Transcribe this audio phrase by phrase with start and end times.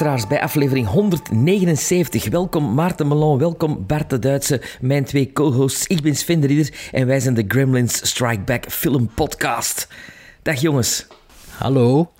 [0.00, 2.28] luisteraars bij aflevering 179.
[2.28, 5.86] Welkom Maarten Melon, welkom Bart de Duitse, mijn twee co-hosts.
[5.86, 9.88] Ik ben Sven de Ridder en wij zijn de Gremlins Strike Back Film Podcast.
[10.42, 11.06] Dag jongens.
[11.48, 12.10] Hallo.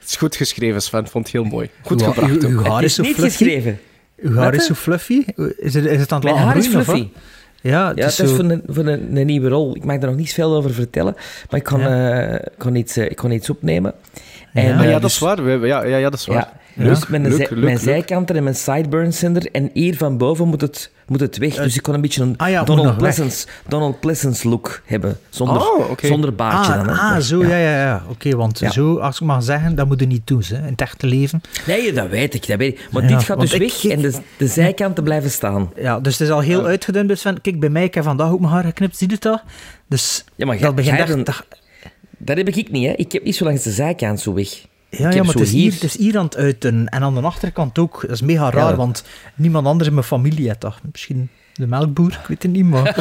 [0.00, 1.08] Het is goed geschreven, Sven.
[1.08, 1.70] Vond het heel mooi.
[1.82, 2.42] Goed Uw- gebracht uw- ook.
[2.50, 3.36] uw haar Het is is zo niet fluffy.
[3.44, 3.78] geschreven.
[4.16, 5.24] Uw haar Wat, is zo fluffy.
[5.58, 7.02] Is het, is het aan het Mijn haar is groeien, of fluffy.
[7.12, 7.22] wat?
[7.60, 8.36] Ja, het Ja, is dat is zo...
[8.40, 9.76] voor, een, voor een, een nieuwe rol.
[9.76, 11.14] Ik mag daar nog niet veel over vertellen,
[11.50, 13.94] maar ik kon, eh, ik kon, iets, eh, ik kon iets opnemen.
[14.52, 14.72] En, Ja.
[14.74, 15.44] Ah, eh, ja, dat dus- is waar.
[15.44, 16.52] We- Ja, ja, ja, dat is waar.
[16.78, 19.48] Dus mijn, leuk, mijn en mijn sideburns zijn er.
[19.52, 21.54] En hier van boven moet het, moet het weg.
[21.54, 22.96] Dus ik kon een beetje een ah ja, Donald.
[22.96, 25.18] Pleasance, Donald Pleasance look hebben.
[25.28, 26.94] Zonder, Oh, zonder baardje Ah, dan.
[26.94, 27.00] hè.
[27.00, 28.02] ah, zo, ja, ja, ja.
[28.08, 30.80] Oké, want zo, als ik mag zeggen, dat moet je niet doen, hè, in het
[30.80, 31.40] echte leven.
[31.66, 32.46] Nee, dat weet ik.
[32.46, 32.88] Dat weet ik.
[32.92, 35.70] Maar dit gaat dus weg en de, de zijkanten blijven staan.
[35.76, 37.08] Ja, dus het is al heel uitgedund.
[37.08, 39.26] Dus van, kijk, bij mij, ik heb vandaag ook mijn haar geknipt, zie je het
[39.26, 39.40] al?
[39.88, 41.24] Dus Ja, maar dat begint echt...
[41.26, 41.46] dat-
[42.18, 42.92] Dat heb ik niet, hè.
[42.92, 44.48] Ik heb niet zo langs de zijkant zo weg.
[44.90, 46.88] Ja, ja maar het is, hier, het is hier aan het uiten.
[46.88, 48.00] En aan de achterkant ook.
[48.00, 48.76] Dat is mega raar, Ja.
[48.76, 50.74] want niemand anders in mijn familie dat.
[50.92, 52.84] Misschien de melkboer, ik weet het niet, maar...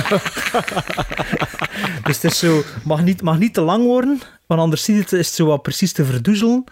[2.04, 2.64] dus het is zo...
[2.84, 6.06] mag niet, mag niet te lang worden, want anders is het zo wat precies te
[6.06, 6.64] verdoezelen.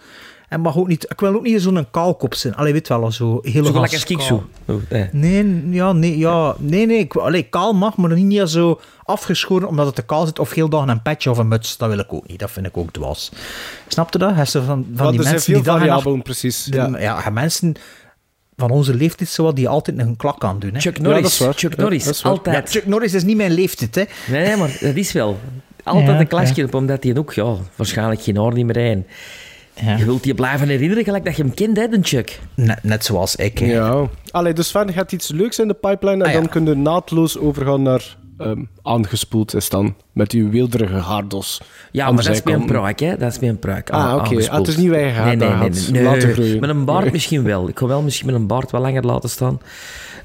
[0.48, 1.04] En mag ook niet...
[1.10, 2.54] Ik wil ook niet zo'n kaalkop zijn.
[2.54, 4.44] Allee, weet wel, zo heel Zo ik zo.
[4.66, 4.76] Oh.
[5.12, 6.98] Nee, ja, nee, ja, nee, nee.
[6.98, 10.38] Ik, allee, kaal mag, maar niet meer zo afgeschoren omdat het te kaal zit.
[10.38, 11.76] Of heel dag een petje of een muts.
[11.76, 12.38] Dat wil ik ook niet.
[12.38, 13.32] Dat vind ik ook dwaas.
[13.88, 14.34] Snap je dat?
[14.34, 16.64] Hij van, van Want die mensen die dag en nacht variabelen, precies.
[16.64, 16.98] de- Ja.
[16.98, 17.30] ja.
[17.30, 17.74] mensen
[18.56, 20.74] van onze leeftijd zo wat die altijd een klak aan doen.
[20.74, 20.80] Hè.
[20.80, 21.38] Chuck Norris.
[21.38, 21.56] dat.
[21.58, 22.04] Chuck Norris.
[22.04, 22.18] dat.
[22.18, 22.70] Ja, Altijd.
[22.70, 24.04] Chuck Norris is niet mijn leeftijd, hè.
[24.32, 25.38] Nee, nee, maar dat is wel.
[25.84, 29.08] Altijd Ja, een klasje op, omdat hij ook, ja, waarschijnlijk geen haar niet meer rijdt.
[29.84, 29.96] Ja.
[29.96, 32.40] Je wilt je blijven herinneren, gelijk dat je hem kent, hè, de Chuck.
[32.54, 33.58] Net, net zoals ik.
[33.58, 33.66] hè.
[33.66, 34.06] Ja.
[34.30, 36.38] Allee, dus Sven, je hebt iets leuks in de pipeline en Ah, ja.
[36.40, 39.94] dan kun je naadloos overgaan naar ehm, aangespoeld is dan.
[40.12, 41.60] Met uw weelderige haardos.
[41.92, 42.66] Ja, maar dat is mijn zijkanten.
[42.76, 43.16] pruik, hè.
[43.16, 43.90] Dat is mijn pruik.
[43.90, 44.10] Ah, oké.
[44.12, 44.48] aangespoeld.
[44.48, 46.60] Ah, het is niet je haar nee, nee, daar nee, had nee, laten groeien.
[46.60, 47.12] Met een baard Nee.
[47.12, 47.68] misschien wel.
[47.68, 49.60] Ik wil wel misschien met een baard wat langer laten staan.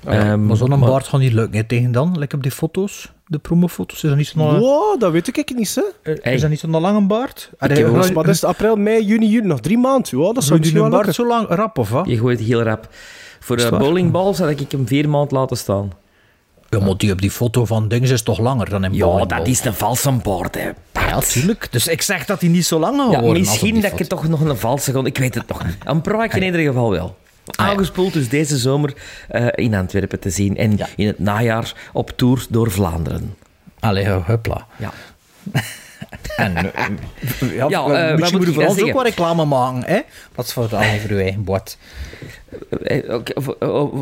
[0.06, 2.16] Ehm, Maar zo'n baard gaat niet lukken hè, tegen dan.
[2.20, 4.04] Lekker op die foto's, de promofoto's.
[4.04, 6.14] Is dat niet zo'n Wow, dat weet ik niet, hè.
[6.22, 6.34] Hey.
[6.34, 7.50] is dat niet zo'n lange baard?
[7.58, 10.20] Allee, Maar dat is april, mei, juni, juli, nog drie maanden.
[10.20, 12.06] Ja, dat zou misschien die wel een baard zo lang rap, of wat?
[12.08, 12.88] Je gooit heel rap.
[13.40, 13.86] Voor Is de het waar?
[13.88, 15.92] bowlingbal zou ik hem vier maanden laten staan.
[16.70, 19.48] Ja, maar die op die foto van Dings is toch langer dan in Ja, dat
[19.48, 20.70] is een valse baard, hè.
[20.94, 21.68] Ja, tuurlijk.
[21.72, 24.08] Dus ik zeg dat hij niet zo lang gaat Ja, op misschien dat ik het
[24.08, 24.22] foto.
[24.22, 25.02] toch nog een valse.
[25.04, 25.78] Ik weet het nog niet.
[25.84, 27.16] Een pruik in ieder geval wel.
[27.56, 28.94] Aangespoeld dus deze zomer
[29.28, 30.58] eh, in Antwerpen te zien.
[30.58, 30.88] En Ja.
[30.96, 33.36] in het najaar op tour door Vlaanderen.
[33.80, 34.66] Allee, ja, huppla.
[34.78, 34.92] Ja.
[36.38, 40.00] En, eh, ja, eh, misschien moeten we voor ons ook wat reclame maken, hè?
[40.36, 41.78] Wat is voor het allemaal voor uw eigen bord?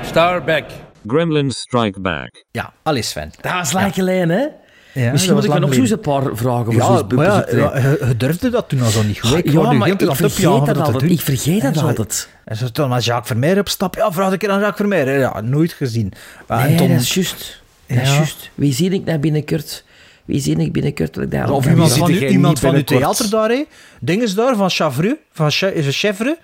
[0.06, 0.64] Starback.
[1.08, 2.44] Gremlins Strike Back.
[2.52, 3.32] Ja, alles Sven.
[3.42, 4.46] Dat was lang geleden, hè?
[4.94, 8.06] Ja, Misschien moet ik nog een paar vragen voor Ja, zo'n maar ja, ja, je,
[8.08, 9.38] je durfde dat toen al zo niet goed.
[9.38, 11.12] Ik Ja, maar ik het vergeet dat altijd.
[11.12, 12.30] Ik vergeet dat En zo- altijd.
[12.46, 13.96] En zo toen als Jacques Vermeer op stap.
[13.96, 15.20] Ja, vraag een keer aan Jacques Vermeer.
[15.20, 16.14] Ja, nooit gezien.
[16.48, 17.62] Maar Nee, en toen- dat is juist.
[17.88, 18.16] Dat is Ja.
[18.16, 18.50] juist.
[18.56, 19.84] Wie zie ik nou binnenkort?
[20.26, 21.14] Wie zie ik binnenkort?
[21.14, 23.18] Dat ik daar Of iemand van, zit u, iemand van uw binnenkort?
[23.18, 23.64] theater daar, hè?
[24.00, 25.16] Dinges daar, van Chavreux.
[25.32, 26.38] Van het Chevre?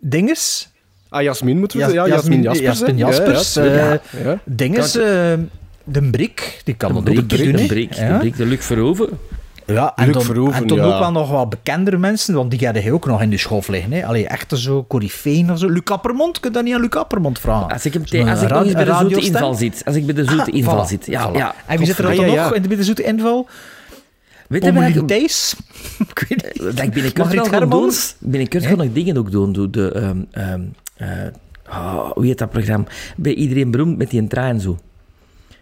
[0.00, 0.68] Dinges?
[1.14, 2.78] Ah, Jasmin moeten we Jas- Ja, Jasmin Jaspers.
[2.78, 2.96] Jasmin?
[2.96, 3.54] Jaspers.
[3.54, 3.92] Ja, ja,
[4.24, 4.30] eh.
[4.44, 5.04] Dinges, eh,
[5.84, 6.60] de Brik.
[6.64, 7.36] Die kan De dat ook doen, de?
[7.66, 9.08] Brik, de Brik, de Luc Verhoeven.
[9.66, 10.84] Ja, en Luc dan, Verhoeven, en toen ja.
[10.84, 13.68] ook wel nog wat bekendere mensen, want die hadden hij ook nog in de schof
[13.68, 13.92] liggen.
[13.92, 14.06] Hè.
[14.06, 15.68] Allee, echte zo Corifeen of zo.
[15.68, 17.72] Luc Appermond, kun je dat niet aan Luc Appermond vragen?
[17.72, 19.82] Als ik, hem te- als ik nog eens bij de zoete inval zit.
[19.84, 21.06] Als ik bij de zoete Ah, inval voilà, zit.
[21.06, 21.36] Ja, voilà.
[21.36, 21.54] ja.
[21.66, 23.48] En wie zit er dan ja, nog in de bij de zoete inval?
[24.48, 25.54] Weet je wat ik- Thijs?
[26.14, 26.62] ik weet niet.
[26.76, 27.46] dat ik binnenkort doen?
[28.62, 29.52] Ga ik dingen ook doen.
[29.52, 30.54] Doe de, ehm, ehm, eh,
[31.70, 32.84] oh, hoe heet dat programma?
[33.16, 34.78] Bij Iedereen Beroemd met die een trein zo.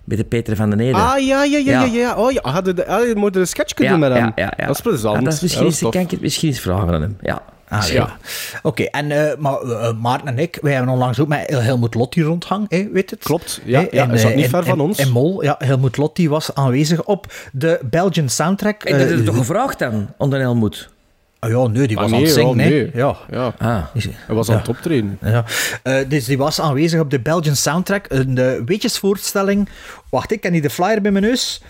[0.05, 0.95] Bij de Peter van den Ede.
[0.99, 1.85] Ah, ja, ja, ja, ja.
[1.85, 1.93] Ja.
[1.93, 2.15] ja.
[2.17, 2.41] Oh, ja.
[2.51, 4.33] Hadden de, ah, je moet een sketch kunnen ja, doen met hem.
[4.37, 4.67] ja, ja, ja.
[4.67, 5.17] Dat is plezant.
[5.19, 7.17] Ah, dat is misschien eens, kan ik het misschien eens vragen aan hem.
[7.21, 7.43] Ja.
[7.69, 7.93] Ah, ja.
[7.93, 8.17] Ja.
[8.63, 12.23] Oké, en eh, maar eh, Maarten en ik, wij hebben onlangs ook met Helmut Lotti
[12.23, 13.23] rondhangen, hè, weet het?
[13.23, 14.99] Klopt, ja, hij zat eh, niet ver van ons.
[14.99, 18.83] In Mol, ja, Helmut Lotti was aanwezig op de Belgian soundtrack.
[18.83, 20.91] En dat heb Eh, je toch gevraagd dan, onder Helmoet?
[21.43, 22.91] Ah, ja, nee, die was Ah, aan het nee, zingen, ja, nee.
[22.95, 23.17] Ja.
[23.31, 23.85] Ja, Ah.
[23.95, 25.19] hij was aan het optreden.
[25.21, 25.45] Ja.
[25.83, 28.05] Eh, dus die was aanwezig op de Belgian soundtrack.
[28.09, 29.69] Een uh, weetjesvoorstelling.
[30.11, 31.63] Wacht, ik ken niet de flyer bij mijn neus.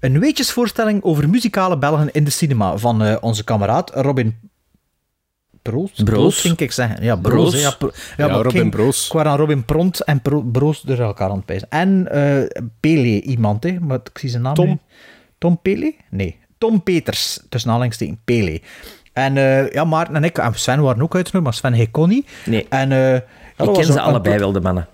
[0.00, 4.36] Een weetjesvoorstelling over muzikale Belgen in de cinema van eh, onze kameraad Robin
[5.62, 5.90] Broos.
[6.04, 6.40] Broos.
[6.40, 7.02] ging ik zeggen.
[7.04, 7.50] Ja, Broos.
[7.50, 7.60] Broos.
[7.62, 9.06] Ja, Pro- Ja, ik Robin ging- Broos.
[9.06, 11.68] Ik was aan Robin Pront en Broos door elkaar aan het pijzen.
[11.70, 13.80] En eh Pele iemand, hè.
[13.80, 14.66] Maar ik zie zijn naam Tom.
[14.68, 14.78] nu.
[15.38, 15.94] Tom Pele?
[16.10, 16.38] Nee.
[16.58, 18.60] Tom Peters, tussen aanhalingstekens, Pele.
[19.16, 22.08] En eh, ja, Maarten en ik, en Sven waren ook uitgenodigd, maar Sven hij kon
[22.08, 22.28] niet.
[22.44, 22.66] Nee.
[22.68, 23.22] En, eh, ik
[23.72, 24.86] ken ze een- allebei een- wel, de mannen.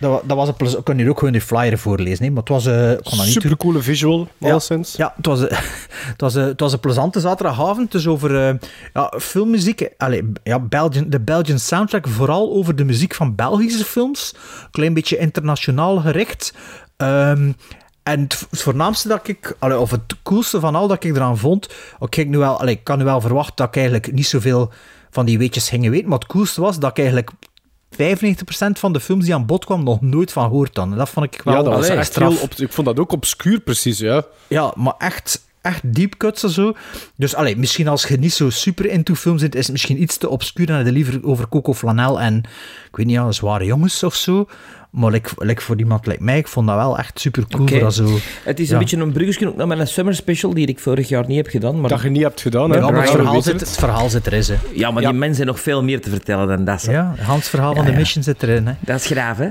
[0.00, 2.40] dat, dat was een plez- Ik kan hier ook gewoon de flyer voorlezen, hè, maar
[2.40, 2.66] het was...
[2.66, 3.42] eh, ik kon dat niet doen.
[3.42, 4.96] Super coole visual, Ja, alleszins.
[4.96, 5.40] Ja, het was,
[6.12, 7.92] het, was, het was een plezante zaterdagavond.
[7.92, 8.54] Dus over eh,
[8.94, 9.88] ja, filmmuziek.
[9.96, 12.08] Allee, ja, Belgian, de Belgian soundtrack.
[12.08, 14.34] Vooral over de muziek van Belgische films.
[14.70, 16.54] Klein beetje internationaal gericht.
[16.96, 17.52] Ehm,
[18.08, 21.38] en het, het voornaamste dat ik, allee, of het coolste van al dat ik eraan
[21.38, 21.68] vond.
[21.98, 24.72] Oké, ik, nu wel, allee, ik kan nu wel verwachten dat ik eigenlijk niet zoveel
[25.10, 26.08] van die weetjes ging weten.
[26.08, 27.30] Maar het coolste was dat ik eigenlijk
[27.92, 27.96] 95%
[28.72, 30.90] van de films die aan bod kwamen nog nooit van gehoord had.
[30.90, 32.32] En dat vond ik wel Ja, dat was echt straf.
[32.32, 32.42] heel...
[32.42, 34.24] Op, ik vond dat ook obscuur, precies, ja.
[34.46, 36.72] Ja, maar echt, echt deep cuts en zo.
[37.16, 40.16] Dus allee, misschien als je niet zo super into films zit, is het misschien iets
[40.16, 42.36] te obscuur en heb je liever over Coco Flanel en,
[42.88, 44.46] ik weet niet, ja, zware jongens of zo.
[44.90, 47.66] Maar like, like voor iemand like mij, ik vond dat wel echt super cool.
[47.80, 48.18] Dat zo...
[48.44, 48.72] Het is Ja.
[48.72, 51.46] een beetje een bruggetje ook naar mijn summer special, die ik vorig jaar niet heb
[51.46, 51.80] gedaan.
[51.80, 52.84] Maar, Dat je niet hebt gedaan, hè.
[52.86, 53.70] Het verhaal, zit, het.
[53.70, 54.54] verhaal zit erin, hè.
[54.72, 55.08] ja, maar Ja.
[55.10, 56.80] die mensen zijn nog veel meer te vertellen dan dat.
[56.80, 56.90] ze.
[56.90, 58.72] Ja, Hans verhaal van Ja, de mission zit erin, hè.
[58.80, 59.48] Dat is graaf, hè?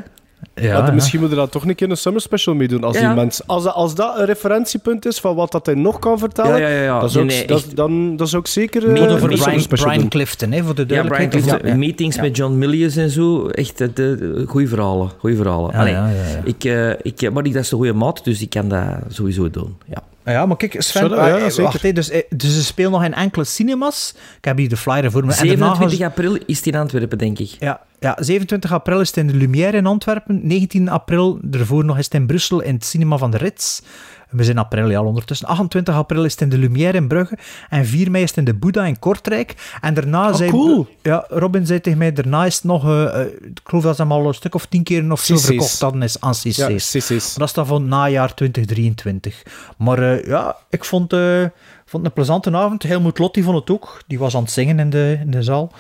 [0.62, 0.92] Ja, Maar ja.
[0.94, 2.84] Misschien moeten we daar toch een keer een summer special mee doen.
[2.84, 3.08] Als, Ja.
[3.08, 6.20] die mensen, als, dat, als dat een referentiepunt is van wat dat hij nog kan
[6.20, 7.76] vertellen, Ja, ja, ja, Nee, ik, nee, dat, echt.
[7.76, 10.08] dan, dan zou ik zeker Meer eh, een Brian- Brian.
[10.08, 11.30] Clifton, hè, voor de Ja, Brian duidelijkheid.
[11.46, 11.76] Clifton, Ja.
[11.76, 13.48] meetings met John Milius en zo.
[13.48, 15.10] Echt de, de, goede verhalen.
[15.20, 15.72] Goeie verhalen.
[15.74, 16.42] Ja, Allee, ja, ja, ja.
[16.44, 18.84] Ik, eh, ik, eh, maar ik, dat is de goede maat, dus ik kan dat
[19.10, 19.76] sowieso doen.
[19.86, 20.04] Ja.
[20.34, 21.64] Ja, maar kijk, Sven, Zo, ja, zeker.
[21.64, 24.14] wacht, dus, eh, dus ze spelen nog in enkele cinemas.
[24.38, 25.34] Ik heb hier de flyer voor me.
[25.36, 27.50] En daarna gaan ze- 27 april is het in Antwerpen, denk ik.
[27.60, 30.40] Ja, ja, 27 april is het in de Lumière in Antwerpen.
[30.44, 33.82] 19 april, daarvoor nog is het in Brussel in het cinema van de Rits.
[34.30, 35.48] We zijn in april ja, al ondertussen.
[35.48, 37.38] 28 april is het in de Lumière in Brugge.
[37.70, 39.56] En 4 mei is het in de Boeddha in Kortrijk.
[39.82, 40.50] En daarna zei...
[40.50, 40.88] cool.
[41.02, 42.84] Ja, Robin zei tegen mij, daarna is het nog...
[42.86, 45.38] eh, eh, ik geloof dat ze hem al een stuk of tien keer of zo
[45.38, 46.56] verkocht hadden is aan CC's.
[46.56, 47.34] Ja, CC's.
[47.34, 49.44] Dat is dan van najaar 2023.
[49.78, 52.84] Maar eh, ja, ik vond, vond het een plezante avond.
[52.84, 54.02] Helmoet Lotti vond het ook.
[54.08, 55.72] Die was aan het zingen in de, in de zaal.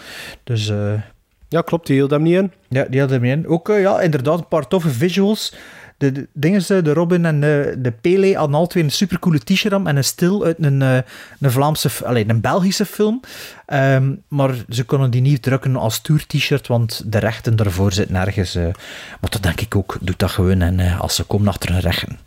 [0.43, 0.71] Dus...
[1.49, 2.51] Ja, klopt, die hield hem niet in.
[2.69, 3.47] ja, die hadden er in.
[3.47, 5.53] Ook, ja, inderdaad, een paar toffe visuals.
[5.97, 9.73] De, dingen, ze, de Robin en de, de Pele hadden alle twee een supercoole t-shirt
[9.73, 10.97] en een stil uit een, eh,
[11.39, 13.21] een Vlaamse, f- allee, een Belgische film.
[13.65, 18.55] Ehm, maar ze konden die niet drukken als tour-t-shirt, want de rechten daarvoor zitten nergens.
[18.55, 18.63] eh.
[19.21, 20.61] maar dat denk ik ook, doe dat gewoon.
[20.61, 22.19] En eh, als ze komen achter hun rechten,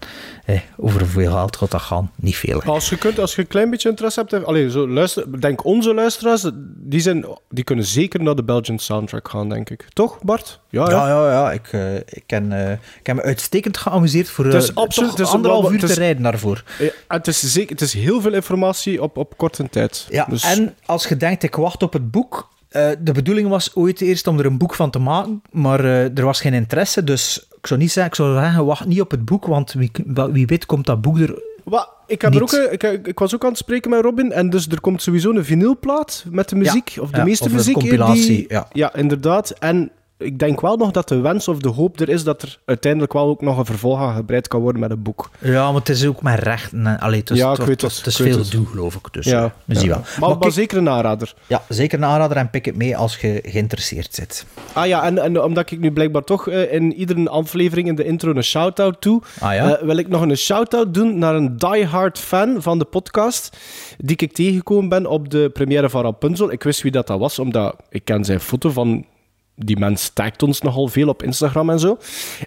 [0.54, 2.10] eh, over hoeveel geld gaat dat gaan?
[2.16, 2.60] Niet veel.
[2.64, 2.70] hè.
[2.70, 4.44] Als je, kunt, als je een klein beetje interesse hebt...
[4.44, 9.28] Allee, zo luister, denk onze luisteraars, die, zijn, die kunnen zeker naar de Belgian soundtrack
[9.28, 9.86] gaan, denk ik.
[9.92, 10.60] Toch, Bart?
[10.68, 11.52] Ja, Ja, ja, ja.
[11.52, 15.08] Ik, eh, ik, ken, eh, ik heb me uitstekend geamuseerd voor Het is eh, absoluut-
[15.10, 16.62] toch het is- anderhalf uur het is- te rijden daarvoor.
[16.78, 20.06] Ja, het, is zeker, het is heel veel informatie op, op korte tijd.
[20.10, 22.48] Ja, Dus- en als je denkt, ik wacht op het boek.
[22.70, 26.18] eh, de bedoeling was ooit eerst om er een boek van te maken, maar eh,
[26.18, 27.04] er was geen interesse.
[27.04, 29.90] Dus ik zou niet zeggen, ik zou zeggen, wacht niet op het boek, want wie,
[30.32, 31.42] wie weet komt dat boek er...
[31.64, 34.32] Wat, ik, heb er ook, een- ik, ik was ook aan het spreken met Robin
[34.32, 37.50] en dus er komt sowieso een vinylplaat met de muziek, of de ja, meeste of
[37.50, 37.74] een muziek.
[37.74, 38.68] compilatie, die- ja.
[38.72, 39.50] ja, inderdaad.
[39.50, 42.58] En ik denk wel nog dat de wens of de hoop er is dat er
[42.64, 45.30] uiteindelijk wel ook nog een vervolg aan gebreid kan worden met een boek.
[45.38, 46.72] Ja, maar het is ook mijn recht.
[46.98, 48.50] Allee, het is, Ja, het, ik weet het, het, het is veel het.
[48.50, 49.12] doe, geloof ik.
[49.12, 50.02] Dus Ja, we zien wel.
[50.20, 51.34] Maar, maar zeker een aanrader.
[51.46, 54.46] ja, zeker een aanrader en pik het mee als je geïnteresseerd zit.
[54.72, 58.04] Ah ja, en, en omdat ik nu blijkbaar toch eh, in iedere aflevering in de
[58.04, 59.76] intro een shout-out doe, Ah ja?
[59.76, 63.56] eh, wil ik nog een shout-out doen naar een diehard fan van de podcast,
[63.98, 66.52] die ik tegengekomen ben op de première van Rapunzel.
[66.52, 69.04] Ik wist wie dat, dat was, omdat ik ken zijn foto van
[69.64, 71.98] die mens tagt ons nogal veel op Instagram en zo.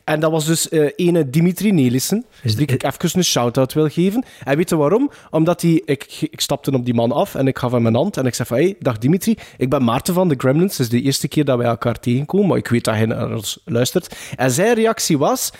[0.04, 3.74] En dat was dus eh ene Dimitri Nelissen, Is die die- ik even een shout-out
[3.74, 4.26] wil geven.
[4.44, 5.12] En weet je waarom?
[5.30, 5.82] Omdat hij...
[5.86, 8.34] Ik, ik stapte op die man af en ik gaf hem een hand en ik
[8.36, 10.72] zei van, hey, dag Dimitri, ik ben Maarten van de Gremlins.
[10.78, 13.34] Het is de eerste keer dat wij elkaar tegenkomen, maar ik weet dat hij naar
[13.34, 14.16] ons luistert.
[14.36, 15.52] En zijn reactie was...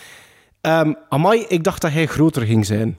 [0.62, 2.98] ehm amai, ik dacht dat hij groter ging zijn.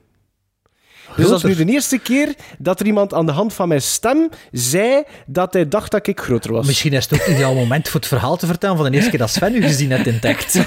[1.16, 3.82] Dus dat is nu de eerste keer dat er iemand aan de hand van mijn
[3.82, 6.66] stem zei dat hij dacht dat ik groter was.
[6.66, 9.10] Misschien is het ook niet ideaal moment voor het verhaal te vertellen van de eerste
[9.10, 10.50] keer dat Sven u gezien heeft in Tact.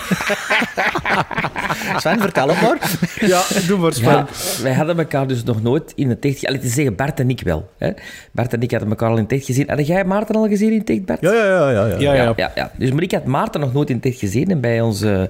[1.97, 2.77] Sven, vertel het maar.
[3.19, 4.09] Ja, doe maar, Sven.
[4.11, 4.27] Ja,
[4.61, 6.49] wij hadden elkaar dus nog nooit in het echt gezien.
[6.49, 7.69] Allee, te zeggen, Bart en ik wel.
[7.77, 7.91] Hè?
[8.31, 9.69] Bart en ik hadden elkaar al in het echt gezien.
[9.69, 11.21] Had jij Maarten al gezien in het echt, Bart?
[11.21, 11.69] Ja, ja, ja.
[11.69, 12.13] ja, ja.
[12.13, 12.51] Ja, ja.
[12.55, 12.71] Ja.
[12.77, 14.49] Dus, maar ik had Maarten nog nooit in het echt gezien.
[14.51, 15.29] En bij onze...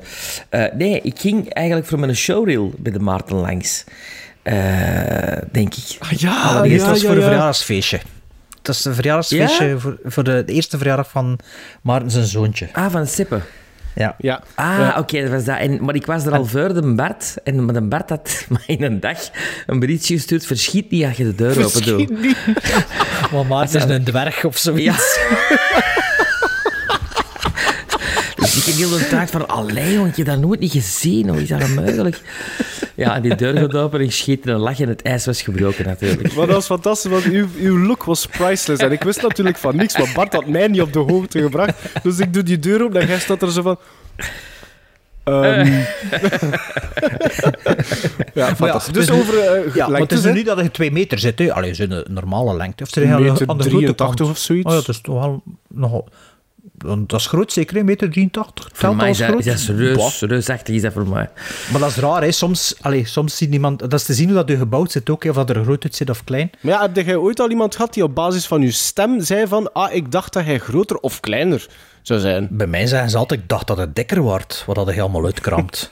[0.50, 3.84] eh, nee, ik ging eigenlijk voor mijn showreel bij de Maarten langs.
[4.48, 5.96] Eh, denk ik.
[6.00, 7.28] Ah, ja, Allereerst ja, was ja, voor een ja.
[7.28, 8.00] verjaardagsfeestje.
[8.58, 11.40] Het is een verjaardagsfeestje voor, voor de, de eerste verjaardag van
[11.82, 12.68] Maarten zijn zoontje.
[12.74, 13.40] Ah, van Sippe.
[13.96, 14.16] Ja.
[14.18, 14.44] Ja.
[14.56, 14.96] Ah, Ja.
[15.00, 15.58] oké, dat was dat.
[15.58, 17.36] En, maar ik was er al voor de Bart.
[17.44, 19.18] En maar de Bart had mij in een dag
[19.66, 20.46] een berichtje gestuurd.
[20.46, 22.10] Verschiet niet als je de deur open doet.
[22.10, 22.38] Misschien niet.
[23.32, 24.96] Want Maarten is een dwerg of zoiets.
[24.96, 25.20] Dus
[28.58, 31.30] ik heb heel de tijd van, allee, want je hebt dat nooit niet gezien.
[31.30, 32.22] Hoe is dat mogelijk?
[32.96, 35.26] Ja, en die deur gaat open en ik schiet in een lach en het ijs
[35.26, 36.34] was gebroken natuurlijk.
[36.36, 38.84] Maar dat was fantastisch, want uw, uw look was priceless.
[38.84, 41.74] En ik wist natuurlijk van niks, maar Bart had mij niet op de hoogte gebracht.
[42.04, 43.78] Dus ik doe die deur open en jij staat er zo van...
[45.24, 45.66] ehm.
[48.34, 48.94] ja, fantastisch.
[48.94, 49.34] dus is over
[49.66, 50.34] uh, Ja, maar het is nu hè?
[50.36, 51.40] niet dat je twee meter zit.
[51.40, 51.54] Hè.
[51.54, 52.84] Allee, zijn een normale lengte.
[52.84, 53.16] Of de- meter
[53.48, 54.22] aan de grote 83 kant.
[54.22, 54.66] of zoiets.
[54.66, 56.08] Oh ja, dat is toch wel nogal...
[56.78, 58.64] Dat is groot, zeker, een meter 83.
[58.64, 59.46] Voor Telt mij als is dat, groot?
[59.46, 61.30] dat is reus, reusachtig is dat voor mij.
[61.72, 62.32] Maar dat is raar, hè.
[62.32, 63.80] Soms, allee, soms ziet iemand...
[63.80, 65.84] Dat is te zien hoe dat je gebouwd zit ook, hè, of dat er groot
[65.84, 66.50] uit zit of klein.
[66.62, 69.48] Maar ja, heb jij ooit al iemand gehad die op basis van uw stem zei
[69.48, 71.68] van ah, ik dacht dat hij groter of kleiner
[72.02, 72.48] zou zijn?
[72.52, 75.26] Bij mij zeggen ze altijd, ik dacht dat het dikker wordt, wat dat je helemaal
[75.26, 75.92] uitkrampt.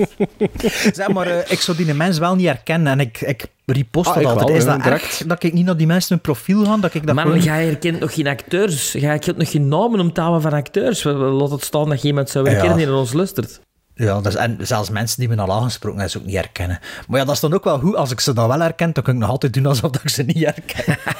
[0.92, 4.14] zeg maar, eh, ik zou die mens wel niet herkennen en ik, ik repost Ah,
[4.14, 4.48] dat altijd.
[4.48, 5.02] wel, is dat direct.
[5.02, 7.40] erg dat ik niet naar die mensen hun profiel ga, dat ik dat Man, gewoon...
[7.40, 8.92] jij herkent nog geen acteurs.
[8.92, 11.02] Jij kent nog geen namen om te houden van acteurs.
[11.04, 12.84] Laat het staan dat je iemand zou herkennen Ja.
[12.84, 13.60] die naar ons luistert.
[13.94, 16.78] Ja, dat is, en zelfs mensen die me al aangesproken hebben, ze ook niet herkennen.
[17.08, 17.96] Maar ja, dat is dan ook wel goed.
[17.96, 20.22] Als ik ze dan wel herken, dan kan ik nog altijd doen alsof ik ze
[20.22, 20.98] niet herken.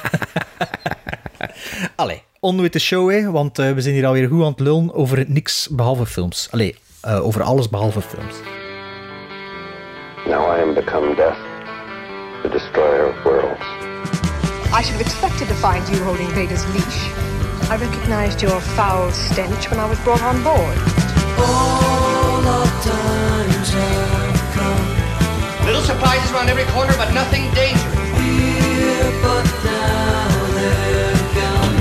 [1.96, 4.60] Allee, on with the show, hè, want eh, we zijn hier alweer goed aan het
[4.60, 6.48] lullen over niks behalve films.
[6.50, 8.34] Allee, eh, over alles behalve films.
[10.26, 11.36] Now I am become death,
[12.42, 13.60] the destroyer of worlds.
[14.74, 17.00] I should have expected to find you holding Vader's leash.
[17.70, 20.76] I recognized your foul stench when I was brought on board.
[25.64, 28.02] Little surprises around every corner, but nothing dangerous.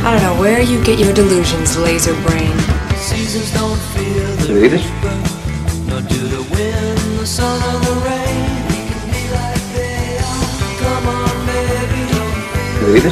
[0.04, 2.56] I don't know where you get your delusions, laser brain.
[4.48, 4.86] Read it?
[6.52, 8.51] Read it?
[12.82, 13.04] It?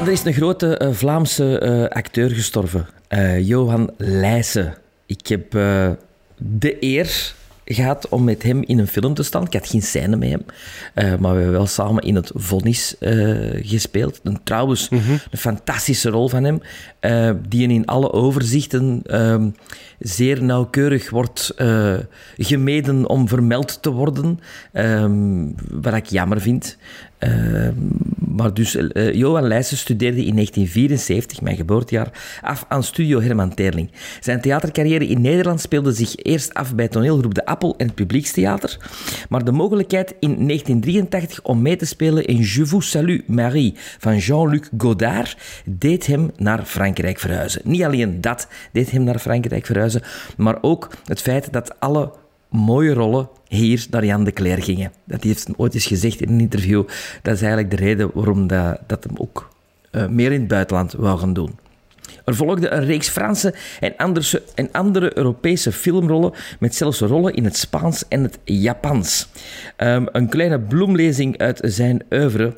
[0.00, 2.86] Er is een grote eh, Vlaamse eh, acteur gestorven.
[3.08, 4.74] Eh, Johan Leijsen.
[5.06, 5.50] Ik heb
[6.36, 7.34] de eer
[7.68, 9.44] gehad om met hem in een film te staan.
[9.44, 10.44] Ik had geen scène met hem,
[10.94, 14.20] eh, maar we hebben wel samen in het Vonnis eh, gespeeld.
[14.22, 16.60] En trouwens, een fantastische rol van hem,
[17.00, 19.50] eh, die in alle overzichten ehm,
[19.98, 21.54] zeer nauwkeurig wordt
[22.36, 24.40] gemeden om vermeld te worden,
[24.72, 26.76] ehm, wat ik jammer vind.
[27.18, 27.74] Ehm,
[28.36, 33.90] maar dus, eh, Johan Leijsen studeerde in 1974, mijn geboortejaar, af aan Studio Herman Terling.
[34.20, 38.76] Zijn theatercarrière in Nederland speelde zich eerst af bij toneelgroep De Appel en het Publiekstheater.
[39.28, 44.16] Maar de mogelijkheid in 1983 om mee te spelen in Je vous salue Marie van
[44.16, 47.60] Jean-Luc Godard deed hem naar Frankrijk verhuizen.
[47.64, 50.02] Niet alleen dat deed hem naar Frankrijk verhuizen,
[50.36, 52.12] maar ook het feit dat alle
[52.48, 54.92] mooie rollen hier naar Jan de Cler gingen.
[55.04, 56.84] Dat heeft ooit eens gezegd in een interview.
[57.22, 59.48] Dat is eigenlijk de reden waarom dat, dat hem ook
[59.90, 61.58] eh, meer in het buitenland wou gaan doen.
[62.24, 67.44] Er volgde een reeks Franse en andere, en andere Europese filmrollen, met zelfs rollen in
[67.44, 69.28] het Spaans en het Japans.
[69.76, 72.56] Ehm, een kleine bloemlezing uit zijn oeuvre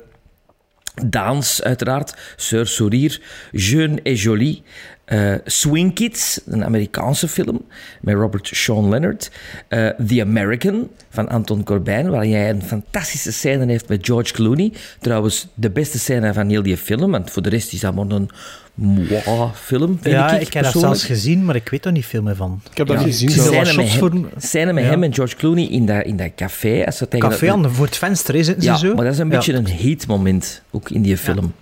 [1.05, 2.15] Daans, uiteraard.
[2.35, 3.19] Sœur Sourire.
[3.51, 4.63] Jeune et Jolie.
[5.11, 7.61] Eh, Swing Kids, een Amerikaanse film
[8.01, 9.31] met Robert Sean Leonard.
[9.67, 14.71] Eh, The American van Anton Corbijn, waar jij een fantastische scène heeft met George Clooney.
[14.99, 18.05] Trouwens, de beste scène van heel die film, want voor de rest is dat maar
[18.09, 18.29] een
[18.73, 19.21] moi
[19.53, 22.35] film, Ja, ik, ik heb dat zelfs gezien, maar ik weet er niet veel meer
[22.35, 22.61] van.
[22.71, 23.29] Ik heb dat Ja, gezien.
[23.29, 24.89] Scène met, hem, voor- scène met Ja.
[24.89, 26.85] hem en George Clooney in dat, in dat café.
[26.85, 28.93] Als ze tegen Café dat- aan de, voor het venster hè, zitten ja, zo.
[28.95, 29.35] maar dat is een Ja.
[29.35, 31.53] beetje een heat moment, ook in die film.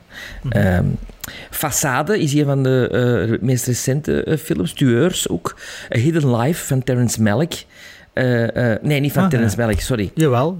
[1.52, 2.90] Façade is een van de
[3.32, 4.74] eh, meest recente eh, films.
[4.74, 5.56] Tueurs ook.
[5.96, 7.66] A Hidden Life van Terrence Malick.
[8.14, 9.64] Eh, nee, niet van Ah, Terrence ja.
[9.64, 10.12] Malick, sorry.
[10.14, 10.58] Jawel.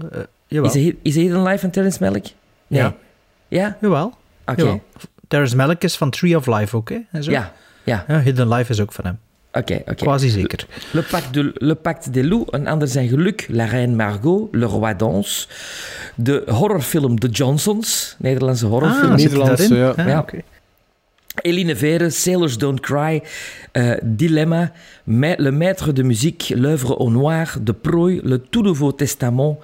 [0.48, 0.70] jawel.
[0.70, 2.26] Is a, Hi- is a Hidden Life van Terrence Malick?
[2.68, 2.82] Nee.
[2.82, 2.96] Ja.
[3.48, 3.78] Ja?
[3.82, 4.06] Jawel.
[4.46, 4.62] Oké.
[4.62, 4.82] Jawel.
[5.28, 6.98] Terrence Malick is van Tree of Life ook, hè?
[7.12, 7.32] En zo.
[7.32, 8.06] Ja, ja.
[8.08, 9.20] Ja, Hidden Life is ook van hem.
[9.54, 9.96] Oké, oké.
[9.96, 10.66] Quasi zeker.
[10.92, 14.66] Le Pacte, de, Le Pacte des Loups, Een ander zijn geluk, La Reine Margot, Le
[14.66, 15.48] Roi d'Ans.
[16.16, 19.12] De horrorfilm The Johnsons, Nederlandse horrorfilm.
[19.12, 19.90] Ah, zit hij Nederlandse, ja.
[19.98, 20.20] Ah, Ja.
[20.20, 20.42] oké.
[21.42, 23.22] Eline Vere, Sailors Don't Cry,
[23.72, 24.72] eh, Dilemma,
[25.04, 29.60] Ma- Le Maître de Musique, L'œuvre au Noir, De Prooi, Le Tout Nouveau Testament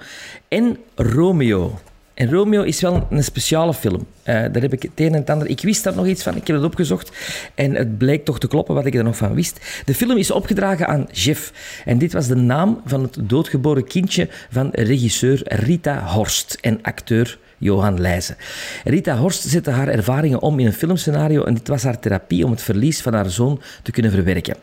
[0.52, 1.78] en Romeo.
[2.16, 4.06] En Romeo is wel een speciale film.
[4.22, 5.48] Eh, daar heb ik het een en ander...
[5.48, 7.12] Ik wist daar nog iets van, ik heb het opgezocht.
[7.54, 9.82] En het bleek toch te kloppen wat ik er nog van wist.
[9.84, 11.52] De film is opgedragen aan Jeff.
[11.84, 17.38] En dit was de naam van het doodgeboren kindje van regisseur Rita Horst en acteur
[17.58, 18.36] Johan Leijzen.
[18.84, 22.50] Rita Horst zette haar ervaringen om in een filmscenario en dit was haar therapie om
[22.50, 24.56] het verlies van haar zoon te kunnen verwerken.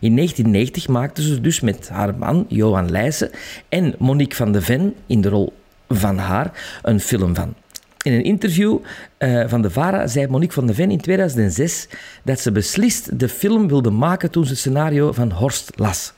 [0.00, 3.30] In 1990 maakte ze dus met haar man Johan Leijzen
[3.68, 5.52] en Monique van de Ven in de rol
[5.90, 7.54] van haar een film van.
[8.02, 8.78] In een interview
[9.18, 11.88] eh, van de VARA zei Monique van de Ven in 2006
[12.24, 16.12] dat ze beslist de film wilde maken toen ze het scenario van Horst las.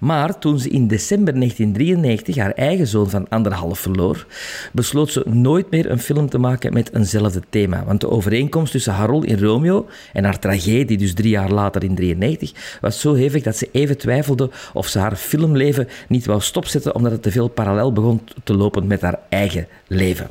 [0.00, 4.26] Maar toen ze in december 1993 haar eigen zoon van anderhalf verloor,
[4.72, 7.84] besloot ze nooit meer een film te maken met eenzelfde thema.
[7.84, 11.82] Want de overeenkomst tussen haar rol in Romeo en haar tragedie, dus drie jaar later
[11.82, 16.40] in 1993, was zo hevig dat ze even twijfelde of ze haar filmleven niet wou
[16.40, 20.30] stopzetten omdat het te veel parallel begon te lopen met haar eigen leven.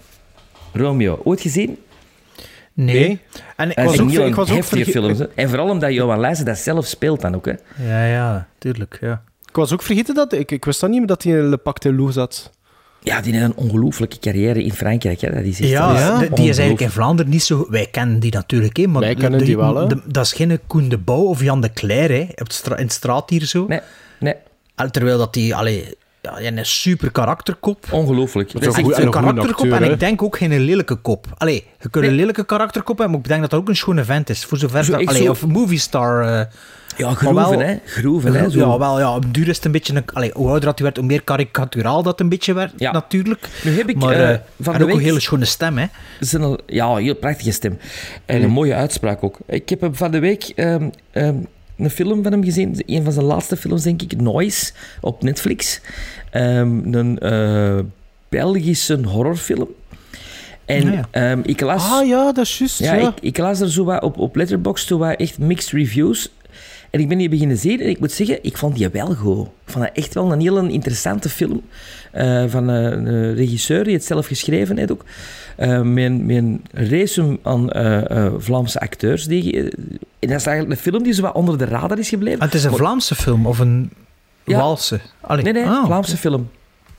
[0.74, 1.78] Romeo, ooit gezien?
[2.86, 3.20] Nee.
[3.56, 4.12] En ik was ook...
[4.12, 5.18] ik was ook heftige verge- film.
[5.20, 5.26] hè.
[5.36, 7.46] En vooral omdat Johan Leijzen dat zelf speelt dan ook.
[7.46, 7.54] Hè.
[7.88, 9.22] Ja, ja, tuurlijk, ja.
[9.50, 10.34] Ik was ook vergeten dat...
[10.34, 12.52] Ik, ik wist dat niet meer dat hij in Le Pacte des Loups zat.
[13.02, 15.22] Ja, die heeft een ongelooflijke carrière in Frankrijk.
[15.22, 15.34] Hè.
[15.34, 16.90] Dat is echt Ja, die is eigenlijk in.
[16.90, 17.66] Vlaanderen niet zo...
[17.70, 19.02] Wij kennen die natuurlijk, hè, maar...
[19.02, 19.88] Wij kennen de- die wel, hè.
[19.88, 22.78] de- dat is geen Koen de Bouw of Jan de Cler, hè, op het stra-
[22.78, 23.66] in de straat hier zo.
[23.68, 23.80] Nee,
[24.20, 24.36] nee,
[24.92, 25.56] Terwijl dat die...
[25.56, 27.86] Allee, ja, een super karakterkop.
[27.92, 28.52] ongelooflijk.
[28.52, 31.26] Dat is een echt een een karakterkop acteur, en ik denk ook geen lelijke kop.
[31.38, 34.04] Allee, je kunt een lelijke karakterkop hebben, maar ik denk dat dat ook een schone
[34.04, 34.46] vent is.
[34.46, 35.08] Voor zover Zo dat...
[35.08, 36.22] Allee, zo- of movie star...
[36.40, 36.46] eh,
[36.98, 37.76] Ja, groeven, wel- hè.
[37.86, 38.46] Groeven, hè.
[38.46, 39.96] ja, wel, ja, op duur is het een beetje...
[39.96, 42.92] Een, allee, hoe ouder dat hij werd, hoe meer karikaturaal dat een beetje werd, Ja.
[42.92, 43.48] natuurlijk.
[43.64, 45.06] Nu heb ik maar eh, eh, van en de ook een week...
[45.06, 45.86] hele schone stem, hè.
[46.66, 47.78] ja, heel prachtige stem.
[48.26, 49.38] En een mooie uitspraak ook.
[49.48, 51.36] Ik heb hem van de week ehm, ehm,
[51.80, 52.82] een film van hem gezien.
[52.86, 54.22] Een van zijn laatste films, denk ik.
[54.22, 55.82] Noise, op Netflix.
[56.32, 57.80] Ehm, een eh,
[58.30, 59.68] Belgische horrorfilm.
[60.66, 61.08] En ja.
[61.12, 61.92] ehm, ik las...
[61.92, 62.80] Ah ja, dat is juist.
[62.80, 65.72] Ja, Ja, Ik, ik las er zo wat op, op Letterboxd zo wat echt mixed
[65.72, 66.32] reviews.
[66.90, 69.46] En ik ben die beginnen zien en ik moet zeggen, ik vond die wel goed.
[69.46, 71.62] Ik vond dat echt wel een heel interessante film.
[72.12, 75.06] eh, van een regisseur die het zelf geschreven heeft ook.
[75.60, 79.26] Eh, met een race aan eh, eh, Vlaamse acteurs.
[79.26, 82.40] Die, en dat is eigenlijk een film die zo wat onder de radar is gebleven.
[82.40, 83.90] Ah, het is een Maar- Vlaamse film of een
[84.44, 84.58] Ja.
[84.58, 85.00] Waalse?
[85.22, 85.44] Allee.
[85.44, 86.50] Nee, nee, ah, Vlaamse film.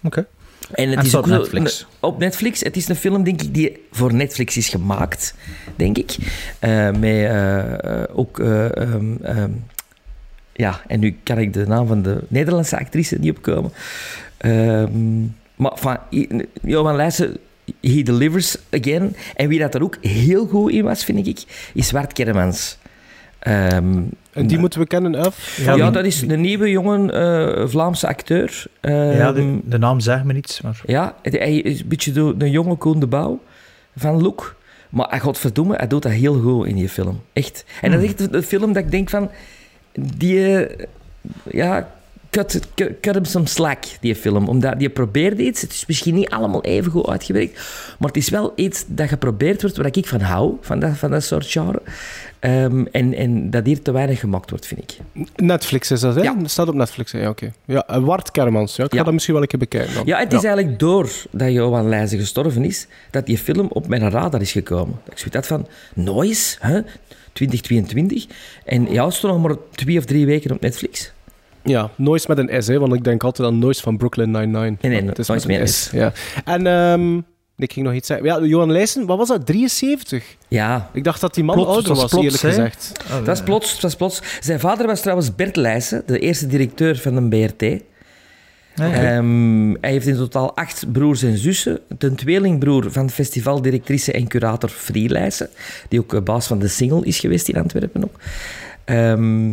[0.02, 0.26] Oké.
[0.72, 1.80] En het En is op Netflix.
[1.80, 2.60] een- op Netflix.
[2.60, 5.34] Het is een film, denk ik, die voor Netflix is gemaakt,
[5.76, 6.16] denk ik.
[6.98, 7.30] Met
[8.14, 8.38] ook...
[8.38, 9.50] eh, ehm, ehm,
[10.52, 13.72] ja, en nu kan ik de naam van de Nederlandse actrice niet opkomen.
[14.36, 15.20] Ehm,
[15.56, 15.98] maar van
[16.62, 17.36] Johan Leijsen,
[17.80, 19.16] he delivers again.
[19.36, 21.42] En wie dat er ook heel goed in was, vind ik,
[21.74, 22.78] is Wart Kermans.
[23.38, 23.98] Ehm,
[24.32, 25.58] En die moeten we kennen, af.
[25.64, 28.64] Ja, ja, dat is een nieuwe jonge eh, Vlaamse acteur.
[28.80, 30.80] Ja, Ehm, de, de naam zegt me niets, maar...
[30.86, 33.40] ja, hij is een beetje de, de jonge Koen de Bouw
[33.96, 34.56] van look.
[34.90, 37.20] Maar hij godverdomme, hij doet dat heel goed in die film.
[37.32, 37.64] Echt.
[37.80, 39.30] En dat is echt een film dat ik denk van...
[40.16, 40.56] Die...
[40.66, 40.84] eh,
[41.50, 41.90] Ja,
[42.30, 44.48] cut, cut, cut hem some slack, die film.
[44.48, 45.60] Omdat die probeert iets.
[45.60, 47.54] Het is misschien niet allemaal even goed uitgewerkt.
[47.98, 50.54] Maar het is wel iets dat geprobeerd wordt waar ik van hou.
[50.60, 51.82] Van dat, van dat soort genre.
[52.38, 55.26] Ehm, en, en dat hier te weinig gemaakt wordt, vind ik.
[55.36, 56.22] Netflix is dat, hè?
[56.22, 56.34] Ja.
[56.34, 57.20] Dat staat op Netflix, hè?
[57.20, 57.52] ja, oké.
[57.64, 58.84] Ja, en Wart Kermans, ja.
[58.84, 59.02] Ik ga Ja.
[59.02, 60.02] dat misschien wel een keer bekijken dan.
[60.06, 64.10] Ja, het is eigenlijk door dat Johan Leijzen gestorven is, dat die film op mijn
[64.10, 64.94] radar is gekomen.
[65.10, 66.80] Ik zoiets dat van, Noise, hè?
[67.32, 68.26] 2022.
[68.64, 71.12] En ja, het stond nog maar twee of drie weken op Netflix.
[71.64, 74.76] Ja, Noise met een S, hè, want ik denk altijd aan Noise van Brooklyn Nine-Nine.
[74.80, 75.90] Nee, nee, het is Noise met een S.
[75.92, 76.12] Ja.
[76.44, 77.16] En ehm,
[77.56, 78.26] ik ging nog iets zeggen.
[78.26, 79.46] Ja, Johan Leijsen, wat was dat?
[79.46, 80.36] 73?
[80.48, 82.92] Ja, Ik dacht dat die man Plots, ouder was, is plots, eerlijk gezegd.
[83.08, 84.22] dat was plots, dat was plots.
[84.40, 87.82] Zijn vader was trouwens Bert Leijsen, de eerste directeur van de BRT.
[88.74, 91.80] Ehm, hij heeft in totaal acht broers en zussen.
[91.98, 95.48] Een tweelingbroer van festivaldirectrice en curator Free Leijsen,
[95.88, 98.20] die ook eh, baas van de single is geweest in Antwerpen ook.
[98.84, 99.52] Ehm,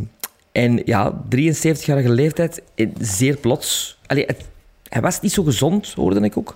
[0.58, 3.98] en ja, 73-jarige leeftijd, eh, zeer plots.
[4.06, 4.44] Allee, het,
[4.90, 6.56] hij was niet zo gezond, hoorde ik ook.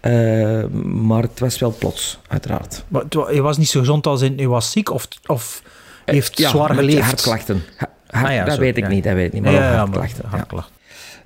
[0.00, 2.84] Eh, maar het was wel plots, uiteraard.
[2.88, 5.62] Maar hij was niet zo gezond als in, hij was ziek of, of
[6.04, 7.00] heeft Ja, zwaar geleefd.
[7.04, 7.62] hartklachten.
[7.76, 8.88] Ha- hart- Ah ja, dat zo, weet ik ja.
[8.90, 9.42] niet, dat weet ik niet.
[9.42, 10.24] Maar hartklachten.
[10.28, 10.73] hartklachten.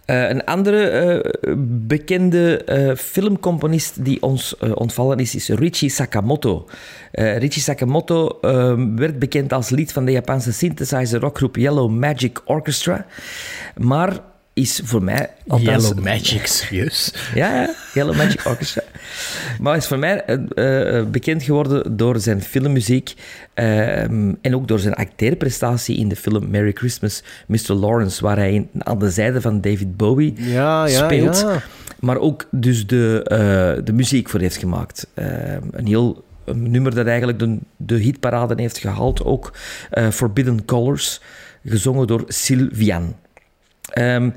[0.08, 1.52] Eh, een andere eh,
[1.86, 6.66] bekende eh, filmcomponist die ons ontvallen is, is Richie Sakamoto.
[7.12, 13.06] Richie Sakamoto eh, werd bekend als lid van de Japanse synthesizer rockgroep Yellow Magic Orchestra,
[13.76, 14.20] maar
[14.60, 15.30] is voor mij...
[15.46, 17.14] althans- Yellow Magic, serieus.
[17.34, 18.82] ja, ja, Yellow Magic Orchestra.
[19.60, 23.14] Maar is voor mij eh, eh, bekend geworden door zijn filmmuziek
[23.54, 27.72] ehm, en ook door zijn acteerprestatie in de film Merry Christmas, Mr.
[27.72, 31.40] Lawrence, waar hij aan de zijde van David Bowie Ja, ja, speelt.
[31.40, 31.62] ja.
[32.00, 35.06] Maar ook dus de, eh, de muziek voor heeft gemaakt.
[35.14, 39.52] Ehm, een heel een nummer dat eigenlijk de, de hitparade heeft gehaald, ook
[39.90, 41.20] eh, Forbidden Colors,
[41.64, 43.14] gezongen door Sylvian.
[43.88, 44.30] Ehm,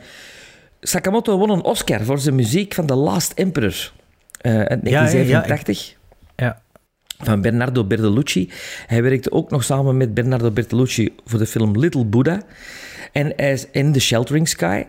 [0.82, 3.92] Sakamoto won een Oscar voor zijn muziek van The Last Emperor
[4.42, 5.96] eh uit ja, ja, 1987
[6.36, 6.62] Ja.
[7.20, 8.50] van Bernardo Bertolucci.
[8.88, 12.42] Hij werkte ook nog samen met Bernardo Bertolucci voor de film Little Buddha
[13.12, 14.84] en hij is in The Sheltering Sky.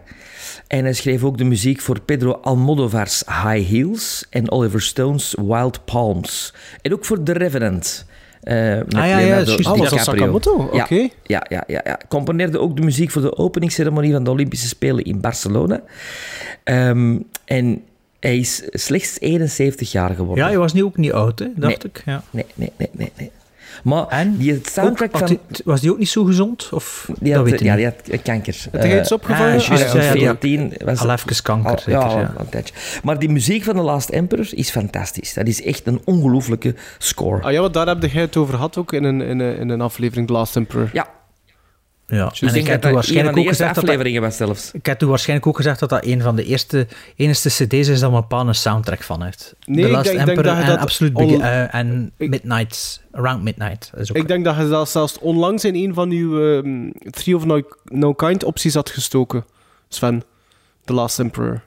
[0.67, 5.85] En hij schreef ook de muziek voor Pedro Almodovar's High Heels en Oliver Stone's Wild
[5.85, 6.55] Palms.
[6.83, 8.07] En ook voor The Revenant.
[8.43, 9.45] Eh, met Ah, ja, ja.
[9.99, 10.69] Sakamoto?
[10.73, 10.95] Oké.
[11.23, 11.99] ja, ja, ja, ja.
[12.09, 15.81] Componeerde ook de muziek voor de openingsceremonie van de Olympische Spelen in Barcelona.
[16.65, 17.83] Ehm, en
[18.21, 20.45] hij is slechts 71 jaar geworden.
[20.45, 21.93] Ja, hij was niet, ook niet oud, hè, dacht Nee.
[21.93, 22.03] ik.
[22.05, 22.23] Ja.
[22.31, 23.13] Nee, nee, nee, nee.
[23.17, 23.31] nee.
[23.83, 24.37] Maar En?
[24.37, 25.39] die soundtrack Ook, van...
[25.47, 26.69] had was die ook niet zo gezond?
[26.73, 27.95] Of, Die dat had, weet je ja, niet.
[28.05, 28.57] die had kanker.
[28.71, 29.61] Heb jij iets opgevangen?
[29.61, 32.01] ah, juist, Ah, ja, ja, ja, 14 was Al even kanker, al- zeker.
[32.51, 32.63] ja.
[33.03, 35.33] Maar die muziek van The Last Emperor is fantastisch.
[35.35, 37.43] Dat is echt een ongelooflijke score.
[37.43, 39.69] Ah ja, want daar heb jij het over gehad ook in een, in een, in
[39.69, 40.91] een aflevering The Last Emperor.
[40.93, 41.07] Ja,
[42.13, 42.27] Ja.
[42.33, 44.71] ik En ik denk heb dat toen waarschijnlijk ook gezegd dat dat afleveringen was zelfs.
[44.73, 48.01] Ik heb toen waarschijnlijk ook gezegd dat dat een van de eerste, enigste cd's is
[48.01, 49.55] dat mijn pa een soundtrack van heeft.
[49.65, 53.03] Nee, The Last denk- ik denk Emperor dat en Absolute on- eh, en Ik- Midnight,
[53.13, 53.91] Around Midnight.
[53.97, 57.37] Is ook Ik denk dat je dat zelfs onlangs in een van uw ehm, Three
[57.37, 59.45] of No, no Kind opties had gestoken,
[59.89, 60.23] Sven.
[60.85, 61.63] The Last Emperor.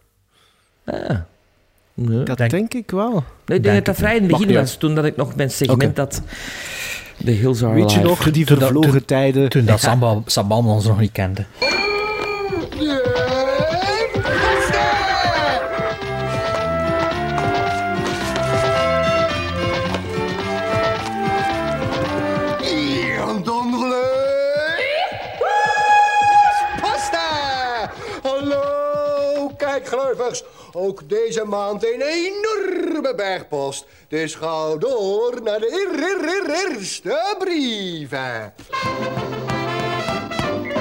[0.85, 1.09] Ah.
[1.93, 2.23] Nee.
[2.23, 3.23] Dat Denk- denk, ik wel.
[3.45, 5.35] Nee, ik denk Denk dat dat vrij in het begin was, toen dat ik nog
[5.35, 6.21] mijn segment had.
[7.25, 9.49] The Hills Are Weet je nog, die dat- vervlogen tijden.
[9.49, 11.45] Toen dat Samba, Samba ons nog niet kende.
[30.77, 33.85] Ook deze maand een enorme bergpost.
[34.07, 38.53] Dus ga door naar de eer- eer- eer- eerste brieven.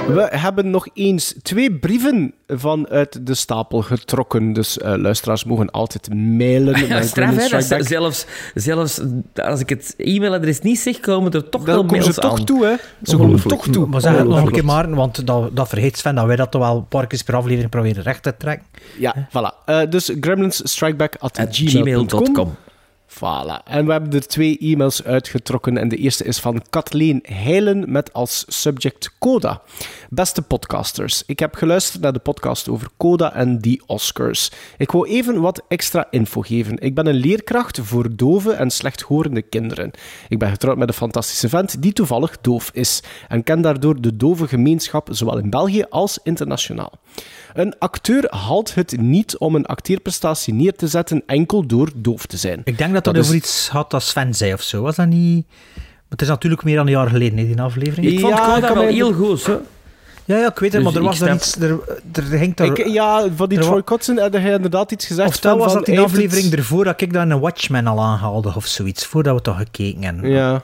[0.06, 4.52] We hebben nog eens twee brieven vanuit de stapel getrokken.
[4.52, 6.72] Dus eh, luisteraars mogen altijd mailen.
[6.86, 7.82] Ja, straf, hè?
[7.82, 9.00] Zelfs, zelfs
[9.34, 12.44] als ik het e-mailadres niet zeg, komen er toch wel mails ze toch aan.
[12.44, 12.74] toe, hè?
[13.02, 13.86] Ze komen toch toe.
[13.86, 16.50] Maar zeg het nog een keer maar, want dat, dat vergeet Sven dat wij dat
[16.50, 18.66] toch wel een paar keer per aflevering proberen recht te trekken.
[18.98, 19.64] Ja, voilà.
[19.64, 22.24] Eh, dus gremlinsstrikeback at, At gmail.com.
[22.24, 22.54] gmail.com.
[23.64, 25.78] En we hebben er twee e-mails uitgetrokken.
[25.78, 29.62] En de eerste is van Kathleen Heilen met als subject Coda.
[30.10, 34.50] Beste podcasters, ik heb geluisterd naar de podcast over Coda en die Oscars.
[34.78, 36.78] Ik wou even wat extra info geven.
[36.78, 39.90] Ik ben een leerkracht voor dove en slechthorende kinderen.
[40.28, 43.02] Ik ben getrouwd met een fantastische vent die toevallig doof is.
[43.28, 46.92] En ken daardoor de dove gemeenschap zowel in België als internationaal.
[47.54, 52.36] Een acteur haalt het niet om een acteerprestatie neer te zetten enkel door doof te
[52.36, 52.60] zijn.
[52.64, 54.82] Ik denk dat dat, Dat is- over iets had dat Sven zei of zo.
[54.82, 55.46] Was dat niet...
[55.76, 58.06] Maar het is natuurlijk meer dan een jaar geleden, hè, die aflevering.
[58.12, 59.56] Ik vond Ja, kan wel heel goed, hè?
[60.26, 61.86] Ja, ja, ik weet het, Dus maar er ik was daar snap- iets...
[62.16, 62.66] Er, er ging daar...
[62.66, 65.28] Ik, ja, van die Er Troy Kotzen had hij inderdaad iets gezegd.
[65.28, 68.52] of dat was dat die aflevering het- ervoor dat ik in een Watchmen al aanhaalde
[68.56, 70.30] of zoiets, voordat we toch gekeken hebben.
[70.30, 70.62] Ja.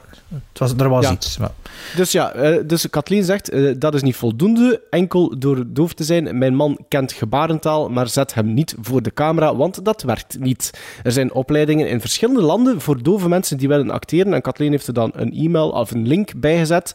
[0.49, 1.11] Het was, er was Ja.
[1.11, 1.37] iets.
[1.37, 1.49] Maar.
[1.95, 6.03] Dus ja, eh, dus Kathleen zegt, eh, dat is niet voldoende, enkel door doof te
[6.03, 6.37] zijn.
[6.37, 10.71] Mijn man kent gebarentaal, maar zet hem niet voor de camera, want dat werkt niet.
[11.03, 14.33] Er zijn opleidingen in verschillende landen voor dove mensen die willen acteren.
[14.33, 16.93] En Kathleen heeft er dan een e-mail of een link bijgezet.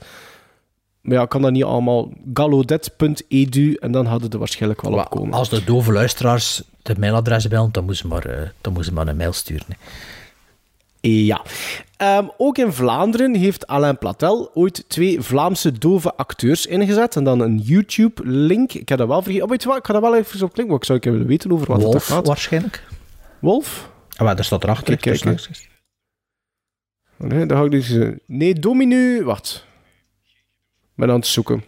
[1.06, 2.12] Maar ja, ik kan dat niet allemaal.
[2.34, 5.34] galodet.edu en dan hadden er waarschijnlijk wel opkomen.
[5.34, 9.08] Als de dove luisteraars de mailadres bellen, dan moeten ze maar, eh, dan moeten maar
[9.08, 9.66] een mail sturen.
[9.68, 9.76] hè.
[11.08, 11.42] Ja.
[11.96, 17.16] Ehm, ook in Vlaanderen heeft Alain Platel ooit twee Vlaamse dove acteurs ingezet.
[17.16, 18.72] En dan een YouTube-link.
[18.72, 19.44] Ik heb dat wel vergeten.
[19.44, 19.78] Oh, weet je wat?
[19.78, 22.02] Ik ga dat wel even op klikken, want ik zou willen weten over wat het
[22.02, 22.26] gaat.
[22.26, 22.84] waarschijnlijk.
[23.38, 23.90] Wolf?
[24.16, 24.96] Ah, maar daar staat erachter.
[24.96, 25.68] Kijk, kijk, dus- kijk.
[27.16, 28.20] Nee, dat ga ik niet zeggen.
[28.26, 29.24] Nee, Dominu...
[29.24, 29.65] Wacht
[30.96, 31.64] ben aan het zoeken.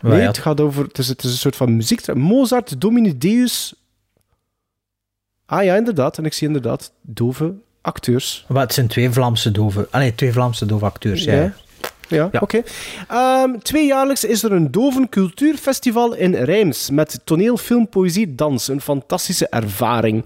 [0.00, 0.84] Nee, het gaat over.
[0.84, 2.14] Het is, het is een soort van muziek.
[2.14, 3.74] Mozart, Domine Deus.
[5.46, 6.18] Ah ja, inderdaad.
[6.18, 8.44] En ik zie inderdaad dove acteurs.
[8.48, 9.88] Wat het zijn twee Vlaamse dove.
[9.90, 11.24] Ah nee, twee Vlaamse dove acteurs.
[11.24, 11.54] Ja.
[12.08, 12.62] Ja, oké.
[13.08, 18.68] Ehm, tweejaarlijks is er een Doven Cultuurfestival in Rijms met toneel, film, poëzie, dans.
[18.68, 20.24] Een fantastische ervaring.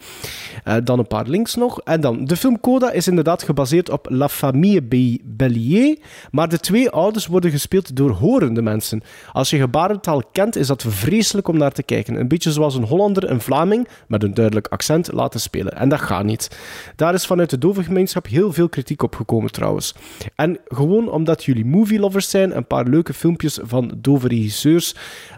[0.64, 1.80] Eh, dan een paar links nog.
[1.84, 5.98] En dan, de film Coda is inderdaad gebaseerd op La Famille Be- Bellier,
[6.30, 9.02] maar de twee ouders worden gespeeld door horende mensen.
[9.32, 12.14] Als je gebarentaal kent, is dat vreselijk om naar te kijken.
[12.20, 15.76] Een beetje zoals een Hollander een Vlaming met een duidelijk accent laten spelen.
[15.76, 16.56] En dat gaat niet.
[16.96, 19.94] Daar is vanuit de dovengemeenschap heel veel kritiek op gekomen trouwens.
[20.36, 24.94] En gewoon omdat jullie movie lovers zijn, een paar leuke filmpjes van dove regisseurs.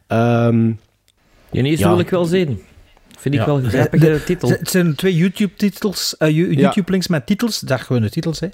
[0.07, 0.73] Ehm
[1.51, 1.90] Die eerste Ja.
[1.90, 2.62] wil ik wel zien.
[3.18, 3.47] Vind ik Ja.
[3.47, 4.49] wel een grappige titel.
[4.49, 7.61] Het zijn twee YouTube-titels, eh, Yo- YouTube-links met titels.
[7.61, 8.49] Dat gewoon de titels, hè.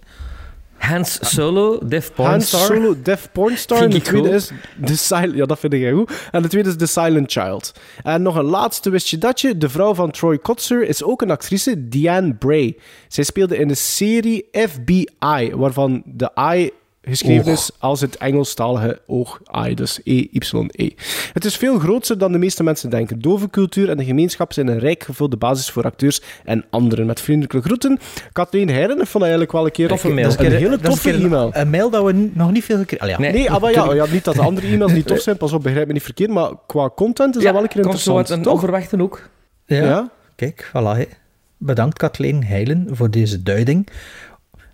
[0.79, 2.61] Hans Solo, Def Hans Pornstar.
[2.77, 3.83] Solo, Def Pornstar.
[3.83, 4.37] En de tweede goed.
[4.37, 4.51] is
[4.85, 5.35] The Silent...
[5.35, 6.29] Ja, dat vind ik heel goed.
[6.31, 7.73] En de tweede is The Silent Child.
[8.03, 9.59] En nog een laatste wist je datje.
[9.59, 12.77] De vrouw van Troy Kotzer is ook een actrice, Diane Bray.
[13.09, 16.71] Zij speelde in de serie FBI, waarvan de I
[17.03, 17.59] geschreven Oog.
[17.59, 20.91] is als het Engelstalige oog I, dus E-Y-E.
[21.33, 23.21] Het is veel groter dan de meeste mensen denken.
[23.21, 27.07] Dove cultuur en de gemeenschap zijn een rijk gevulde basis voor acteurs en anderen.
[27.07, 27.99] Met vriendelijke groeten.
[28.33, 30.27] Kathleen Heijden, ik vond dat eigenlijk wel een keer Toffe een, mail.
[30.27, 31.51] een, Dat is een keer- hele toffe e-mail.
[31.53, 33.19] Een mail dat we nog niet veel gekregen ja.
[33.19, 33.33] Nee.
[33.33, 35.63] Nee, ah, maar ja, ja, niet dat de andere e-mails niet tof zijn, pas op,
[35.63, 38.43] begrijp me niet verkeerd, maar qua content is dat wel een keer zo interessant, een
[38.43, 38.53] toch?
[38.53, 39.29] onverwachte hoek.
[39.67, 39.85] Ja.
[39.85, 40.11] Ja?
[40.37, 41.09] Kijk, voilà.
[41.57, 43.89] Bedankt Kathleen Heilen voor deze duiding.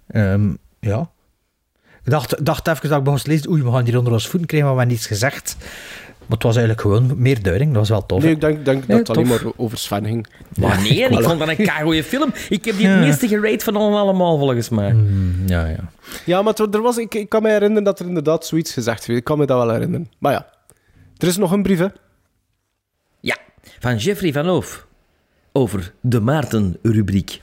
[0.07, 0.49] Ehm,
[0.81, 1.11] ja.
[2.07, 4.29] Ik dacht, dacht even dat ik begon te lezen, oei, we gaan hier onder ons
[4.29, 5.57] voeten krijgen, maar we hebben niets gezegd.
[6.19, 8.23] Maar het was eigenlijk gewoon meer duiding, dat was wel tof.
[8.23, 10.27] Nee, ik denk, denk Nee, dat het alleen maar over Sven ging.
[10.57, 12.33] Maar nee, ik vond dat een goede film.
[12.49, 13.07] Ik heb die het Ja.
[13.07, 14.93] meeste gerate van allemaal, volgens mij.
[14.93, 15.91] Mm, ja, ja.
[16.25, 19.19] Ja, maar er was, ik, ik kan me herinneren dat er inderdaad zoiets gezegd werd.
[19.19, 20.11] Ik kan me dat wel herinneren.
[20.19, 20.47] Maar ja,
[21.17, 21.87] er is nog een brief, hè.
[23.21, 23.37] Ja,
[23.79, 24.87] van Jeffrey van Hoof.
[25.53, 27.43] Over de Maarten-rubriek.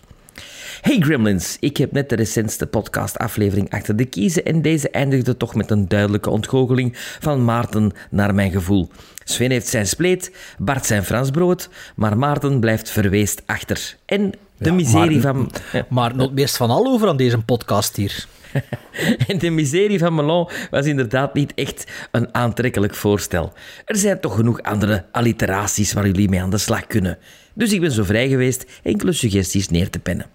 [0.84, 5.56] Hey Gremlins, ik heb net de recentste podcastaflevering achter de kiezen en deze eindigde toch
[5.56, 8.90] met een duidelijke ontgoocheling van Maarten naar mijn gevoel.
[9.24, 13.96] Sven heeft zijn spleet, Bart zijn Fransbrood, maar Maarten blijft verweest achter.
[14.06, 15.86] En de miserie Maarten- van...
[15.90, 18.26] Maar het meest van al over aan deze podcast hier.
[19.28, 23.54] En de miserie van Melon was inderdaad niet echt een aantrekkelijk voorstel.
[23.86, 27.18] Er zijn toch genoeg andere alliteraties waar jullie mee aan de slag kunnen.
[27.54, 30.26] Dus ik ben zo vrij geweest enkele suggesties neer te pennen.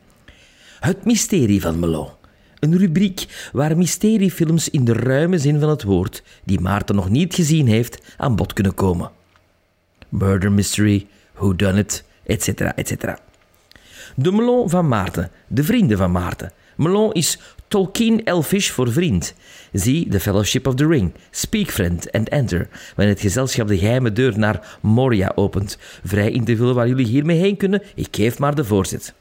[0.81, 2.09] Het mysterie van Melon.
[2.59, 7.35] Een rubriek waar mysteriefilms in de ruime zin van het woord, die Maarten nog niet
[7.35, 9.11] gezien heeft, aan bod kunnen komen.
[10.09, 12.49] Murder mystery, whodunit, etc.
[12.61, 13.17] etc.
[14.17, 16.53] De melon van Maarten, de vrienden van Maarten.
[16.77, 17.39] Melon is
[17.69, 19.35] Tolkien Elfish voor vriend.
[19.73, 24.13] Zie The Fellowship of the Ring, Speak Friend and Enter, wanneer het gezelschap de geheime
[24.13, 25.79] deur naar Moria opent.
[26.05, 29.15] Vrij in waar jullie hiermee heen kunnen, ik geef maar de voorzet.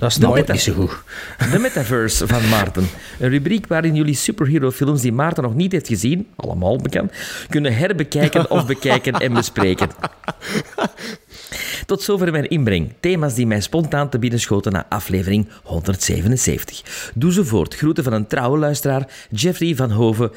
[0.00, 0.90] Dat is De nooit niet zo goed.
[1.52, 2.86] De Metaverse van Maarten.
[3.18, 7.12] Een rubriek waarin jullie superhero-films die Maarten nog niet heeft gezien, allemaal bekend,
[7.48, 9.88] kunnen herbekijken of bekijken en bespreken.
[11.86, 12.92] Tot zover mijn inbreng.
[13.00, 17.10] Thema's die mij spontaan te binnen schoten na aflevering 177.
[17.14, 17.74] Doe ze voort.
[17.74, 20.30] Groeten van een trouwe luisteraar, Jeffrey van Hoven,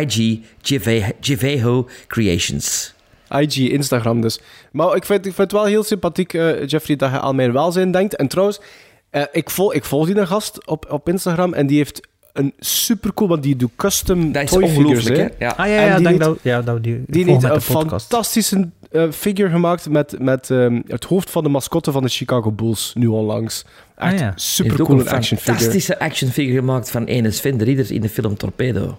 [0.00, 2.94] IG Jeve- Jeveho Creations.
[3.38, 4.40] IG, Instagram dus.
[4.72, 7.52] Maar ik vind, ik vind het wel heel sympathiek, eh, Jeffrey, dat je aan mijn
[7.52, 8.16] welzijn denkt.
[8.16, 8.60] En trouwens,
[9.10, 12.52] eh, ik, volg, ik volg die een gast op, op Instagram en die heeft een
[12.58, 14.86] supercool, want die doet custom Dat is toy figures.
[14.86, 15.44] ongelooflijk, hè?
[15.46, 15.50] Ja.
[15.56, 19.50] Ah ja, ja, die heeft- dat, ja dat die, Die heeft een fantastische eh, figure
[19.50, 23.64] gemaakt met, met ehm, het hoofd van de mascotte van de Chicago Bulls, nu onlangs.
[23.64, 24.16] Echt Ah, ja.
[24.16, 25.56] Hij heeft super ook cool een action figure.
[25.58, 28.98] fantastische actionfigure gemaakt van ene Sven de Ridder in de film Torpedo.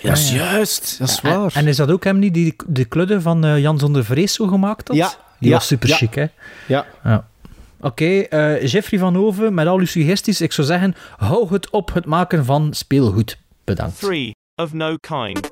[0.00, 0.96] Ja, is juist.
[0.98, 1.50] Dat is En, waar.
[1.54, 4.46] en is dat ook hem die die de kludde van eh, Jan zonder Vrees zo
[4.46, 4.96] gemaakt had?
[4.96, 5.96] Ja, Die ja, was super ja.
[5.96, 6.26] chic, hè?
[6.66, 6.86] ja.
[7.04, 7.26] Ja.
[7.80, 11.92] Oké, eh, Jeffrey van Hoven, met al uw suggesties, ik zou zeggen, hou het op
[11.94, 13.38] het maken van speelgoed.
[13.64, 13.98] Bedankt.
[13.98, 15.50] Three of no kind.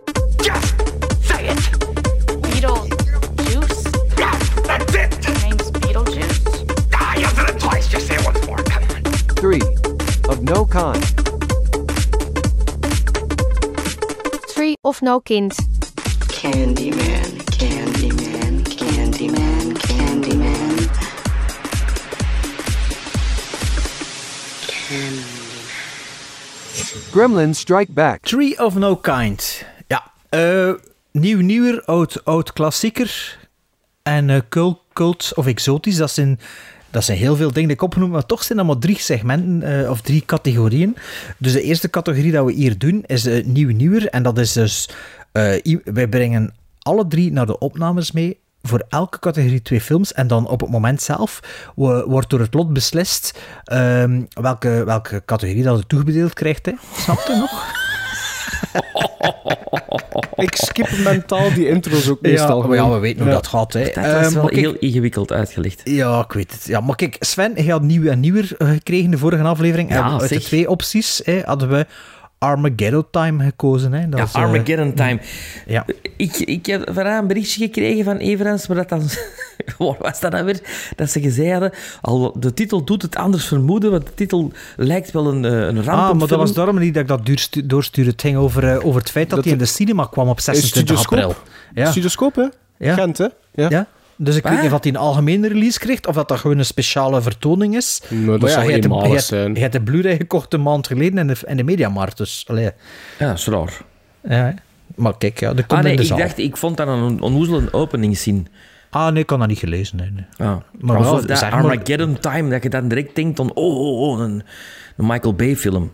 [3.37, 3.83] Beetlejuice?
[4.67, 5.11] That's it!
[5.43, 6.41] Name's Beetlejuice?
[6.91, 7.89] Ah, you said it twice.
[7.89, 8.63] Just say it once more.
[8.63, 9.03] Come on.
[9.37, 9.63] Three
[10.29, 11.05] of no kind.
[14.55, 15.53] Three of no kind.
[16.29, 17.36] Candyman,
[27.11, 28.23] Gremlins Strike Back.
[28.23, 29.65] Tree of No Kind.
[29.87, 30.73] Ja, eh,
[31.11, 33.39] nieuw, nieuwer, oud, oud klassieker.
[34.03, 36.41] En eh, cult, cult of exotisch, dat zijn,
[36.91, 39.83] dat zijn heel veel dingen die ik opgenoemd, maar toch zijn dat maar drie segmenten
[39.83, 40.97] eh, of drie categorieën.
[41.39, 44.09] Dus de eerste categorie dat we hier doen is nieuw, nieuwer.
[44.09, 44.89] En dat is dus,
[45.85, 50.13] wij brengen alle drie naar de opnames mee voor elke categorie twee films.
[50.13, 51.41] En dan op het moment zelf
[51.75, 56.67] wo- wordt door het lot beslist ehm, welke, welke categorie dat het toebedeeld krijgt.
[56.67, 56.73] Hè.
[56.97, 57.65] Snap je nog?
[60.37, 62.61] Ik skip mentaal die intro's ook meestal.
[62.63, 62.97] ja, maar ja, gewoon.
[62.97, 63.35] we weten hoe Ja.
[63.35, 63.73] dat gaat.
[63.73, 63.85] Hè.
[63.85, 65.81] Dat was Ehm, wel heel ingewikkeld uitgelegd.
[65.85, 66.65] Ja, ik weet het.
[66.65, 69.91] Ja, maar kijk, Sven, hij had nieuw en nieuwer eh, gekregen de vorige aflevering.
[69.91, 71.87] Ja, en uit de twee opties hè, hadden we
[72.39, 73.93] Armageddon Time gekozen.
[73.93, 74.09] Hè.
[74.09, 75.21] Dat Ja, is, eh, Armageddon Time.
[75.67, 75.85] Ja.
[76.17, 79.03] Ik, ik heb vandaag een berichtje gekregen van Everans, maar dat dan...
[79.79, 80.61] Waar was dat nou weer?
[80.97, 81.73] Dat ze gezegd hadden...
[82.01, 85.59] Al, de titel doet het anders vermoeden, want de titel lijkt wel een, eh, een
[85.61, 85.99] rampenfilm.
[85.99, 88.11] Ah, maar dat was daarom niet dat ik dat duurstu- doorstuurde.
[88.11, 90.99] Het ging over, eh, over het feit dat, hij in de cinema kwam op 26
[90.99, 91.19] Studioscoop.
[91.19, 91.35] april.
[91.85, 91.91] Ja.
[91.91, 92.47] Studioscoop, hè?
[92.79, 92.95] Ja.
[92.95, 93.27] Gent, hè?
[93.55, 93.87] Ja.
[94.19, 96.65] Dus ik weet niet of hij een algemene release kreeg of dat dat gewoon een
[96.65, 98.01] speciale vertoning is.
[98.09, 99.55] Dat Maar de- eenmalig je hebt- zijn.
[99.55, 102.17] Je hebt de Blu-ray gekocht een maand geleden in de, in de Mediamarkt.
[102.17, 102.71] Dus, allee.
[103.19, 103.81] Ja, dat is raar.
[104.29, 104.55] Ja,
[104.95, 106.19] maar kijk, ja, dat komt Ah nee, in de ik zaal.
[106.19, 108.47] dacht, ik vond dat een onnoezele openingszin.
[108.91, 109.97] Ah, nee, ik kan dat niet gelezen.
[109.97, 110.25] Nee, nee.
[110.37, 110.47] Ah.
[110.47, 113.55] Maar Maar wel, dat zeg maar- Armageddon Time, dat je dan direct denkt van...
[113.55, 114.43] Oh, oh, oh, een,
[114.97, 115.93] een Michael Bay film.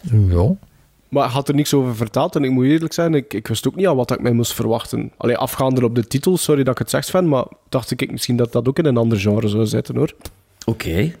[0.00, 0.50] Ja.
[1.12, 3.68] Maar ik had er niks over verteld en ik moet eerlijk zijn, ik, ik wist
[3.68, 5.12] ook niet al wat ik mij moest verwachten.
[5.16, 8.36] Alleen afgaande op de titel, sorry dat ik het zeg Sven, maar dacht ik misschien
[8.36, 10.12] dat dat ook in een ander genre zou zitten hoor.
[10.64, 11.12] Oké.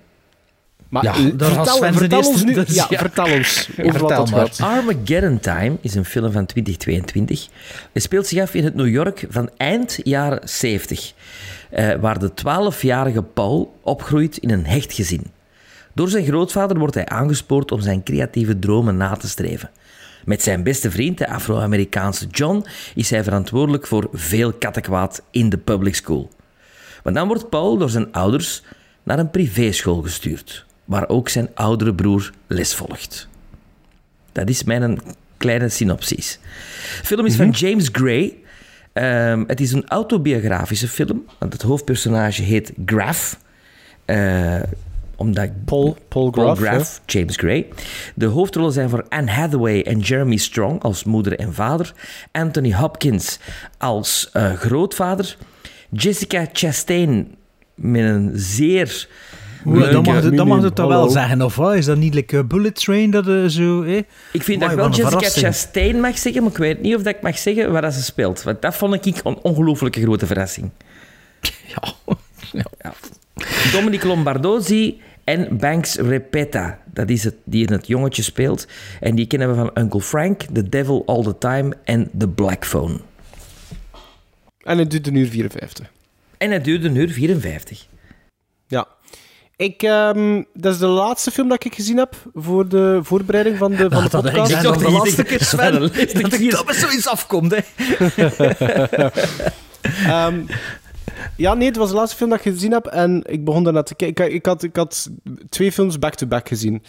[0.88, 2.98] Maar Ja, vertel, eerste- ons nu, dus ja, ja.
[2.98, 4.76] vertel ons over Vertel wat dat maar.
[4.76, 7.48] Armageddon Time is een film van 2022.
[7.92, 11.12] Het speelt zich af in het New York van eind jaren 70,
[11.70, 15.26] eh, waar de 12-jarige Paul opgroeit in een hecht gezin.
[15.94, 19.70] Door zijn grootvader wordt hij aangespoord om zijn creatieve dromen na te streven.
[20.24, 25.58] Met zijn beste vriend, de Afro-Amerikaanse John, is hij verantwoordelijk voor veel kattenkwaad in de
[25.58, 26.30] public school.
[27.04, 28.62] Maar dan wordt Paul door zijn ouders
[29.02, 33.28] naar een privéschool gestuurd, waar ook zijn oudere broer les volgt.
[34.32, 35.00] Dat is mijn
[35.36, 36.38] kleine synopsis.
[37.00, 38.36] De film is van James Gray.
[38.92, 43.38] Ehm, het is een autobiografische film, want het hoofdpersonage heet Graf.
[44.04, 44.60] Eh,
[45.16, 47.66] omdat Paul, Paul Paul Graff, Graff, James Gray.
[48.14, 51.92] De hoofdrollen zijn voor Anne Hathaway en Jeremy Strong als moeder en vader.
[52.32, 53.38] Anthony Hopkins
[53.78, 55.36] als eh, grootvader.
[55.90, 57.34] Jessica Chastain
[57.74, 59.08] met een zeer
[59.66, 61.74] Oeh, dan leuke- mag, het, dan mag het dan wel zeggen, of wat?
[61.74, 63.10] Is dat niet like, Bullet Train?
[63.10, 64.02] Dat, eh, zo, eh?
[64.32, 65.44] Ik vind dat ik wel Jessica verrassing.
[65.46, 68.02] Chastain mag zeggen, maar ik weet niet of dat ik mag zeggen waar dat ze
[68.02, 68.42] speelt.
[68.42, 70.70] Want dat vond ik een ongelooflijke grote verrassing.
[71.74, 71.92] Ja.
[72.78, 72.92] Ja.
[73.72, 76.78] Dominique Lombardozzi en Banks Repeta.
[76.92, 78.66] Dat is het die in het jongetje speelt.
[79.00, 82.66] En die kennen we van Uncle Frank, The Devil All the Time en The Black
[82.66, 83.00] Phone.
[84.62, 85.90] En het duurt een uur 54.
[86.38, 87.86] En het duurde een uur 54.
[88.66, 88.86] Ja.
[89.56, 93.70] Ik, ehm, dat is de laatste film dat ik gezien heb voor de voorbereiding van
[93.70, 94.54] de, van de Dat ik podcast.
[94.54, 95.80] gezegd, dacht dat de laatste keer, Sven.
[95.80, 95.96] Dat
[96.32, 97.58] ik dat zoiets afkomt, hè.
[100.06, 100.40] Ehm,
[101.36, 103.82] ja, nee, het was de laatste film dat ik gezien heb en ik begon daarna
[103.82, 104.24] te kijken.
[104.24, 105.10] Ik, ik, had, ik had
[105.48, 106.82] twee films back-to-back gezien.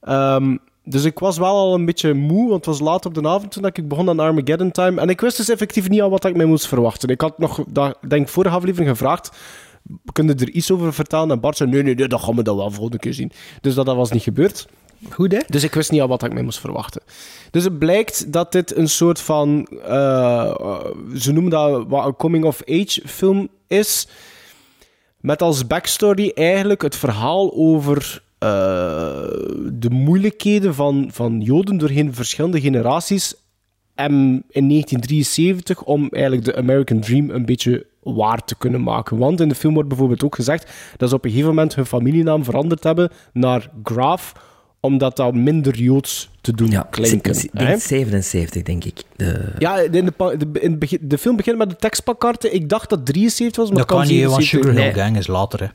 [0.00, 3.28] Ehm, dus ik was wel al een beetje moe, want het was laat op de
[3.28, 5.00] avond toen ik begon aan Armageddon Time.
[5.00, 7.08] En ik wist dus effectief niet al wat ik mij moest verwachten.
[7.08, 9.30] Ik had nog, dat, denk vorige aflevering gevraagd,
[10.12, 11.30] kun je er iets over vertellen?
[11.30, 13.32] En Bart zei, nee, nee, nee, dat gaan we dan wel volgende keer zien.
[13.60, 14.66] Dus dat, dat was niet gebeurd.
[15.46, 17.02] Dus ik wist niet al wat ik mij moest verwachten.
[17.50, 19.66] Dus het blijkt dat dit een soort van...
[19.86, 20.80] eh,
[21.16, 24.08] ze noemen dat een coming-of-age film is.
[25.20, 28.48] Met als backstory eigenlijk het verhaal over eh,
[29.72, 33.34] de moeilijkheden van, van Joden doorheen verschillende generaties.
[33.94, 34.12] En
[34.48, 39.18] in 1973 om eigenlijk de American Dream een beetje waar te kunnen maken.
[39.18, 41.86] Want in de film wordt bijvoorbeeld ook gezegd dat ze op een gegeven moment hun
[41.86, 44.32] familienaam veranderd hebben naar Graaf,
[44.84, 47.34] omdat dat minder Joods te doen Ja, klinken.
[47.52, 49.02] denk 77, denk ik.
[49.16, 49.52] De...
[49.58, 49.98] Ja, in de,
[50.60, 52.54] in het begin- de film begint met de tekstpakkaarten.
[52.54, 55.04] Ik dacht dat 73 was, maar Dat kan kan niet, want 77 Sugar Hill Nee.
[55.04, 55.66] Gang is later, hè.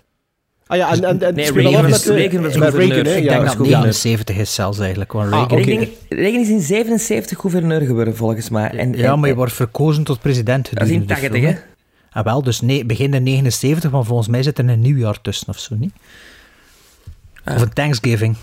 [0.67, 2.88] Ah ja, en, en, en Nee, Reagan af was- met de- Reagan was met gouverneur.
[2.93, 3.30] Reagan, hè, Ik ja.
[3.43, 3.78] Denk dat ja.
[3.80, 5.12] 79 is zelfs eigenlijk.
[5.12, 8.70] Want Ah, Reagan- Reagan is in 77 gouverneur geworden, volgens mij.
[8.70, 10.70] En, Ja, en- maar je wordt verkozen tot president.
[10.74, 12.20] Dat is in gedurende de 80, film, hè?
[12.20, 15.47] Ah, wel, dus nee, begin in 79, maar volgens mij zit er een nieuwjaar tussen
[15.47, 15.93] of zo, niet?
[17.45, 18.36] Of een Thanksgiving.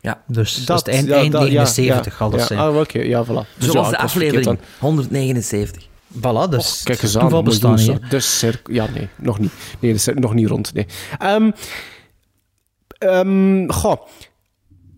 [0.00, 0.22] Ja.
[0.26, 2.46] Dus dat, is het eind, ja, eind dat- ja, 79 ja, dat ja.
[2.46, 2.58] zijn.
[2.58, 3.56] Ah, oké, ja, voilà.
[3.58, 4.58] Dus Zoals ja, de aflevering, dan.
[4.78, 5.86] 179.
[6.16, 7.98] Voilà, dus Kijk eens aan, toeval moet bestaan hier.
[8.10, 8.18] zo.
[8.18, 8.74] Cirkel...
[8.74, 9.52] Ja, nee, nog niet.
[9.80, 10.86] Nee, cirkel nog niet rond, nee.
[11.18, 11.50] Ehm,
[12.98, 14.06] ehm, goh.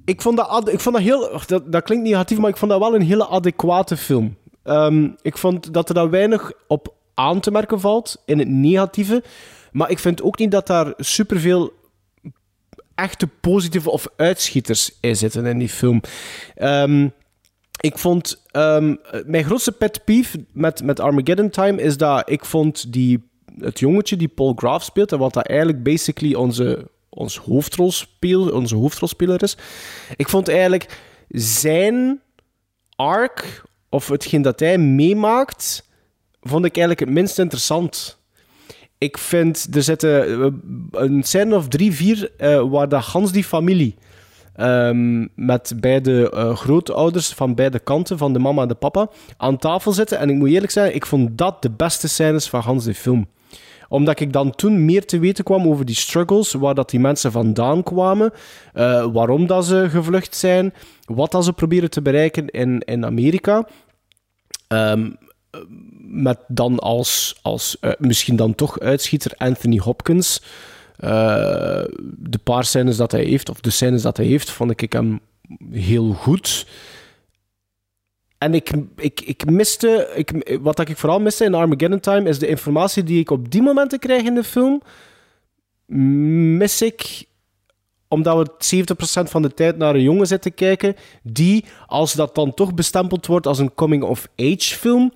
[0.05, 1.40] Ik vond dat, ik vond dat heel...
[1.46, 4.36] Dat, dat klinkt negatief, maar ik vond dat wel een hele adequate film.
[4.62, 9.22] Ehm, ik vond dat er daar weinig op aan te merken valt, in het negatieve.
[9.72, 11.72] Maar ik vind ook niet dat daar superveel
[13.03, 16.01] echte positieve of uitschieters in zitten in die film.
[16.55, 17.09] Ehm,
[17.80, 18.42] ik vond...
[18.51, 18.94] ehm,
[19.26, 23.28] mijn grootste pet peeve met, met Armageddon Time is dat ik vond die
[23.59, 28.76] het jongetje die Paul Graaf speelt en wat dat eigenlijk basically onze, ons hoofdrolspeel, onze
[28.76, 29.57] hoofdrolspeler is.
[30.16, 30.98] Ik vond eigenlijk
[31.28, 32.20] zijn
[32.96, 35.88] arc, of hetgeen dat hij meemaakt,
[36.40, 38.18] vond ik eigenlijk het minst interessant.
[39.01, 40.51] Ik vind, er zitten eh,
[40.90, 43.94] een scène of drie, vier, eh, waar de Hans die familie
[44.55, 49.57] ehm, met beide eh, grootouders van beide kanten, van de mama en de papa, aan
[49.57, 50.18] tafel zitten.
[50.18, 53.28] En ik moet eerlijk zeggen, ik vond dat de beste scènes van Hans de film.
[53.88, 57.32] Omdat ik dan toen meer te weten kwam over die struggles, waar dat die mensen
[57.32, 58.32] vandaan kwamen,
[59.12, 60.74] waarom dat ze gevlucht zijn,
[61.05, 63.66] wat dat ze proberen te bereiken in, in Amerika.
[64.68, 65.11] Ehm,
[66.01, 70.42] met dan als, als eh, misschien dan toch uitschieter Anthony Hopkins.
[70.96, 71.82] Eh,
[72.18, 75.20] de paar scènes dat hij heeft, of de scènes dat hij heeft, vond ik hem
[75.70, 76.66] heel goed.
[78.38, 82.46] En ik, ik, ik miste, ik, wat ik vooral miste in Armageddon Time, is de
[82.48, 84.82] informatie die ik op die momenten krijg in de film,
[86.57, 87.28] mis ik
[88.11, 88.84] omdat we
[89.26, 93.26] 70% van de tijd naar een jongen zitten kijken, die, als dat dan toch bestempeld
[93.26, 95.12] wordt als een coming-of-age film,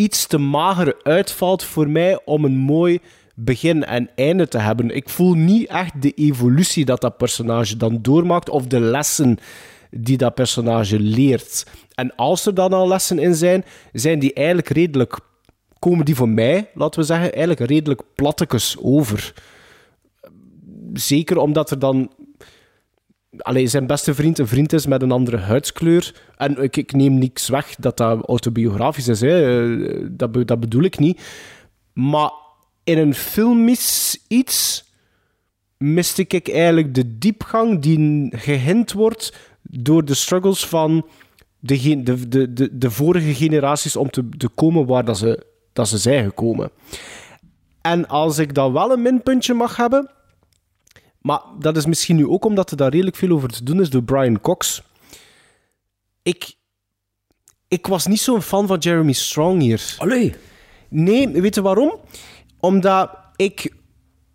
[0.00, 3.00] iets te mager uitvalt voor mij om een mooi
[3.34, 4.96] begin en einde te hebben.
[4.96, 9.38] Ik voel niet echt de evolutie dat dat personage dan doormaakt of de lessen
[9.90, 11.66] die dat personage leert.
[11.94, 15.18] En als er dan al lessen in zijn, zijn die eigenlijk redelijk,
[15.78, 19.34] komen die voor mij, laten we zeggen, eigenlijk redelijk plattekes over.
[20.92, 22.10] Zeker omdat er dan
[23.38, 26.14] Allee, zijn beste vriend een vriend is met een andere huidskleur.
[26.36, 29.20] En ik, ik neem niks weg dat dat autobiografisch is.
[29.20, 29.64] Hè.
[29.70, 31.20] Eh, Dat, dat bedoel ik niet.
[31.92, 32.30] Maar
[32.84, 34.84] in een filmisch iets
[35.76, 41.06] miste ik eigenlijk de diepgang die gehint wordt door de struggles van
[41.58, 45.98] de, de, de, de vorige generaties om te, te komen waar dat ze, dat ze
[45.98, 46.70] zijn gekomen.
[47.80, 50.10] En als ik dan wel een minpuntje mag hebben,
[51.20, 53.90] maar dat is misschien nu ook omdat er daar redelijk veel over te doen is
[53.90, 54.82] door Brian Cox.
[56.22, 56.54] Ik,
[57.68, 59.94] ik was niet zo'n fan van Jeremy Strong hier.
[59.98, 60.34] Allee.
[60.88, 62.00] Nee, weet je waarom?
[62.60, 63.74] Omdat ik,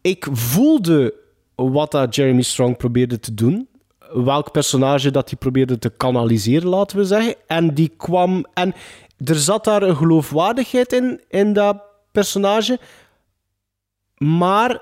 [0.01, 1.13] ik voelde
[1.55, 3.67] wat dat Jeremy Strong probeerde te doen.
[4.13, 7.35] Welk personage dat hij probeerde te kanaliseren, laten we zeggen.
[7.47, 8.45] En die kwam...
[8.53, 8.73] En
[9.25, 11.77] er zat daar een geloofwaardigheid in, in dat
[12.11, 12.79] personage.
[14.17, 14.81] Maar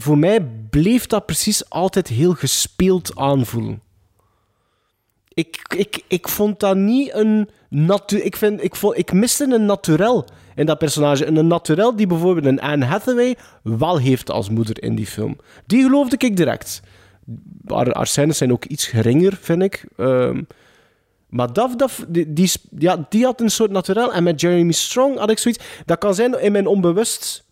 [0.00, 3.80] voor mij bleef dat precies altijd heel gespeeld aanvoelen.
[5.28, 7.48] Ik, ik, ik vond dat niet een...
[7.70, 11.24] Natu ik, vind, ik, ik miste een naturel in dat personage.
[11.24, 15.36] En een naturel die bijvoorbeeld een Anne Hathaway wel heeft als moeder in die film.
[15.66, 16.80] Die geloofde ik direct.
[17.66, 19.84] Haar, haar zijn ook iets geringer, vind ik.
[19.96, 20.42] Ehm,
[21.28, 24.12] maar dat, dat, die, die, ja, die had een soort naturel.
[24.12, 25.64] En met Jeremy Strong had ik zoiets...
[25.84, 27.46] Dat kan zijn in mijn onbewust...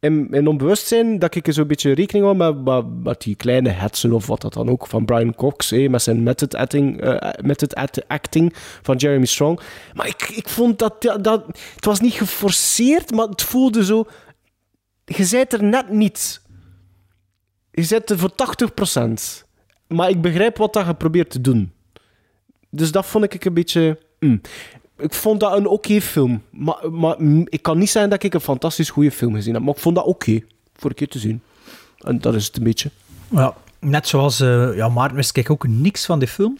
[0.00, 2.54] In mijn onbewustzijn dat ik er zo'n beetje rekening hou
[3.02, 6.22] met, die kleine hetsen of wat dat dan ook van Brian Cox, hé, met zijn
[6.22, 9.60] method acting, eh, method act- acting van Jeremy Strong.
[9.94, 11.46] Maar ik, ik vond dat, dat.
[11.74, 14.04] Het was niet geforceerd, maar het voelde zo...
[15.04, 16.42] Je zijt er net niet.
[17.70, 18.32] Je zit er voor
[19.40, 19.44] 80%.
[19.86, 21.72] Maar ik begrijp wat dat je probeert te doen.
[22.70, 23.98] Dus dat vond ik een beetje...
[24.20, 24.40] mm.
[25.00, 26.42] Ik vond dat een oké film.
[26.50, 29.62] Maar, maar ik kan niet zeggen dat ik een fantastisch goede film gezien heb.
[29.62, 30.40] Maar ik vond dat oké
[30.76, 31.42] voor een keer te zien.
[31.98, 32.90] En dat is het een beetje.
[33.28, 36.58] Ja, net zoals eh, ja, Maarten wist ik ook niks van die film.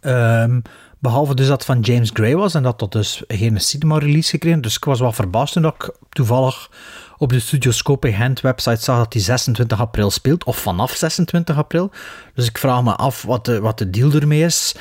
[0.00, 0.60] Ehm,
[0.98, 4.60] behalve dus dat van James Gray was en dat dat dus geen cinema-release gekregen.
[4.60, 6.70] Dus ik was wel verbaasd toen ik toevallig
[7.18, 11.90] op de Studioscope Hand website zag dat die 26 april speelt, of vanaf 26 april.
[12.34, 14.74] Dus ik vraag me af wat de, wat de deal ermee is.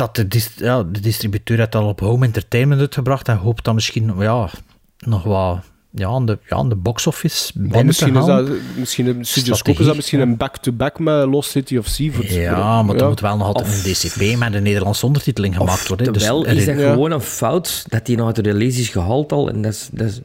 [0.00, 3.74] Dat de, dis- ja, de distributeur het al op home entertainment uitgebracht en hoopt dan
[3.74, 4.50] misschien ja,
[4.98, 5.58] nog wat
[5.90, 9.24] ja, aan, de, ja, aan de box-office Maar binnen misschien te is dat, misschien een
[9.24, 12.10] Studioscope is dat misschien een back-to-back met Lost City of Sea.
[12.20, 13.08] Ja, maar er ja.
[13.08, 16.12] moet wel nog altijd een DCP met een Nederlandse ondertiteling gemaakt worden.
[16.12, 16.92] Dus er is dat ja.
[16.92, 20.06] gewoon een fout dat die nou de release is gehaald al en dat, is, dat,
[20.08, 20.20] is-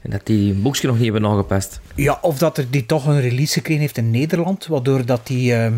[0.00, 1.80] en dat die een boekje nog niet hebben aangepast.
[1.94, 5.54] Ja, of dat er die toch een release gekregen heeft in Nederland, waardoor dat die,
[5.54, 5.72] ehm,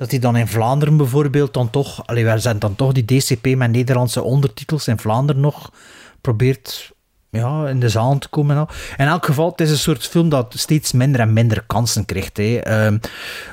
[0.00, 3.46] dat die dan in Vlaanderen bijvoorbeeld dan toch, allee, wij zijn dan toch die DCP
[3.56, 5.70] met Nederlandse ondertitels in Vlaanderen nog
[6.20, 6.90] probeert
[7.30, 8.56] ja, in de zaal te komen.
[8.56, 8.68] en al.
[8.96, 12.36] In elk geval, het is een soort film dat steeds minder en minder kansen krijgt.
[12.36, 12.56] Hè.
[12.56, 12.98] Ehm,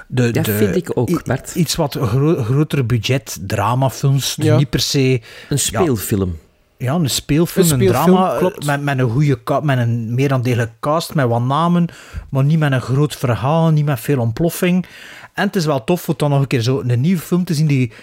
[0.07, 1.55] de, Dat de- vind ik ook, Bert.
[1.55, 4.57] Iets wat gro groter budget dramafilms, dus Ja.
[4.57, 5.21] niet per se...
[5.49, 6.29] Een speelfilm.
[6.29, 6.46] Ja,
[6.77, 8.65] een speelfilm, Een speelfilm, drama klopt.
[8.65, 11.85] Met, met een goede met een meer dan degelijke cast, met wat namen,
[12.29, 14.85] maar niet met een groot verhaal, niet met veel ontploffing.
[15.33, 17.53] En het is wel tof om dan nog een keer zo een nieuwe film te
[17.53, 17.93] zien die, ik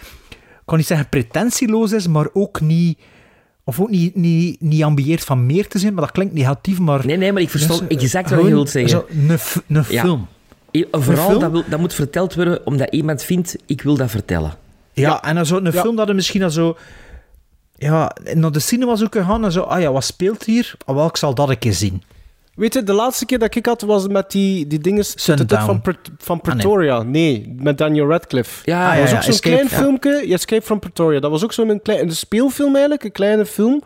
[0.65, 2.99] kan niet zeggen pretentieloos is, maar ook niet
[3.67, 7.07] Of ook niet, niet, niet ambieert van meer te zijn, maar dat klinkt negatief, maar...
[7.07, 8.91] Nee, nee, maar ik verstond Dus, exact wat je wilt zeggen.
[8.91, 10.01] Zo, een, een Ja.
[10.03, 10.27] film.
[10.73, 11.41] I- Vooral, film?
[11.41, 14.55] dat, wil, dat moet verteld worden omdat iemand vindt, ik wil dat vertellen.
[14.93, 15.81] Ja, en dan zo een Ja.
[15.81, 16.77] film dat er misschien dan zo...
[17.85, 19.61] Ja, naar de cinema zoeken gaan en zo...
[19.61, 20.75] Ah ja, wat speelt hier?
[20.85, 22.03] Ah, wel, ik zal dat een keer zien.
[22.55, 25.65] Weet je, de laatste keer dat ik had was met die, die dingen Sundown.
[25.65, 25.83] van,
[26.19, 27.03] van Pretoria.
[27.03, 28.61] nee, met Daniel Radcliffe.
[28.65, 29.77] Ja, Ah, dat was ja, ook zo'n klein ja.
[29.77, 30.23] filmpje.
[30.27, 31.21] Ja, Escape from Pretoria.
[31.21, 33.83] Dat was ook zo'n klein, een speelfilm eigenlijk, een kleine film.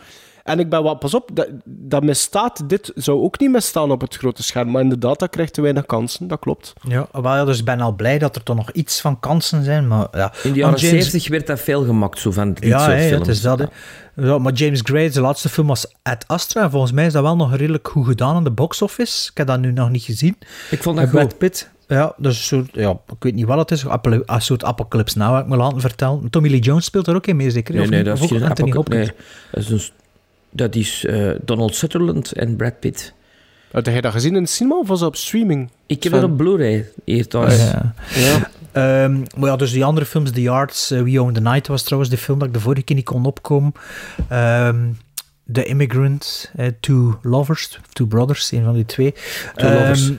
[0.49, 2.69] En ik ben wat, pas op, dat, dat misstaat.
[2.69, 4.71] Dit zou ook niet misstaan op het grote scherm.
[4.71, 6.29] Maar inderdaad, dat krijgt te weinig kansen.
[6.29, 6.73] Dat klopt.
[6.89, 9.65] Ja, wel, ja, dus ik ben al blij dat er toch nog iets van kansen
[9.65, 10.33] zijn, maar ja...
[10.43, 13.27] In de jaren James- 70 werd dat veel gemaakt, zo van dit Ja, soort films.
[13.27, 13.69] het is dat.
[14.17, 16.63] Ja, maar James Gray, zijn laatste film was Ad Astra.
[16.63, 19.31] En volgens mij is dat wel nog redelijk goed gedaan aan de box office.
[19.31, 20.37] Ik heb dat nu nog niet gezien.
[20.71, 21.39] Ik vond dat Brad goed.
[21.39, 21.71] Pitt.
[21.89, 23.87] Ja, dus een soort, ja, ik weet niet wat het is.
[23.87, 26.31] Apocalypse- Een soort Apocalypse heb ik me laten vertellen.
[26.31, 27.75] Tommy Lee Jones speelt er ook in mee, zeker?
[27.75, 29.07] Nee, Of nee, dat is geen Anthony apoca- Hopkins?
[29.07, 29.17] nee,
[29.51, 29.93] dat is, een-
[30.51, 33.13] dat is eh, Donald Sutherland en Brad Pitt.
[33.73, 35.71] Had jij dat gezien in de cinema of was dat op streaming?
[35.87, 37.57] Ik heb dat op Blu-ray hier thuis.
[37.59, 37.95] Ja.
[38.15, 38.51] Ja.
[38.73, 41.83] Ehm, maar ja, dus die andere films, The Arts, eh, We Own the Night was
[41.83, 43.73] trouwens de film dat ik de vorige keer niet kon opkomen.
[44.29, 44.87] Ehm,
[45.53, 49.13] The Immigrant, eh, Two Lovers, Two Brothers, een van die twee.
[49.55, 50.11] Two Ehm, Lovers.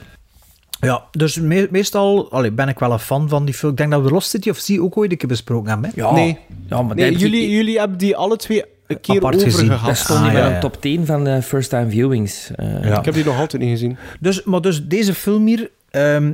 [0.80, 3.70] Ja, dus me- meestal allee, ben ik wel een fan van die film.
[3.70, 5.90] Ik denk dat we Lost City of Sea ook ooit een keer besproken hebben.
[5.94, 6.00] Hè?
[6.02, 6.38] Ja, Nee.
[6.68, 9.52] ja, maar Nee, jullie, ik- jullie hebben die alle twee een keer Apart gezien.
[9.64, 9.86] overgehad.
[9.86, 10.54] dat stond Ah, niet ja, meer ja.
[10.54, 12.50] aan top 10 van de first time viewings.
[12.56, 12.98] Eh, Ja.
[12.98, 13.96] Ik heb die nog altijd niet gezien.
[14.20, 16.32] Dus, maar dus deze film hier, ehm,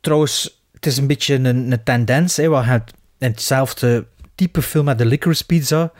[0.00, 2.36] trouwens, het is een beetje een, een tendens.
[2.36, 4.04] Hè, hebt in hetzelfde
[4.34, 5.92] type film met de Licorice Pizza.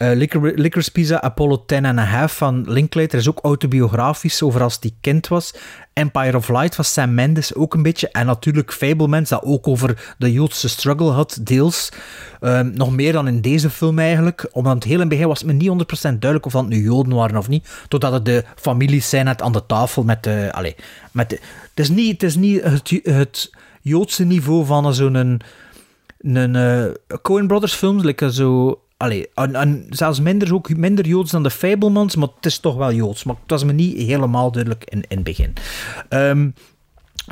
[0.00, 4.62] Eh Licor- Licorice Pizza, Apollo 10 and a Half van Linklater is ook autobiografisch over
[4.62, 5.54] als die kind was.
[5.92, 8.08] Empire of Light van Sam Mendes ook een beetje.
[8.08, 11.92] En natuurlijk Fablemans, dat ook over de Joodse struggle had, deels.
[12.40, 14.48] Ehm, nog meer dan in deze film eigenlijk.
[14.52, 17.36] Omdat het heel in begin was me niet 100% duidelijk of dat nu Joden waren
[17.36, 17.68] of niet.
[17.88, 20.48] Totdat het de families zijn net aan de tafel met de...
[20.52, 20.74] Allez,
[21.12, 21.40] met het
[21.74, 22.62] is niet, het, is niet
[23.04, 23.50] het,
[23.82, 25.14] Joodse niveau van zo'n...
[25.14, 25.40] Een,
[26.20, 28.80] een eh, Coen Brothers films, like zo...
[29.00, 32.76] Allee, en, en zelfs minder, ook minder Joods dan de Fablemans, maar het is toch
[32.76, 33.24] wel Joods.
[33.24, 35.54] Maar het was me niet helemaal duidelijk in, in het begin.
[36.08, 36.50] Ehm,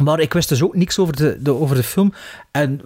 [0.02, 2.12] maar ik wist dus ook niks over de, de, over de film.
[2.50, 2.80] En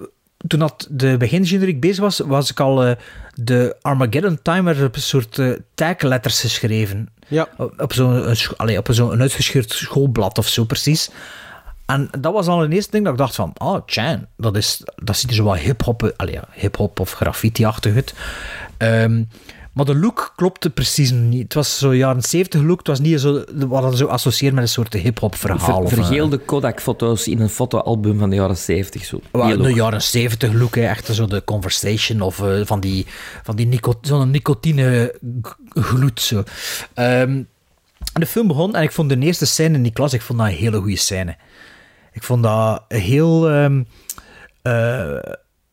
[0.47, 2.97] toen dat de begingeneriek bezig was, was ik al eh,
[3.35, 7.09] de Armageddon Timer op een soort eh tagletters geschreven.
[7.29, 7.49] Ja.
[7.57, 8.37] Op, op zo'n
[8.91, 11.11] zo'n uitgescheurd schoolblad of zo, precies.
[11.87, 14.83] En dat was al een eerste ding dat ik dacht van, oh, tja, dat, is,
[14.95, 16.15] dat ziet er zo wat hip-hop,
[16.53, 18.15] hip-hop of graffiti-achtig uit.
[18.83, 19.25] Ehm,
[19.73, 21.43] maar de look klopte precies niet.
[21.43, 22.79] Het was zo'n jaren 70 look.
[22.79, 25.59] Het was niet zo, wat dan zo associeert met een soort hip-hop verhaal.
[25.59, 29.05] Ver, of, vergeelde Kodak-foto's in een fotoalbum van de jaren 70.
[29.05, 29.21] Zo.
[29.63, 30.83] de jaren 70 look, hè.
[30.83, 33.07] echt zo de conversation of eh, van die,
[33.43, 36.21] van die nico zo'n nicotine g- gloed.
[36.21, 36.43] Zo.
[36.95, 37.43] Ehm,
[38.13, 40.49] de film begon en ik vond de eerste scène in die klas, ik vond dat
[40.49, 41.37] een hele goede scène.
[42.13, 43.83] Ik vond dat heel ehm,
[44.63, 45.17] eh,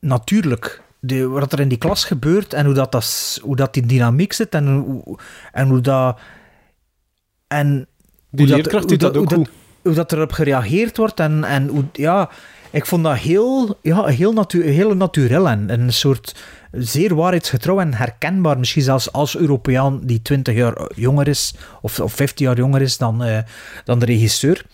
[0.00, 0.82] natuurlijk.
[1.00, 4.32] De, wat er in die klas gebeurt en hoe dat, dat, hoe dat die dynamiek
[4.32, 5.18] zit en hoe,
[5.52, 6.18] en hoe dat.
[7.48, 7.86] En
[8.30, 9.50] Die hoe leerkracht dat ook hoe goed.
[9.82, 12.30] hoe dat erop gereageerd wordt en, en hoe, ja,
[12.70, 16.34] ik vond dat heel, ja, heel, natu heel natuurlijk en, en een soort
[16.72, 22.12] zeer waarheidsgetrouw en herkenbaar, misschien zelfs als Europeaan die 20 jaar jonger is of, of
[22.12, 23.38] 15 jaar jonger is dan, eh,
[23.84, 24.64] dan de regisseur.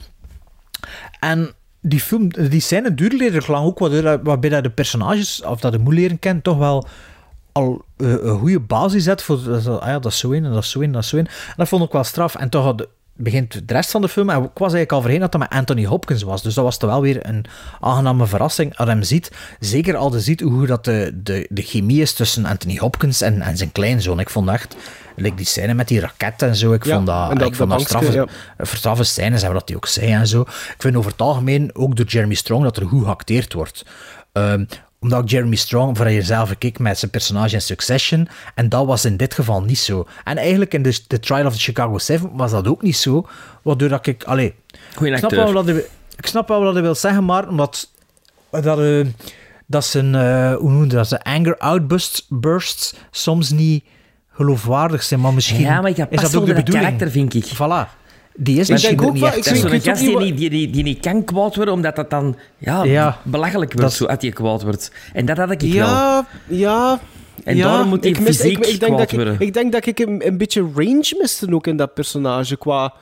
[1.21, 1.55] En
[1.89, 3.79] die film, die scène duurde redelijk lang ook,
[4.23, 6.87] waarbij dat de personages, of dat de moe leren kent, toch wel
[7.53, 9.39] al eh, een goede basis zet voor
[9.81, 11.27] ah ja, dat is zo in en dat is zo in dat is zo in.
[11.27, 12.35] En dat vond ik wel straf.
[12.35, 15.21] En toch had, begint de rest van de film, en ik was eigenlijk al voorheen
[15.21, 16.43] dat dat met Anthony Hopkins was.
[16.43, 17.45] Dus dat was toch wel weer een
[17.81, 19.31] aangename verrassing als hem ziet.
[19.61, 23.41] Zeker als je ziet hoe dat de, de, de chemie is tussen Anthony Hopkins en,
[23.41, 24.21] en zijn kleinzoon.
[24.21, 24.77] Ik vond echt,
[25.17, 27.71] like die scène met die raket en zo, ik Ja, vond dat, dat- ik vond
[27.71, 28.29] dat dat straffe,
[28.63, 30.41] straffe scènes, en wat hij ook zei en zo.
[30.41, 33.85] Ik vind over het algemeen, ook door Jeremy Strong, dat er goed geacteerd wordt.
[34.33, 34.65] Ehm,
[35.01, 38.29] omdat ik Jeremy Strong voor jezelf keek met zijn personage in Succession.
[38.55, 40.07] En dat was in dit geval niet zo.
[40.25, 43.29] En eigenlijk in de, Trial of the Chicago 7 was dat ook niet zo.
[43.63, 44.25] Waardoor dat ik...
[44.25, 44.55] Allee,
[44.95, 45.85] Goeie ik snap, wel wat hij,
[46.17, 47.91] ik snap wel wat hij wil zeggen, maar omdat...
[48.51, 49.07] Dat, eh,
[49.67, 50.15] dat zijn...
[50.15, 51.09] eh, hoe noem je dat?
[51.09, 53.85] Zijn anger outbursts bursts soms niet
[54.33, 55.61] geloofwaardig zijn, maar misschien...
[55.61, 56.85] Ja, maar dat is dat ook de bedoeling.
[56.85, 57.47] karakter, vind ik.
[57.47, 58.06] Voilà.
[58.39, 59.39] Die is Ik misschien denk ook niet wel- echt...
[59.39, 61.57] ik Dat is weet- zo'n ik gast die niet die, niet- die niet kan kwaad
[61.57, 63.19] worden, omdat dat dan ja, Ja.
[63.25, 64.91] belachelijk wordt, Dat- zo, als hij kwaad wordt.
[65.13, 65.71] En dat had ik wel.
[65.71, 67.01] Ja, ja.
[67.45, 69.37] En ja, daarom moet hij ik mis- fysiek ik, ik denk kwaad dat ik, worden.
[69.47, 72.57] ik denk dat ik een, een beetje range miste ook in dat personage.
[72.57, 72.95] Qua,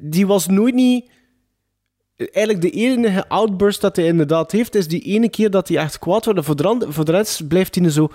[0.00, 1.10] die was nooit niet...
[2.16, 5.98] Eigenlijk de enige outburst dat hij inderdaad heeft, is die ene keer dat hij echt
[5.98, 6.38] kwaad wordt.
[6.38, 8.10] En voor de, voor de rest blijft hij zo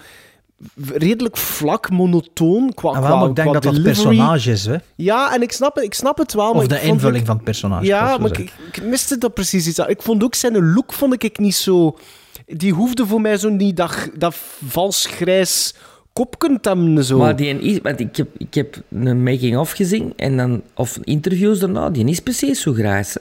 [0.94, 4.16] redelijk vlak, monotoon qua, En wel, qua, maar ik denk qua dat dat het delivery.
[4.16, 4.76] personage is, hè?
[4.96, 6.46] Ja, en ik snap het, ik snap het wel.
[6.46, 7.86] maar Of ik de vond invulling van het personage.
[7.86, 9.80] Ja, dat maar ik, ik miste dat precies iets.
[9.80, 11.98] Ik vond ook zijn look vond ik niet zo...
[12.46, 14.36] Die hoefde voor mij zo niet dat, dat
[14.68, 15.74] vals grijs
[16.14, 17.04] hebben.
[17.04, 17.18] Zo.
[17.18, 21.60] Maar die is, want ik, heb, ik heb een making-of gezien en dan, of interviews
[21.60, 23.18] daarna, die is precies zo grijs.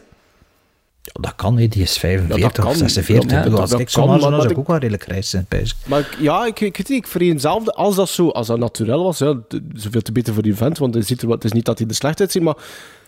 [1.05, 1.69] Ja, dat kan, hè.
[1.69, 2.67] die is 45 kan.
[2.67, 3.31] of 46.
[3.31, 5.47] Ja, dat- dat ik kan, maar ik ook wel redelijk grijs zijn.
[5.87, 7.73] Maar ik- ja, ik, ik weet niet, ik vereenzelfde.
[7.73, 9.37] Als dat zo, als dat natuurlijk was, ja,
[9.75, 11.79] zoveel te beter voor die vent, want het, ziet er, wat- het is niet dat
[11.79, 12.57] hij er slecht uitziet, maar...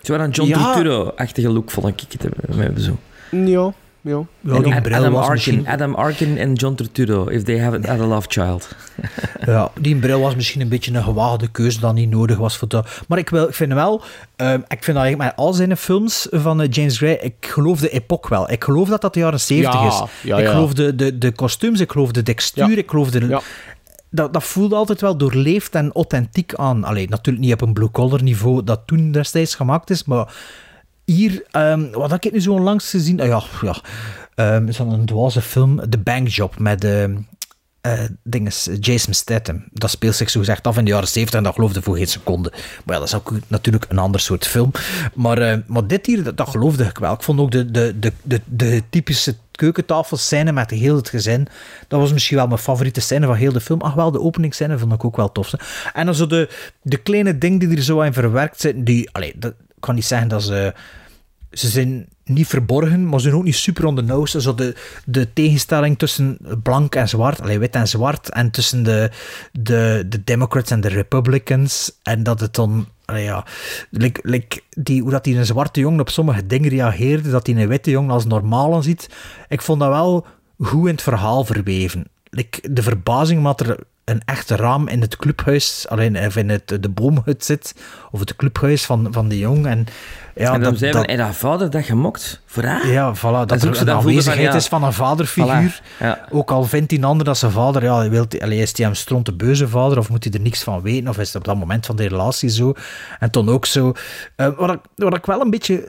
[0.01, 0.73] Zo een John Ja.
[0.73, 2.59] Turturro-achtige look vond ik het hebben.
[2.63, 2.97] hebben zo.
[3.31, 3.73] Ja,
[4.07, 4.21] ja.
[4.41, 5.67] Ja, die bril Adam, was Arkin, misschien...
[5.67, 8.67] Adam Arkin en John Turturro, if they haven't had a love child.
[9.45, 12.67] Ja, die bril was misschien een beetje een gewaagde keuze dat niet nodig was voor
[12.67, 13.01] dat.
[13.07, 14.01] Maar ik, wil, ik vind wel,
[14.35, 17.79] ehm, ik vind dat eigenlijk met al zijn films van eh, James Gray, ik geloof
[17.79, 18.51] de epoch wel.
[18.51, 20.01] Ik geloof dat dat de jaren 70 Ja, is.
[20.23, 20.51] ja, ik ja.
[20.51, 22.77] geloof de, de, de kostuums, ik geloof de textuur, Ja.
[22.77, 23.27] ik geloof de...
[23.27, 23.41] Ja.
[24.09, 26.83] Dat, dat voelde altijd wel doorleefd en authentiek aan.
[26.83, 30.33] Alleen natuurlijk niet op een blue-collar niveau dat toen destijds gemaakt is, maar
[31.07, 33.21] hier, ehm, wat heb ik nu zo onlangs gezien?
[33.21, 33.81] Ah ja, ja
[34.35, 37.15] ehm, is dan een dwaze film, The Bank Job, met ehm
[37.87, 39.63] eh dinges, Jason Statham.
[39.71, 42.07] Dat speelt zich zo gezegd af in de jaren 70 en dat geloofde voor geen
[42.07, 42.51] seconde.
[42.85, 44.71] Maar ja, dat is ook natuurlijk een ander soort film.
[45.13, 47.13] Maar, eh, maar dit hier, dat, dat geloofde ik wel.
[47.13, 51.47] Ik vond ook de, de, de, de, de typische keukentafelscène met heel het gezin.
[51.87, 53.81] Dat was misschien wel mijn favoriete scène van heel de film.
[53.81, 55.53] Ach wel, de openingsscène vond ik ook wel tof.
[55.93, 56.49] En dan zo de,
[56.81, 60.05] de kleine dingen die er zo in verwerkt zitten, die, allee, dat, ik kan niet
[60.05, 60.73] zeggen dat ze
[61.51, 64.41] ze zijn niet verborgen, maar ze zijn ook niet super on the nose.
[64.41, 64.75] Zo de,
[65.05, 69.11] de tegenstelling tussen blank en zwart, alleen wit en zwart, en tussen de,
[69.51, 71.99] de, de Democrats en de Republicans.
[72.03, 73.45] En dat het dan, ja,
[74.21, 77.67] like, die, hoe dat die een zwarte jongen op sommige dingen reageerde, dat hij een
[77.67, 79.09] witte jongen als normaal aanziet.
[79.47, 80.25] Ik vond dat wel
[80.59, 82.05] goed in het verhaal verweven.
[82.29, 86.67] Like, de verbazing dat er een echt raam in het clubhuis, alleen of in het,
[86.67, 87.75] de boomhut zit,
[88.11, 89.65] of het clubhuis van, van de jong.
[89.65, 89.85] En,
[90.35, 92.87] ja, en dan dat, zei dat, en vader dat gemokt voor haar?
[92.87, 94.55] ja, voilà, dat er een van, aanwezigheid ja.
[94.55, 95.81] is van een vaderfiguur.
[95.81, 96.25] Voilà, ja.
[96.29, 99.33] Ook al vindt die ander dat zijn vader, ja, wil, is hij hem stront de
[99.33, 101.85] beuze vader, of moet hij er niks van weten, of is het op dat moment
[101.85, 102.73] van de relatie zo.
[103.19, 103.93] En toen ook zo.
[104.35, 105.87] eh, wat, ik, wat ik wel een beetje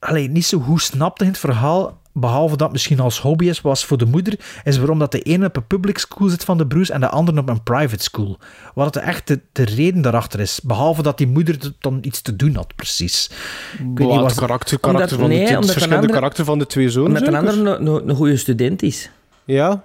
[0.00, 3.84] allee, niet zo goed snapte in het verhaal, behalve dat misschien als hobby is, was
[3.84, 6.66] voor de moeder, is waarom dat de ene op een public school zit van de
[6.66, 8.38] broers en de andere op een private school.
[8.74, 10.60] Wat het echt de, de reden daarachter is.
[10.62, 13.30] Behalve dat die moeder er dan iets te doen had, precies.
[13.72, 15.72] Ik weet niet, Wat was- het karakter, karakter Omdat- van nee, de, het omdat een
[15.72, 17.08] verschillende andere- karakter van de twee zonen.
[17.08, 17.48] Omdat een zeker?
[17.60, 19.10] ander een, een, een goede student is.
[19.44, 19.82] Ja.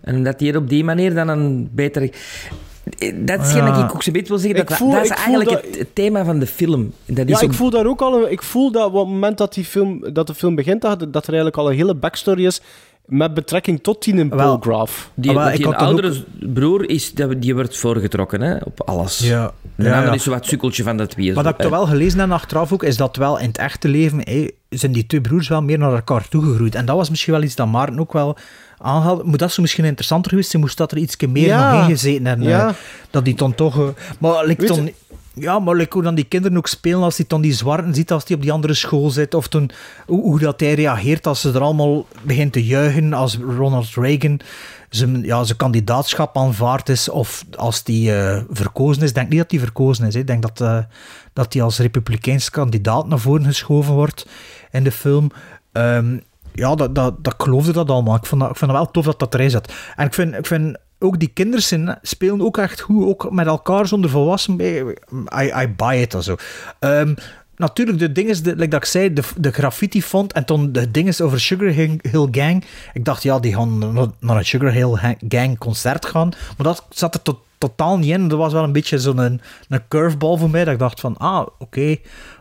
[0.00, 2.12] En dat hij er op die manier dan een betere...
[3.14, 3.66] Dat is Ja.
[3.72, 4.60] dat ik ook zo'n beetje wil zeggen.
[4.60, 6.92] Ik Dat, voel- dat is ik eigenlijk dat- het, het thema van de film.
[7.06, 8.22] Dat Ja, is ik ook- voel daar ook al.
[8.24, 10.98] een- Ik voel dat op het moment dat, die film, dat de film begint, dat,
[10.98, 12.60] dat er eigenlijk al een hele backstory is
[13.06, 15.10] met betrekking tot Wel, Polgraf.
[15.14, 19.18] Die, Ah, ik die ook- oudere broer is, dat- die wordt voorgetrokken hè, op alles.
[19.18, 20.12] Ja, De ja, ja.
[20.12, 21.34] is zo wat sukkeltje van de twee.
[21.34, 23.88] Wat zo, ik toch wel gelezen heb achteraf ook, is dat wel in het echte
[23.88, 24.22] leven
[24.68, 26.74] zijn die twee broers wel meer naar elkaar toegegroeid.
[26.74, 28.36] En dat was misschien wel iets dat Maarten ook wel
[29.24, 30.62] Moet dat zo misschien interessanter geweest zijn?
[30.62, 31.72] Moest dat er iets meer Ja.
[31.72, 32.48] nog in gezeten hebben?
[32.48, 32.68] Ja.
[32.68, 32.74] eh,
[33.10, 33.78] dat die dan toch...
[33.78, 33.86] eh,
[34.18, 34.90] maar Weet dan,
[35.34, 38.12] ja, maar like, hoe dan die kinderen ook spelen als hij dan die zwarten ziet
[38.12, 39.34] als die op die andere school zit.
[39.34, 39.70] Of toen,
[40.06, 43.12] hoe, hoe dat hij reageert als ze er allemaal begint te juichen.
[43.12, 44.40] Als Ronald Reagan
[44.90, 47.08] zijn, ja, zijn kandidaatschap aanvaard is.
[47.08, 49.08] Of als die eh, verkozen is.
[49.08, 50.14] Ik denk niet dat hij verkozen is.
[50.14, 50.20] hè.
[50.20, 50.78] Ik denk dat eh,
[51.32, 54.26] dat hij als republikeins kandidaat naar voren geschoven wordt
[54.70, 55.30] in de film.
[55.72, 56.16] Ehm,
[56.54, 58.16] ja, dat, dat, dat geloofde dat allemaal.
[58.16, 59.72] Ik vond dat, ik vond dat wel tof dat dat erin zat.
[59.96, 63.86] En ik vind, ik vind ook die kinderen spelen ook echt goed, ook met elkaar
[63.86, 64.60] zonder volwassen.
[64.60, 66.36] I, I buy it of zo.
[66.78, 67.14] Ehm,
[67.56, 71.20] natuurlijk, de dingen, like dat ik zei, de, de graffiti font en toen de dingen
[71.20, 72.64] over Sugar Hill Gang.
[72.92, 73.78] Ik dacht, ja, die gaan
[74.20, 76.28] naar- een Sugar Hill Gang concert gaan.
[76.28, 78.28] Maar dat zat er tot, totaal niet in.
[78.28, 80.64] Dat was wel een beetje zo'n een, een curveball voor mij.
[80.64, 81.96] Dat ik dacht van, ah, oké.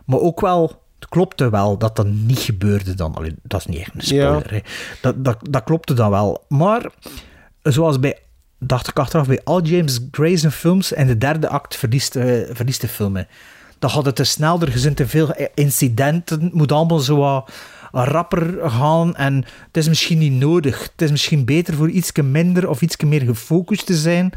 [0.06, 0.81] Maar ook wel...
[1.02, 3.16] Het klopte wel dat dat niet gebeurde dan.
[3.16, 4.64] Allee, dat is niet echt een spoiler.
[5.02, 6.44] Dat, dat, dat klopte dan wel.
[6.48, 6.86] Maar
[7.62, 8.18] zoals bij,
[8.60, 12.82] dacht ik achteraf, bij al James Grayson films en de derde act verliest, eh, verliest
[12.82, 13.16] de film.
[13.16, 13.24] hè.
[13.80, 17.50] Dan gaat het te snel, er zijn te veel incidenten, het moet allemaal zo wat
[17.92, 19.34] rapper gaan en
[19.68, 20.82] het is misschien niet nodig.
[20.82, 24.34] Het is misschien beter voor iets minder of iets meer gefocust te zijn.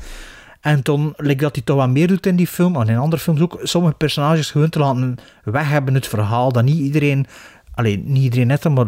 [0.64, 3.22] En dan lijkt dat hij toch wat meer doet in die film, en in andere
[3.22, 7.26] films ook, sommige personages gewoon te laten weg hebben het verhaal, dat niet iedereen,
[7.74, 8.86] alleen niet iedereen net, maar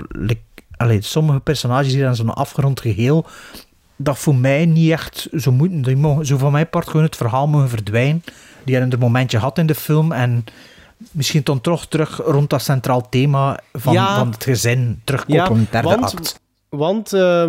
[0.76, 3.26] allee, sommige personages die dan zo'n afgerond geheel,
[3.96, 5.82] dat voor mij niet echt zo moeten.
[5.82, 8.22] Die mogen, zo van mijn part gewoon het verhaal mogen verdwijnen,
[8.64, 10.44] die er een momentje had in de film, en
[11.10, 14.18] misschien dan toch terug rond dat centraal thema van, Ja.
[14.18, 16.40] van het gezin terugkoppelen in de derde want, act.
[16.68, 17.44] Want eh,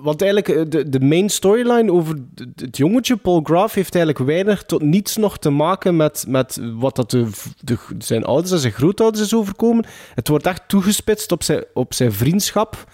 [0.00, 2.16] want eigenlijk, eh, de, de main storyline over
[2.54, 6.96] het jongetje Paul Graf heeft eigenlijk weinig tot niets nog te maken met, met wat
[6.96, 7.28] dat de,
[7.60, 9.84] de, zijn ouders en zijn grootouders is overkomen.
[10.14, 12.84] Het wordt echt toegespitst op zijn, op zijn vriendschap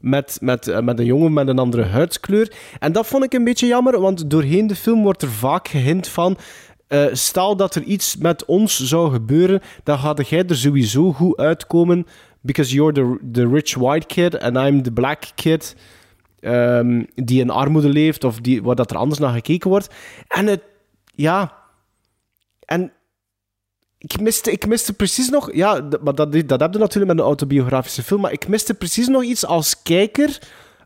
[0.00, 2.52] met, met, eh, met een jongen met een andere huidskleur.
[2.78, 6.08] En dat vond ik een beetje jammer, want doorheen de film wordt er vaak gehint
[6.08, 6.36] van...
[6.88, 11.36] eh, stel dat er iets met ons zou gebeuren, dan ga jij er sowieso goed
[11.36, 12.06] uitkomen.
[12.40, 15.76] Because you're the, the rich white kid and I'm the black kid.
[16.44, 19.94] Ehm, die in armoede leeft of die, waar dat er anders naar gekeken wordt.
[20.28, 20.62] En het,
[21.14, 21.54] ja.
[22.64, 22.92] En
[23.98, 27.28] ik miste, ik miste precies nog, ja, maar dat, dat heb je natuurlijk met een
[27.28, 30.38] autobiografische film, maar ik miste precies nog iets als kijker,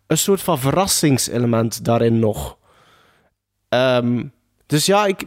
[0.06, 2.56] een soort van verrassingselement daarin nog.
[3.68, 4.24] Ehm,
[4.66, 5.26] dus ja, ik,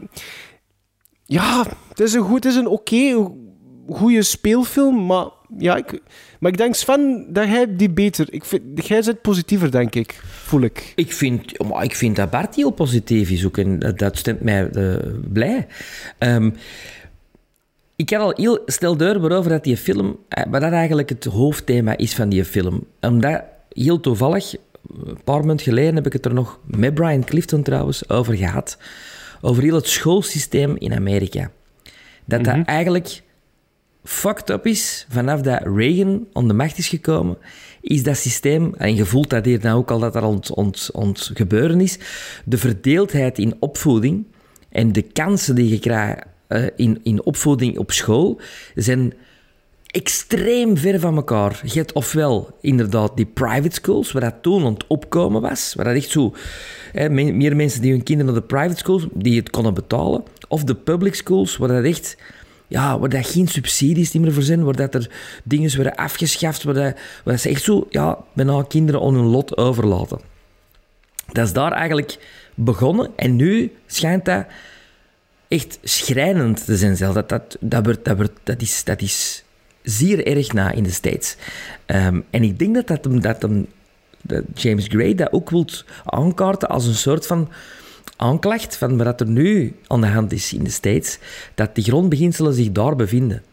[1.25, 3.31] ja, het is een goed, het is een oké,
[3.89, 5.27] goede speelfilm, maar
[5.57, 5.99] ja, ik,
[6.39, 10.19] maar ik denk Sven dat jij die beter, ik vind, jij zit positiever denk ik,
[10.23, 10.93] voel ik.
[10.95, 14.69] Ik vind, maar ik vind dat Bart heel positief is ook en dat- stemt mij
[14.69, 14.95] eh,
[15.31, 15.67] blij.
[16.17, 16.49] Ehm,
[17.95, 21.97] ik had al heel snel waarover dat die film, eh, wat dat eigenlijk het hoofdthema
[21.97, 22.85] is van die film.
[23.01, 24.55] Omdat, heel toevallig,
[25.05, 28.77] een paar maanden geleden heb ik het er nog met Brian Clifton trouwens over gehad.
[29.41, 31.51] Over heel het schoolsysteem in Amerika.
[32.25, 33.21] Dat dat eigenlijk
[34.03, 37.37] fucked up is vanaf dat Reagan aan de macht is gekomen,
[37.81, 40.89] is dat systeem, en je voelt dat hier nou ook al dat er ont, ont,
[40.93, 41.97] ont gebeuren is,
[42.45, 44.25] de verdeeldheid in opvoeding
[44.69, 48.39] en de kansen die je krijgt eh, in, in opvoeding op school
[48.75, 49.13] zijn
[49.87, 51.61] extreem ver van elkaar.
[51.65, 55.85] Je hebt ofwel inderdaad die private schools, waar dat toen aan het opkomen was, waar
[55.85, 56.33] dat echt zo...
[56.91, 60.23] Hè, me- meer mensen die hun kinderen naar de private schools, die het konden betalen,
[60.47, 62.17] of de public schools, waar dat echt...
[62.71, 65.09] Ja, waar dat geen subsidies meer voor zijn, waar dat er
[65.43, 69.57] dingen worden afgeschaft, waar, dat, dat ze echt zo, ja, bijna kinderen aan hun lot
[69.57, 70.19] overlaten.
[71.31, 72.17] Dat is daar eigenlijk
[72.55, 74.45] begonnen en nu schijnt dat
[75.47, 77.13] echt schrijnend te zijn zelf.
[77.13, 79.43] Dat, dat, dat, dat, dat, is, dat is
[79.83, 81.35] zeer erg na in de States.
[81.85, 83.41] Ehm, en ik denk dat, dat,
[84.21, 85.67] dat James Gray dat ook wil
[86.05, 87.49] aankaarten als een soort van
[88.15, 91.17] aanklacht van wat er nu aan de hand is in de States,
[91.55, 93.43] dat die grondbeginselen zich daar bevinden.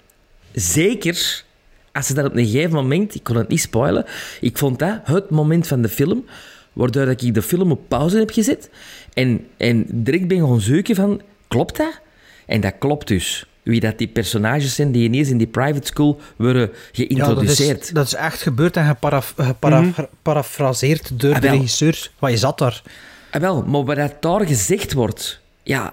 [0.52, 1.44] Zeker
[1.92, 4.04] als ze dat op een gegeven moment, ik kon het niet spoilen,
[4.40, 6.24] ik vond dat het moment van de film,
[6.72, 8.70] waardoor dat ik de film op pauze heb gezet
[9.14, 12.00] en, en direct ben gaan zoeken van, klopt dat?
[12.46, 13.46] En dat klopt dus.
[13.62, 17.82] Wie dat die personages zijn die ineens in die private school worden Ja, dat geïntroduceerd.
[17.82, 19.90] is, dat is echt gebeurd en geparaf, Mhm.
[19.92, 22.10] geparafraseerd door Ah, de regisseur.
[22.18, 22.82] Wat je zat daar.
[23.30, 25.92] Ah, wel, maar wat dat daar gezegd wordt, ja,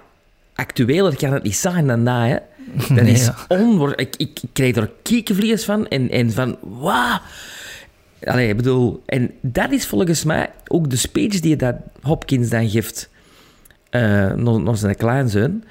[0.54, 2.36] actueler kan het niet zijn dan dat, hè.
[2.94, 3.34] Dat Nee, is ja.
[3.48, 4.00] onwoord.
[4.00, 7.18] Ik, ik, ik krijg er kiekenvlees van en, en van, wauw.
[8.24, 12.68] Allee, ik bedoel, en dat is volgens mij ook de speech die dat Hopkins dan
[12.68, 13.08] geeft
[13.90, 14.00] eh
[14.32, 15.64] naar, naar zijn kleinzoon.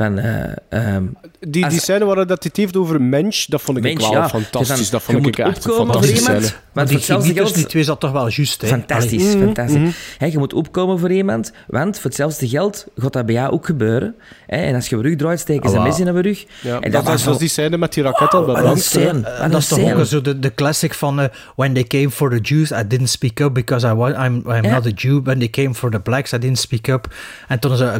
[0.00, 1.04] Van, eh, ehm,
[1.48, 4.00] Die, als- die scène waar dat hij het heeft over mens, dat vond ik Mens,
[4.00, 4.28] wel ja.
[4.28, 4.68] fantastisch.
[4.76, 6.40] Dus dan- dat vond ik moet echt een fantastische scène.
[6.72, 7.54] want voor hetzelfde chemie tussen geld...
[7.54, 8.68] die twee zat toch wel juist, hè?
[8.68, 9.44] Fantastisch, Allee.
[9.44, 9.76] fantastisch.
[9.78, 9.90] Mhm.
[10.18, 13.66] Hè, je moet opkomen voor iemand, want voor hetzelfde geld gaat dat bij jou ook
[13.66, 14.14] gebeuren.
[14.46, 16.44] Hè, en als je je rug draait, steken ze Ah, een mes in je rug.
[16.62, 18.80] Ja, en dat, was was zoals die scène met die raket al brand.
[18.82, 19.08] scène.
[19.08, 21.26] En Wat dat is toch ook zo de, de classic van eh,
[21.56, 24.70] When they came for the Jews, I didn't speak up because I wa- I'm, I'm
[24.70, 25.20] not a Jew.
[25.24, 27.14] When they came for the blacks, I didn't speak up.
[27.48, 27.94] En toen is eh,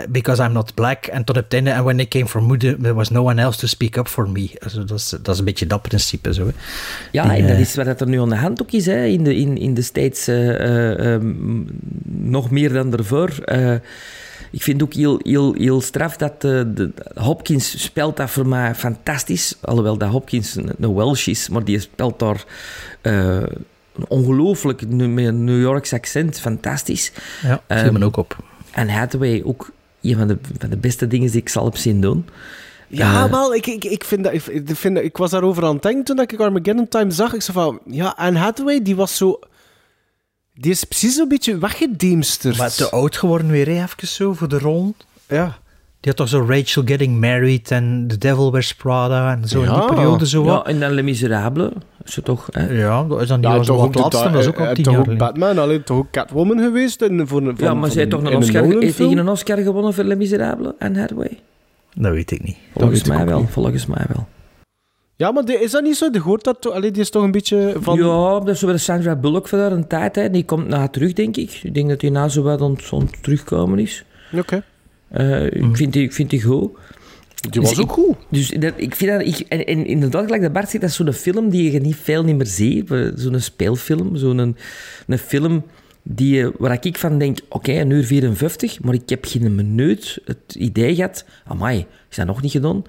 [0.00, 1.06] eh, because I'm not black.
[1.06, 3.96] En tot and when they came for me, there was no one else to speak
[3.96, 4.50] up for me.
[4.62, 6.34] Also, dat, is, dat is een beetje dat principe.
[6.34, 6.52] Zo, hè.
[7.12, 9.04] Ja, Die, en dat eh, is wat er nu aan de hand ook is hè,
[9.04, 10.28] in, de, in, in de States.
[10.28, 11.62] eh, eh, ehm,
[12.04, 13.28] nog meer dan daarvoor.
[13.44, 13.74] Eh,
[14.50, 19.54] ik vind ook heel, heel, heel straf dat de, Hopkins speelt dat voor mij fantastisch.
[19.60, 22.44] Alhoewel dat Hopkins een, een Welsh is, maar die speelt daar
[23.02, 26.40] een ongelooflijk met een New Yorks accent.
[26.40, 27.12] Fantastisch.
[27.42, 28.36] Ja, Ehm, viel me ook op.
[28.70, 29.70] En Hathaway ook
[30.02, 32.26] een van de, van de beste dingen die ik zal heb zien doen.
[32.88, 35.64] Ja, Eh, wel, ik, ik, ik, vind dat, ik, ik vind dat, ik was daarover
[35.64, 37.34] aan het denken toen ik Armageddon Time zag.
[37.34, 39.38] Ik zei van, ja, Anne Hathaway, die was zo...
[40.54, 42.56] Die is precies zo'n beetje weggedemsterd.
[42.56, 44.94] Maar te oud geworden weer, hè, even zo, voor de rol.
[45.28, 45.58] Ja.
[46.02, 49.64] Die had toch zo Rachel Getting Married en The Devil Wears Prada en zo in
[49.68, 49.84] die Ja.
[49.84, 50.66] periode zo Ja, wat.
[50.66, 51.70] en dan Les Miserables.
[52.04, 52.48] Is het toch?
[52.52, 52.70] Hè?
[52.78, 54.46] Ja, dat is dan die Ja, was toch wat ook, de laatste, da- dat is
[54.48, 55.16] ook al eh, tien toch jaar ook.
[55.18, 57.02] Batman, alleen toch ook Catwoman geweest.
[57.02, 59.58] En voor, een- ja, van- maar zij heeft toch een Oscar, heeft tegen een Oscar
[59.58, 61.38] gewonnen voor Les Miserables, Anne Hathaway?
[61.94, 62.56] Dat weet ik niet.
[62.74, 63.50] Volgens mij wel, niet.
[63.50, 64.26] volgens mij wel.
[65.16, 66.10] Ja, maar die- is dat niet zo?
[66.10, 66.72] De hoort dat toch?
[66.74, 67.96] Allee, die is toch een beetje van...
[67.98, 70.14] Ja, dat is zo bij de Sandra Bullock voor daar een tijd.
[70.16, 70.30] Hè.
[70.30, 71.60] Die komt na terug, denk ik.
[71.62, 72.78] Ik denk dat hij na zo wat
[73.20, 74.04] terugkomen is.
[74.38, 74.62] Oké.
[75.12, 76.70] Eh, ik, vind die, ik vind die goed.
[77.50, 78.16] Die was Dus ook ik- goed.
[78.30, 79.20] Dus dat, ik vind dat...
[79.20, 81.96] Ik, en, en inderdaad, gelijk dat Bart zegt, dat is zo'n film die je niet
[81.96, 82.88] veel niet meer ziet.
[83.14, 84.56] Zo'n speelfilm, zo'n een,
[85.06, 85.62] een film
[86.02, 90.54] die, waar ik van denk, oké, een uur 54, maar ik heb geen minuut het
[90.54, 92.84] idee gehad, amai, is dat nog niet gedaan?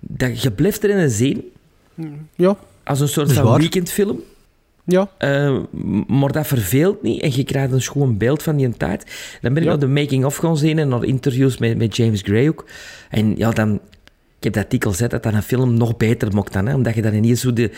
[0.00, 1.44] Dat je blijft erin zien,
[2.36, 2.56] Ja.
[2.84, 4.20] als een soort van weekendfilm.
[4.90, 5.08] Ja.
[5.18, 5.56] Eh,
[6.06, 9.04] maar dat verveelt niet en je krijgt een schoon beeld van die tijd.
[9.40, 9.68] Dan ben ik Ja.
[9.68, 12.64] naar de making-of gaan zien en naar interviews met, met James Gray ook.
[13.10, 13.80] En ja, dan...
[14.38, 16.94] Ik heb dat artikel gezet dat dat een film nog beter mocht dan, hè, omdat
[16.94, 17.70] je dan ineens zo de...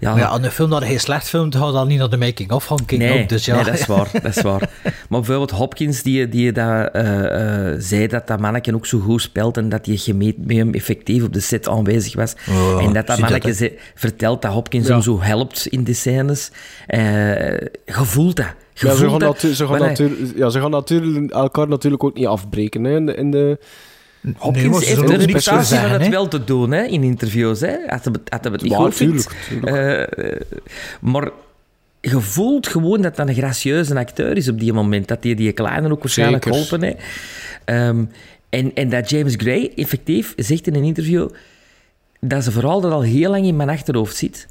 [0.00, 2.16] Ja, Maar ja, aan een film dat hij slecht filmt, ga dan niet naar de
[2.16, 2.98] making-of gaan kijken.
[3.08, 3.54] nee, ook, dus ja.
[3.54, 4.08] nee, dat is waar.
[4.12, 4.70] Dat is waar.
[4.82, 9.22] Maar bijvoorbeeld Hopkins, die, die dat, eh, eh, zei dat dat manneke ook zo goed
[9.22, 9.98] speelt en dat hij
[10.46, 12.34] hem effectief op de set aanwezig was.
[12.50, 13.18] Oh, en dat dat
[13.56, 14.92] zei- vertelt dat Hopkins Ja.
[14.92, 16.50] hem zo helpt in de scènes.
[16.86, 17.00] Eh
[17.84, 18.46] je voelt dat.
[18.72, 19.40] Je Ja, ze, gaan dat.
[19.40, 22.84] ze, gaan wanneer- ja, ze gaan natuurlijk elkaar natuurlijk ook niet afbreken.
[22.84, 23.58] Hè, in de, in de...
[24.36, 26.08] Hopkins Nee, heeft de reputatie van het hè?
[26.10, 27.60] wel te doen hè, in interviews.
[27.60, 30.40] Hè, als hij het- als het niet Ja, goed tuurlijk, Eh, eh,
[31.00, 31.28] maar
[32.00, 35.08] je voelt gewoon dat dat een gracieuze acteur is op die moment.
[35.08, 36.58] Dat hij die kleine ook waarschijnlijk Zeker.
[36.60, 37.02] geholpen heeft.
[37.64, 38.04] Ehm,
[38.48, 41.28] en, en dat James Gray effectief zegt in een interview
[42.20, 44.46] dat ze vooral dat al heel lang in mijn achterhoofd zit.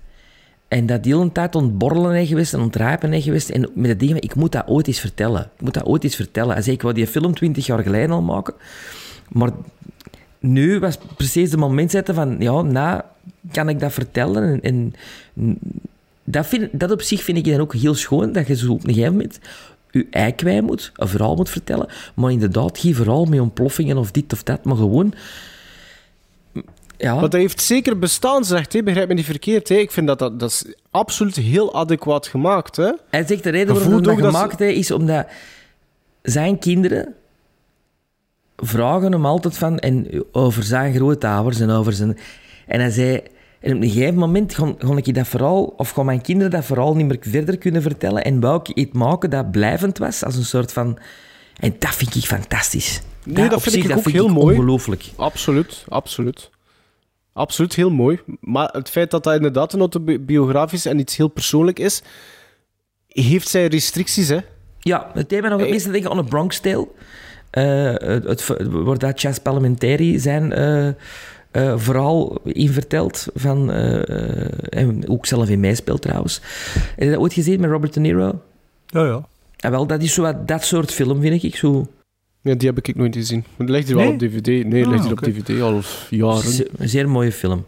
[0.68, 3.50] En dat die hele tijd ontborrelen is geweest en ontrijpen is geweest.
[3.50, 5.42] En met het ding, ik moet dat ooit eens vertellen.
[5.56, 6.54] Ik moet dat ooit eens vertellen.
[6.54, 8.54] Hij zei, ik wou die film twintig jaar geleden al maken.
[9.30, 9.52] Maar
[10.40, 13.02] nu was precies de moment zetten van, ja, nou,
[13.52, 14.44] kan ik dat vertellen?
[14.44, 14.62] En,
[15.34, 15.60] en
[16.24, 18.88] dat, vind, dat op zich vind ik dan ook heel schoon, dat je zo op
[18.88, 19.40] een gegeven moment
[19.92, 24.12] je ei kwijt moet, een verhaal moet vertellen, maar inderdaad, geen verhaal met ontploffingen of
[24.12, 25.14] dit of dat, maar gewoon...
[26.98, 28.84] Ja, Maar dat heeft zeker bestaan, zegt hij.
[28.84, 29.70] Begrijp me niet verkeerd.
[29.70, 29.76] Hè.
[29.76, 32.76] Ik vind dat, dat dat is absoluut heel adequaat gemaakt.
[32.76, 32.92] Hè.
[33.10, 35.28] Hij zegt de reden waarom dat dat ze- gemaakt heeft, is omdat
[36.22, 37.14] zijn kinderen
[38.66, 42.18] vragen hem altijd van, en over zijn grootouders en over zijn...
[42.68, 43.22] En hij zei,
[43.60, 46.66] en op een gegeven moment ga, ga ik dat verhaal, of gaan mijn kinderen dat
[46.66, 50.36] verhaal niet meer verder kunnen vertellen en wou ik iets maken dat blijvend was, als
[50.36, 50.98] een soort van...
[51.60, 53.02] En dat vind ik fantastisch.
[53.24, 54.56] Nee, dat op vind zich, ik ook vind heel mooi.
[54.56, 55.12] ongelooflijk.
[55.16, 56.50] Absoluut, absoluut.
[57.34, 58.20] Absoluut heel mooi.
[58.40, 62.02] Maar het feit dat dat inderdaad een autobiografisch en iets heel persoonlijk is,
[63.08, 64.40] heeft zijn restricties, hè?
[64.80, 66.88] Ja, het mij nog het meeste denken aan de Bronx Tale.
[67.54, 70.94] Eh, het, het, waar dat Chas Palminteri zijn eh, eh,
[71.78, 73.28] verhaal in vertelt.
[73.36, 76.42] Van, eh, en ook zelf in meespeelt trouwens.
[76.74, 78.42] Heb je dat ooit gezien met Robert De Niro?
[78.86, 79.26] Ja, ja.
[79.60, 81.56] En wel, dat is zo wat, dat soort film, vind ik.
[81.56, 81.88] Zo,
[82.42, 83.44] Ja, die heb ik nooit gezien.
[83.56, 84.48] Maar ligt hier wel op DVD.
[84.66, 85.26] Nee, Ah, ligt hier oké.
[85.30, 86.52] op DVD al jaren.
[86.52, 87.66] ze- een zeer mooie film.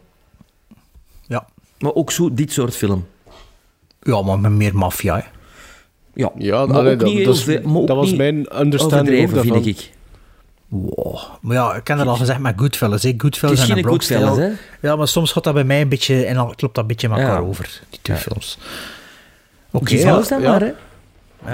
[1.27, 1.47] Ja.
[1.79, 3.05] Maar ook zo dit soort film.
[4.01, 5.21] Ja, maar met meer maffia, hè.
[6.15, 7.33] Ja, Ja, maar allee, ook dat, niet dat, heel
[7.95, 9.89] was mijn understanding ook vind ik.
[10.67, 11.17] Wow.
[11.41, 13.03] Maar ja, ik heb er al gezegd met Goodfellas.
[13.03, 13.13] Hè.
[13.17, 14.53] Goodfellas Het is en Tale.
[14.81, 16.25] Ja, maar soms gaat dat bij mij een beetje...
[16.25, 17.47] En dan klopt dat een beetje met elkaar Ja.
[17.47, 18.23] over, die twee Ja.
[18.23, 18.57] films.
[19.71, 20.21] Oké, Okay, ja.
[20.21, 20.49] dan ja.
[20.49, 20.71] maar, hè.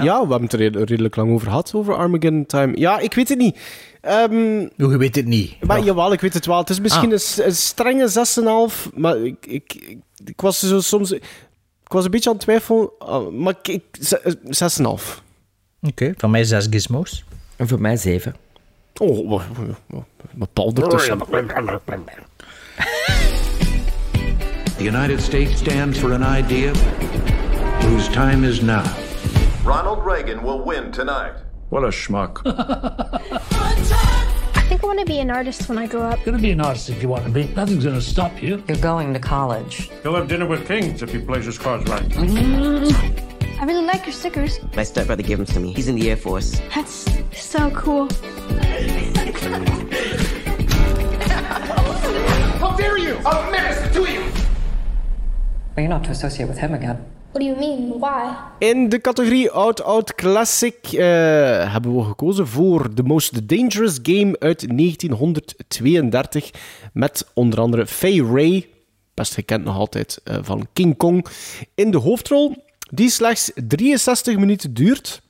[0.02, 0.14] Ja.
[0.22, 2.76] we hebben het er red- redelijk lang over gehad, over Armageddon Time.
[2.76, 3.58] Ja, ik weet het niet.
[4.00, 5.54] Ehm, Hoe, je weet het niet.
[5.64, 5.84] maar Ja.
[5.84, 6.58] jawel, ik weet het wel.
[6.58, 7.18] Het is misschien Ah.
[7.36, 11.14] een, een strenge 6,5, maar ik, ik, ik, ik was zo soms...
[11.92, 15.22] Ik was een beetje aan het twijfelen, ah, maar ik, ik, ze- 6,5.
[15.82, 17.24] Oké, van mij zes gizmos.
[17.56, 18.34] En voor mij zeven.
[19.00, 19.42] Oh, wat-
[19.86, 21.18] wat- wat Paul ertussen.
[24.76, 26.72] The United States stands for an idea
[27.80, 28.84] whose time is now.
[29.64, 31.34] Ronald Reagan will win tonight.
[31.68, 32.40] What a schmuck.
[34.82, 36.18] I want to be an artist when I grow up.
[36.18, 37.44] You're gonna be an artist if you want to be.
[37.54, 38.64] Nothing's gonna stop you.
[38.66, 39.90] You're going to college.
[40.02, 42.02] He'll have dinner with kings if he plays his cards right.
[42.02, 43.60] Mm.
[43.60, 44.58] I really like your stickers.
[44.74, 45.72] My stepbrother gave them to me.
[45.72, 46.60] He's in the Air Force.
[46.74, 48.08] That's so cool.
[52.58, 53.16] How dare you!
[53.18, 54.20] A menace to you!
[55.76, 57.06] Well, you're not to associate with him again.
[57.32, 57.98] What do you mean?
[57.98, 58.34] Why?
[58.58, 61.00] In de categorie Oud Oud Classic eh,
[61.72, 66.50] hebben we gekozen voor The Most Dangerous Game uit 1932.
[66.92, 68.68] Met onder andere Fay Ray,
[69.14, 71.26] best gekend nog altijd eh, van King Kong,
[71.74, 72.54] in de hoofdrol.
[72.90, 75.21] Die slechts 63 minuten duurt.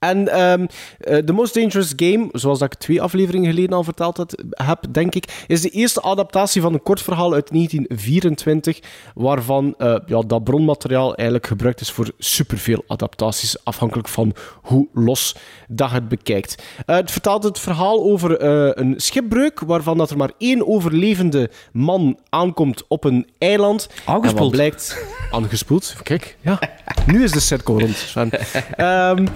[0.00, 0.66] En ehm
[0.98, 4.84] eh, The Most Dangerous Game, zoals dat ik twee afleveringen geleden al verteld had, heb,
[4.90, 8.80] denk ik, is de eerste adaptatie van een kort verhaal uit 1924,
[9.14, 15.36] waarvan eh, ja, dat bronmateriaal eigenlijk gebruikt is voor superveel adaptaties, afhankelijk van hoe los
[15.68, 16.62] dat het bekijkt.
[16.86, 21.50] Eh, het vertelt het verhaal over eh, een schipbreuk, waarvan dat er maar één overlevende
[21.72, 23.88] man aankomt op een eiland.
[23.88, 24.50] En wat Aangespoeld.
[24.50, 25.04] blijkt...
[25.30, 26.36] Aangespoeld, kijk.
[26.40, 26.58] Ja.
[27.06, 28.30] Nu is de cirkel rond, Sven.
[28.76, 29.26] Ehm,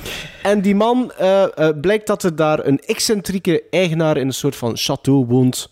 [0.42, 4.56] en die man, eh, eh, blijkt dat er daar een excentrieke eigenaar in een soort
[4.56, 5.70] van château woont.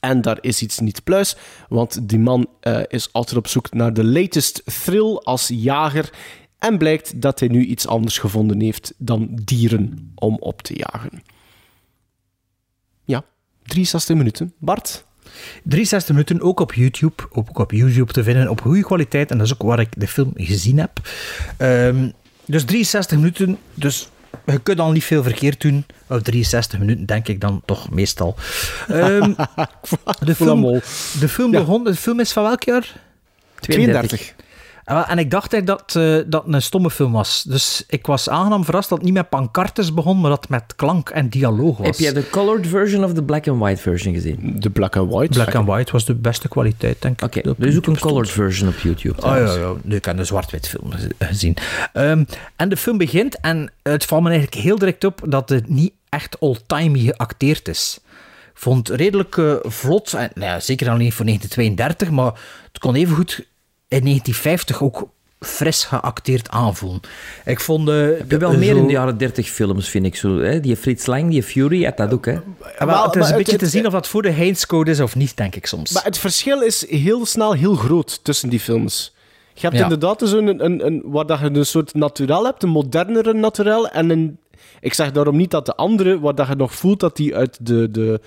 [0.00, 1.36] En daar is iets niet pluis,
[1.68, 6.12] want die man eh, is altijd op zoek naar de latest thrill als jager.
[6.58, 11.22] En blijkt dat hij nu iets anders gevonden heeft dan dieren om op te jagen.
[13.04, 13.24] Ja,
[13.62, 14.52] 63 minuten.
[14.58, 15.04] Bart?
[15.64, 17.22] 63 minuten, ook op YouTube.
[17.30, 19.30] Ook op YouTube te vinden, op goede kwaliteit.
[19.30, 21.00] En dat is ook waar ik de film gezien heb.
[21.56, 22.08] Ehm,
[22.52, 24.08] dus 63 minuten, dus
[24.46, 25.84] je kunt al niet veel verkeerd doen.
[26.06, 28.36] Of 63 minuten, denk ik dan toch meestal.
[28.88, 29.32] Ehm,
[30.20, 30.62] de, film,
[31.20, 32.92] de, film begon, de film is van welk jaar?
[33.60, 34.20] 32.
[34.20, 34.44] En wel,
[34.84, 37.42] En ik dacht eigenlijk dat eh, dat een stomme film was.
[37.42, 40.76] Dus ik was aangenaam verrast dat het niet met pancartes begon, maar dat het met
[40.76, 41.86] klank en dialoog was.
[41.86, 44.56] Heb jij de colored version of de black and white version gezien?
[44.58, 45.32] De black and white.
[45.32, 47.26] Black and white was de beste kwaliteit, denk ik.
[47.26, 49.22] Oké, er is ook een colored version op YouTube.
[49.22, 51.56] Oh ja, ja, nu ik de zwart-wit film gezien.
[51.92, 52.24] Ehm,
[52.56, 55.92] en de film begint en het valt me eigenlijk heel direct op dat het niet
[56.08, 57.98] echt old-timey geacteerd is.
[58.52, 62.32] Ik vond het redelijk eh, vlot, en, nou ja, zeker al niet voor 1932, maar
[62.72, 63.46] het kon evengoed
[63.92, 65.08] in 1950 ook
[65.40, 67.00] fris geacteerd aanvoelen.
[67.44, 67.88] Ik vond...
[67.88, 70.38] eh, Heb je wel de- meer in de jaren 30 films, vind ik zo.
[70.38, 70.60] Hè?
[70.60, 72.32] Die Fritz Lang, die Fury, had dat ook, hè?
[72.78, 75.00] Ja, wel, het is een beetje te zien of dat voor de Heinz Code is
[75.00, 75.92] of niet, denk ik soms.
[75.92, 79.14] Maar het verschil is heel snel heel groot tussen die films.
[79.54, 79.82] Je hebt Ja.
[79.82, 83.88] inderdaad dus een, een, een, waar dat je een soort naturel hebt, een modernere naturel.
[83.88, 84.38] En een,
[84.80, 87.58] ik zeg daarom niet dat de andere, waar dat je nog voelt dat die uit
[87.66, 88.20] de, de,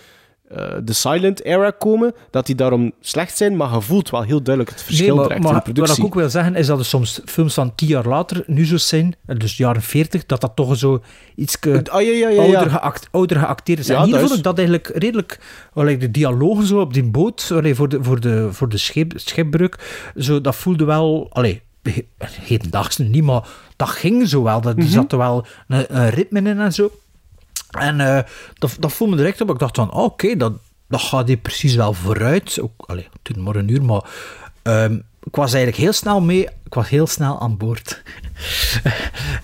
[0.50, 4.41] eh, de silent era komen, dat die daarom slecht zijn, maar je voelt wel heel
[4.41, 6.04] duidelijk het verschil Nee, maar, direct maar in de wat productie.
[6.04, 8.78] ik ook wil zeggen is dat er soms films van tien jaar later nu zo
[8.78, 11.02] zijn, eh, dus jaren 40, dat dat toch zo
[11.36, 12.41] iets Ah, ja, ja, ja, ja.
[12.41, 13.89] ouder, geact, ouder geacteerd is.
[13.89, 15.39] En hier vond ik dat eigenlijk redelijk,
[15.74, 19.12] allee, de dialogen zo op die boot, allee, voor de, voor de, voor de schip,
[19.16, 22.06] schipbreuk, zo, dat voelde wel, allee, he-
[22.41, 24.62] hedendaags niet, maar dat ging zo wel.
[24.62, 26.91] Dat, Er zat er wel een, een ritme in en zo.
[27.78, 28.24] En eh,
[28.54, 29.50] dat, dat voelde me direct op.
[29.50, 30.54] Ik dacht van, oké, dat,
[30.88, 32.60] dat gaat hier precies wel vooruit.
[32.62, 34.04] Ook, allee, is maar een uur, maar
[34.64, 36.48] ehm, ik was eigenlijk heel snel mee.
[36.64, 38.02] Ik was heel snel aan boord.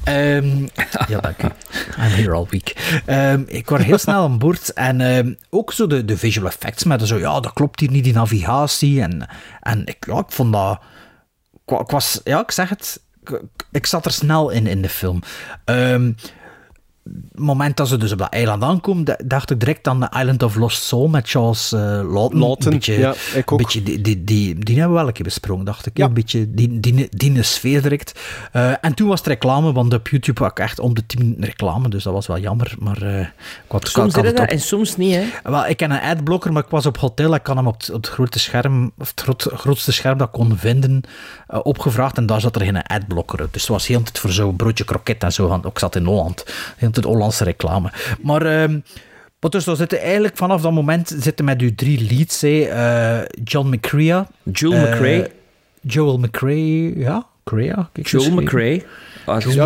[0.04, 0.68] Ehm,
[1.08, 1.42] ja, dank.
[1.42, 1.52] I'm
[1.98, 3.02] here all week.
[3.06, 4.74] Ehm, ik was heel snel aan boord.
[4.74, 6.84] En ook zo de, de visual effects.
[6.84, 9.02] Met zo, ja, dat klopt hier niet, die navigatie.
[9.02, 9.28] En,
[9.60, 10.80] en ik, ja, ik vond dat...
[11.66, 12.22] Ik was...
[12.24, 13.02] Ja, ik zeg het.
[13.24, 15.22] Ik, ik zat er snel in, in de film.
[17.04, 20.20] Het moment dat ze dus op dat eiland aankomen, da- dacht ik direct aan The
[20.20, 22.40] Island of Lost Soul met Charles Lawton.
[22.40, 23.52] Lawton, een beetje, ja, ik ook.
[23.52, 25.98] Een beetje die, die, die, die hebben we wel een keer besproken, dacht ik.
[25.98, 26.06] Ja.
[26.06, 28.20] Een beetje die, die, die sfeer direct.
[28.52, 31.20] Eh, en toen was het reclame, want op YouTube had ik echt om de 10
[31.20, 32.76] minuten reclame, dus dat was wel jammer.
[32.80, 33.28] Maar eh, ik
[33.68, 35.24] had, Soms had dat en soms niet, hè?
[35.44, 37.34] wel, ik ken een adblocker, maar ik was op hotel.
[37.36, 40.28] Ik kan hem op het, op het grote scherm, of het groot- grootste scherm dat
[40.28, 41.02] ik kon vinden,
[41.48, 42.18] opgevraagd.
[42.18, 43.54] En daar zat er geen adblocker op.
[43.54, 45.48] Dus het was heel de tijd voor zo'n broodje kroket en zo.
[45.48, 46.44] Want ik zat in Holland.
[46.78, 47.92] Heel de tijd Hollandse reclame.
[48.22, 48.80] Maar, ehm
[49.40, 52.42] maar dus dan zitten eigenlijk vanaf dat moment zitten met uw drie leads.
[52.42, 52.62] hè.
[52.62, 54.28] Eh, John McCrea.
[54.44, 55.32] Joel McRae.
[55.82, 57.26] Joel McRae, ja.
[57.44, 58.32] Crea, Joel.
[58.32, 58.84] McRae.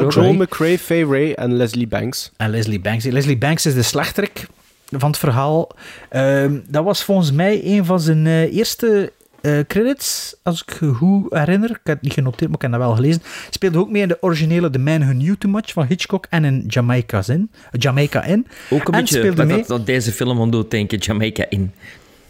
[0.09, 2.32] Joel McRae, Fay Ray en Leslie Banks.
[2.38, 3.05] En Leslie Banks.
[3.05, 4.47] Leslie Banks is de slechterik
[4.89, 5.69] van het verhaal.
[6.09, 9.11] Ehm, dat was volgens mij een van zijn eh, eerste
[9.45, 11.69] eh, credits, als ik me goed herinner.
[11.69, 13.21] Ik heb het niet genoteerd, maar ik heb dat wel gelezen.
[13.49, 16.45] Speelde ook mee in de originele The Man Who Knew Too Much van Hitchcock en
[16.45, 18.47] in Jamaica's in, Jamaica in.
[18.69, 19.57] Ook een en beetje speelde wat mee...
[19.57, 21.71] dat, dat deze film doet denken, Jamaica in.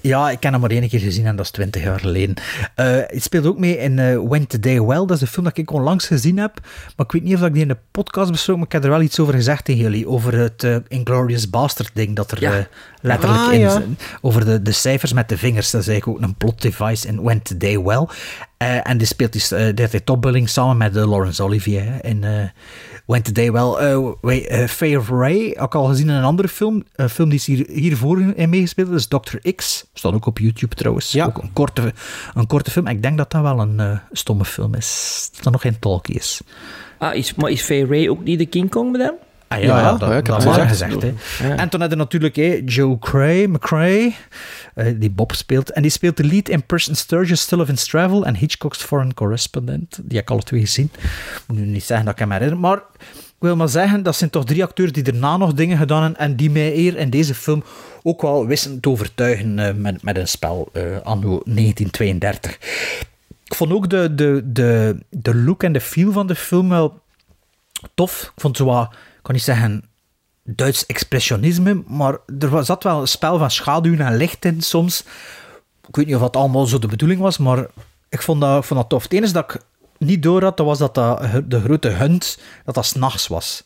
[0.05, 2.35] Ja, ik heb hem maar één keer gezien en dat is twintig jaar geleden.
[2.75, 4.97] Eh het speelde ook mee in eh When Today Well.
[5.05, 6.59] Dat is een film dat ik onlangs gezien heb.
[6.95, 8.89] Maar ik weet niet of ik die in de podcast besproken maar ik heb er
[8.89, 10.07] wel iets over gezegd tegen jullie.
[10.07, 12.67] Over het eh, Inglorious Bastard ding dat er Ja.
[13.01, 13.69] letterlijk Ah, in ja.
[13.71, 13.83] zit.
[14.21, 15.71] Over de, de cijfers met de vingers.
[15.71, 18.07] Dat is eigenlijk ook een plot device in When Today Well.
[18.57, 22.23] En die speelt die, uh, die topbilling samen met Laurence Olivier in
[23.05, 23.73] eh When Today Well.
[23.91, 26.83] Eh wait, eh, Faye Ray, ook al gezien in een andere film.
[26.95, 28.89] Een film die is hier, hiervoor in meegespeeld.
[28.91, 29.37] Is Dr.
[29.55, 29.85] X.
[29.93, 31.11] Staat ook op YouTube trouwens.
[31.11, 31.25] Ja.
[31.25, 31.93] Ook een korte,
[32.33, 32.87] een korte film.
[32.87, 35.29] Ik denk dat dat wel een eh, stomme film is.
[35.35, 36.41] Dat er nog geen talkie is.
[36.97, 39.13] Ah, is, maar is Fay Ray ook niet de King Kong met hem?
[39.47, 40.67] Ah, Ja, ja, dat, ja, ik dat gezegd.
[40.67, 41.01] gezegd.
[41.01, 41.07] hè.
[41.47, 41.55] Ja.
[41.55, 44.15] En toen hadden we natuurlijk hè, Joe Cray, McCray,
[44.75, 45.71] eh, die Bob speelt.
[45.71, 49.99] En die speelt de lead in Person Sturgis, Sullivan's Travel en Hitchcock's Foreign Correspondent.
[50.03, 50.91] Die heb ik alle twee gezien.
[51.47, 52.57] Moet nu niet zeggen dat ik hem herinner.
[52.57, 52.77] Maar
[53.09, 56.19] ik wil maar zeggen, dat zijn toch drie acteurs die daarna nog dingen gedaan hebben
[56.19, 57.63] en die mij hier in deze film
[58.03, 62.51] ook wel wisten te overtuigen eh, met, met een spel eh anno 1932.
[63.45, 67.01] Ik vond ook de, de, de, de look en de feel van de film wel
[67.93, 68.31] tof.
[68.35, 69.83] Ik vond het ik kan niet zeggen
[70.47, 75.03] Duits expressionisme, maar er was- zat wel een spel van schaduw en licht in soms.
[75.87, 77.67] Ik weet niet of dat allemaal zo de bedoeling was, maar
[78.09, 79.03] ik vond dat, ik vond dat tof.
[79.03, 79.61] Het enige dat ik
[79.97, 83.63] niet door had, dat was dat, dat de grote hunt, dat dat s'nachts was.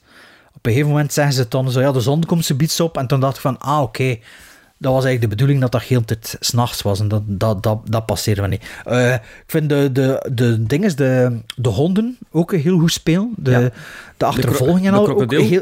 [0.53, 2.97] Op een gegeven moment zeggen ze dan zo, ja, de zon komt ze op.
[2.97, 4.17] En toen dacht ik van, ah, oké,
[4.77, 6.99] dat was eigenlijk de bedoeling dat dat heel tijd s'nachts was.
[6.99, 8.63] En dat, dat, dat, dat passeerde me niet.
[8.85, 13.33] Eh, ik vind de, de, de dinges, de, de honden ook heel goed spelen.
[13.35, 13.69] De, Ja.
[14.17, 15.07] de achtervolging en de al.
[15.07, 15.61] ook heel,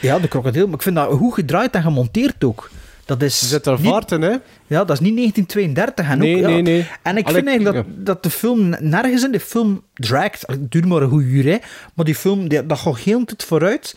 [0.00, 0.66] ja, de krokodil.
[0.66, 2.70] Maar ik vind dat goed gedraaid en gemonteerd ook.
[3.04, 4.36] Dat is Er zit er niet- vaart in, hè?
[4.66, 6.08] Ja, dat is niet 1932.
[6.08, 6.48] En Nee, ook, ja.
[6.48, 6.86] nee, nee.
[7.02, 8.02] En ik Allee, vind eigenlijk dat, ja.
[8.04, 10.42] dat de film nergens in de film draagt.
[10.46, 11.56] Het duurt maar een goed uur, hè.
[11.94, 13.96] Maar die film, die, dat gaat heel tijd vooruit.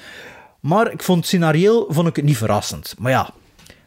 [0.60, 2.96] Maar ik vond het scenario vond ik het niet verrassend.
[2.98, 3.30] Maar ja,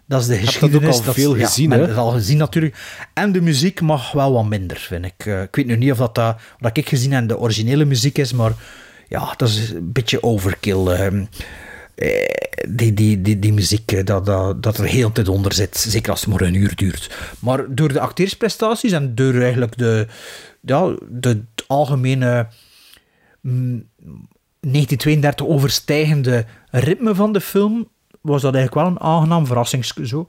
[0.06, 0.96] dat is de hebt dat geschiedenis.
[0.96, 1.86] ook al is- veel ja, gezien, men hè?
[1.86, 2.76] het al gezien natuurlijk.
[3.14, 5.26] En de muziek mag wel wat minder, vind ik.
[5.26, 8.18] Eh, ik weet nu niet of dat, dat wat ik gezien heb de originele muziek
[8.18, 8.52] is, maar
[9.08, 10.86] ja, dat is een beetje overkill.
[10.86, 11.24] ehm.
[11.96, 12.08] Eh,
[12.68, 15.76] die, die, die, die muziek, eh, dat, dat, dat er heel tijd onder zit.
[15.76, 17.10] Zeker als het maar een uur duurt.
[17.38, 20.06] Maar door de acteersprestaties en door eigenlijk de,
[20.60, 22.46] ja, de, algemene
[23.40, 23.88] mm,
[24.60, 27.88] 1932 overstijgende ritme van de film,
[28.20, 29.84] was dat eigenlijk wel een aangenaam verrassing.
[29.84, 30.28] Zo.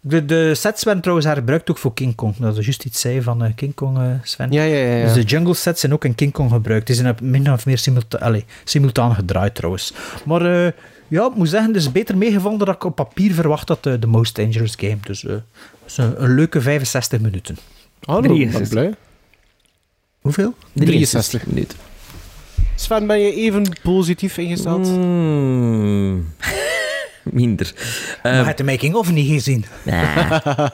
[0.00, 2.36] De, de sets werden trouwens herbruikt ook voor King Kong.
[2.36, 4.52] Dat is juist iets zei van eh, King Kong, Sven.
[4.52, 5.04] Ja, ja, ja, ja.
[5.04, 6.86] Dus de jungle sets zijn ook in King Kong gebruikt.
[6.86, 9.92] Die zijn min of meer simulta allee, simultaan gedraaid trouwens.
[10.24, 10.74] Maar
[11.08, 13.92] ja, ik moet zeggen, het is beter meegevallen dan ik op papier verwacht had, eh,
[13.92, 14.98] The Most Dangerous Game.
[15.00, 15.42] Dus eh, het
[15.86, 17.56] is een, een leuke 65 minuten.
[18.00, 18.68] Hallo, ben ik 63.
[18.68, 18.94] blij.
[20.20, 20.54] Hoeveel?
[20.72, 21.78] 63 minuten.
[22.74, 24.86] Sven, ben je even positief ingesteld?
[24.86, 26.26] Mm,
[27.22, 27.72] minder.
[28.22, 29.64] Maar je hebt de making-of niet gezien.
[29.82, 30.46] nah.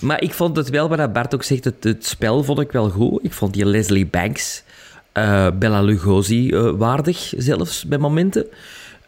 [0.00, 2.90] maar ik vond het wel, wat Bart ook zegt, het, het spel vond ik wel
[2.90, 3.24] goed.
[3.24, 4.62] Ik vond die Leslie Banks,
[5.12, 8.46] eh, Bella Lugosi eh, waardig zelfs bij momenten.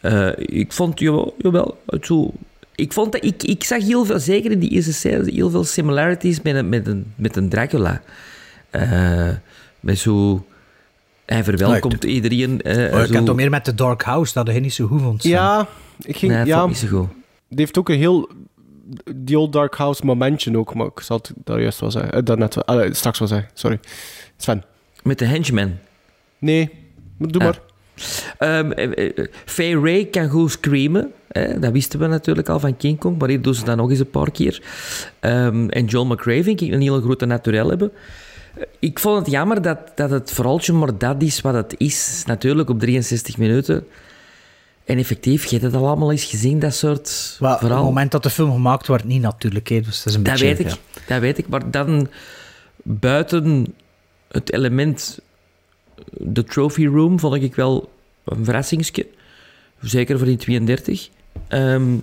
[0.01, 2.33] Eh, ik vond, jawel, jawel het zo...
[2.75, 5.65] Ik, vond dat, ik, ik zag heel veel, zeker in die eerste scène, heel veel
[5.65, 8.03] similarities met een, met een, met een Dracula.
[8.71, 9.29] Eh,
[9.81, 10.45] met zo...
[11.27, 12.61] Hij verwelkomt iedereen.
[12.63, 15.01] eh, Oh, ik heb toch meer met The Dark House, dat hij niet zo goed
[15.03, 15.23] vond.
[15.23, 15.69] Ja,
[16.03, 16.33] ik ging...
[16.33, 17.09] Nee, ja, niet zo goed.
[17.49, 18.29] die heeft ook een heel...
[19.17, 22.25] Die Old Dark House momentje ook, maar ik zal het daar juist wel zeggen.
[22.25, 23.81] Daarnet wel, allee, straks wel zeggen, sorry.
[24.37, 24.65] Sven.
[25.03, 25.77] Met de henchman.
[26.39, 26.71] Nee,
[27.19, 27.47] doe Ah.
[27.47, 27.61] maar.
[28.39, 28.61] Eh,
[29.45, 31.13] Faye Ray kan goed screamen.
[31.29, 31.59] Hè?
[31.59, 33.99] Dat wisten we natuurlijk al van King Kong, maar hier doen ze dat nog eens
[33.99, 34.63] een paar keer.
[35.21, 37.93] Ehm, en John McRae vind ik een hele grote naturel hebben.
[38.79, 42.23] Ik vond het jammer dat, dat het vooraltje maar dat is wat het is.
[42.27, 43.87] Natuurlijk op 63 minuten.
[44.85, 48.11] En effectief, je hebt het al allemaal eens gezien, dat soort Maar op het moment
[48.11, 49.69] dat de film gemaakt wordt, niet natuurlijk.
[49.69, 50.47] Hè, dus dat is een Dat beetje...
[50.47, 50.77] weet ik, ja.
[51.07, 51.49] dat weet ik.
[51.49, 52.09] Maar dan
[52.83, 53.75] buiten
[54.29, 55.21] het element
[56.11, 57.91] de trophy room vond ik wel
[58.25, 59.07] een verrassingsje.
[59.81, 61.09] Zeker voor die 32.
[61.49, 61.97] Ehm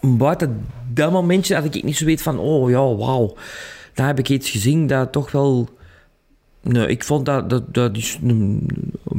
[0.00, 3.36] buiten dat momentje had ik niet zo weet van, oh ja, wauw.
[3.94, 5.68] Daar heb ik iets gezien dat toch wel...
[6.60, 8.68] Nee, ik vond dat, dat, dat is een,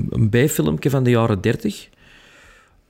[0.10, 1.90] een bijfilmpje van de jaren 30.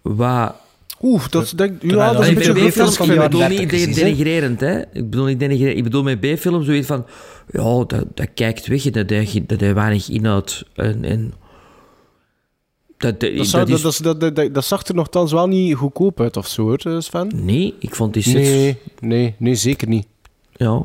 [0.01, 0.55] Wat
[1.01, 3.49] Oeh, dat denk ja, dat is dat een beetje B-film B-films van ik bedoel niet
[3.49, 4.03] 30 de- precies, hè?
[4.03, 4.79] denigrerend, hè.
[4.79, 5.77] Ik bedoel niet denigrerend.
[5.77, 7.05] Ik bedoel met B-film zoiets van...
[7.51, 10.65] Ja, dat, dat kijkt weg, dat heeft dat weinig inhoud.
[10.73, 11.33] En, en
[12.97, 13.81] dat, dat, Dat, zou- dat is...
[13.97, 17.01] dat, dat, dat, dat, dat zag er nogthans wel niet goedkoop uit of zo, hoor,
[17.03, 17.31] Sven.
[17.35, 18.33] Nee, ik vond die sets...
[18.49, 20.07] Nee, nee, nee, zeker niet.
[20.51, 20.83] Ja.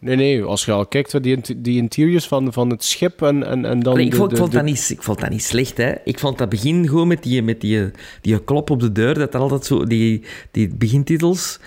[0.00, 3.46] Nee, nee, als je al kijkt wat die, die interiors van, van het schip en,
[3.46, 3.92] en, en dan...
[3.92, 5.76] Allee, ik, de- vond, de- ik, vond de- dat niet, ik vond dat niet slecht,
[5.76, 5.92] hè.
[6.04, 7.90] Ik vond dat begin gewoon met die, met die,
[8.20, 9.84] die klop op de deur, dat dat altijd zo...
[9.84, 11.58] Die, die begintitels,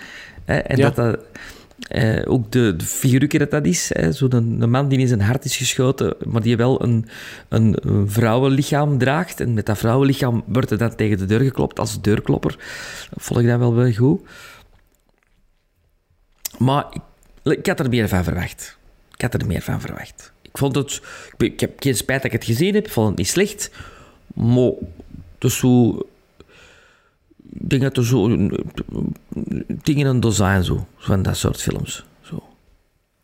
[0.44, 0.90] hè, en Ja.
[0.90, 1.18] dat dat...
[1.88, 5.20] eh, ook de, de dat dat is, hè, zo de, de man die in zijn
[5.20, 7.06] hart is geschoten, maar die wel een,
[7.48, 9.40] een, een vrouwenlichaam draagt.
[9.40, 12.56] En met dat vrouwenlichaam wordt er dan tegen de deur geklopt als deurklopper.
[13.10, 14.20] Dat vond ik dan wel wel goed.
[16.58, 17.00] Maar ik,
[17.42, 18.78] ik had er meer van verwacht.
[19.14, 20.32] Ik had er meer van verwacht.
[20.42, 21.02] Ik vond het...
[21.36, 22.86] Ik, ik heb geen spijt dat ik het gezien heb.
[22.86, 23.70] Ik vond het niet slecht.
[24.34, 24.72] Maar
[25.38, 25.98] is zo...
[27.52, 28.48] Ik denk dat er zo...
[29.66, 30.86] Dingen een dozijn zo.
[30.96, 32.04] Van dat soort films.
[32.20, 32.42] Zo.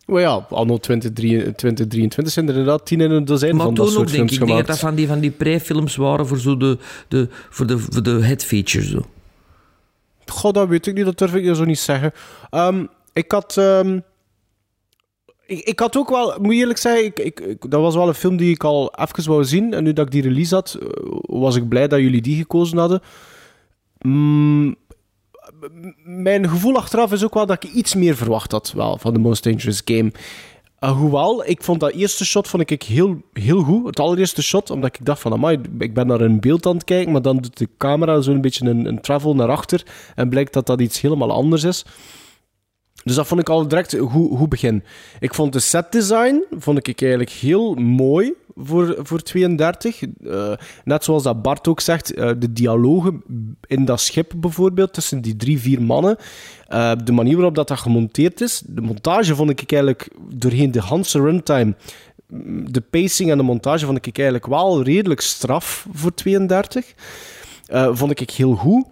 [0.06, 3.86] Maar ja, anno 2023 2023 zijn er inderdaad tien in een dozijn Maar van dat
[3.86, 4.40] toen ook, soort denk films ik.
[4.40, 4.66] Ik denk gemaakt.
[4.66, 6.78] dat dat van die, van die pre-films waren voor, zo de,
[7.08, 8.90] de, voor, de, voor de head features.
[8.90, 9.06] Zo.
[10.26, 12.12] Goh, dat weet ik niet, dat durf ik je zo niet zeggen.
[12.50, 12.84] Ehm,
[13.18, 13.56] ik had...
[13.56, 13.98] ehm,
[15.46, 18.14] ik, ik had ook wel, moet je eerlijk zeggen, ik, ik, dat was wel een
[18.14, 19.74] film die ik al even wou zien.
[19.74, 20.88] En nu dat ik die release had, eh,
[21.22, 23.00] was ik blij dat jullie die gekozen hadden.
[23.98, 24.76] Mm,
[26.04, 29.18] mijn gevoel achteraf is ook wel dat ik iets meer verwacht had wel, van The
[29.18, 30.12] Most Dangerous Game.
[30.80, 33.86] Uh, hoewel, ik vond dat eerste shot vond ik heel, heel goed.
[33.86, 36.84] Het allereerste shot, omdat ik dacht van, amai, ik ben naar een beeld aan het
[36.84, 40.52] kijken, maar dan doet de camera zo'n beetje een, een travel naar achter en blijkt
[40.52, 41.84] dat dat iets helemaal anders is.
[43.04, 44.84] Dus dat vond ik al direct een goed, begin.
[45.20, 50.00] Ik vond de setdesign vond ik eigenlijk heel mooi voor, voor 32.
[50.24, 50.52] Eh,
[50.84, 53.22] net zoals dat Bart ook zegt, eh, de dialogen
[53.66, 56.16] in dat schip bijvoorbeeld, tussen die drie, vier mannen.
[56.66, 58.62] eh, de manier waarop dat, dat gemonteerd is.
[58.66, 61.74] De montage vond ik eigenlijk doorheen de Hanse runtime.
[62.28, 66.94] mm, De pacing en de montage vond ik eigenlijk wel redelijk straf voor 32.
[67.66, 68.86] Eh, vond ik heel goed.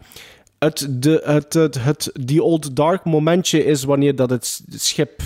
[0.58, 5.22] Het, de, het, het, het, die old dark momentje is wanneer dat het schip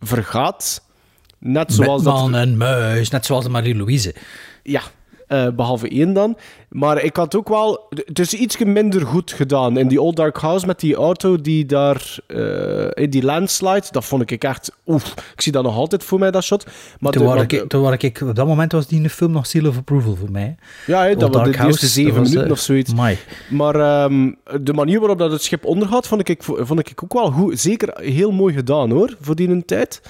[0.00, 0.86] vergaat.
[1.38, 2.14] Net zoals dat...
[2.14, 4.14] Man en muis, net zoals de Marie-Louise.
[4.62, 4.82] Ja,
[5.28, 6.36] eh, behalve één dan.
[6.68, 7.86] Maar ik had ook wel...
[8.04, 9.78] Het is iets minder goed gedaan.
[9.78, 12.16] In die Old Dark House met die auto die daar...
[12.26, 14.72] eh, in die landslide, dat vond ik echt...
[14.86, 16.64] Oef, ik zie dat nog altijd voor mij, dat shot.
[17.00, 19.10] Maar toen, de- was maar ik, de- toen was ik, op dat moment was die
[19.10, 20.56] film nog seal of approval voor mij.
[20.86, 22.94] Ja, Old dat was de, de eerste zeven minuten eh, of zoiets.
[23.50, 24.32] Maar ehm,
[24.62, 27.60] de manier waarop dat het schip ondergaat, vond ik, vond ik ook wel goed.
[27.60, 30.00] Zeker heel mooi gedaan, hoor, voor die een tijd.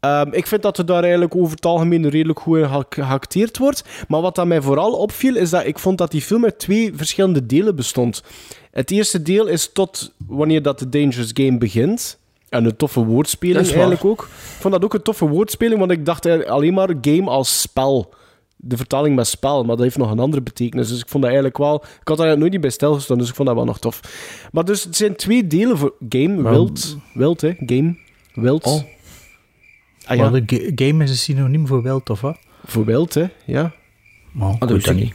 [0.00, 3.58] Ehm, ik vind dat er daar eigenlijk over het algemeen redelijk goed in geha- geacteerd
[3.58, 3.84] wordt.
[4.08, 6.92] Maar wat dat mij vooral opviel, is dat ik vond dat die film uit twee
[6.94, 8.22] verschillende delen bestond.
[8.70, 12.18] Het eerste deel is tot wanneer dat de Dangerous Game begint.
[12.48, 14.22] En een toffe woordspeling eigenlijk ook.
[14.22, 17.60] Ik vond dat ook een toffe woordspeling, want ik dacht eigenlijk alleen maar game als
[17.60, 18.14] spel.
[18.56, 20.88] De vertaling met spel, maar dat heeft nog een andere betekenis.
[20.88, 21.84] Dus ik vond dat eigenlijk wel...
[22.00, 24.00] Ik had daar nooit niet bij stilgestaan, dus ik vond dat wel nog tof.
[24.52, 26.96] Maar dus het zijn twee delen voor game, wild.
[27.14, 27.52] Wild, hè?
[27.66, 27.96] Game,
[28.34, 28.64] wild.
[28.64, 28.82] Oh.
[30.06, 30.30] Ah, ja.
[30.30, 32.38] Maar de ga- game is een synoniem voor wild, of wat?
[32.64, 33.26] Voor wild, hè?
[33.44, 33.72] Ja.
[34.32, 35.14] Maar ik dat niet.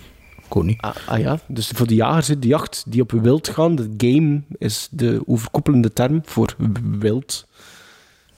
[0.49, 0.81] Ook niet.
[0.81, 4.41] Ah, ah ja, dus voor de jagers, de jacht die op wild gaan, de game
[4.57, 6.55] is de overkoepelende term voor
[6.99, 7.47] wild.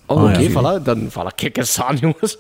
[0.06, 0.50] Oh, Oké, ja.
[0.80, 2.38] voilà, dan val ik eens aan, jongens.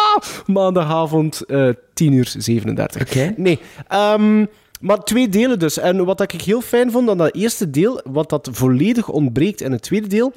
[0.46, 3.02] Maandagavond, eh 10 uur 37.
[3.02, 3.34] Oké.
[3.36, 4.44] Nee, ehm,
[4.80, 5.78] maar twee delen dus.
[5.78, 9.72] En wat ik heel fijn vond aan dat eerste deel, wat dat volledig ontbreekt in
[9.72, 10.32] het tweede deel,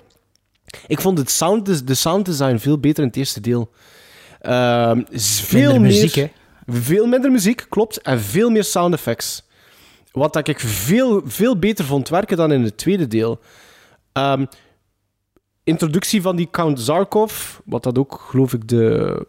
[0.87, 3.71] ik vond het sound, de sounddesign veel beter in het eerste deel.
[4.41, 6.31] Ehm, veel Minder meer, muziek, hè?
[6.65, 8.01] Veel minder muziek, klopt.
[8.01, 9.43] En veel meer sound effects.
[10.11, 13.39] Wat dat ik veel, veel beter vond werken dan in het tweede deel.
[14.11, 14.45] Ehm,
[15.63, 19.25] introductie van die Count Zarkov, wat dat ook, geloof ik, de,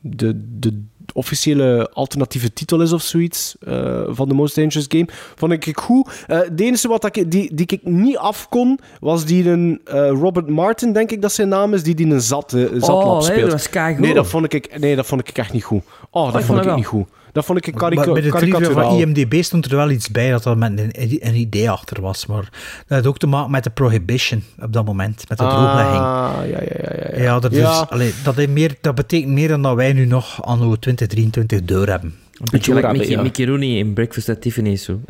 [0.00, 5.52] de, de officiële alternatieve titel is of zoiets eh, van The Most Dangerous Game, vond
[5.52, 6.24] ik goed.
[6.26, 10.08] Eh de enige wat ik, die, die ik niet af kon, was die een eh,
[10.08, 13.12] Robert Martin, denk ik dat zijn naam is, die die een zat, eh, zatlap Oh,
[13.12, 13.98] nee, speelt.
[13.98, 15.82] nee, dat vond ik, nee, dat vond ik echt niet goed.
[16.10, 17.06] Oh, dat ik vond vond ik niet goed.
[17.32, 20.10] Dat vond ik een carica Maar bij de trivia van IMDB stond er wel iets
[20.10, 22.26] bij dat er met een, een idee achter was.
[22.26, 22.48] Maar
[22.86, 26.00] dat had ook te maken met de prohibition op dat moment, met de drooglegging.
[26.00, 26.92] Ah, ja, ja, ja.
[26.98, 27.22] ja, ja.
[27.22, 27.82] Ja, dat, Ja.
[27.82, 31.62] Is, allee, dat, is meer, dat betekent meer dan dat wij nu nog anno 2023
[31.64, 32.14] door hebben.
[32.40, 33.22] Een beetje like Mickey, ja.
[33.22, 34.84] Mickey Rooney in Breakfast at Tiffany's.
[34.84, 35.00] Zo.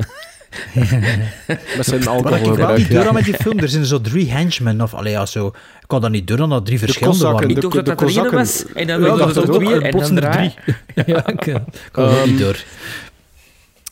[1.77, 4.81] Met zijn Wat ik wel niet met die film, er zijn zo drie henchmen.
[4.81, 7.47] Of, allee, ja, zo, ik kon dat niet door, omdat dat drie verschillende waren.
[7.47, 10.07] de- Ik dacht dat dat er was, en dan Ja, dat dat er en plots
[10.07, 10.53] dan er drie.
[11.15, 11.53] ja, ik
[11.91, 12.63] kon dat niet door.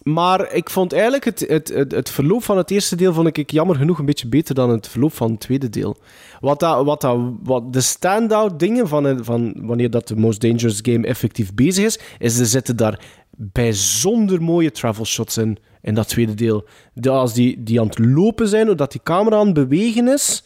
[0.03, 3.51] Maar ik vond eigenlijk het, het, het, het verloop van het eerste deel vond ik
[3.51, 5.97] jammer genoeg een beetje beter dan het verloop van het tweede deel.
[6.39, 10.79] Wat, dat, wat, dat, wat de stand-out dingen van, van wanneer dat de Most Dangerous
[10.81, 12.99] Game effectief bezig is, is er zitten daar
[13.35, 16.65] bijzonder mooie travel shots in, in dat tweede deel.
[16.93, 20.43] De, als die, die aan het lopen zijn, doordat die camera aan het bewegen is,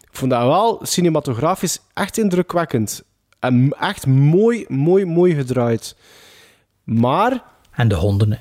[0.00, 3.04] ik vond dat wel cinematografisch echt indrukwekkend.
[3.38, 5.96] En echt mooi, mooi, mooi gedraaid.
[6.84, 7.42] Maar...
[7.70, 8.38] En de honden, hè.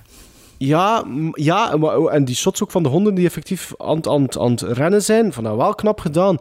[0.61, 1.73] Ja, ja,
[2.11, 5.33] en die shots ook van de honden die effectief aan, aan, aan het rennen zijn,
[5.33, 6.37] van dat wel knap gedaan.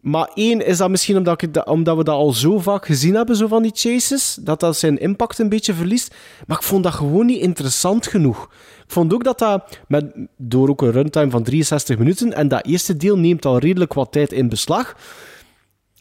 [0.00, 3.46] Maar één, is dat misschien omdat, omdat we dat al zo vaak gezien hebben, zo
[3.46, 6.14] van die chases, dat dat zijn impact een beetje verliest.
[6.46, 8.44] Maar ik vond dat gewoon niet interessant genoeg.
[8.84, 10.04] Ik vond ook dat dat, met,
[10.36, 14.12] door ook een runtime van 63 minuten, en dat eerste deel neemt al redelijk wat
[14.12, 14.96] tijd in beslag.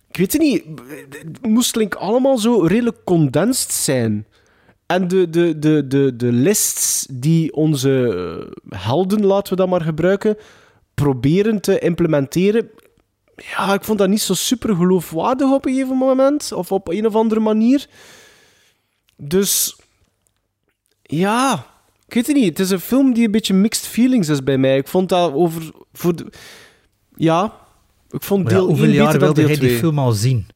[0.10, 0.64] Ik weet het niet,
[1.10, 4.26] het moest allemaal zo redelijk condensed zijn.
[4.94, 7.92] En de, de, de, de, de lists die onze
[8.70, 10.38] eh, helden, laten we dat maar gebruiken,
[10.94, 12.70] proberen te implementeren.
[13.36, 16.52] Ja, ik vond dat niet zo super geloofwaardig op een gegeven moment.
[16.52, 17.88] Of op een of andere manier.
[19.16, 19.76] Dus.
[21.02, 21.66] Ja.
[22.08, 22.58] Ik weet het niet.
[22.58, 24.78] Het is een film die een beetje mixed feelings is bij mij.
[24.78, 25.72] Ik vond dat over.
[25.94, 26.32] Voor de,
[27.16, 27.54] ja.
[28.10, 29.70] Ik vond Maar ja, deel hoeveel 1 jaar wilde deel 2.
[29.70, 30.48] die film al zien?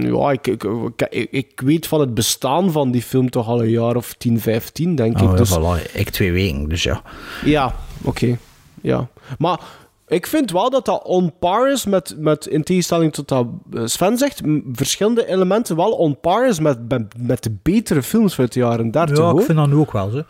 [0.00, 0.64] Ja, ik, ik,
[1.10, 4.40] ik, ik weet van het bestaan van die film toch al een jaar of 10,
[4.40, 5.28] 15, denk Oh, ik.
[5.30, 5.92] ja, Dus, voilà.
[5.92, 7.02] Ik twee weken, dus ja.
[7.44, 8.38] ja, oké.
[8.82, 9.08] Ja.
[9.38, 9.60] Maar
[10.08, 13.82] ik vind wel dat dat on par is met, met in tegenstelling tot wat eh,
[13.84, 14.40] Sven zegt,
[14.72, 18.90] verschillende elementen wel on par is met, met, met de betere films uit de jaren
[18.90, 19.18] 30.
[19.18, 20.22] Ja, ik vind dat nu ook wel zo.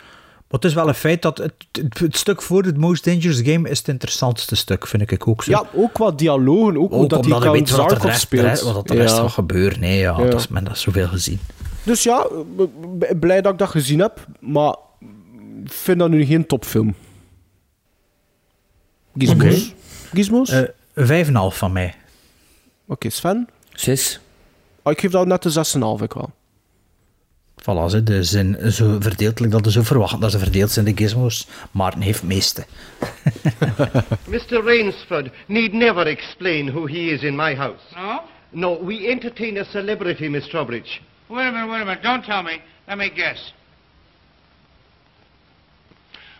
[0.50, 3.68] Het is wel een feit dat het, het, het stuk voor het Most Dangerous Game
[3.68, 5.50] is het interessantste stuk, vind ik ook zo.
[5.50, 6.76] Ja, ook wat dialogen.
[6.76, 8.60] Ook, ook omdat omdat hij er Zarkov rest, speelt.
[8.60, 9.20] wat er rest Ja.
[9.22, 9.80] gaat gebeuren.
[9.80, 10.24] Nee, ja, Ja.
[10.30, 11.38] Dat is, men dat zoveel gezien.
[11.82, 12.26] Dus ja,
[13.20, 14.26] blij dat ik dat gezien heb.
[14.40, 14.76] Maar
[15.64, 16.94] ik vind dat nu geen topfilm.
[19.16, 19.74] Gizmos?
[20.12, 20.48] Gizmos?
[20.50, 20.62] Eh,
[20.94, 21.94] Vijf en een half van mij.
[22.86, 23.48] Oké, Sven?
[23.72, 24.20] Zes.
[24.82, 25.52] Oh, ik geef dat net een
[25.98, 26.30] 6,5 ik wel.
[27.60, 30.92] Voilà, ze, de zijn zo verdeeld dat ze zo verwachten dat ze verdeeld zijn, de
[30.96, 31.46] gizmos.
[31.70, 32.66] Maarten heeft meeste.
[34.34, 34.64] Mr.
[34.64, 37.82] Rainsford need never explain who he is in my house.
[37.94, 38.20] No?
[38.50, 41.00] No, we entertain a celebrity, Miss Trowbridge.
[41.26, 42.02] Wait a minute, wait a minute.
[42.02, 42.60] Don't tell me.
[42.88, 43.52] Let me guess.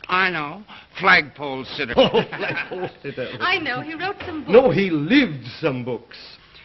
[0.09, 0.63] I know.
[0.99, 1.95] Flagpole sitter.
[1.97, 3.29] Oh, flagpole sitter.
[3.41, 4.53] I know, he wrote some books.
[4.53, 6.17] No, he lived some books.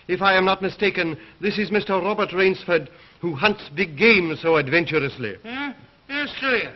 [0.08, 2.02] If I am not mistaken, this is Mr.
[2.02, 2.90] Robert Rainsford,
[3.22, 5.36] who hunts big game so adventurously.
[5.44, 5.74] Huh?
[6.10, 6.70] Yes, do you?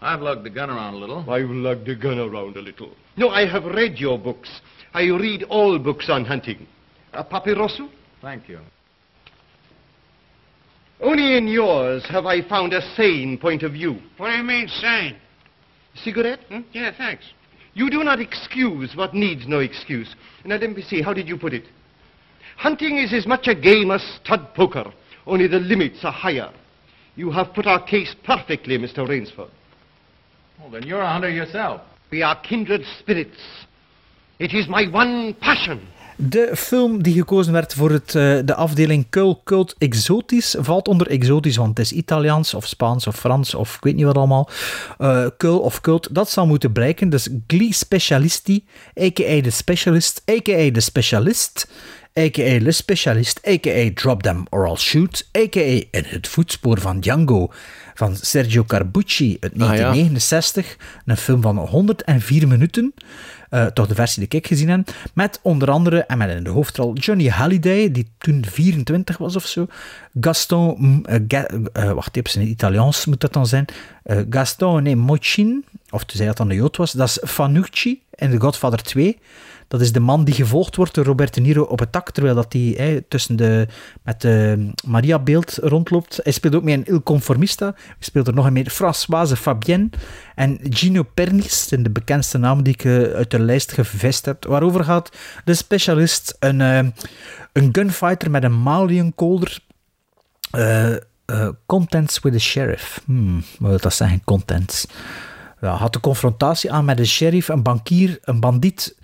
[0.00, 1.28] I've lugged the gun around a little.
[1.30, 2.90] I've lugged the gun around a little.
[3.16, 4.48] No, I have read your books.
[4.92, 6.66] I read all books on hunting.
[7.12, 7.88] A papyrosu?
[8.20, 8.60] Thank you.
[11.00, 13.98] Only in yours have I found a sane point of view.
[14.16, 15.16] What do you mean, sane?
[15.94, 16.40] Cigarette?
[16.48, 16.60] Hmm?
[16.72, 17.24] Yeah, thanks.
[17.74, 20.14] You do not excuse what needs no excuse.
[20.44, 21.64] Now let me see, how did you put it?
[22.56, 24.92] Hunting is as much a game as stud poker,
[25.26, 26.50] only the limits are higher.
[27.14, 29.06] You have put our case perfectly, Mr.
[29.08, 29.50] Rainsford.
[30.58, 31.80] Well, then you're a hunter yourself.
[32.10, 33.38] We are kindred spirits.
[34.38, 35.80] It is my one passion.
[36.18, 41.06] De film die gekozen werd voor het, eh, de afdeling Cult, Cult Exotisch valt onder
[41.06, 44.48] exotisch, want het is Italiaans of Spaans of Frans of ik weet niet wat allemaal.
[44.98, 47.08] Eh Cult of Cult, dat zal moeten blijken.
[47.08, 48.64] Dus Glee Specialisti,
[49.00, 49.40] a.k.a.
[49.40, 50.70] de specialist, a.k.a.
[50.70, 51.68] de specialist,
[52.18, 52.58] a.k.a.
[52.60, 53.90] le specialist, a.k.a.
[53.94, 55.60] Drop Them or I'll Shoot, a.k.a.
[55.90, 57.52] In het voetspoor van Django
[57.94, 59.66] van Sergio Carbucci uit Ah, ja.
[59.66, 60.76] 1969.
[61.06, 62.94] Een film van 104 minuten.
[63.50, 64.90] Eh, toch de versie die ik gezien heb.
[65.14, 69.46] Met onder andere, en met in de hoofdrol, Johnny Halliday, die toen 24 was of
[69.46, 69.66] zo.
[70.20, 73.64] Gaston, mm, eh, Ga- eh, wacht even, in het Italiaans moet dat dan zijn.
[74.30, 76.92] Gastone Mochin, of toen zei dat dan de Jood was.
[76.92, 79.18] Dat is Fanucci in The Godfather 2.
[79.68, 82.34] Dat is de man die gevolgd wordt door Robert De Niro op het dak, terwijl
[82.34, 83.66] dat hij tussen de,
[84.02, 86.20] met de Maria-beeld rondloopt.
[86.22, 87.72] Hij speelt ook mee in Il Conformista.
[87.76, 89.88] Hij speelt er nog een meer Françoise Fabienne
[90.34, 94.44] en Gino Pernis, zijn de bekendste namen die ik eh, uit de lijst gevest heb.
[94.44, 96.78] Waarover gaat de specialist, een, eh,
[97.52, 99.58] een gunfighter met een Malian kolder.
[100.50, 100.94] Eh,
[101.26, 103.00] eh, contents with the sheriff.
[103.04, 104.86] Hmm, wat wil dat zeggen, contents?
[105.60, 108.96] Ja, had de confrontatie aan met een sheriff, een bankier, een bandiet,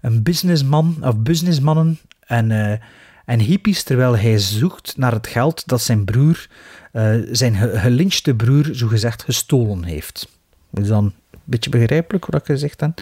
[0.00, 2.78] een businessman of businessmannen en, eh,
[3.24, 6.46] en hippies, terwijl hij zoekt naar het geld dat zijn broer,
[6.92, 10.28] eh, zijn ge- gelynchte broer, zogezegd gestolen heeft.
[10.72, 13.00] Is dan een beetje begrijpelijk wat ik gezegd heb?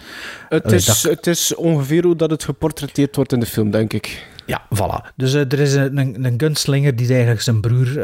[0.49, 3.93] Het is, dat- het is ongeveer hoe dat het geportretteerd wordt in de film, denk
[3.93, 4.27] ik.
[4.45, 5.13] Ja, voilà.
[5.15, 7.99] Dus eh, er is een, een, een gunslinger die eigenlijk zijn broer,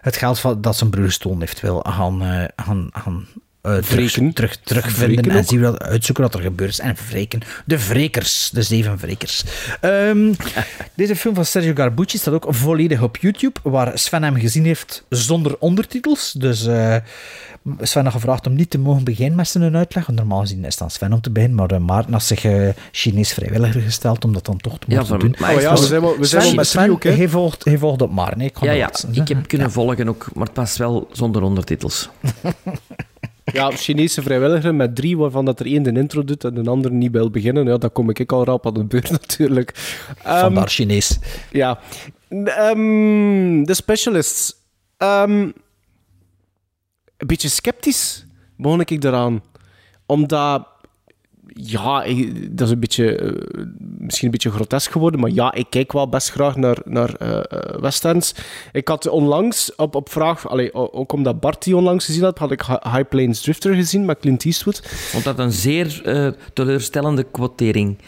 [0.00, 2.20] het geld van, dat zijn broer gestolen heeft, wil gaan,
[2.56, 3.26] gaan, gaan
[3.62, 4.32] eh, terug, Wreken.
[4.32, 6.78] terug, terugvinden en zien wat, uitzoeken wat er gebeurd is.
[6.78, 7.40] En wreken.
[7.64, 8.50] De wrekers.
[8.52, 9.44] De zeven wrekers.
[9.80, 10.32] Ehm,
[10.96, 15.04] deze film van Sergio Garbucci staat ook volledig op YouTube, waar Sven hem gezien heeft
[15.08, 16.32] zonder ondertitels.
[16.32, 16.96] Dus eh,
[17.80, 20.06] Sven had gevraagd om niet te mogen beginnen met zijn uitleg.
[20.06, 22.44] Want normaal gezien is het aan Sven om te beginnen, maar uh, Maarten had zich
[22.44, 25.34] uh, Chinees vrijwilliger gesteld om dat dan toch te Ja, moeten voor- doen.
[25.38, 27.10] maar Oh ja, Dus we zijn wel- we zijn Sven, wel met Sven, ook, hè?
[27.10, 28.40] hij volgt, hij volgt op Maarten.
[28.40, 32.08] Ik Ja, ja, ik heb kunnen volgen ook, maar het was wel zonder ondertitels.
[33.52, 36.90] Ja, Chinese vrijwilliger met drie, waarvan dat er één de intro doet en de ander
[36.90, 37.66] niet wil beginnen.
[37.66, 39.98] Ja, dan kom ik al rap aan de beurt natuurlijk.
[40.22, 41.18] Ehm, Vandaar Chinees.
[41.50, 41.78] Ja.
[42.28, 44.54] Ehm, de specialists.
[44.96, 45.50] Ehm,
[47.16, 48.26] een beetje sceptisch
[48.56, 49.42] begon ik daaraan.
[50.06, 50.66] Omdat...
[51.54, 52.04] Ja,
[52.50, 53.16] dat is een beetje...
[53.16, 53.64] eh,
[53.98, 57.38] misschien een beetje grotesk geworden, maar ja, ik kijk wel best graag naar, naar eh,
[57.38, 58.34] eh, westerns.
[58.72, 60.48] Ik had onlangs op, op vraag...
[60.48, 64.04] Allee, ook omdat Bart die onlangs gezien had, had ik Hi- High Plains Drifter gezien
[64.04, 64.80] met Clint Eastwood.
[64.86, 66.02] Vond dat een zeer
[66.52, 67.98] teleurstellende quotering.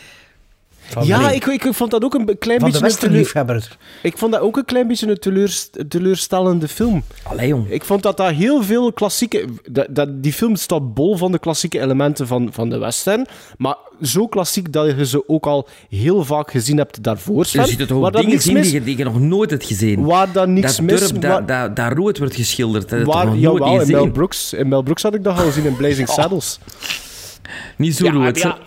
[1.03, 2.97] Ja, ik, ik vond dat ook een klein Van beetje...
[2.97, 3.77] teleur-.
[4.03, 7.05] Ik vond dat ook een klein beetje een teleurst- teleurstellende film.
[7.23, 7.71] Allee, jong.
[7.71, 9.45] Ik vond dat dat heel veel klassieke...
[9.71, 13.27] Dat, dat, die film staat bol van de klassieke elementen van, van de western.
[13.59, 17.45] Maar zo klassiek dat je ze ook al heel vaak gezien hebt daarvoor.
[17.45, 18.45] Sven, zitten toch waar ook dingen mis...
[18.45, 20.05] die je, die je nog nooit hebt gezien.
[20.05, 21.01] Waar dat niks dat mis...
[21.01, 22.89] durp, dat, waar- dat, dat rood wordt geschilderd.
[22.89, 23.91] Dat je waar, nooit jawel, in.
[23.91, 24.53] Mel Brooks.
[24.53, 26.59] In Mel Brooks had ik dat al gezien in Blazing Saddles.
[27.77, 28.59] Niet zo Ja, rood, ja.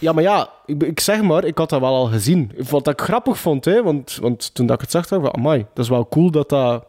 [0.00, 2.52] Ja, maar ja, ik, ik zeg maar, ik had dat wel al gezien.
[2.68, 5.66] Wat ik grappig vond, hè, want, want toen dat ik het zag, dacht ik, amai,
[5.74, 6.84] dat is wel cool dat dat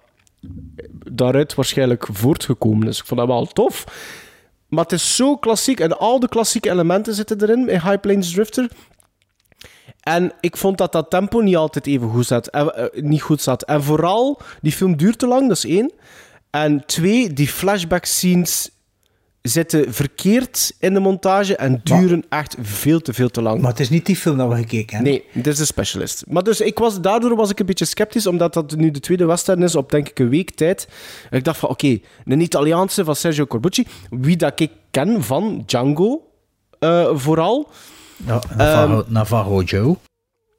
[1.12, 3.00] daaruit waarschijnlijk voortgekomen is.
[3.00, 3.86] Ik vond dat wel tof.
[4.68, 8.32] Maar het is zo klassiek en al de klassieke elementen zitten erin in High Plains
[8.34, 8.70] Drifter.
[10.02, 12.48] En ik vond dat dat tempo niet altijd even goed zat.
[12.48, 13.64] En, eh, niet goed zat.
[13.64, 15.92] En vooral, die film duurt te lang, dat is één.
[16.50, 18.72] En twee, die flashback scenes
[19.42, 23.62] zitten verkeerd in de montage en duren echt veel te veel te lang.
[23.62, 25.14] Maar het is niet die film dat we gekeken hebben.
[25.14, 26.24] Nee, dit is een specialist.
[26.28, 29.26] Maar dus ik was, daardoor was ik een beetje sceptisch, omdat dat nu de tweede
[29.26, 30.88] western is op denk ik een week tijd.
[31.30, 35.64] En ik dacht van, oké, een Italiaanse van Sergio Corbucci, wie dat ik ken van
[35.66, 36.28] Django,
[36.80, 37.70] eh, vooral.
[38.26, 39.98] Ja, Navarro, Navarro Joe.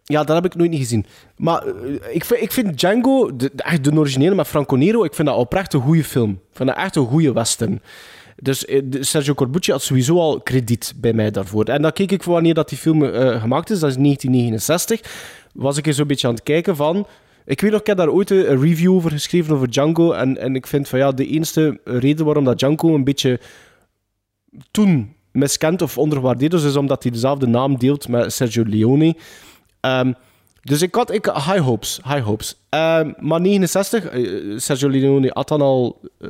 [0.04, 1.06] Ja, dat heb ik nooit niet gezien.
[1.36, 1.74] Maar eh,
[2.14, 5.28] ik, vind, ik vind Django, de, de- echt de originele met Franco Nero, ik vind
[5.28, 6.30] dat oprecht een goede film.
[6.30, 7.82] Ik vind dat echt een goede western.
[8.36, 11.64] Dus eh, Sergio Corbucci had sowieso al krediet bij mij daarvoor.
[11.64, 15.00] En dan keek ik wanneer dat die film eh, gemaakt is, dat is 1969.
[15.54, 17.06] Was ik eens zo'n beetje aan het kijken van...
[17.44, 20.12] Ik weet nog, ik heb daar ooit een review over geschreven, over Django.
[20.12, 23.40] En, en ik vind van ja, de enige reden waarom dat Django een beetje
[24.70, 29.16] toen miskend of onderwaardeerd is, is omdat hij dezelfde naam deelt met Sergio Leone.
[29.80, 30.12] Ehm,
[30.62, 32.00] dus ik had ik, high hopes.
[32.04, 32.56] High hopes.
[32.68, 36.28] Ehm, maar 69, eh, Sergio Leone had dan al, eh,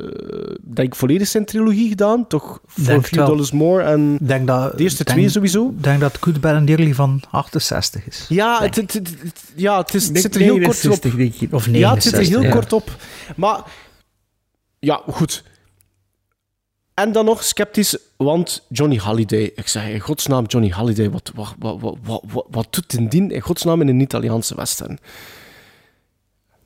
[0.61, 2.27] denk ik, volledig zijn trilogie gedaan.
[2.27, 2.61] Toch?
[2.83, 3.27] Het few wel.
[3.27, 3.83] dollars more.
[3.83, 5.69] En Denk dat, de eerste denk- twee sowieso.
[5.69, 8.27] Ik denk dat Good, Bad and the Ugly van 68 is.
[8.29, 11.19] Ja, het, het, het- het- ja, het, is, zit er heel kort 69 op.
[11.19, 11.53] denk ik.
[11.55, 12.51] Of Ja, het zit er 69, heel ja.
[12.51, 12.97] kort op.
[13.37, 13.61] Maar,
[14.79, 15.45] ja, goed.
[16.95, 19.53] En dan nog sceptisch, want Johnny Halliday.
[19.55, 23.41] Ik zeg, in godsnaam, Johnny Halliday, wat, wat, wat, wat, wat, doet in dien in
[23.41, 24.99] godsnaam in een Italiaanse western?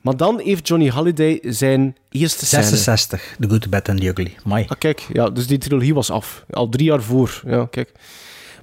[0.01, 2.63] Maar dan heeft Johnny Halliday zijn eerste scène.
[2.63, 4.37] 66, The Good, Bad and the Ugly.
[4.45, 4.65] Mai.
[4.69, 6.45] Ah, kijk, ja, dus die trilogie was af.
[6.51, 7.43] Al drie jaar voor.
[7.47, 7.93] Ja, kijk.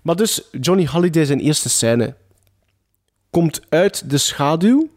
[0.01, 2.15] Maar dus, Johnny Halliday zijn eerste scène
[3.29, 4.89] komt uit de schaduw.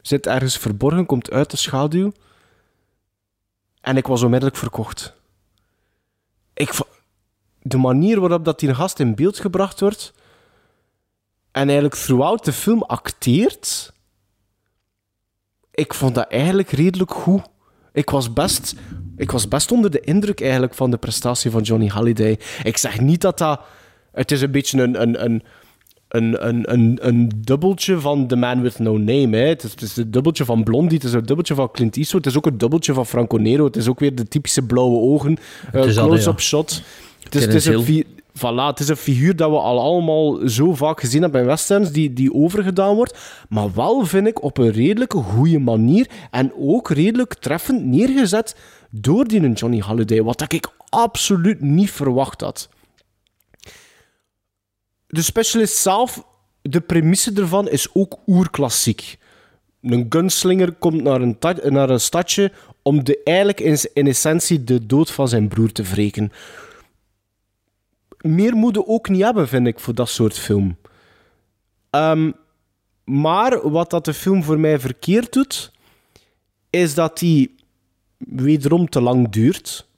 [0.00, 2.12] Zit ergens verborgen, komt uit de schaduw.
[3.80, 5.14] En ik was onmiddellijk verkocht.
[6.62, 6.72] Ik,
[7.62, 10.12] de manier waarop dat die gast in beeld gebracht wordt...
[11.50, 13.92] en eigenlijk throughout de film acteert...
[15.74, 17.42] Ik vond dat eigenlijk redelijk goed.
[17.92, 18.74] Ik was best,
[19.16, 22.38] ik was best onder de indruk eigenlijk van de prestatie van Johnny Halliday.
[22.62, 23.60] Ik zeg niet dat dat...
[24.12, 25.42] Het is een beetje een, een, een,
[26.12, 29.36] een, een, een, een dubbeltje van The Man With No Name.
[29.36, 29.46] Hè.
[29.46, 32.32] Het, is, het is dubbeltje van Blondie, het is een dubbeltje van Clint Eastwood, het
[32.32, 35.36] is ook een dubbeltje van Franco Nero, het is ook weer de typische blauwe ogen,
[35.72, 36.44] dat, close-up ja.
[36.44, 36.82] shot.
[37.22, 38.04] Het is, het, is een
[38.38, 41.92] voilà, het is een figuur dat we al allemaal zo vaak gezien hebben in westerns,
[41.92, 43.18] die, die overgedaan wordt.
[43.48, 48.56] Maar wel, vind ik, op een redelijke goede manier en ook redelijk treffend neergezet
[48.90, 52.68] door die Johnny Halliday, wat dat ik absoluut niet verwacht had
[55.12, 56.24] de specialist zelf,
[56.62, 59.18] de premisse ervan is ook oerklassiek.
[59.80, 61.36] Een gunslinger komt naar een,
[61.72, 62.52] naar een stadje
[62.82, 63.60] om de, eigenlijk
[63.94, 66.32] in, essentie de dood van zijn broer te wreken.
[68.20, 70.76] Meer moet ook niet hebben, vind ik, voor dat soort film.
[71.90, 72.32] Ehm,
[73.04, 75.72] maar wat dat de film voor mij verkeerd doet,
[76.70, 77.54] is dat die
[78.18, 79.88] wederom te lang duurt.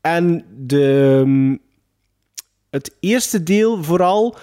[0.00, 1.58] En de,
[2.76, 4.36] het eerste deel vooral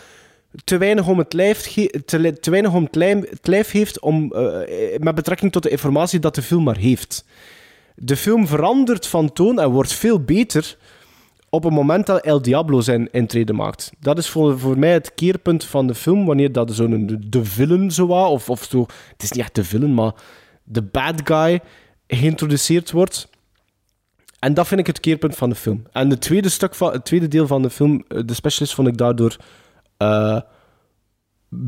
[0.64, 1.74] te weinig om het lijf,
[2.06, 6.36] te, te weinig om het lijf, heeft om, eh, met betrekking tot de informatie dat
[6.36, 7.26] de film maar heeft.
[7.96, 10.78] De film verandert van toon en wordt veel beter
[11.50, 13.92] op het moment dat El Diablo zijn intrede maakt.
[14.00, 17.92] Dat is voor, voor mij het keerpunt van de film, wanneer dat zo'n de villain
[17.92, 18.80] zo of, of zo,
[19.12, 20.12] het is niet echt de villain, maar
[20.64, 21.62] de bad guy
[22.08, 23.28] geïntroduceerd wordt.
[24.44, 25.84] En dat vind ik het keerpunt van de film.
[25.92, 28.88] En het tweede, stuk van, het tweede deel van de film, eh, de specialist, vond
[28.88, 29.36] ik daardoor
[29.98, 30.40] eh,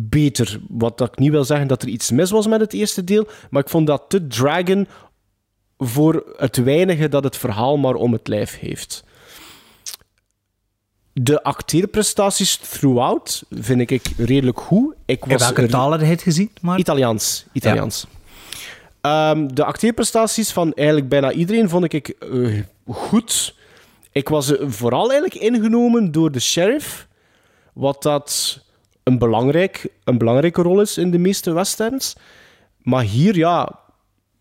[0.09, 0.59] beter.
[0.69, 3.27] Wat dat ik niet wil zeggen dat er iets mis was met het eerste deel,
[3.49, 4.87] maar ik vond dat te dragon
[5.77, 9.03] voor het weinige dat het verhaal maar om het lijf heeft.
[11.13, 14.95] De acteerprestaties throughout vind ik redelijk goed.
[15.05, 16.51] Ik In was welke er- taal heb je het gezien?
[16.61, 16.79] Maar...
[16.79, 17.45] Italiaans.
[17.53, 18.05] Italiaans.
[19.05, 23.55] Ehm, de acteerprestaties van eigenlijk bijna iedereen vond ik eh, goed.
[24.11, 27.07] Ik was eh, vooral eigenlijk ingenomen door de sheriff.
[27.73, 28.59] Wat dat
[29.03, 32.15] een, belangrijk, een belangrijke rol is in de meeste westerns.
[32.81, 33.79] Maar hier, ja,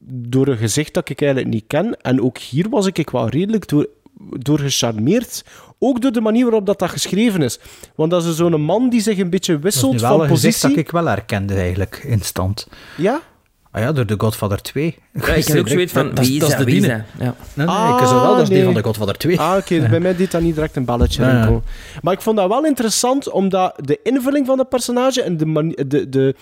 [0.08, 2.00] door een gezicht dat ik eigenlijk niet ken.
[2.00, 3.88] En ook hier was ik wel redelijk door,
[4.18, 5.44] door gecharmeerd.
[5.78, 7.58] Ook door de manier waarop dat, dat geschreven is.
[7.94, 10.20] Want dat is zo'n man die zich een beetje Dat is wisselt nu wel van
[10.20, 10.76] een gezicht positie.
[10.76, 12.68] dat ik wel herkende eigenlijk, instant.
[12.96, 13.20] Ja?
[13.74, 14.84] Ah ja, door The Godfather 2.
[15.12, 16.86] Ja, ik had ook zoiets van, Dat is- wie is dat is dat, de is?
[16.86, 17.04] Ja.
[17.54, 19.40] Nee, nee, ik zo wel, dat is die van The Godfather 2.
[19.40, 19.74] Ah, oké.
[19.74, 19.88] Ja.
[19.88, 21.62] Bij mij deed dat niet direct een belletje rinkelen.
[22.02, 25.74] Maar ik vond dat wel interessant, omdat de invulling van de personage en de, mani-
[25.86, 26.34] de, de,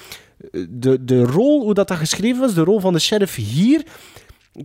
[0.68, 3.82] de, de rol, hoe dat, dat geschreven was, de rol van de sheriff hier,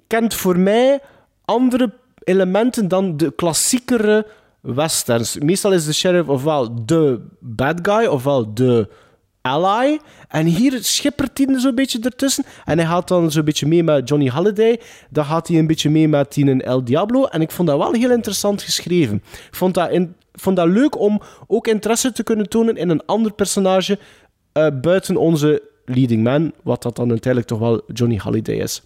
[0.08, 1.00] kent voor mij
[1.46, 4.28] andere elementen dan de klassiekere
[4.62, 5.38] westerns.
[5.40, 8.90] Meestal is de sheriff ofwel de bad guy, ofwel de
[9.48, 10.00] ally.
[10.28, 12.44] En hier schippert hij zo'n beetje ertussen.
[12.66, 14.80] En hij gaat dan zo'n beetje mee met Johnny Halliday.
[15.10, 17.26] Dan gaat hij een beetje mee met Tien El Diablo.
[17.26, 19.16] En ik vond dat wel heel interessant geschreven.
[19.32, 23.06] Ik vond dat, in, vond dat leuk om ook interesse te kunnen tonen in een
[23.06, 24.00] ander personage
[24.52, 26.54] eh, buiten onze leading man.
[26.64, 28.84] Wat dat dan uiteindelijk toch wel Johnny Halliday is.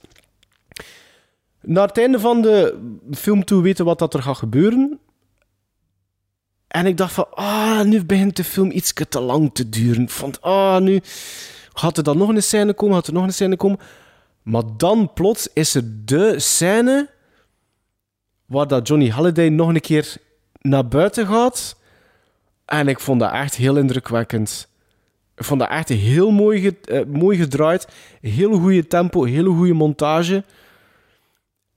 [1.62, 2.78] Naar het einde van de
[3.12, 5.00] film toe weten wat dat er gaat gebeuren.
[6.72, 10.10] En ik dacht van, ah, nu begint de film iets te lang te duren.
[10.10, 11.02] Vond, ah, nu
[11.74, 13.80] gaat er dan nog een scène komen, gaat er nog een scène komen.
[14.42, 17.10] Maar dan plots is er de scène
[18.46, 20.16] waar dat Johnny Halliday nog een keer
[20.62, 21.76] naar buiten gaat.
[22.66, 24.68] En ik vond dat echt heel indrukwekkend.
[25.36, 27.88] Ik vond dat echt heel mooi, eh, mooi gedraaid.
[28.22, 30.44] Heel goede tempo, hele goede montage.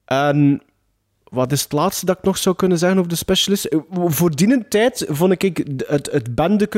[0.05, 0.63] En
[1.35, 3.65] wat is het laatste dat ik nog zou kunnen zeggen over de specialist?
[3.65, 5.57] Eh, Voor die tijd vond ik
[5.87, 6.29] het, het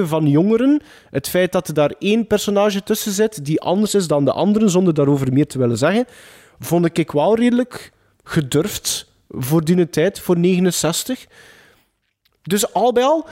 [0.09, 4.25] van jongeren, het feit dat er daar één personage tussen zit die anders is dan
[4.25, 6.05] de anderen, zonder daarover meer te willen zeggen,
[6.59, 7.93] vond ik wel redelijk
[8.25, 11.27] gedurfd voor die tijd, voor 69.
[12.43, 13.29] Dus al bij al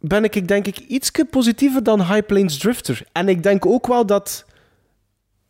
[0.00, 3.02] ben ik, denk ik iets positiever dan High Plains Drifter.
[3.12, 4.44] En ik denk ook wel dat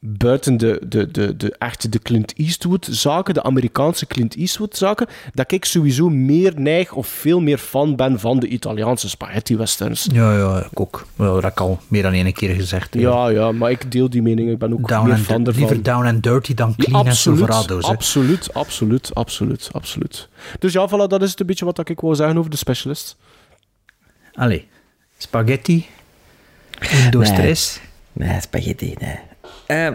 [0.06, 5.06] buiten de, de, de, de echte de Clint Eastwood zaken, de Amerikaanse Clint Eastwood zaken,
[5.34, 10.06] dat ik sowieso meer neig of veel meer fan ben van de Italiaanse spaghetti westerns.
[10.12, 11.06] Ja, ja, ik ook.
[11.16, 12.94] Dat heb ik al meer dan één keer gezegd.
[12.94, 13.00] hè.
[13.00, 14.50] Ja, ja, maar ik deel die mening.
[14.50, 15.54] Ik ben ook Down meer fan ervan.
[15.54, 17.86] liever down and dirty dan Ja, clean en absoluut, Silverado's.
[17.86, 17.92] hè.
[17.92, 20.28] absoluut, absoluut, absoluut, absoluut.
[20.58, 23.16] Dus ja, voilà, dat is het een beetje wat ik wou zeggen over de specialist.
[24.34, 24.68] Allee,
[25.18, 25.86] spaghetti,
[27.04, 27.28] undo Nee.
[27.28, 27.80] stress.
[28.12, 29.18] Nee, spaghetti, nee.
[29.66, 29.88] Eh,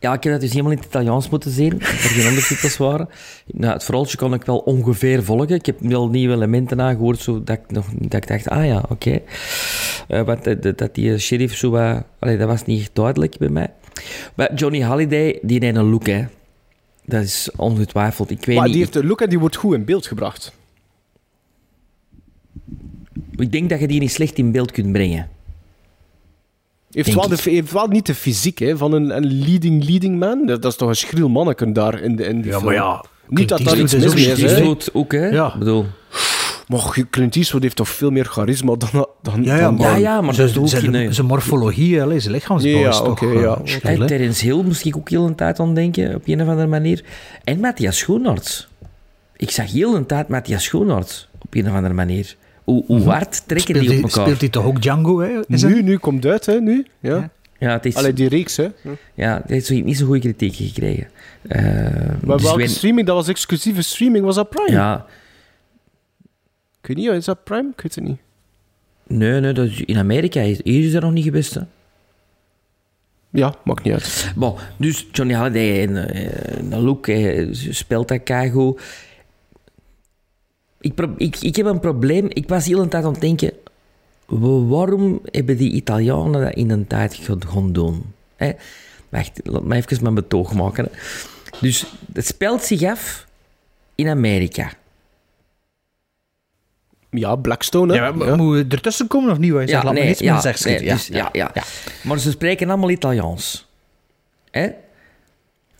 [0.00, 3.08] ja, ik heb dat dus helemaal in het Italiaans moeten zien, er geen ondertitels waren.
[3.46, 5.54] Nou, het verhaaltje kon ik wel ongeveer volgen.
[5.54, 8.84] Ik heb wel nieuwe elementen aangehoord, zo dat ik, nog, dat ik dacht, ah ja,
[8.88, 9.20] oké.
[10.08, 12.04] Eh, want dat, die sheriff zo wat...
[12.18, 13.72] allee, dat was niet duidelijk bij mij.
[14.34, 16.24] Maar Johnny Halliday, die heeft een look, hè.
[17.04, 18.30] Dat is ongetwijfeld.
[18.30, 18.74] Ik weet Maar niet...
[18.74, 20.52] die heeft de look en die wordt goed in beeld gebracht.
[23.36, 25.28] Ik denk dat je die niet slecht in beeld kunt brengen.
[26.90, 30.46] Heeft wel, de, heeft wel niet de fysiek hè, van een, een leading, leading man.
[30.46, 32.64] Dat, dat is toch een schriel manneken daar in, de, in die Ja, film.
[32.64, 34.30] maar ja, Niet dat Clint daar iets mis is mee
[34.70, 34.86] ook is.
[34.86, 34.92] hè.
[34.98, 35.28] Ook, hè?
[35.28, 35.46] Ja.
[35.52, 35.86] Ik bedoel...
[36.68, 39.06] Maar Clint Eastwood heeft toch veel meer charisma dan...
[39.22, 42.72] dan Ja, ja, dan- maar, Ja, ja, maar zijn, zijn, zijn morfologie, allee, zijn lichaamsbouw
[42.72, 43.58] Nee, ja, is toch oké, eh, ja.
[43.82, 44.06] Hey, hè.
[44.06, 47.04] Terence Hill moest ik ook heel een tijd aan denken, op een of andere manier.
[47.44, 48.68] En Matthias Schoenaerts.
[49.36, 52.36] Ik zag heel een tijd Matthias Schoenaerts, op een of andere manier.
[52.64, 54.24] Hoe, hoe hard trekken Speelt die op elkaar?
[54.24, 55.40] speelt hij toch ook Django, hè?
[55.46, 55.84] Is Nu, het?
[55.84, 56.86] nu komt het uit, hè, nu.
[57.00, 57.30] Ja.
[57.58, 58.68] Ja, het is, Allee, die reeks, hè.
[59.14, 61.08] ja, het heeft niet zo goede kritiek gekregen.
[61.48, 61.62] Eh,
[62.24, 63.06] Maar dus welke streaming?
[63.06, 64.24] Dat was exclusieve streaming.
[64.24, 64.70] Was dat Prime?
[64.70, 65.06] Ja,
[66.82, 67.68] Ik weet niet, is dat Prime?
[67.76, 68.18] Ik weet het niet.
[69.06, 71.54] nee, nee, dat is, in Amerika is, hier is dat nog niet geweest.
[71.54, 71.60] Hè.
[73.30, 74.32] Ja, maakt niet uit.
[74.36, 76.16] Bon, dus Johnny Halliday en
[76.72, 78.80] uh, look eh, speelt dat keigoed.
[80.80, 82.26] Ik, pro- ik, ik heb een probleem.
[82.28, 83.52] Ik was heel een tijd aan het denken...
[84.26, 88.12] wa- Waarom hebben die Italianen dat in een tijd gaan doen?
[88.36, 88.52] Hè?
[89.08, 90.84] Wacht, laat me even mijn betoog maken.
[90.84, 90.90] hè.
[91.60, 93.26] Dus het speelt zich af
[93.94, 94.72] in Amerika.
[97.10, 98.04] Ja, Blackstone, hè.
[98.04, 99.52] Ja, maar Moet je ertussen komen of niet?
[99.52, 100.70] Hij zegt, laat me niets meer zeggen.
[100.70, 101.52] nee, dus, ja, ja,
[102.02, 103.68] Maar ze spreken allemaal Italiaans.
[104.50, 104.68] Hè?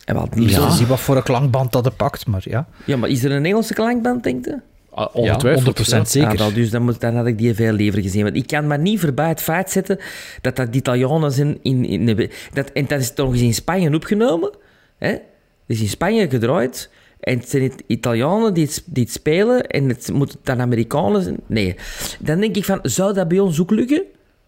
[0.05, 0.69] En wat, zullen ja.
[0.69, 2.67] zien wat voor een klankband dat er pakt, maar ja.
[2.85, 4.59] ja, maar is er een Engelse klankband, denk je?
[4.93, 5.79] Ah, ongetwijfeld.
[5.97, 6.37] 100% zeker.
[6.37, 8.23] Ja, dus dan, moet, dan had ik die veel liever gezien.
[8.23, 9.99] Want ik kan me niet voorbij het feit zetten
[10.41, 11.85] dat dat de Italianen zijn in...
[11.85, 14.51] in de, dat, en dat is toch eens in Spanje opgenomen.
[14.97, 15.09] Hè?
[15.09, 15.21] Het
[15.67, 16.89] is in Spanje gedraaid.
[17.19, 21.21] En het zijn het Italianen die het, die het spelen en het moeten dan Amerikanen
[21.21, 21.37] zijn.
[21.45, 21.75] Nee.
[22.19, 24.03] Dan denk ik van, zou dat bij ons ook lukken?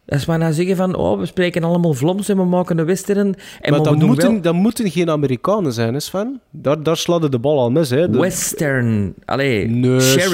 [0.08, 3.18] Als we nou zeggen van, oh, we spreken allemaal Vlaams en we maken een western.
[3.18, 6.42] En maar we dat doen moeten, wel dat moeten geen Amerikanen zijn, hè, Sven?
[6.50, 8.10] Daar, daar sladde de bal al mis, hè.
[8.10, 9.14] De- western.
[9.26, 10.32] Allee, Nee, sheriff.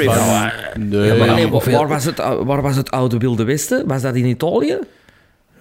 [0.78, 1.08] Nee.
[1.08, 3.88] Ja, maar allee, waar, was het, waar was het oude Wilde Westen?
[3.88, 4.80] Was dat in Italië?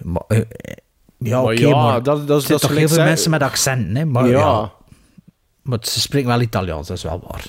[0.03, 0.37] Maar, eh,
[1.17, 3.31] ja, Maar oké, ja, maar dat- dat is- zijn dat is toch heel veel mensen
[3.31, 4.05] met accenten, hè?
[4.05, 4.37] Maar, Ja.
[4.39, 4.71] ja.
[5.61, 7.45] maar ze spreken wel Italiaans, dat is wel waar.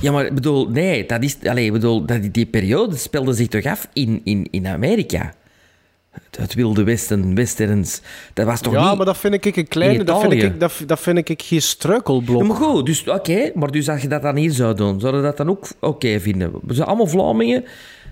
[0.00, 3.32] Ja, maar ik bedoel, nee, dat is, allee, ik bedoel, dat, die- die periode speelde
[3.32, 5.32] zich toch af in, in, in Amerika?
[6.36, 8.00] Het, Wilde Westen, Westerns,
[8.32, 8.96] dat was toch ja, niet...
[8.96, 9.98] maar dat vind ik een kleine...
[9.98, 12.40] in Dat vind ik, dat, dat vind ik geen struikelblok.
[12.40, 15.20] Ja, maar goed, dus oké, maar dus als je dat dan hier zou doen, zouden
[15.20, 16.52] we dat dan ook oké vinden?
[16.62, 17.64] We zijn allemaal Vlamingen,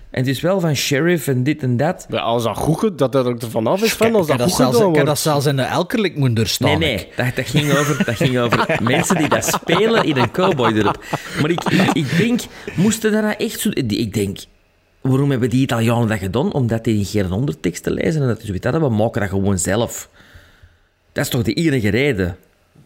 [0.09, 2.05] En het is wel van sheriff en dit en dat.
[2.09, 4.79] Ja, als dat goed dat dat er vanaf is, van, als dat dat, goed zelfs,
[4.79, 5.05] wordt.
[5.05, 6.79] dat zelfs in de Elkerlijk moeten staan.
[6.79, 10.31] Nee, nee, dat, dat, ging over, dat ging over mensen die dat spelen in een
[10.31, 11.03] cowboydorp.
[11.41, 12.41] Maar ik, ik, ik denk,
[12.75, 13.69] moesten dat nou echt zo...
[13.73, 14.37] Ik denk,
[15.03, 16.53] waarom hebben die Italianen dat gedaan?
[16.53, 18.81] Omdat die geen onderteksten lezen en dat is zoiets hadden.
[18.81, 20.09] We maken dat gewoon zelf.
[21.11, 22.37] Dat is toch de enige reden?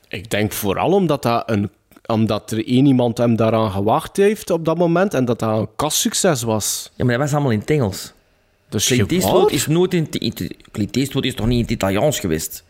[0.07, 1.69] Ik denk vooral omdat, dat een,
[2.05, 5.67] omdat er één iemand hem daaraan gewacht heeft op dat moment en dat dat een
[5.75, 6.91] kassucces was.
[6.95, 8.13] Ja, maar dat was allemaal in het Engels.
[8.69, 10.09] Dus Clint Eastwood is nooit in...
[10.71, 12.63] Clint Eastwood is toch niet in het Italiaans geweest?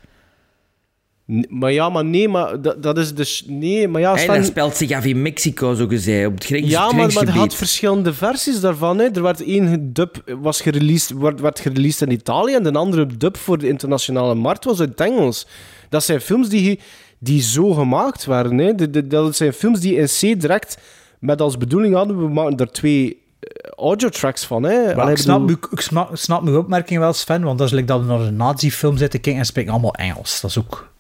[1.50, 3.44] Maar ja, maar nee, maar dat, dat is dus...
[3.48, 4.14] Nee, maar ja...
[4.14, 7.14] Hey, Sven- dat speelt zich af in Mexico, zo gezegd, op het grens, Ja, maar,
[7.14, 8.98] maar het had verschillende versies daarvan.
[8.98, 9.06] Hè.
[9.14, 13.38] Er werd één dub was gereleased, werd, werd gereleased in Italië en de andere dub
[13.38, 15.48] voor de internationale markt was in het Engels.
[15.90, 16.80] Dat zijn films die,
[17.20, 18.58] die zo gemaakt werden.
[18.58, 18.76] Hè.
[18.76, 20.78] De- de- dat zijn films die in C direct
[21.20, 24.64] met als bedoeling hadden, we maken er twee eh, audio-tracks van.
[24.64, 24.96] Hè.
[24.96, 27.68] Allee, ik, snap, bedoel- uw- ik, snap, ik snap mijn opmerking wel, Sven, want dat
[27.68, 30.42] is like dat we naar een nazi-film zitten kijken en spreken allemaal Engels.
[30.42, 30.96] Dat is ook...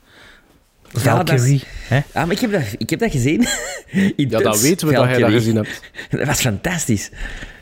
[1.04, 1.64] Ja, dat is- Valkyrie.
[1.88, 1.96] hè?
[1.96, 3.48] Ja, maar ik heb dat, ik heb dat gezien.
[4.16, 5.82] In Ja, dat weten we dat jij dat gezien hebt.
[6.10, 7.10] Dat was fantastisch.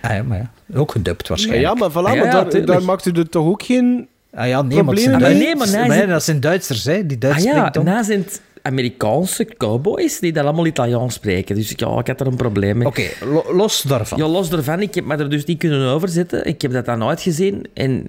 [0.01, 0.51] Ah, ja, maar ja.
[0.79, 1.63] Ook gedubt waarschijnlijk.
[1.67, 4.07] Ja, maar, voilà, Ja, maar ja, daar, daar maakt u er toch ook geen...
[4.33, 5.19] Ah, ja, nee, maar, Problemen mee?
[5.19, 7.05] Duits- Nee, maar maar het- dat zijn Duitsers, hè?
[7.05, 7.83] Die Ah Duits ja, spreken dan.
[7.83, 11.55] na zijn het Amerikaanse cowboys die dat allemaal Italiaans spreken.
[11.55, 12.87] Dus ja, ik had er een probleem mee.
[12.87, 14.17] Oké, lo- los daarvan.
[14.17, 16.45] Ja, los daarvan, ik heb me er dus niet kunnen overzetten.
[16.45, 18.07] Ik heb dat dan uitgezien en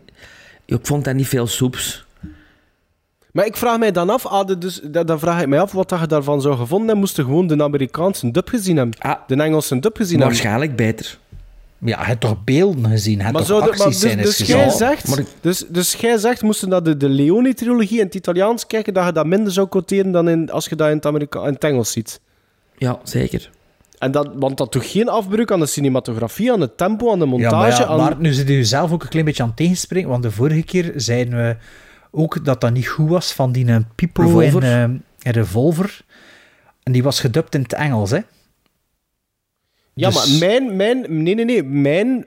[0.64, 2.06] ik vond dat niet veel soeps.
[3.36, 5.94] Maar ik vraag mij dan af, hadden dus, dat- dan vraag ik mij af wat
[6.00, 6.98] je daarvan zou gevonden hebben.
[6.98, 8.98] Moest je gewoon de Amerikaanse dub gezien hebben.
[9.00, 10.26] Ah, de Engelse dub gezien hebben.
[10.36, 11.18] Waarschijnlijk beter.
[11.78, 15.18] Ja, hij heeft toch beelden gezien, hij toch actiescènes dus, dus, jij Ja, zegt, maar
[15.18, 19.06] ik- dus, dus jij zegt, moesten dat de, de Leone-trilogie in het Italiaans kijken, dat
[19.06, 21.64] je dat minder zou quoteren dan in, als je dat in het, Amerika in het
[21.64, 22.20] Engels ziet.
[22.76, 23.50] Ja, zeker.
[23.98, 27.24] En dat, want dat doet geen afbreuk aan de cinematografie, aan het tempo, aan de
[27.24, 27.56] Ja, montage.
[27.56, 27.96] maar, ja, aan...
[27.98, 30.62] maar nu zit u zelf ook een klein beetje aan het tegenspreken, want de vorige
[30.62, 31.56] keer zeiden we
[32.16, 34.62] ook dat dat niet goed was van die eh, Pipo Revolver.
[34.62, 36.01] en eh, en Revolver.
[36.82, 38.20] En die was gedubt in het Engels, hè?
[39.94, 41.62] Ja, Dus- maar mijn, mijn, nee, nee, nee.
[41.62, 42.26] Mijn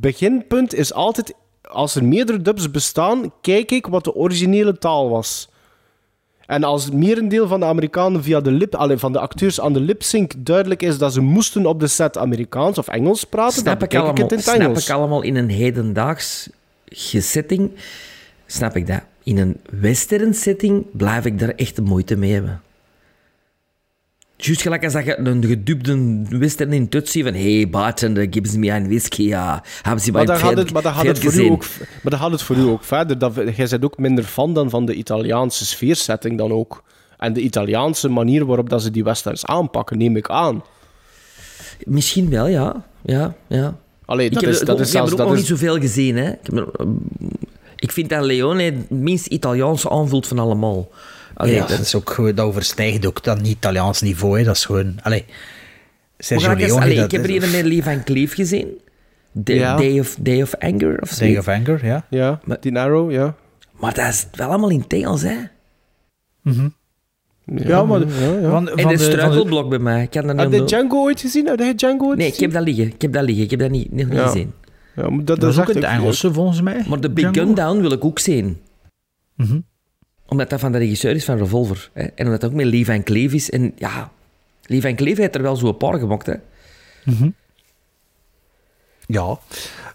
[0.00, 5.48] beginpunt is altijd, als er meerdere dubs bestaan, kijk ik wat de originele taal was.
[6.46, 9.80] En als merendeel van de Amerikanen via de lip, allee, van de acteurs aan de
[9.80, 13.72] lip-sync duidelijk is dat ze moesten op de set Amerikaans of Engels praten, dan Snap
[13.72, 14.84] ik, bekijk ik allemaal, het in het snap Engels.
[14.88, 16.48] ik allemaal in een hedendaags
[17.12, 17.70] setting.
[18.46, 19.00] Snap ik dat.
[19.22, 22.60] In een western setting blijf ik daar echt de moeite mee hebben.
[24.36, 28.70] Juist gelijk als dat je een gedubde western in Tutsi van hey, bartender, give me
[28.70, 29.62] een whisky, ja.
[29.82, 31.64] Hebben ze Maar dan gaat het, maar dan gaat het voor u ook,
[32.02, 33.18] maar dan gaat het voor u ook verder.
[33.18, 36.82] Dat, jij bent ook minder fan dan van de Italiaanse sfeersetting dan ook.
[37.18, 40.62] En de Italiaanse manier waarop dat ze die westerns aanpakken, neem ik aan.
[41.84, 42.84] Misschien wel, ja.
[43.02, 43.76] Ja, ja.
[44.04, 45.40] Allee, dat ik heb, is, dat ook- is ik heb er ook Dat nog is,
[45.40, 46.16] niet zoveel gezien.
[46.16, 46.30] Hè.
[46.30, 46.86] Ik, heb er-
[47.86, 50.88] ik vind dat Leone het minst Italiaans aanvoelt van allemaal.
[51.34, 54.44] Allee, ja, dat- dat, is ook, gewoon- dat overstijgt ook dat niet-Italiaans niveau, hè?
[54.44, 54.98] Dat is gewoon...
[55.02, 55.36] Allee, Maar
[56.18, 56.84] Sergio gelijk eens, Leone...
[56.84, 58.68] allee, dat ik heb er hier met Lee Van Cleef gezien.
[59.44, 59.76] Ja.
[59.76, 61.24] Day, of, Day of Anger of zo.
[61.24, 62.06] Day of Anger, ja.
[62.10, 63.34] ja, die Arrow, ja.
[63.80, 65.36] Maar dat is wel allemaal in Engels, hè?
[67.44, 68.00] Ja, maar...
[68.00, 68.06] ja,
[68.40, 68.50] ja.
[68.50, 70.02] Van, En van de de, de, struikelblok bij mij.
[70.02, 70.66] Ik dat je onthouden.
[70.66, 71.46] Django ooit gezien?
[71.46, 72.86] Heb je Django ooit Nee, ik heb dat liggen.
[72.86, 73.44] Ik heb dat liggen.
[73.44, 74.26] Ik heb dat niet, nog niet Ja.
[74.26, 74.52] gezien.
[74.96, 76.84] Ja, maar dat, dat dat is ook in het Engelse, volgens mij.
[76.88, 77.40] Maar de Big Django.
[77.46, 78.60] Gun Down wil ik ook zien.
[79.34, 79.60] Mhm.
[80.26, 81.90] Omdat dat van de regisseur is van Revolver.
[81.92, 82.02] Hè?
[82.02, 83.50] En omdat het ook met Lee Van Cleef is.
[83.50, 84.10] En ja,
[84.62, 86.34] Lee Van Cleef heeft er wel zo'n paar gemaakt, hè?
[89.06, 89.38] Ja.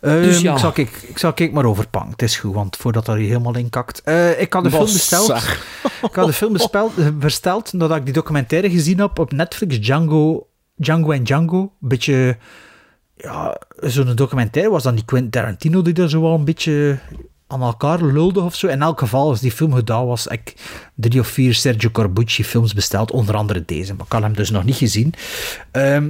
[0.02, 0.54] Ehm, Dus ja.
[0.54, 2.12] Ik zal, ik, ik zal ik maar overpakken.
[2.12, 4.02] Het is goed, want voordat dat hier helemaal in kakt.
[4.04, 5.26] Eh, ik had de film besteld.
[5.26, 5.66] zeg.
[6.02, 9.80] Ik had de film bespeld, eh, besteld nadat ik die documentaire gezien heb op Netflix.
[9.80, 11.60] Django, Django en Django.
[11.60, 12.38] Een beetje...
[13.24, 17.00] Ja, zo'n documentaire was dan die Quentin Tarantino die er zo wel een beetje
[17.48, 18.68] aan elkaar lulde of zo.
[18.68, 20.56] In elk geval, als die film gedaan was, heb ik
[20.96, 23.12] drie of vier Sergio Corbucci films besteld.
[23.12, 25.14] Onder andere deze, maar ik had hem dus nog niet gezien.
[25.72, 26.10] Ehm,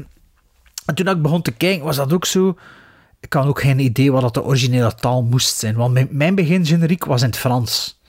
[0.85, 2.55] en toen ik begon te kijken, was dat ook zo...
[3.19, 5.75] Ik had ook geen idee wat dat de originele taal moest zijn.
[5.75, 7.99] Want mijn, mijn begingeneriek was in het Frans.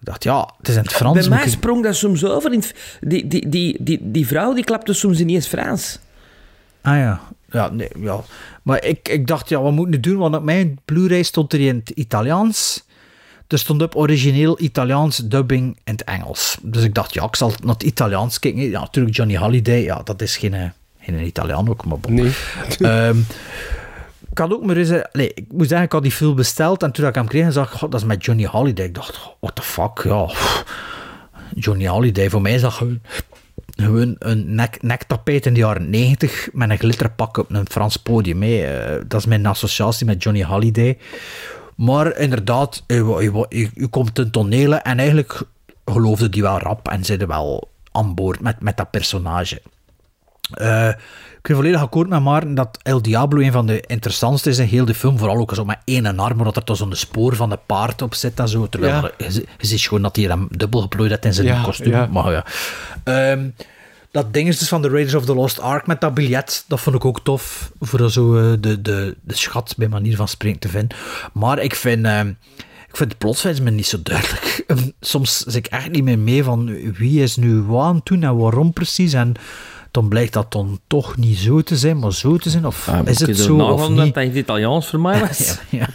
[0.00, 1.18] Ik dacht, ja, het is in het Frans.
[1.18, 2.52] Bij mij ik- sprong dat soms over.
[2.52, 2.62] In
[3.00, 5.98] die, die, die, die, die vrouw die klapte soms niet eens Frans.
[6.82, 7.20] Ah ja.
[7.50, 8.20] Ja, nee, ja.
[8.62, 10.16] Maar ik, ik dacht, ja, wat moet ik nu doen?
[10.18, 12.84] Want op mijn Blu-ray stond er in het Italiaans.
[13.48, 16.58] Er stond op origineel Italiaans dubbing in het Engels.
[16.62, 18.60] Dus ik dacht, ja, ik zal naar het Italiaans kijken.
[18.70, 19.82] Ja, natuurlijk Johnny Holiday.
[19.82, 20.68] Ja, dat is geen, eh,
[21.00, 22.14] geen Italiaan ook, maar bon.
[22.14, 22.32] Nee.
[22.80, 23.18] Ehm,
[24.30, 24.88] ik had ook maar eens...
[24.88, 26.82] eh, Nee, ik moet zeggen, ik had die film besteld.
[26.82, 28.86] En toen ik hem kreeg, zag ik, god, dat is met Johnny Holiday.
[28.86, 30.30] Ik dacht, what the fuck, ja.
[31.54, 33.00] Johnny Holiday, voor mij is dat gewoon
[33.76, 38.42] gewoon een nek, nektapijt in de jaren 90 met een glitterpak op een Frans podium.
[38.42, 38.62] Hè.
[38.62, 40.98] Eh, dat is mijn associatie met Johnny Halliday.
[41.76, 45.42] Maar inderdaad, je, komt ten tonele en eigenlijk
[45.84, 49.62] geloofde die wel rap en zitten wel aan boord met, met dat personage.
[50.50, 50.92] Eh,
[51.46, 54.66] ik ben volledig akkoord met Maarten dat El Diablo een van de interessantste is in
[54.66, 55.18] heel de film.
[55.18, 58.14] Vooral ook zo met één arm, dat er toch zo'n spoor van de paard op
[58.14, 58.68] zit en zo.
[58.68, 59.02] Terwijl Ja.
[59.18, 61.90] er- je, je ziet gewoon dat hij hem dubbel geplooid heeft in zijn Ja, kostuum.
[61.92, 62.06] ja.
[62.06, 62.44] Maar ja.
[63.04, 63.48] Ehm,
[64.10, 66.64] dat ding is dus van The Raiders of the Lost Ark met dat biljet.
[66.68, 67.72] Dat vond ik ook tof.
[67.80, 70.96] Voor zo eh, de, de, de schat bij manier van spreken te vinden.
[71.32, 72.04] Maar ik vind...
[72.06, 72.28] ehm,
[72.88, 74.64] ik vind het plotswijs me niet zo duidelijk.
[75.00, 78.22] Soms zit ik echt niet meer mee van wie is nu wat aan het doen
[78.22, 79.12] en waarom precies.
[79.12, 79.34] En
[79.96, 82.66] dan blijkt dat dan toch niet zo te zijn, maar zo te zijn.
[82.66, 84.14] Of is het zo of dat niet?
[84.14, 85.58] hij het Italiaans voor mij was?
[85.70, 85.88] Ja,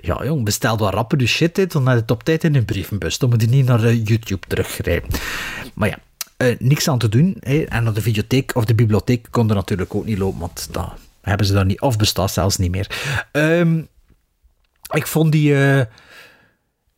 [0.00, 2.64] Ja, jong, bestel wat rapper de shit dit, dan je het op tijd in een
[2.64, 3.18] brievenbus.
[3.18, 5.10] Dan moet je niet naar eh, YouTube teruggrijpen.
[5.74, 5.98] Maar ja,
[6.36, 7.36] eh, niks aan te doen.
[7.40, 7.62] Hè.
[7.62, 10.92] En naar de videotheek of de bibliotheek kon er natuurlijk ook niet lopen, want dat
[11.20, 12.90] hebben ze daar niet, of bestaat zelfs niet meer.
[13.32, 13.78] Ehm,
[14.94, 15.54] ik vond die...
[15.54, 15.84] eh,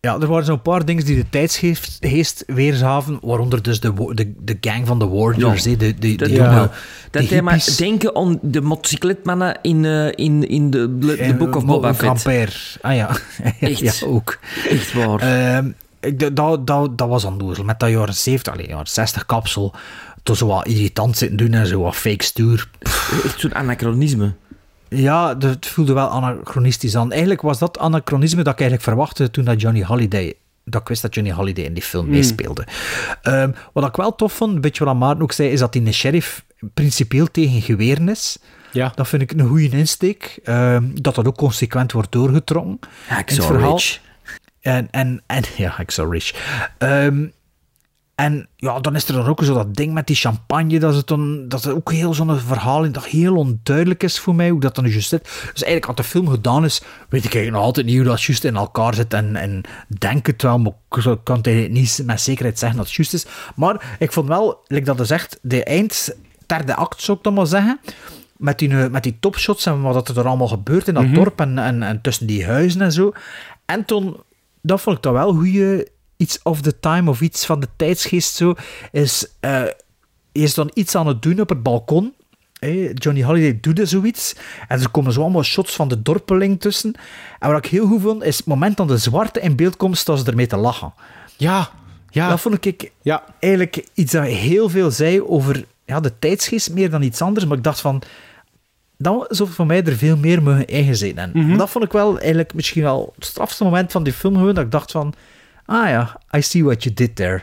[0.01, 4.33] ja, er waren zo'n paar dingen die de tijdsgeest geest weerzaven, waaronder dus de, de,
[4.39, 5.77] de gang van de Warriors, Ja.
[5.77, 6.45] de, de, Dat, die ja.
[6.55, 6.71] jonge-
[7.11, 11.65] dat hij maar denken aan de motocicletmannen in, eh, in, in de, de, Book of
[11.65, 12.23] Boba Fett.
[12.23, 12.77] Camper.
[12.81, 13.11] Ah ja.
[13.61, 13.79] Echt.
[13.79, 14.39] ja, ook.
[14.69, 15.19] Echt waar.
[15.21, 15.71] Ehm,
[16.01, 17.65] ik, dat, dat, dat, was onnozel.
[17.65, 19.75] Met dat jaren 70, allee, jaren 60 kapsel.
[20.23, 22.69] Toen zo wat irritant zitten doen en zo wat fake stuur.
[23.25, 24.33] Echt zo'n anachronisme.
[24.91, 27.11] Ja, het voelde wel anachronistisch aan.
[27.11, 30.35] Eigenlijk was dat anachronisme dat ik eigenlijk verwachtte toen dat Johnny Holiday...
[30.65, 32.13] Dat ik wist dat Johnny Holiday in die film Hmm.
[32.15, 32.67] meespeelde.
[33.23, 35.87] Ehm, wat ik wel tof vond, een beetje wat Maarten ook zei, is dat hij
[35.87, 36.45] een sheriff
[36.75, 38.39] principieel tegen geweren is.
[38.73, 38.93] Ja.
[38.95, 40.39] Dat vind ik een goede insteek.
[40.45, 43.71] Ehm, dat dat ook consequent wordt doorgetrokken in het Hacksaw verhaal.
[43.73, 43.99] Ridge.
[44.61, 46.35] En, en, en ja, Hacksaw Ridge.
[46.79, 47.27] Ehm,
[48.21, 51.05] en ja, dan is er dan ook zo dat ding met die champagne, dat is,
[51.05, 54.61] dan, dat is ook heel zo'n verhaal in dat heel onduidelijk is voor mij, hoe
[54.61, 55.23] dat dan juist zit.
[55.23, 58.23] Dus eigenlijk, als de film gedaan is, weet ik eigenlijk nog altijd niet hoe dat
[58.23, 59.61] juist in elkaar zit en, en
[59.99, 63.27] denk het wel, maar ik kan het niet met zekerheid zeggen dat het juist is.
[63.55, 66.15] Maar ik vond wel, like dat is zegt, de eind,
[66.47, 67.81] derde act zou ik dan maar zeggen,
[68.37, 71.15] met die, eh, met die topshots en wat er allemaal gebeurt in dat Mhm.
[71.15, 73.13] dorp en, en, en tussen die huizen en zo.
[73.65, 74.17] En toen,
[74.63, 75.89] dat vond ik dan wel goede
[76.21, 78.55] iets of the time of iets van de tijdsgeest zo,
[78.93, 79.75] is, hij
[80.33, 82.15] is dan iets aan het doen op het balkon.
[82.59, 84.35] Hè, Johnny Holiday doet er zoiets.
[84.69, 86.95] En er komen zo allemaal shots van de dorpeling tussen.
[87.39, 89.99] En wat ik heel goed vond, is het moment dat de zwarte in beeld komt,
[89.99, 90.93] staan ze ermee te lachen.
[91.37, 91.71] Ja,
[92.11, 92.29] ja.
[92.29, 93.25] Dat vond ik ja.
[93.39, 97.47] eigenlijk iets dat heel veel zei over ja, de tijdsgeest, meer dan iets anders.
[97.47, 98.03] Maar ik dacht van,
[98.97, 101.47] dan zou voor mij er veel meer mogen ingezeten hebben.
[101.47, 101.57] Mhm.
[101.57, 104.65] Dat vond ik wel eigenlijk misschien wel het strafste moment van die film gewoon, dat
[104.65, 105.15] ik dacht van,
[105.71, 107.43] ah ja, I see what you did there.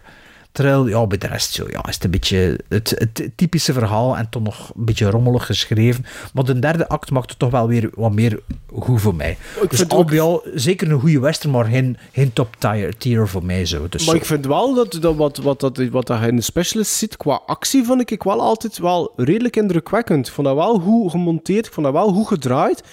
[0.52, 4.18] Terwijl, ja, bij de rest zo, ja, is het een beetje het, het typische verhaal
[4.18, 6.06] en toch nog een beetje rommelig geschreven.
[6.34, 8.40] Maar de derde act maakt het toch wel weer wat meer
[8.80, 9.38] goed voor mij.
[9.70, 12.98] dus vind al ook- bij al zeker een goede western, maar geen, geen top tier,
[12.98, 13.90] tier voor mij zo.
[13.90, 14.22] Dus maar zo.
[14.22, 17.42] ik vind wel dat, dat wat, wat, dat, wat dat in de specialist ziet, qua
[17.46, 20.28] actie, vond ik wel altijd wel redelijk indrukwekkend.
[20.28, 22.84] Ik vond dat wel goed gemonteerd, ik vond dat wel goed gedraaid.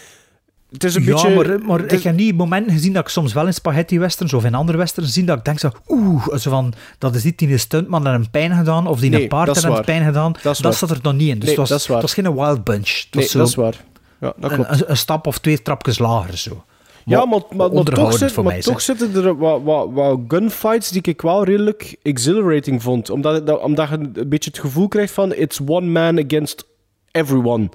[0.75, 1.35] Het is een ja, beetje...
[1.35, 4.33] maar, maar is- ik heb niet momenten gezien dat ik soms wel in spaghetti westerns
[4.33, 7.39] of in andere westerns zie dat ik denk zo, oeh, zo van, dat is niet
[7.39, 10.05] die een stuntman er een pijn gedaan of die Nee, een paard er een pijn
[10.05, 10.35] gedaan.
[10.43, 11.39] Dat zat er nog niet in.
[11.39, 12.89] Dus Nee, het, was, het was geen wild bunch.
[12.89, 13.85] Het was Nee, zo dat is waar.
[14.21, 14.89] Ja, dat klopt.
[14.89, 16.65] Een, stap of twee trapjes lager zo.
[17.05, 18.61] Ja, maar, maar, maar toch, zit, maar mij.
[18.61, 23.11] toch zitten er wat, wat, wat gunfights die ik wel redelijk exhilarating vond.
[23.11, 26.67] Omdat, omdat je een beetje het gevoel krijgt van it's one man against
[27.11, 27.69] everyone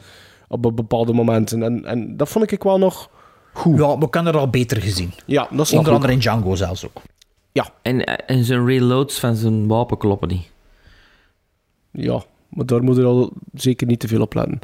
[0.49, 1.63] op be- bepaalde momenten.
[1.63, 3.09] En, en dat vond ik wel nog
[3.53, 3.77] goed.
[3.79, 5.11] Ja, ik kan er al beter gezien.
[5.25, 5.95] Ja, dat snap Onder ik.
[5.95, 7.01] andere in Django zelfs ook.
[7.81, 10.47] En, en zijn reloads van zijn wapen kloppen niet.
[11.91, 14.59] Ja, maar daar moet je al zeker niet te veel op letten.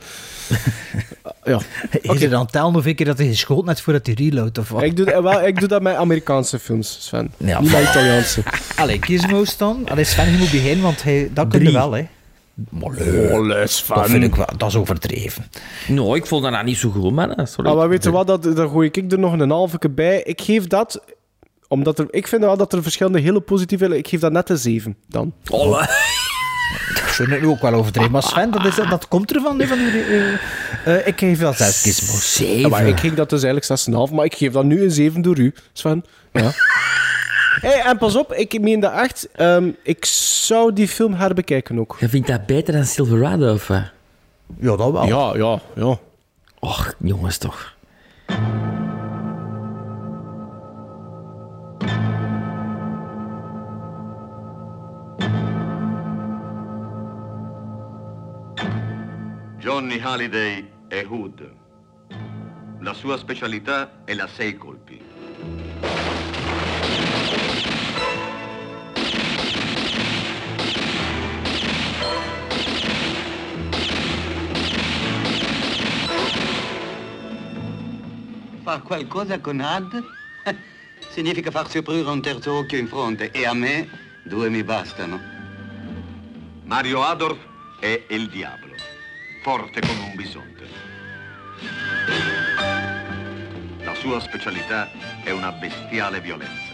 [1.43, 1.59] ja.
[2.01, 4.81] Is er dan tellen hoeveel keer dat hij geschoten heeft voordat hij reload of wat?
[4.81, 7.31] Ik doe, wel, ik doe dat met Amerikaanse films, Sven.
[7.37, 8.43] Ja, niet met Italiaanse.
[8.81, 9.89] Allee, Gizmos dan.
[9.89, 12.07] Allee, Sven, je moet beginnen, want hij, dat kun je wel, hè.
[12.69, 12.91] Maar
[13.31, 13.97] Oh, les van.
[13.97, 15.45] Dat vind ik wel, dat is overdreven.
[15.87, 17.47] Nou, ik vond dat nou niet zo goed, man.
[17.47, 17.69] Sorry.
[17.69, 20.21] Ah, maar weet je wat, dat, daar gooi ik er nog een halve bij.
[20.23, 21.03] Ik geef dat,
[21.67, 23.97] omdat er, ik vind wel dat er verschillende hele positieve...
[23.97, 25.33] Ik geef dat net een 7 dan.
[25.49, 25.79] Oh,
[26.93, 28.11] Dat vind ik nu ook wel overdreven.
[28.11, 29.61] Maar Sven, dat, is, dat komt ervan.
[29.61, 30.33] van die, eh,
[30.85, 32.37] eh, ik geef wel zes Gizmos.
[32.37, 35.21] Ja, maar ik geef dat dus eigenlijk 6,5, maar ik geef dat nu een 7
[35.21, 36.03] door u, Sven.
[36.33, 36.51] Ja.
[37.61, 39.29] Hey, en pas op, ik meen dat echt.
[39.37, 41.95] Um, ehm, ik zou die film herbekijken ook.
[41.99, 43.67] Je vindt dat beter dan Silverado, of?
[43.67, 45.05] Ja, dat wel.
[45.05, 45.99] Ja, ja, ja.
[46.59, 47.73] Och, jongens toch.
[59.57, 61.41] Johnny Halliday è Hood.
[62.79, 65.04] La sua specialità è la sei colpi.
[78.65, 80.03] Far qualcosa con Ad?
[81.11, 83.87] Significa farsi aprire un terzo occhio in fronte e a me
[84.23, 85.21] due mi bastano.
[86.63, 87.37] Mario Adolf
[87.79, 88.73] è il diavolo,
[89.43, 90.67] forte come un bisonte.
[93.83, 94.89] La sua specialità
[95.21, 96.73] è una bestiale violenza.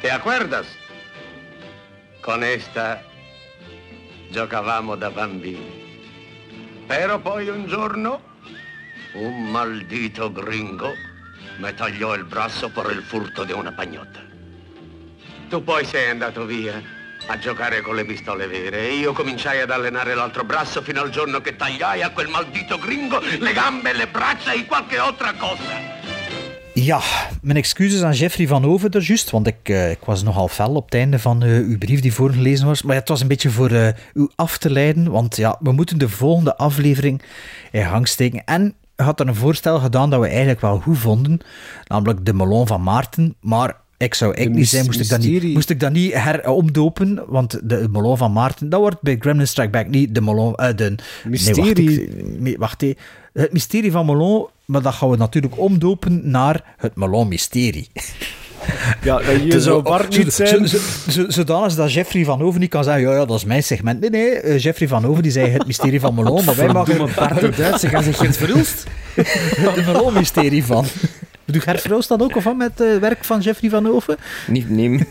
[0.00, 0.68] ¿Te acuerdas?
[2.20, 3.02] Con esta
[4.30, 5.83] giocavamo da bambini.
[6.86, 8.20] Però poi un giorno
[9.12, 10.94] un maldito gringo
[11.58, 14.20] mi tagliò il braccio per il furto di una pagnotta.
[15.48, 16.82] Tu poi sei andato via
[17.26, 21.10] a giocare con le pistole vere e io cominciai ad allenare l'altro braccio fino al
[21.10, 25.93] giorno che tagliai a quel maldito gringo le gambe, le braccia e qualche altra cosa.
[26.84, 27.00] Ja,
[27.42, 30.74] mijn excuses aan Jeffrey van Over er juist, want ik, uh, ik was nogal fel
[30.74, 32.82] op het einde van uh, uw brief die voorgelezen was.
[32.82, 35.98] Maar het was een beetje voor uh, u af te leiden, want ja, we moeten
[35.98, 37.22] de volgende aflevering
[37.72, 38.44] in gang steken.
[38.44, 41.40] En had er een voorstel gedaan dat we eigenlijk wel goed vonden,
[41.86, 43.34] namelijk de Melon van Maarten.
[43.40, 47.24] Maar ik zou ik niet zijn, moest ik, dat niet, moest ik dat niet heromdopen,
[47.26, 50.52] want de Melon van Maarten, dat wordt bij Gremlin Strike Back niet de Melon...
[50.52, 50.94] De,
[51.24, 52.08] mysterie.
[52.38, 52.96] Nee, wacht, wacht
[53.32, 57.88] Het mysterie van Melon, maar dat gaan we natuurlijk omdopen naar het Melon Mysterie.
[59.02, 60.68] Ja, dat hier zou Bart niet zijn.
[61.28, 64.00] Zodanig dat Jeffrey van Over niet kan zeggen, ja, ja, dat is mijn segment.
[64.00, 67.14] Nee, nee, uh, Jeffrey van Over die zei het mysterie van Melon, maar wij maken...
[67.14, 68.84] Bart de Duitse gaan zich Gert Verhulst.
[69.14, 70.86] Het Melon-mysterie van...
[71.44, 74.18] Doe Gert Verhulst dan ook of wat met het uh, werk van Jeffrey van Over?
[74.46, 75.06] Niet nemen.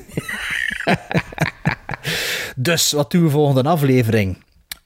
[2.55, 4.37] dus, wat doen we volgende aflevering?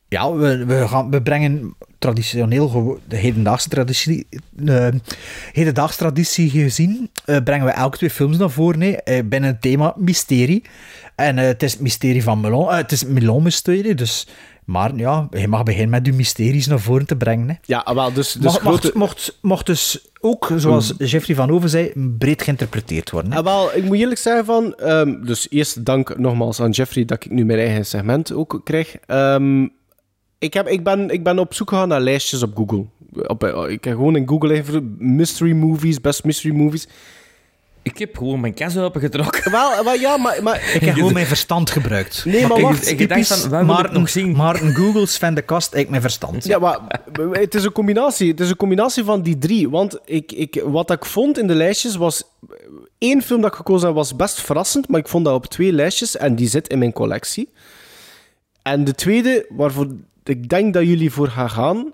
[0.10, 4.88] Ja, we, we, gaan, we brengen traditioneel de hedendaagse traditie, uh,
[5.52, 9.62] hedendaagse traditie gezien, uh, brengen we elke twee films naar voren nee, uh, binnen het
[9.62, 10.64] thema mysterie.
[11.16, 14.28] En het is het mysterie van Melon, het is Melon mysterie, dus...
[14.68, 17.50] Maar ja, je mag beginnen met je mysteries naar voren te brengen.
[17.50, 17.56] Hè.
[17.66, 18.32] Ja, wel, dus...
[18.32, 18.92] dus mocht, grote...
[18.94, 23.32] mocht, mocht dus ook, zoals Jeffrey van Over zei, breed geïnterpreteerd worden.
[23.32, 23.38] Hè.
[23.38, 24.76] Ah, wel, ik moet eerlijk zeggen van...
[24.84, 28.96] Um, dus eerst dank nogmaals aan Jeffrey dat ik nu mijn eigen segment ook krijg.
[29.08, 29.72] Um,
[30.40, 32.86] ik, heb, ik, ben, ik ben op zoek gegaan naar lijstjes op Google.
[33.28, 36.88] Op, ik heb gewoon in Google even mystery movies, best mystery movies.
[37.88, 39.52] Ik heb gewoon mijn kas opengetrokken.
[39.52, 40.72] Wel, wel ja, maar, maar...
[40.74, 42.26] Ik heb gewoon mijn verstand gebruikt.
[42.26, 42.88] Nee, maar wacht.
[42.88, 44.36] Ik, ik dacht van, waar ik nog zien?
[44.36, 46.46] Maarten Googles van de kast, ik mijn verstand.
[46.46, 46.80] Ja, maar
[47.32, 48.32] het is een combinatie.
[48.32, 49.70] Het is een combinatie van die drie.
[49.70, 52.24] Want ik, ik, wat ik vond in de lijstjes was...
[52.98, 55.72] één film dat ik gekozen heb was best verrassend, maar ik vond dat op twee
[55.72, 57.50] lijstjes en die zit in mijn collectie.
[58.62, 59.88] En de tweede, waarvoor
[60.30, 61.94] ik denk dat jullie voor gaan gaan,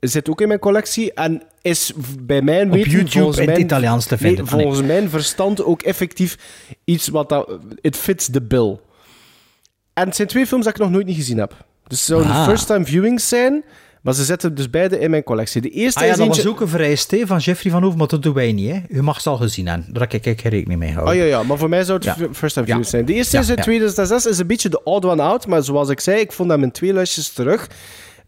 [0.00, 4.06] zit ook in mijn collectie en is bij mijn weten, op YouTube in het Italiaans
[4.06, 4.44] te vinden.
[4.44, 4.86] Nee, volgens nee.
[4.86, 6.38] mijn verstand ook effectief
[6.84, 7.58] iets wat dat...
[7.80, 8.78] It fits the bill.
[9.92, 11.50] En het zijn twee films dat ik nog nooit niet gezien heb.
[11.86, 12.44] Dus het zouden Ah.
[12.44, 13.64] first-time viewings zijn,
[14.06, 15.60] maar ze zitten dus beide in mijn collectie.
[15.60, 16.42] De eerste Ah ja, is dat eentje...
[16.42, 18.70] was ook een vereist hè, van Jeffrey van Over, maar dat doen wij niet.
[18.70, 18.80] Hè.
[18.88, 19.92] U mag ze al gezien hebben.
[19.92, 21.14] Daar heb ik geen rekening mee houden.
[21.14, 22.28] Oh ja, ja, maar voor mij zou het Ja.
[22.32, 22.82] first-time Ja.
[22.82, 23.04] zijn.
[23.04, 23.64] De eerste is uit ja.
[23.64, 26.62] 2006, is een beetje de odd one out, maar zoals ik zei, ik vond hem
[26.62, 27.70] in twee lijstjes terug.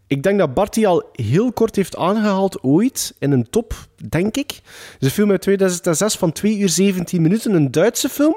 [0.07, 3.73] Ik denk dat Bart die al heel kort heeft aangehaald ooit in een top,
[4.09, 4.51] denk ik.
[4.51, 4.61] Het
[4.99, 8.35] is een film uit 2006 van 2 uur 17 minuten, een Duitse film.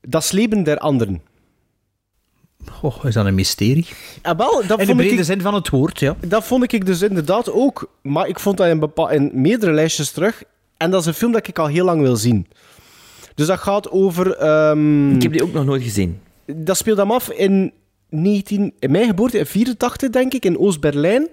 [0.00, 1.22] Das Leben der Anderen.
[2.82, 3.86] Oh, is dat een mysterie?
[4.22, 6.16] Ah, wel, dat In de vond brede ik, zin van het woord, ja.
[6.26, 7.90] dat vond ik dus inderdaad ook.
[8.02, 10.42] Maar ik vond dat in, bepa- in meerdere lijstjes terug.
[10.76, 12.46] En dat is een film dat ik al heel lang wil zien.
[13.34, 14.36] Dus dat gaat over...
[14.36, 16.20] ehm, Ik heb die ook nog nooit gezien.
[16.46, 17.72] dat speelt hem af in,
[18.08, 21.28] 19, in mijn geboorte, in 84 denk ik, in Oost-Berlijn.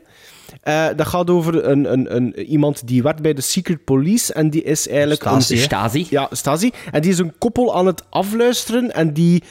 [0.62, 4.50] Eh, dat gaat over een, een, een, iemand die werkt bij de Secret Police en
[4.50, 5.22] die is eigenlijk...
[5.22, 5.60] Stasi, een?
[5.62, 6.08] Stasi.
[6.10, 6.72] Ja, Stasi.
[6.92, 9.44] En die is een koppel aan het afluisteren en die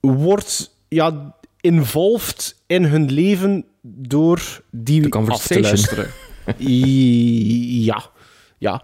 [0.00, 6.06] wordt ja, involved in hun leven door die af te conversation.
[7.84, 8.10] ja,
[8.58, 8.82] ja.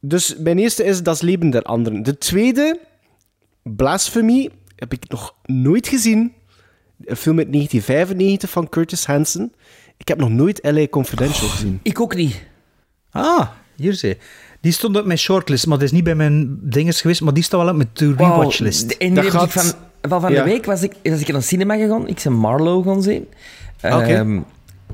[0.00, 2.02] Dus mijn eerste is Das Leben der Anderen.
[2.02, 2.80] De tweede,
[3.62, 6.32] Blasphemy, heb ik nog nooit gezien.
[7.04, 9.52] Een film uit 1995 van Curtis Hanson.
[9.96, 10.86] Ik heb nog nooit L.A.
[10.88, 11.80] Confidential gezien.
[11.82, 12.42] Ik ook niet.
[13.10, 14.16] Ah, hier zie je.
[14.60, 17.42] Die stond op mijn shortlist, maar dat is niet bij mijn dinges geweest, maar die
[17.42, 18.82] staat wel op mijn to-rewatchlist.
[18.90, 20.42] En Dat die heb ik gaat- van, wel van Ja.
[20.42, 22.08] de week was ik, was ik naar een cinema gegaan.
[22.08, 23.26] Ik ben Marlowe gaan zien.
[23.80, 24.04] Ah, Oké.
[24.14, 24.40] Ehm,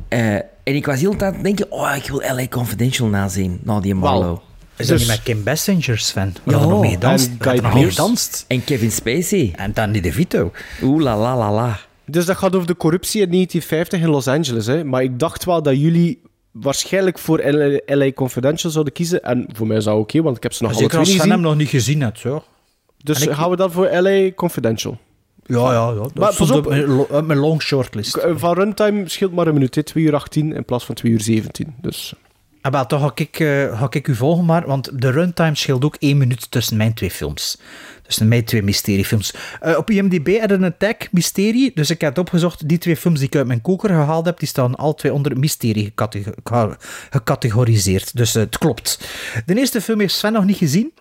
[0.09, 3.81] eh, en ik was heel de tijd denken, oh, ik wil LA Confidential nazien, na
[3.81, 4.40] die Marlowe.
[4.76, 6.35] Is dat Dus- niet met Kim Basinger, Sven?
[6.44, 7.31] We Ja, hadden nog mee gedanst.
[7.40, 8.44] en nog gedanst.
[8.48, 9.52] En Kevin Spacey.
[9.56, 10.52] En Danny DeVito.
[10.82, 11.78] Oeh la la la la.
[12.06, 14.66] Dus dat gaat over de corruptie in 1950 in Los Angeles.
[14.66, 14.85] Hè.
[14.85, 16.22] Maar ik dacht wel dat jullie
[16.52, 19.22] waarschijnlijk voor LA, LA Confidential zouden kiezen.
[19.22, 21.14] En voor mij is dat oké, want ik heb ze nog alle Zeker twee als
[21.22, 21.51] Sven hem gezien.
[21.51, 22.44] nog niet gezien hebt, zo.
[23.05, 24.98] Dus En ik- gaan we dan voor LA Confidential.
[25.47, 25.94] Ja, ja, ja.
[25.94, 26.68] Dat Maar pas op.
[26.68, 28.14] mijn mijn long shortlist.
[28.16, 29.82] Eh, Van runtime scheelt maar een minuut, hè.
[29.82, 31.74] 2 uur 18 in plaats van 2 uur 17.
[31.81, 32.14] Dus
[32.60, 35.85] Ah, wel, toch ga ik, eh, ga ik u volgen, maar, want de runtime scheelt
[35.85, 37.59] ook één minuut tussen mijn twee films.
[38.02, 39.35] Tussen mijn twee mysteriefilms.
[39.60, 42.68] Eh, op IMDb hadden een tag mysterie, dus ik heb het opgezocht.
[42.68, 45.39] Die twee films die ik uit mijn koker gehaald heb, die staan al twee onder
[45.39, 46.76] mysterie gecatego- geca-
[47.10, 48.16] gecategoriseerd.
[48.16, 48.98] Dus eh, het klopt.
[49.47, 50.93] De eerste film heeft Sven nog niet gezien.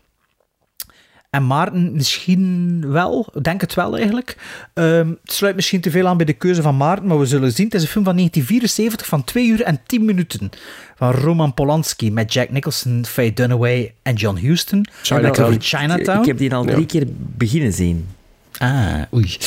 [1.34, 4.38] En Maarten misschien wel, ik denk het wel eigenlijk.
[4.74, 7.52] Ehm, het sluit misschien te veel aan bij de keuze van Maarten, maar we zullen
[7.52, 7.66] zien.
[7.66, 10.50] Het is een film van 1974 van 2 uur en 10 minuten.
[10.96, 14.88] Van Roman Polanski met Jack Nicholson, Faye Dunaway en John Huston.
[15.02, 15.42] Chinatown.
[15.50, 16.20] Over Chinatown.
[16.20, 16.86] Ik heb die al drie Ja.
[16.86, 18.08] keer beginnen zien.
[18.58, 19.38] Ah, oei.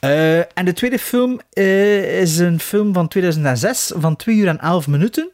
[0.00, 4.58] Eh, en de tweede film eh, is een film van 2006 van 2 uur en
[4.60, 5.30] 11 minuten.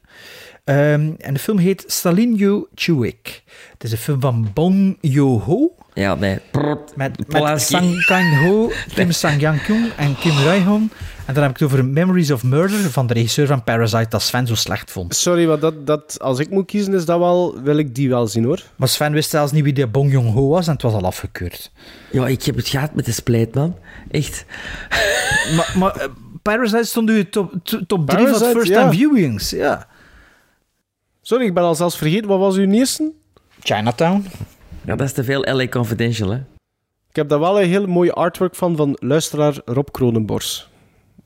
[0.65, 3.43] Ehm, en de film heet Stalinyu Chuik.
[3.73, 5.75] Het is een film van Bong Joon-ho.
[5.95, 6.39] Ja, nee.
[6.95, 7.62] Met, met.
[7.62, 10.91] Sang Kang-ho, Kim Sang-yang-kyung en Kim Rae-hong.
[11.27, 14.23] En dan heb ik het over Memories of Murder van de regisseur van Parasite, dat
[14.23, 15.15] Sven zo slecht vond.
[15.15, 18.27] sorry, maar dat, dat, als ik moet kiezen, is dat wel, wil ik die wel
[18.27, 18.62] zien hoor.
[18.77, 21.73] Maar Sven wist zelfs niet wie de Bong Joon-ho was en het was al afgekeurd.
[22.11, 23.77] Ja, ik heb het gehad met de splijt, man.
[24.11, 24.45] Echt.
[25.57, 26.09] maar maar eh,
[26.43, 28.91] Parasite stond u top 3 van Parasite, first-time ja.
[28.91, 29.51] viewings.
[29.51, 29.87] Ja.
[31.23, 32.29] Sorry, ik ben al zelfs vergeten.
[32.29, 33.12] Wat was uw eerste?
[33.62, 34.27] Chinatown.
[34.86, 36.36] Ja, dat is te veel LA Confidential, hè.
[37.11, 40.69] Ik heb daar wel een heel mooie artwork van, van luisteraar Rob Kronenbors.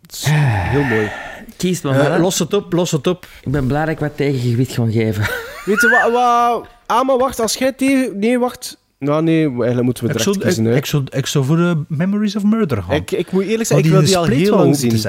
[0.03, 1.11] Het is heel mooi.
[1.57, 2.21] Kies maar, Eh, maar.
[2.21, 3.27] los het op, los het op.
[3.43, 5.23] Ik ben blij dat ik wat tegengewicht ga geven.
[5.65, 6.13] Weet je wat?
[6.13, 7.41] wat ah, maar wacht.
[7.41, 8.19] Als jij tegen...
[8.19, 8.79] Nee, wacht.
[8.99, 9.47] Nou, nee.
[9.49, 10.65] Eigenlijk moeten we Ik direct zou, ik, kiezen.
[10.65, 10.77] hè.
[10.77, 12.95] ik, zou, ik zou voor de Memories of Murder gaan.
[12.95, 15.01] Ik, ik moet eerlijk zeggen, ik wil die al heel lang zien.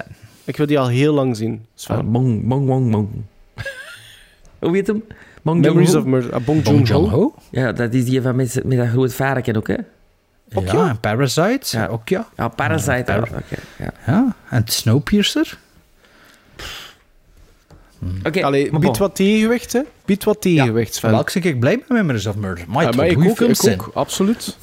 [0.44, 1.66] Ik wil die al heel lang zien.
[1.76, 1.96] Sven.
[1.98, 3.10] Ah, bong, bong, bong, bong.
[4.60, 5.04] Hoe heet hem?
[5.46, 6.34] Bong Memories of Murder.
[6.34, 7.10] Ah, Bong, Bong Joon-ho.
[7.10, 7.34] Joon-ho.
[7.52, 9.76] Ja, dat is die van met, met dat groot varken ook, hè?
[10.54, 11.78] Ook ja, en Parasite.
[11.78, 11.88] Ja.
[11.88, 12.28] Ook ja.
[12.38, 13.12] Ja, Parasite.
[13.12, 13.92] Ja, ja, ja.
[14.06, 14.36] ja.
[14.50, 15.58] En Snowpiercer.
[18.24, 19.00] Oké, Allee, maar bied bon.
[19.00, 19.82] wat tegenwicht, hè.
[20.06, 21.12] Bied wat tegenwicht, Sven.
[21.12, 22.66] Welk zeg ik blij met Memories of Murder.
[22.68, 23.80] Maar Ja, het maar ik ook, films ik zijn.
[23.80, 23.92] ook.
[23.94, 24.58] Absoluut.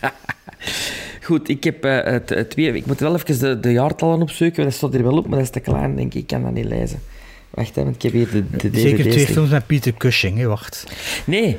[1.22, 2.56] Goed, ik heb eh, het.
[2.56, 4.64] Ik moet wel even de, de jaartallen opzoeken.
[4.64, 6.20] Dat staat er wel op, maar dat is te klein, denk ik.
[6.20, 7.00] Ik kan dat niet lezen.
[7.56, 8.80] Wacht, hè, want ik heb hier de, de DVD's.
[8.80, 10.46] Zeker twee films met Peter Cushing, hè.
[10.46, 10.86] wacht.
[11.26, 11.56] Nee,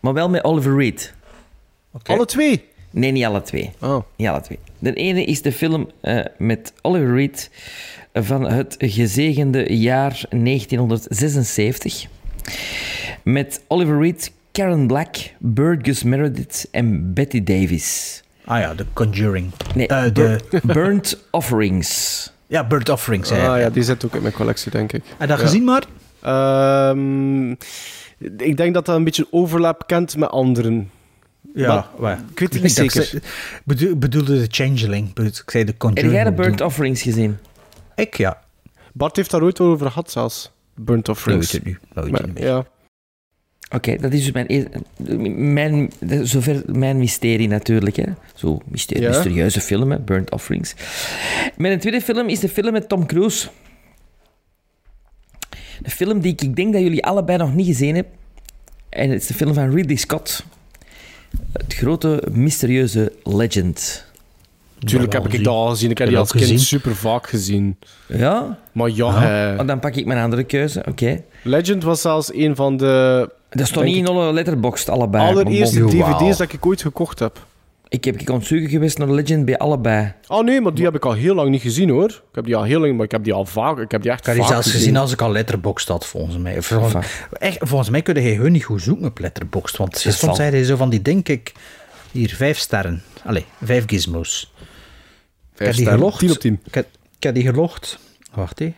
[0.00, 1.12] maar wel met Oliver Reed.
[2.02, 2.64] Alle twee?
[2.90, 3.70] Nee, niet alle twee.
[3.80, 4.00] Oh.
[4.16, 4.58] Niet alle twee.
[4.78, 7.50] De ene is de film eh, met Oliver Reed
[8.12, 12.06] van het gezegende jaar 1976.
[13.22, 18.22] Met Oliver Reed, Karen Black, Burgess Meredith en Betty Davis.
[18.44, 19.50] Ah ja, The Conjuring.
[19.74, 22.32] Nee, Eh, Bur- de- Burnt Offerings.
[22.50, 23.30] Ja, Bird Offerings.
[23.30, 23.48] hè.
[23.48, 25.02] Ah, ja, die zit ook in mijn collectie, denk ik.
[25.08, 25.44] Heb je dat Ja.
[25.44, 25.84] gezien, maar?
[26.20, 27.50] Ehm,
[28.38, 30.90] ik denk dat dat een beetje overlap kent met anderen.
[31.54, 33.00] Ja, Maar ik weet het niet zeker.
[33.02, 33.22] Ik zei-
[33.64, 35.12] bedoel- bedoelde de Changeling.
[35.14, 36.12] Bedoel- Ik zei de Heb Conjuring.
[36.12, 37.38] jij de Burnt Offerings gezien?
[37.94, 38.40] Ik, ja.
[38.92, 40.50] Bart heeft daar ooit over gehad zelfs.
[40.74, 41.52] Burnt Dat Offerings.
[41.52, 41.78] weet nu.
[41.94, 42.46] Dat weet Maar- ik niet meer.
[42.46, 42.64] ja.
[43.70, 44.68] Oké, dat is dus mijn, eer-
[45.36, 45.90] mijn,
[46.22, 47.96] zover mijn mysterie natuurlijk.
[47.96, 48.04] Hè.
[48.34, 49.08] Zo mysterie, Ja.
[49.08, 50.74] mysterieuze film, hè, Burnt Offerings.
[51.56, 53.48] Mijn tweede film is de film met Tom Cruise.
[55.82, 58.12] Een film die ik, ik denk dat jullie allebei nog niet gezien hebben.
[58.88, 60.44] En het is de film van Ridley Scott.
[61.52, 64.04] Het grote, mysterieuze Legend.
[64.78, 65.90] Tuurlijk heb ik dat al gezien.
[65.90, 66.58] Ik heb Heb die als kind gezien?
[66.58, 67.76] super vaak gezien.
[68.08, 68.58] Ja?
[68.72, 69.06] Maar ja,
[69.52, 70.84] eh, Oh, dan pak ik mijn andere keuze.
[70.88, 71.22] Oké.
[71.42, 75.28] Legend was zelfs een van de Dat stond niet in alle letterboxd, allebei.
[75.28, 77.46] allereerste dvd's dat ik ooit gekocht heb.
[77.88, 78.30] Ik heb ik
[78.68, 80.12] geweest naar Legend bij allebei.
[80.28, 82.08] Oh nee, maar die heb ik al heel lang niet gezien hoor.
[82.08, 83.78] Ik heb die al heel lang, maar ik heb die al vaak.
[83.78, 86.62] Ik heb die echt Ik die zelfs gezien als ik al Letterboxd had, volgens mij.
[86.62, 89.76] Volgens, echt, volgens mij kun je hun niet goed zoeken op Letterboxd.
[89.76, 90.34] Want is soms val.
[90.34, 91.52] zei hij zo van die, denk ik...
[92.10, 93.02] Hier, vijf sterren.
[93.24, 94.52] Allee, vijf gizmos.
[95.52, 96.18] ik heb die sterren, gelogd.
[96.18, 96.60] 10 op 10.
[96.64, 96.86] Ik heb,
[97.16, 97.98] ik heb die gelogd.
[98.34, 98.74] Wacht, hé.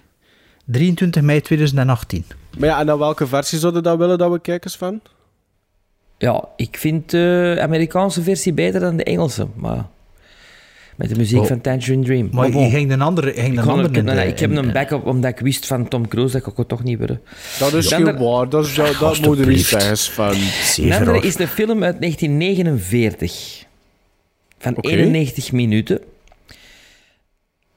[0.64, 2.24] 23 mei 2018.
[2.58, 5.00] Maar ja, en dan welke versie zouden dat willen dat we kijkers van?
[6.18, 9.86] Ja, ik vind de Amerikaanse versie beter dan de Engelse, maar...
[10.96, 11.46] Met de muziek Oh.
[11.46, 12.28] van Tangerine Dream.
[12.32, 12.62] Maar bon.
[12.64, 14.56] je ging een andere, ging Ik, een er- andere ik, in de- ik heb in-
[14.56, 17.20] een backup omdat ik wist van Tom Cruise dat ik het toch niet willen.
[17.58, 18.48] Dat is Dan de- waar.
[18.48, 20.34] Dat, is, dat, dat moet je niet zeggen, Sven.
[20.88, 23.64] De andere is de film uit 1949.
[24.58, 24.88] Van Oké.
[24.90, 26.00] 91 minuten.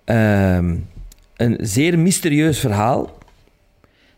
[0.04, 0.76] Ehm,
[1.36, 3.18] een zeer mysterieus verhaal.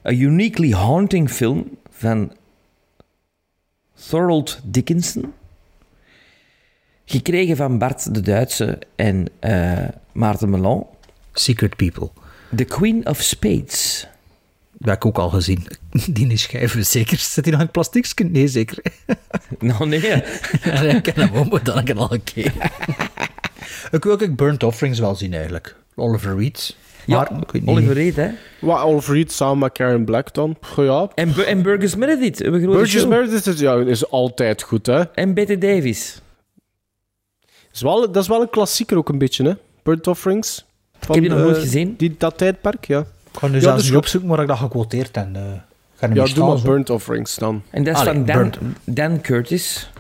[0.08, 2.34] Een uniquely haunting film van
[4.10, 5.34] Thorold Dickinson.
[7.06, 10.86] Gekregen van Bart de Duitse en eh, Maarten Melon.
[11.34, 12.10] Secret People.
[12.56, 14.08] The Queen of Spades.
[14.72, 15.68] Dat heb ik ook al gezien.
[16.10, 17.18] Die schijven, zeker.
[17.18, 18.24] Zit hij nog in plastiekje?
[18.24, 18.78] Nee, zeker.
[19.60, 20.02] Nou, nee.
[20.64, 22.54] ja, ik ken hem ook, maar dan heb ik al een keer.
[23.92, 25.76] ik wil ook Burnt Offerings wel zien, eigenlijk.
[25.96, 26.76] Oliver Reed.
[27.08, 27.70] Ja, Maar, ik weet niet.
[27.76, 28.30] Oliver Reed, hè.
[28.62, 30.56] Wat Oliver Reed samen met Karen Black dan?
[30.62, 31.10] Goh, ja.
[31.16, 32.44] En, Bu- en Burgess Meredith.
[32.44, 33.06] Een grote Burgess.
[33.08, 35.04] Meredith is, ja, is altijd goed, hè.
[35.14, 36.22] En Betty Davis.
[37.74, 39.54] Is wel, dat is wel een klassieker ook een beetje, hè.
[39.84, 40.66] Burnt Offerings.
[41.00, 41.96] Van, heb die nog eh, nooit gezien.
[41.98, 43.00] Die, dat tijdperk, ja.
[43.00, 45.42] Ik ga nu Ja, zelfs dus niet opzoeken, maar ik dat gequoteerd en eh
[45.96, 46.62] ga niet Ja, doe maar.
[46.62, 47.62] Burnt Offerings dan.
[47.70, 48.54] En dat is Allee, van Dan.
[48.84, 49.92] Dan Curtis.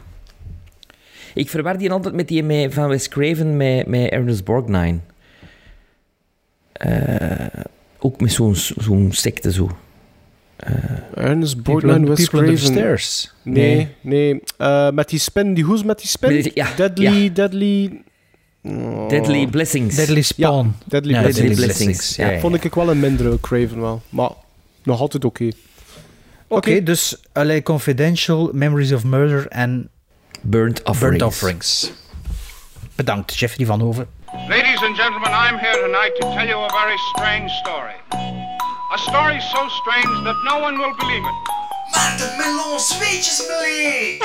[1.33, 4.99] Ik verwar die altijd met die met, van Wes Craven met, met Ernest Borgnine.
[6.77, 7.63] Eh,
[7.99, 9.77] ook met zo'n zo'n secte zo.
[11.13, 12.57] Ernest People Borgnine, the Craven.
[12.57, 13.33] Stairs.
[13.43, 13.87] Nee, Nee.
[14.01, 14.41] nee.
[14.57, 16.33] Eh, met die spin, die hoes met die spin?
[16.33, 17.29] Met die- ja, Deadly, ja.
[17.33, 18.01] Deadly...
[18.63, 19.09] Oh.
[19.09, 19.95] Deadly Blessings.
[19.95, 20.65] Deadly Spawn.
[20.67, 21.47] Ja, Deadly Ja, Blessings.
[21.49, 22.39] Deadly Blessings, ja, ja.
[22.39, 24.01] Vond ik wel een mindere Craven wel.
[24.09, 24.29] Maar
[24.83, 25.49] nog altijd oké.
[26.47, 29.89] Oké, dus LA Confidential, Memories of Murder en
[30.41, 30.99] Burnt Offerings.
[31.17, 31.91] Burnt Offerings.
[32.95, 34.07] Bedankt, Jeffrey van Hoven.
[34.33, 37.93] Ladies and gentlemen, I'm here tonight to tell you a very strange story.
[38.11, 41.33] A story so strange that no one will believe it.
[41.95, 42.81] Maarten Melon
[43.47, 44.19] Melee!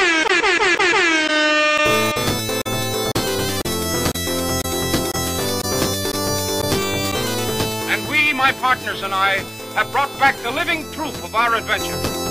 [7.89, 9.45] And we, my partners and I,
[9.77, 12.22] have brought back the living proof of our adventure.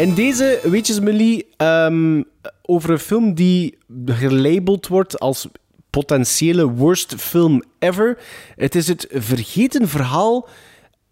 [0.00, 2.22] In deze Weetjes Melie ehm
[2.62, 5.48] over een film die gelabeld wordt als
[5.90, 8.18] potentiële worst film ever.
[8.56, 10.48] Het is het vergeten verhaal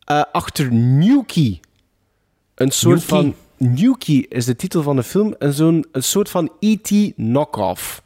[0.04, 1.60] eh, achter Nuki.
[2.54, 3.34] Een soort van...
[3.56, 5.34] Nuki is de titel van de film.
[5.38, 7.12] En zo'n een soort van E.T.
[7.14, 8.02] knock-off.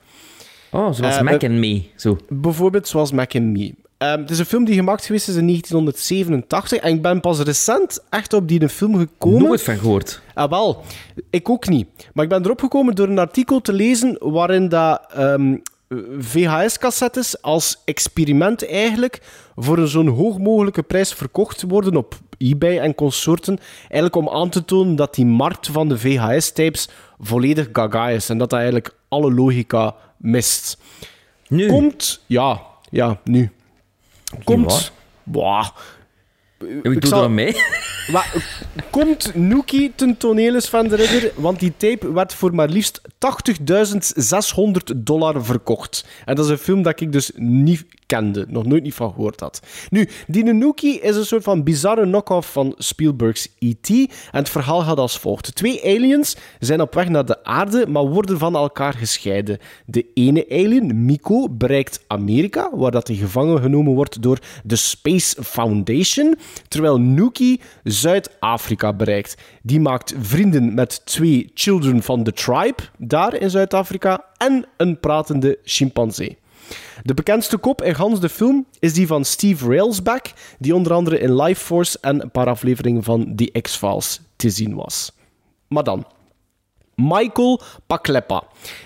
[0.70, 1.82] Oh, zoals Eh, Mac eh, and Me.
[1.96, 2.18] Zo.
[2.28, 3.74] Bijvoorbeeld zoals Mac and Me.
[4.02, 6.78] Ehm, het is een film die gemaakt geweest is in 1987.
[6.78, 9.42] En ik ben pas recent echt op die film gekomen.
[9.42, 10.20] Nooit van gehoord.
[10.34, 10.84] Ah, wel.
[11.30, 11.86] Ik ook niet.
[12.14, 15.56] Maar ik ben erop gekomen door een artikel te lezen waarin dat ehm,
[16.18, 19.20] VHS-cassettes als experiment eigenlijk
[19.56, 23.58] voor een zo'n hoog mogelijke prijs verkocht worden op eBay en consorten.
[23.80, 26.88] Eigenlijk om aan te tonen dat die markt van de VHS-tapes
[27.20, 30.78] volledig gaga is en dat dat eigenlijk alle logica mist.
[31.48, 31.66] Nu.
[31.66, 32.22] Komt...
[32.26, 33.50] Ja, ja, nu.
[34.44, 34.92] Komt...
[35.24, 35.72] Wauw.
[36.82, 37.56] Ik doe zal- er aan mee.
[38.12, 38.34] maar,
[38.90, 41.32] komt Nookie ten toneel eens van de ridder?
[41.34, 46.06] Want die tape werd voor maar liefst 80.600 dollar verkocht.
[46.24, 49.40] En dat is een film dat ik dus niet kende, nog nooit niet van gehoord
[49.40, 49.60] had.
[49.90, 53.88] Nu, die Nookie is een soort van bizarre knock-off van Spielberg's E.T.
[53.88, 55.54] En het verhaal gaat als volgt.
[55.54, 59.58] Twee aliens zijn op weg naar de aarde, maar worden van elkaar gescheiden.
[59.86, 65.42] De ene alien, Miko, bereikt Amerika, waar dat hij gevangen genomen wordt door de Space
[65.42, 66.38] Foundation,
[66.68, 69.36] terwijl Nookie Zuid-Afrika bereikt.
[69.62, 75.58] Die maakt vrienden met twee children van the tribe, daar in Zuid-Afrika, en een pratende
[75.64, 76.38] chimpansee.
[77.02, 81.18] De bekendste kop in gans de film is die van Steve Railsback, die onder andere
[81.18, 85.12] in Life Force en een paar afleveringen van The X-Files te zien was.
[85.68, 86.06] Maar dan,
[86.94, 88.42] Michael Paklepa.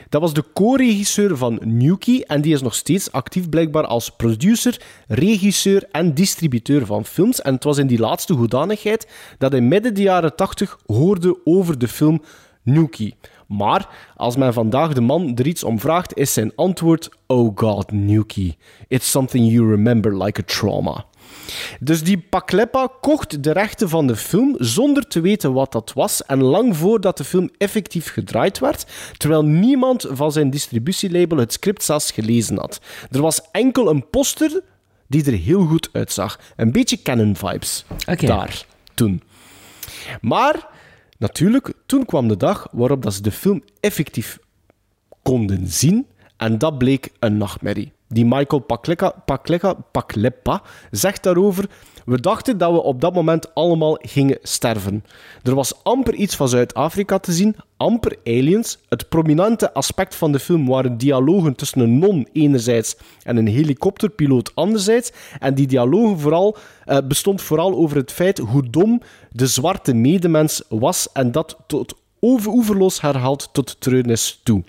[0.08, 4.80] Dat was de co-regisseur van Nuki en die is nog steeds actief blijkbaar als producer,
[5.08, 7.42] regisseur en distributeur van films.
[7.42, 9.08] En het was in die laatste hoedanigheid
[9.38, 12.22] dat hij midden de jaren 80 hoorde over de film
[12.62, 13.14] Nuki.
[13.46, 17.92] Maar als men vandaag de man er iets om vraagt, is zijn antwoord: Oh god,
[17.92, 18.56] Nuki.
[18.88, 21.04] It's something you remember like a trauma.
[21.80, 26.24] Dus die Paklepa kocht de rechten van de film zonder te weten wat dat was
[26.24, 28.86] en lang voordat de film effectief gedraaid werd,
[29.16, 32.80] terwijl niemand van zijn distributielabel het script zelfs gelezen had.
[33.10, 34.62] Er was enkel een poster
[35.06, 36.38] die er heel goed uitzag.
[36.56, 37.84] Een beetje Canon-vibes.
[38.20, 39.22] Daar, toen.
[40.20, 40.68] Maar,
[41.18, 44.38] natuurlijk, toen kwam de dag waarop dat ze de film effectief
[45.22, 46.06] konden zien.
[46.36, 47.92] En dat bleek een nachtmerrie.
[48.08, 48.62] Die Michael
[49.24, 51.68] Pakleka, Paklepa zegt daarover...
[52.06, 55.04] We dachten dat we op dat moment allemaal gingen sterven.
[55.42, 58.78] Er was amper iets van Zuid-Afrika te zien, amper aliens.
[58.88, 64.54] Het prominente aspect van de film waren dialogen tussen een non enerzijds en een helikopterpiloot
[64.54, 65.12] anderzijds.
[65.38, 70.62] En die dialogen vooral, eh, bestond vooral over het feit hoe dom de zwarte medemens
[70.68, 74.62] was en dat tot over oeverloos herhaald tot treurnis toe.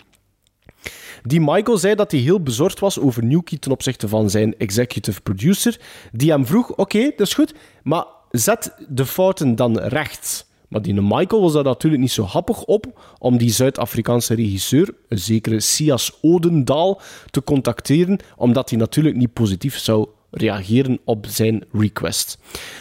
[1.28, 5.22] Die Michael zei dat hij heel bezorgd was over Nuki ten opzichte van zijn executive
[5.22, 5.80] producer,
[6.12, 10.48] die hem vroeg, oké, dat is goed, maar zet de fouten dan recht.
[10.68, 15.20] Maar die Michael was daar natuurlijk niet zo happig op om die Zuid-Afrikaanse regisseur, een
[15.20, 22.38] zekere Sias Odendaal, te contacteren, omdat hij natuurlijk niet positief zou reageren op zijn request.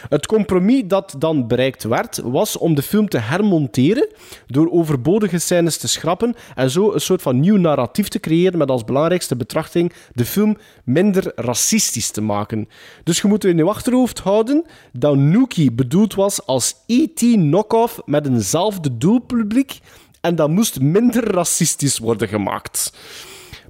[0.08, 4.08] Het compromis dat dan bereikt werd, was om de film te hermonteren
[4.46, 8.70] door overbodige scènes te schrappen en zo een soort van nieuw narratief te creëren met
[8.70, 12.68] als belangrijkste betrachting de film minder racistisch te maken.
[13.04, 17.20] Dus je moet in je achterhoofd houden dat Nookie bedoeld was als E.T.
[17.20, 19.80] knock-off met eenzelfde doelpubliek
[20.20, 22.92] en dat moest minder racistisch worden gemaakt.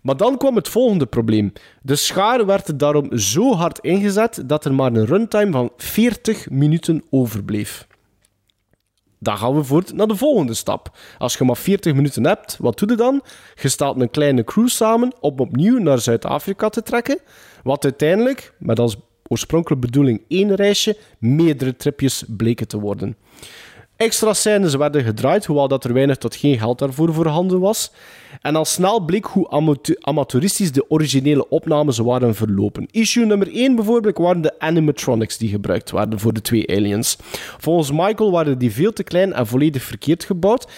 [0.07, 1.53] Maar dan kwam het volgende probleem.
[1.83, 7.05] De schaar werd daarom zo hard ingezet dat er maar een runtime van 40 minuten
[7.11, 7.87] overbleef.
[9.19, 10.99] Dan gaan we voort naar de volgende stap.
[11.19, 13.23] Als je maar 40 minuten hebt, wat doe je dan?
[13.63, 17.19] Je staat een kleine crew samen om opnieuw naar Zuid-Afrika te trekken,
[17.63, 18.97] wat uiteindelijk, met als
[19.29, 23.17] oorspronkelijke bedoeling één reisje, meerdere tripjes bleken te worden.
[23.97, 27.91] Extra scènes werden gedraaid, hoewel dat er weinig tot geen geld daarvoor voorhanden was.
[28.43, 29.51] En al snel bleek hoe
[30.01, 32.89] amateuristisch de originele opnames waren verlopen.
[32.91, 37.17] Issue nummer 1 bijvoorbeeld waren de animatronics die gebruikt werden voor de twee aliens.
[37.59, 40.71] Volgens Michael waren die veel te klein en volledig verkeerd gebouwd.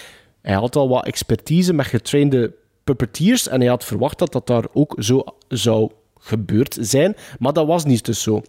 [0.42, 2.54] Hij had al wat expertise met getrainde
[2.84, 7.66] puppeteers en hij had verwacht dat dat daar ook zo zou gebeurd zijn, maar dat
[7.66, 8.42] was niet dus zo.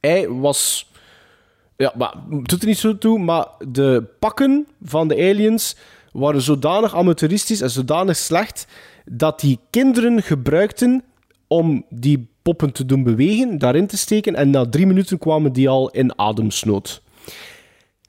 [0.00, 0.90] Hij was
[1.78, 5.76] ja, maar het doet er niet zo toe, maar de pakken van de aliens
[6.12, 8.66] waren zodanig amateuristisch en zodanig slecht
[9.04, 11.04] dat die kinderen gebruikten
[11.46, 15.68] om die poppen te doen bewegen, daarin te steken en na drie minuten kwamen die
[15.68, 17.02] al in ademsnood.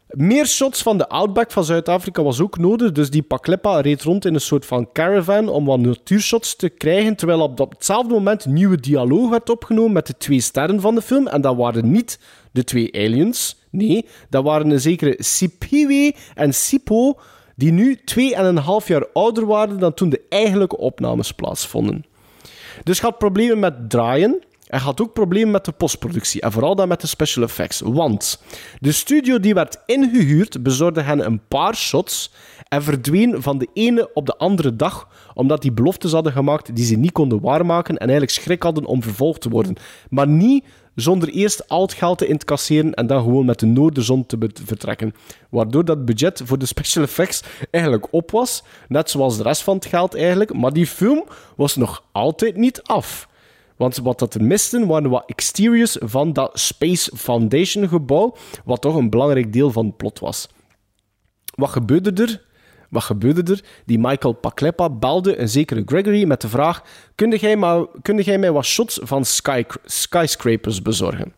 [0.07, 4.25] Meer shots van de outback van Zuid-Afrika was ook nodig, dus die Paklepa reed rond
[4.25, 8.45] in een soort van caravan om wat natuurshots te krijgen, terwijl op dat- hetzelfde moment
[8.45, 12.19] nieuwe dialoog werd opgenomen met de twee sterren van de film, en dat waren niet
[12.51, 17.19] de twee aliens, nee, dat waren een zekere Sipiwe en Sipo,
[17.55, 22.05] die nu twee en een half jaar ouder waren dan toen de eigenlijke opnames plaatsvonden.
[22.83, 24.43] Dus je had problemen met draaien.
[24.69, 26.41] En had ook problemen met de postproductie.
[26.41, 27.81] En vooral dan met de special effects.
[27.85, 28.41] Want
[28.79, 32.31] de studio die werd ingehuurd bezorgde hen een paar shots.
[32.67, 35.07] En verdween van de ene op de andere dag.
[35.33, 37.93] Omdat die beloftes hadden gemaakt die ze niet konden waarmaken.
[37.93, 39.75] En eigenlijk schrik hadden om vervolgd te worden.
[40.09, 40.65] Maar niet
[40.99, 45.13] zonder eerst al het geld te incasseren en dan gewoon met de noorderzon te vertrekken.
[45.49, 49.75] Waardoor dat budget voor de special effects eigenlijk op was, net zoals de rest van
[49.75, 51.23] het geld eigenlijk, maar die film
[51.55, 53.27] was nog altijd niet af.
[53.75, 58.35] Want wat dat misten waren wat exteriors van dat Space Foundation gebouw,
[58.65, 60.47] wat toch een belangrijk deel van het plot was.
[61.55, 62.47] Wat gebeurde er?
[62.89, 63.63] Wat gebeurde er?
[63.85, 66.83] Die Michael Paklepa belde een zekere Gregory met de vraag:
[67.15, 71.33] Kun jij, maar, kun jij mij wat shots van sky, skyscrapers bezorgen?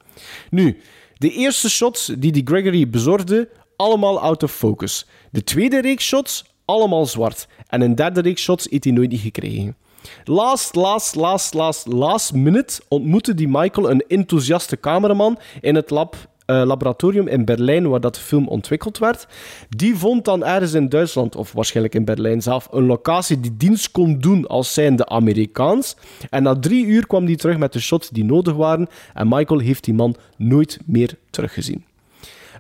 [0.50, 0.82] Nu,
[1.18, 5.08] de eerste shots die die Gregory bezorgde, allemaal out of focus.
[5.32, 7.48] De tweede reeks shots, allemaal zwart.
[7.68, 9.76] En een derde reeks shots heeft hij nooit niet gekregen.
[10.24, 16.16] Last, last, last, last, last minute ontmoette die Michael een enthousiaste cameraman in het lab,
[16.46, 19.28] eh, laboratorium in Berlijn waar dat de film ontwikkeld werd.
[19.70, 23.92] Die vond dan ergens in Duitsland, of waarschijnlijk in Berlijn zelf, een locatie die dienst
[23.92, 25.96] kon doen als zijnde Amerikaans.
[26.30, 29.60] En na drie uur kwam die terug met de shots die nodig waren en Michael
[29.60, 31.84] heeft die man nooit meer teruggezien.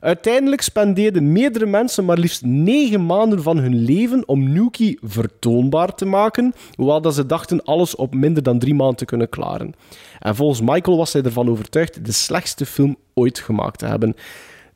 [0.02, 6.06] Uiteindelijk spendeerden meerdere mensen maar liefst negen maanden van hun leven om Nuki vertoonbaar te
[6.06, 9.74] maken, hoewel dat ze dachten alles op minder dan drie maanden te kunnen klaren.
[10.20, 14.16] En volgens Michael was hij ervan overtuigd de slechtste film ooit gemaakt te hebben.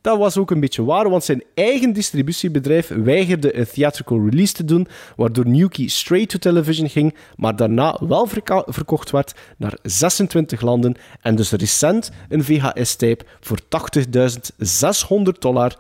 [0.06, 4.65] Dat was ook een beetje waar, want zijn eigen distributiebedrijf weigerde een theatrical release te
[4.65, 8.27] doen, waardoor Nuki straight to television ging, maar daarna wel
[8.65, 15.77] verkocht werd naar 26 landen en dus recent een VHS-tape voor 80.600 dollar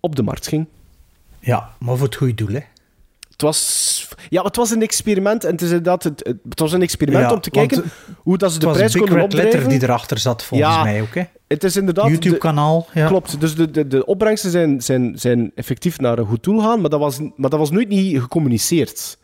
[0.00, 0.66] op de markt ging.
[1.40, 2.62] Ja, maar voor het goede doel, hè.
[3.32, 6.82] Het was, ja, het was een experiment en het, is inderdaad, het, het was een
[6.82, 7.84] experiment Ja, om te kijken
[8.16, 9.78] hoe dat ze de Het was prijs Big konden Red Letter opdrijven.
[9.78, 11.22] die erachter zat, volgens Ja, mij ook, hè.
[11.48, 12.04] Het is inderdaad...
[12.04, 13.06] de- YouTube-kanaal, ja.
[13.06, 16.80] Klopt, dus de, de, de opbrengsten zijn, zijn, zijn effectief naar een goed doel gaan,
[16.80, 19.18] maar dat was, maar dat was nooit niet gecommuniceerd.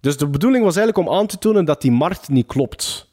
[0.00, 3.07] Dus de bedoeling was eigenlijk om aan te tonen dat die markt niet klopt.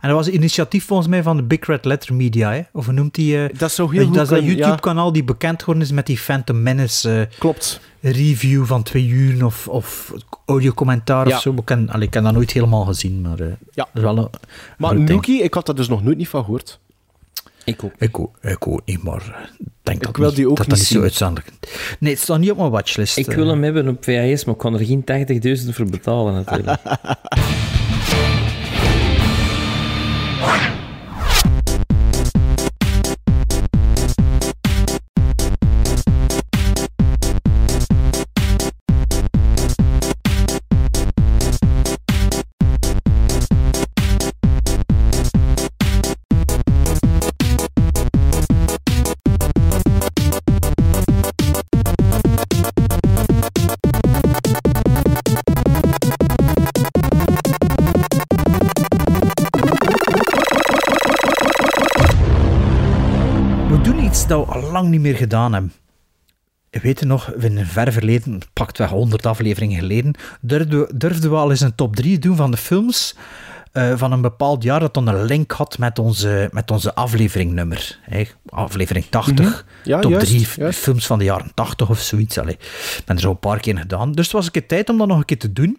[0.00, 2.60] En dat was een initiatief volgens mij van de Big Red Letter Media, hè?
[2.72, 3.44] Of hoe noemt die?
[3.48, 4.46] eh, Dat zou heel goed Dat is dat ja.
[4.46, 7.10] YouTube-kanaal die bekend geworden is met die Phantom Menace...
[7.30, 7.80] eh, Klopt.
[8.00, 10.12] Review van twee uur of, of
[10.46, 11.34] audiocommentaar Ja.
[11.36, 11.52] of zo.
[11.56, 13.40] Ik, ken, allee, ik heb dat nooit helemaal gezien, maar...
[13.40, 13.54] eh, Ja.
[13.74, 14.28] dat is wel een
[14.78, 14.98] Maar.
[14.98, 16.78] Nuki, ik had daar dus nog nooit niet van gehoord.
[17.64, 17.92] Ik ook.
[17.98, 20.66] Ik ook, ik ook niet, maar eh, ik denk dat, wil niet, die ook dat,
[20.66, 21.52] niet dat niet zo uitzonderlijk
[22.00, 23.16] Nee, het staat niet op mijn watchlist.
[23.16, 25.04] Ik wil hem hebben op VHS, maar ik kan er geen
[25.66, 26.78] 80.000 voor betalen natuurlijk.
[30.40, 30.77] dat
[64.48, 65.72] al lang niet meer gedaan hebben.
[66.70, 70.96] Je weet het nog, in een ver verleden, pakt weg 100 afleveringen geleden, durfden we,
[70.96, 73.14] durfden we al eens een top 3 doen van de films
[73.78, 77.98] eh, van een bepaald jaar dat dan een link had met onze, met onze afleveringnummer.
[78.02, 78.24] Hè?
[78.48, 79.44] Aflevering 80.
[79.44, 79.90] Mhm.
[79.90, 80.78] Ja, top juist, 3 juist.
[80.78, 82.38] films van de jaren 80 of zoiets.
[82.38, 82.54] Allee.
[82.54, 84.12] Ik ben er zo een paar keer gedaan.
[84.12, 85.78] Dus het was een keer tijd om dat nog een keer te doen.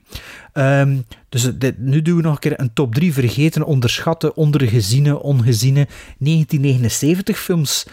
[0.53, 0.97] Ehm,
[1.29, 5.87] dus dit, nu doen we nog een keer een top 3 vergeten, onderschatte, ondergeziene, ongeziene
[6.17, 7.85] 1979 films.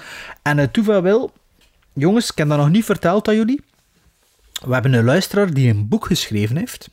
[0.42, 1.32] En het toeval wel,
[1.92, 3.60] jongens, ik heb dat nog niet verteld aan jullie.
[4.66, 6.88] We hebben een luisteraar die een boek geschreven heeft.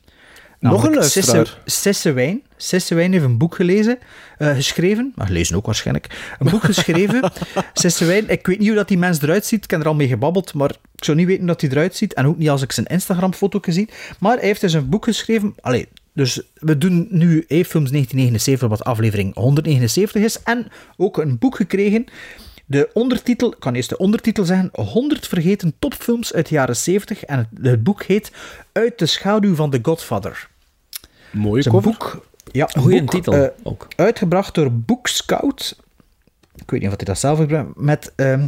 [0.70, 1.58] Nog een luisteraar?
[1.64, 2.42] Sisse, Wijn.
[2.56, 3.98] Sisse Wijn heeft een boek gelezen,
[4.38, 6.34] eh, geschreven, maar lezen ook waarschijnlijk.
[6.38, 7.32] Een boek geschreven.
[7.72, 9.64] Sisse Wijn, ik weet niet hoe dat die mens eruit ziet.
[9.64, 11.96] Ik heb er al mee gebabbeld, maar ik zou niet weten hoe dat hij eruit
[11.96, 12.14] ziet.
[12.14, 13.88] En ook niet als ik zijn Instagram-foto gezien.
[14.18, 15.54] Maar hij heeft dus een boek geschreven.
[15.60, 20.42] Allee, dus we doen nu eh, films 1979, wat aflevering 179 is.
[20.42, 20.66] En
[20.96, 22.04] ook een boek gekregen.
[22.66, 27.24] De ondertitel, ik kan eerst de ondertitel zeggen, 100 vergeten topfilms uit de jaren 70.
[27.24, 28.32] En het, het boek heet
[28.72, 30.48] Uit de schaduw van The Godfather.
[31.34, 31.82] Mooie cover.
[31.90, 33.88] boek, ja, een Goeie boek, titel eh, ook.
[33.96, 35.76] Uitgebracht door Book Scout.
[36.56, 37.52] Ik weet niet of hij dat zelf heeft.
[37.74, 38.46] Met, ehm,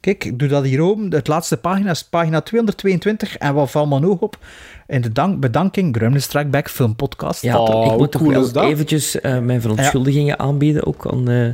[0.00, 1.10] kijk, ik doe dat hier open.
[1.10, 3.36] Het laatste pagina is pagina 222.
[3.36, 4.38] En wat valt me oog op?
[4.86, 7.42] In de dank, bedanking, Gremlin Strike Back Film Podcast.
[7.42, 11.48] Ja, Oh, ik moet toch cool wel eventjes eh, mijn verontschuldigingen aanbieden, ook aan, eh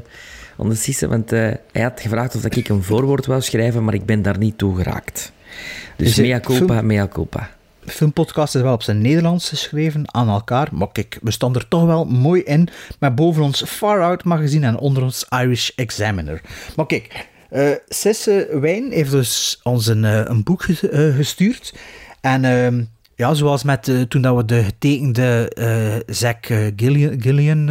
[0.58, 3.84] aan de Sisse, want eh, hij had gevraagd of dat ik een voorwoord wou schrijven,
[3.84, 5.32] maar ik ben daar niet toe geraakt.
[5.96, 7.50] Dus het mea culpa, film- mea culpa.
[7.86, 10.68] Filmpodcast is wel op zijn Nederlands geschreven aan elkaar.
[10.72, 12.68] Maar kijk, we staan er toch wel mooi in.
[12.98, 16.40] Met boven ons Far Out magazine en onder ons Irish Examiner.
[16.76, 21.74] Maar kijk, eh Sisse Wijn heeft dus ons een, eh, een boek eh, gestuurd.
[22.20, 22.84] En ehm,
[23.16, 26.46] ja, zoals met toen dat we de getekende eh Zack
[26.76, 27.70] Gillian, Gillian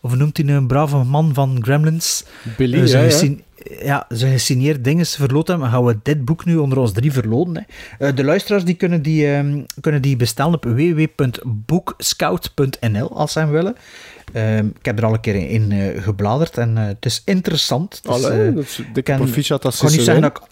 [0.00, 2.24] of noemt hij een brave man van Gremlins?
[2.56, 3.36] Billy, zijn ja, ja.
[3.82, 7.54] Ja, zijn gesigneerd dingen verloot hebben, gaan we dit boek nu onder ons drie verloten.
[7.54, 7.62] Hè.
[8.06, 13.50] Eh, de luisteraars die kunnen, die, ehm, kunnen die bestellen op www.boekscout.nl als ze hem
[13.50, 13.76] willen.
[14.32, 17.22] Ehm, ik heb er al een keer in, in, eh, gebladerd en eh, het is
[17.24, 18.00] interessant.
[18.02, 20.42] Het is, Allee, dat is dikke proficiat kan niet zeggen dat ik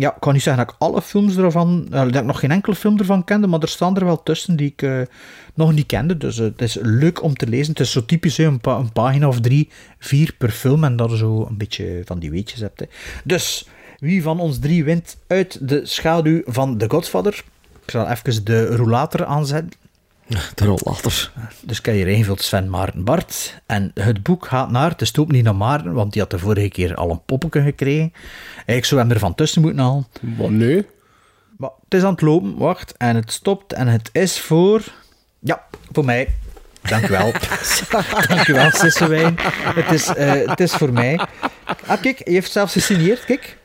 [0.00, 2.74] ja, ik kan niet zeggen dat ik alle films ervan, dat ik nog geen enkele
[2.74, 5.00] film ervan kende, maar er staan er wel tussen die ik eh,
[5.54, 6.16] nog niet kende.
[6.16, 7.68] Dus eh, het is leuk om te lezen.
[7.68, 9.68] Het is zo typisch, een, een pagina of drie,
[9.98, 12.80] vier per film en dat zo een beetje van die weetjes hebt.
[12.80, 12.86] Hè.
[13.24, 13.68] Dus,
[13.98, 17.44] wie van ons drie wint uit de schaduw van The Godfather?
[17.84, 19.72] Ik zal even de roulator aanzetten.
[20.54, 21.30] De rollator.
[21.62, 23.60] Dus hier ingevuld Sven Maarten Bart.
[23.66, 26.68] En het boek gaat naar, het stopt niet naar Maarten, want die had de vorige
[26.68, 28.12] keer al een poppetje gekregen.
[28.66, 30.06] En ik zou hem ervan tussen moeten halen.
[30.20, 30.86] Maar nee.
[31.56, 32.94] Maar het is aan het lopen, wacht.
[32.96, 34.82] En het stopt en het is voor...
[35.38, 36.34] Ja, voor mij.
[36.82, 37.32] Dank u wel.
[38.28, 39.34] Dank u wel, Sissewijn.
[39.74, 41.20] Het is, eh, het is voor mij.
[41.86, 43.57] Ah, kijk, je heeft zelfs gesigneerd, kijk.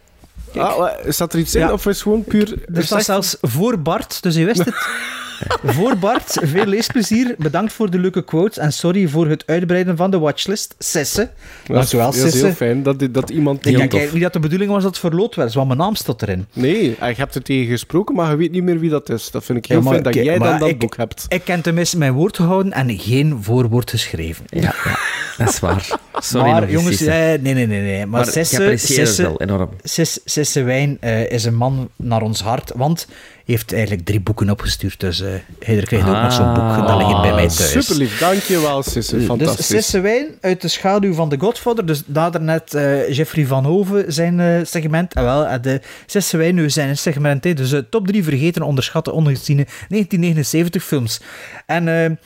[0.58, 1.72] Ah, staat er iets in Ja.
[1.72, 2.54] of is het gewoon puur...
[2.74, 4.76] Er staat zelfs voor Bart, dus je wist het.
[5.76, 7.36] voor Bart, veel leesplezier.
[7.38, 10.76] Bedankt voor de leuke quotes en sorry voor het uitbreiden van de watchlist.
[10.80, 11.22] Sisse.
[11.22, 12.56] Dat Dank is, u wel, dat is heel Sisse.
[12.56, 13.66] fijn dat, dat iemand...
[13.66, 16.22] Ik denk niet dat de bedoeling was dat het verloot werd, want mijn naam staat
[16.22, 16.46] erin.
[16.54, 19.32] Nee, je hebt er tegen gesproken, maar je weet niet meer wie dat is.
[19.32, 21.26] Dat vind ik heel Ja, maar fijn dat jij dan dat ik- boek hebt.
[21.28, 24.46] Ik ken tenminste mijn woord gehouden en geen voorwoord geschreven.
[24.50, 24.98] Ja, ja,
[25.38, 25.88] dat is waar.
[26.14, 27.12] Sorry maar nog eens, jongens, Sisse.
[27.12, 27.98] eh, nee, nee, nee, nee.
[28.00, 29.70] Maar, Maar ik Sisse, apprecieer het Sisse, wel enorm.
[29.84, 33.16] Sis- Sisse Wijn eh, is een man naar ons hart, want hij
[33.46, 35.00] heeft eigenlijk drie boeken opgestuurd.
[35.00, 35.30] Dus eh
[35.60, 37.76] hij krijgt ook nog zo'n boek, dat ligt bij mij thuis.
[37.76, 39.18] Ah, Super lief, dankjewel Sisse.
[39.18, 39.68] Dus Fantastisch.
[39.68, 41.86] Sisse Wijn uit de schaduw van de Godfather.
[41.86, 45.14] Dus daar net eh, Jeffrey Van Hoven zijn segment.
[45.14, 47.44] En wel, eh, de Sisse Wijn nu zijn segment.
[47.44, 51.22] Dus top 3 vergeten, onderschatte, ongeziene 1979 films.
[51.66, 52.18] En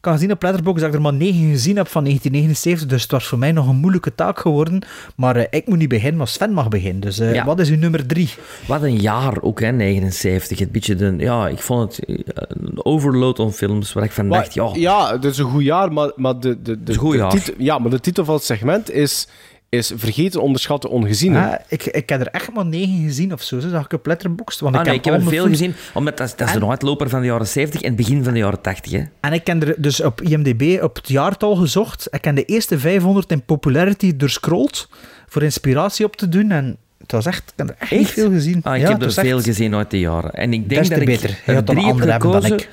[0.00, 2.88] kan zien op Letterboxd dat ik er maar 9 gezien heb van 1979.
[2.88, 4.82] Dus het was voor mij nog een moeilijke taak geworden.
[5.16, 7.00] Maar eh, ik moet niet beginnen, maar Sven mag beginnen.
[7.00, 7.44] Dus eh, Ja.
[7.44, 8.28] wat is uw nummer 3?
[8.66, 10.58] Wat een jaar ook, hè, 79.
[10.58, 12.16] Het beetje de, ja, ik vond het eh,
[12.48, 15.92] een overload aan films waar ik van dacht, ja, ja, het is een goed jaar,
[15.92, 17.30] maar, maar, de, de, de, een goed de jaar.
[17.30, 19.28] titel, ja, maar de titel van het segment is,
[19.70, 21.36] is Vergeten, Onderschatten, Ongezien.
[21.36, 23.60] Ah, ik, ik heb er echt maar 9 gezien of zo.
[23.60, 24.60] Zo zag ik op Letterboxd.
[24.60, 26.54] Want Ah, ik nee, heb ik heb er veel gezien, omdat dat, is- dat is
[26.54, 28.92] En- de uitloper van de jaren 70 en het begin van de jaren 80.
[28.92, 29.02] Hè.
[29.20, 32.08] En ik heb er dus op IMDb op het jaartal gezocht.
[32.10, 34.88] Ik heb de eerste 500 in popularity doorscrolld
[35.28, 36.50] voor inspiratie op te doen.
[36.50, 38.60] En het was echt, ik heb er echt, veel gezien.
[38.62, 40.32] Ah, ik Ja, heb er echt- veel gezien uit de jaren.
[40.32, 41.30] En ik denk dat ik beter.
[41.30, 42.68] Er drie heb dan gekozen, ik.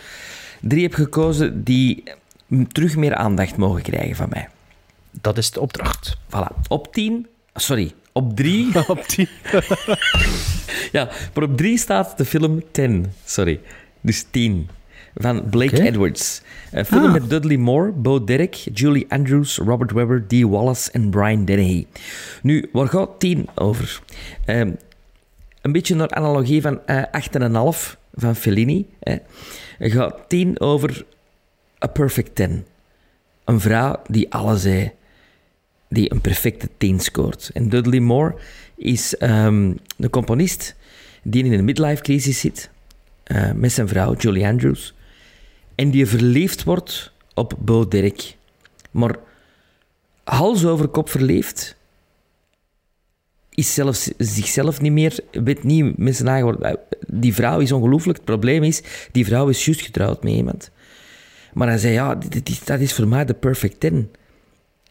[0.61, 2.03] drie heb gekozen die
[2.71, 4.47] terug meer aandacht mogen krijgen van mij.
[5.21, 6.17] Dat is de opdracht.
[6.27, 6.67] Voilà.
[6.67, 8.67] Op 10, sorry, op 3.
[8.87, 9.27] op 10.
[10.91, 13.05] ja, maar op 3 staat de film 10.
[13.25, 13.59] Sorry.
[14.01, 14.69] Dus 10.
[15.15, 15.81] van Blake.
[15.81, 16.41] Edwards.
[16.71, 17.11] Een film Ah.
[17.13, 21.85] met Dudley Moore, Bo Derek, Julie Andrews, Robert Webber, Dee Wallace en Brian Dennehy.
[22.41, 24.01] Nu, waar gaat 10 over?
[24.45, 24.71] Ehm,
[25.61, 28.85] een beetje naar analogie van eh 8,5 van Fellini.
[28.99, 29.15] Hè.
[29.79, 31.05] Gaat 10 over
[31.85, 32.65] A Perfect 10.
[33.45, 34.91] Een vrouw die alles zei,
[35.89, 37.49] die een perfecte 10 scoort.
[37.53, 38.35] En Dudley Moore
[38.75, 40.75] is ehm een componist
[41.23, 42.69] die in een midlife crisis zit
[43.23, 44.93] eh, met zijn vrouw Julie Andrews
[45.77, 48.35] en die verliefd wordt op Bo Derek.
[48.91, 49.15] Maar
[50.23, 51.75] hals over kop verliefd
[53.49, 56.79] is zelfs zichzelf niet meer, weet niet met zijn eigen woorden.
[57.07, 58.17] Die vrouw is ongelooflijk.
[58.17, 58.81] Het probleem is,
[59.11, 60.71] die vrouw is juist getrouwd met iemand.
[61.53, 62.17] Maar hij zei, ja,
[62.63, 64.11] dat is voor mij de perfect ten.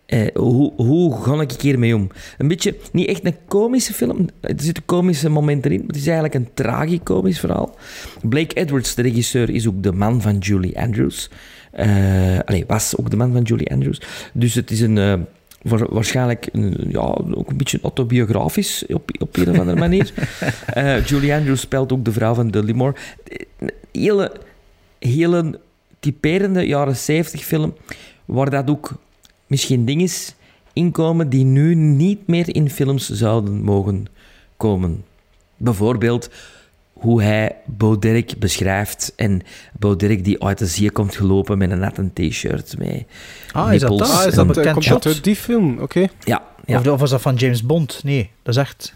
[0.07, 2.09] Eh, hoe, hoe ga ik hiermee om?
[2.39, 4.27] Een beetje, niet echt een komische film.
[4.41, 7.75] Er zitten komische momenten in, maar het is eigenlijk een tragicomisch verhaal.
[8.23, 11.31] Blake Edwards, de regisseur, is ook de man van Julie Andrews.
[11.71, 14.01] Eh allee, was ook de man van Julie Andrews.
[14.33, 14.99] Dus het is een...
[14.99, 15.15] eh,
[15.63, 17.01] wa- waarschijnlijk een, ja,
[17.35, 20.13] ook een beetje autobiografisch op, op een of andere manier.
[20.67, 22.93] Eh, Julie Andrews speelt ook de vrouw van Dudley
[23.93, 24.33] hele,
[24.99, 25.59] hele
[26.01, 27.75] typerende jaren 70 film,
[28.25, 28.91] waar dat ook
[29.47, 30.09] misschien dingen
[30.73, 34.07] inkomen die nu niet meer in films zouden mogen
[34.57, 35.05] komen.
[35.57, 36.31] Bijvoorbeeld
[36.93, 39.13] hoe hij Bo Derek beschrijft.
[39.17, 39.43] En
[39.79, 42.75] Bo Derek die uit de zee komt gelopen met een natte t-shirt.
[43.53, 44.01] Ah, is dat?
[44.03, 45.03] Ah, is dat, bekend komt shot?
[45.03, 45.79] dat uit die film?
[45.79, 46.07] Oké.
[46.25, 46.79] Ja, ja.
[46.79, 48.01] Of, of was dat van James Bond?
[48.05, 48.95] Nee, dat is echt...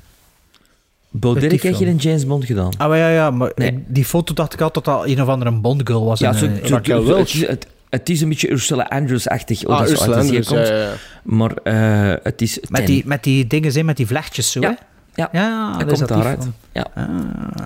[1.11, 1.75] Derek heeft film.
[1.77, 2.71] geen James Bond gedaan.
[2.77, 3.85] Ah, maar ja, ja, maar Nee.
[3.87, 6.19] die foto dacht ik altijd dat dat een of andere Bond-girl was.
[6.21, 9.61] Ja, zo, eh, zo- het, het, het is een beetje Ursula Andrews-achtig.
[9.63, 10.69] hoe Ah, dat Ursula Andrews, komt.
[10.69, 10.93] ja, ja, ja.
[11.23, 12.59] Maar eh, het is...
[12.61, 12.85] met, ten.
[12.85, 14.69] die, met die dingen, hè, met die vlechtjes zo, Ja.
[14.69, 14.75] hè?
[15.15, 16.39] Ja, Ja, dat komt daaruit.
[16.41, 16.55] film.
[16.73, 16.87] Ja.
[16.95, 17.09] Ah,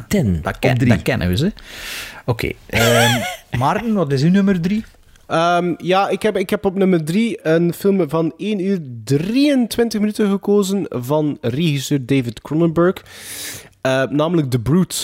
[0.09, 0.89] Ten, dat, op ken, drie.
[0.91, 1.53] dat kennen we ze.
[2.25, 2.51] Oké.
[2.67, 3.21] ehm,
[3.59, 4.85] Maarten, wat is uw nummer drie?
[5.27, 10.01] Ehm, ja, ik heb, ik heb op nummer 3 een film van 1 uur 23
[10.01, 12.95] minuten gekozen van regisseur David Cronenberg.
[13.81, 14.97] Eh, namelijk The Brute.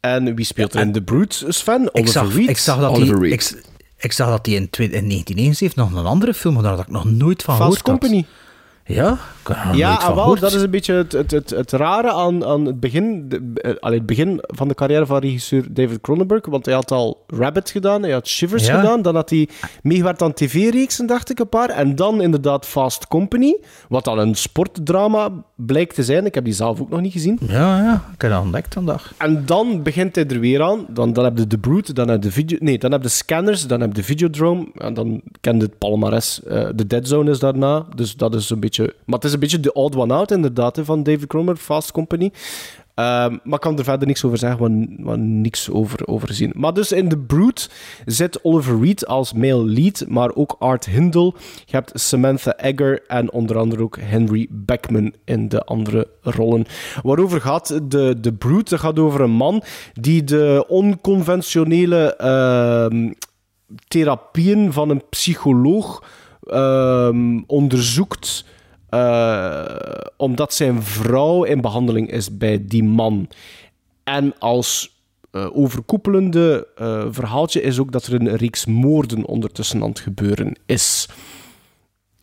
[0.00, 1.82] En wie speelt er in The Brute, Sven?
[1.82, 2.48] Ik Oliver zag, Reed.
[2.48, 3.52] ik zag dat Oliver die, Reed.
[3.52, 3.62] ik,
[4.00, 6.92] ik zag dat hij in, in 1971 nog een andere film had, daar had ik
[6.92, 7.82] nog nooit van Fast gehoord.
[7.82, 8.16] Company.
[8.16, 8.49] Had
[9.72, 12.80] Ja, ah, wel, dat is een beetje het, het, het, het rare aan, aan het,
[12.80, 16.46] begin, de, eh, allee, het begin van de carrière van regisseur David Cronenberg.
[16.46, 18.80] Want hij had al Rabbit gedaan, hij had Shivers Ja.
[18.80, 19.02] gedaan.
[19.02, 19.48] Dan had hij
[19.82, 21.68] meegewerkt aan tv-reeksen, dacht ik, een paar.
[21.68, 23.56] En dan inderdaad Fast Company,
[23.88, 26.26] wat dan een sportdrama blijkt te zijn.
[26.26, 27.38] Ik heb die zelf ook nog niet gezien.
[27.46, 29.12] Ja, ja, ik heb dat ontdekt vandaag.
[29.16, 30.86] En dan begint hij er weer aan.
[30.88, 32.58] Dan, dan heb je de Brute, dan heb je de video...
[32.60, 34.66] Nee, dan heb je de Scanners, dan heb je de Videodrome.
[34.74, 36.42] En dan ken je het palmares.
[36.42, 37.86] Eh, de Dead Zone is daarna.
[37.94, 38.79] Dus dat is een beetje...
[38.84, 41.92] Maar het is een beetje de odd one out, inderdaad, hè, van David Cronenberg, Fast
[41.92, 42.32] Company.
[43.00, 46.52] Ehm, maar ik kan er verder niks over zeggen, want, want niks over, zien.
[46.54, 47.68] Maar dus in The Brute
[48.06, 51.32] zit Oliver Reed als male lead, maar ook Art Hindle.
[51.64, 56.66] Je hebt Samantha Egger en onder andere ook Henry Beckman in de andere rollen.
[57.02, 58.70] Waarover gaat de, de Brute?
[58.70, 59.62] Dat gaat over een man
[59.92, 63.12] die de onconventionele ehm,
[63.88, 66.04] therapieën van een psycholoog
[66.42, 68.44] ehm, onderzoekt
[68.90, 69.64] eh,
[70.16, 73.28] omdat zijn vrouw in behandeling is bij die man.
[74.04, 74.98] En als
[75.30, 80.56] eh, overkoepelende eh, verhaaltje is ook dat er een reeks moorden ondertussen aan het gebeuren
[80.66, 81.08] is.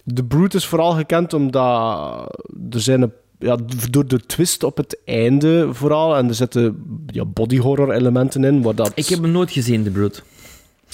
[0.03, 2.37] De Brute is vooral gekend omdat
[2.69, 3.57] er zijn een ja,
[3.89, 6.15] door de twist op het einde vooral.
[6.17, 8.61] En er zitten ja, body horror elementen in.
[8.61, 8.91] Waar dat...
[8.95, 10.21] Ik heb hem nooit gezien, The Brute.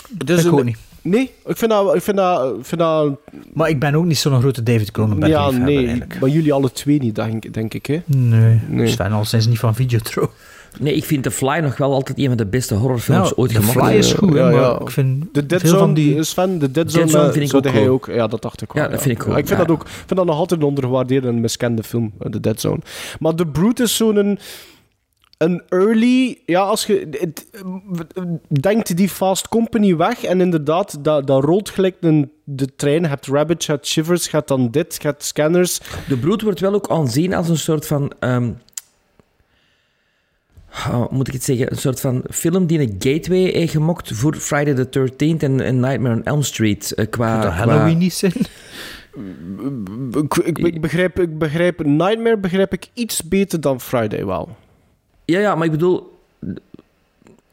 [0.09, 0.77] Dus ik een- ook niet.
[1.03, 1.95] Nee, ik vind dat...
[1.95, 3.17] Ik vind dat, ik vind dat
[3.53, 6.19] Maar ik ben ook niet zo'n grote David Cronenberg ja, nee, eigenlijk.
[6.19, 7.85] maar jullie alle twee niet, denk, denk ik.
[7.85, 8.01] Hè?
[8.05, 8.87] Nee, Nee.
[8.87, 10.31] Sven al sinds niet van Videotro.
[10.79, 13.53] Nee, ik vind The Fly nog wel altijd een van de beste horrorfilms Nou, ooit
[13.53, 13.87] The gemaakt.
[13.87, 14.79] Fly is goed, Ja, maar ja.
[14.79, 16.23] ik vind De Dead veel Zone, van die...
[16.23, 18.05] Sven, de Dead Dead Zone, eh, vind ik zou ook hij ook...
[18.05, 18.83] Ja, dat dacht ik wel.
[18.83, 19.65] Ja, dat vind ik cool, Ik vind, ja.
[19.65, 22.59] dat ook, ik vind dat nog altijd een ondergewaardeerde en miskende film, eh, de Dead
[22.59, 22.79] Zone.
[23.19, 24.39] Maar The Brute is zo'n...
[25.43, 26.41] Een, early...
[26.45, 27.07] Ja, als je...
[27.11, 27.45] Het,
[28.47, 33.01] denkt die Fast Company weg en inderdaad, dat, dat rolt gelijk een, de trein.
[33.01, 35.79] Je hebt Rabbit, je hebt Shivers, je hebt dan dit, je hebt Scanners.
[36.07, 38.11] De Brute wordt wel ook aanzien als een soort van...
[38.21, 38.47] oh,
[40.83, 41.71] hoe moet ik het zeggen?
[41.71, 45.79] Een soort van film die een gateway heeft gemokt voor Friday the 13th en, en
[45.79, 46.93] Nightmare on Elm Street.
[46.93, 48.33] eh, qua, dat Halloween niet zijn.
[50.11, 54.55] Ik, ik, ik begrijp, ik begrijp Nightmare begrijp ik iets beter dan Friday wel.
[55.25, 56.11] Ja, ja, maar ik bedoel...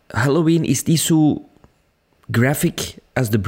[0.07, 1.45] Halloween is niet zo
[2.31, 3.39] graphic als The.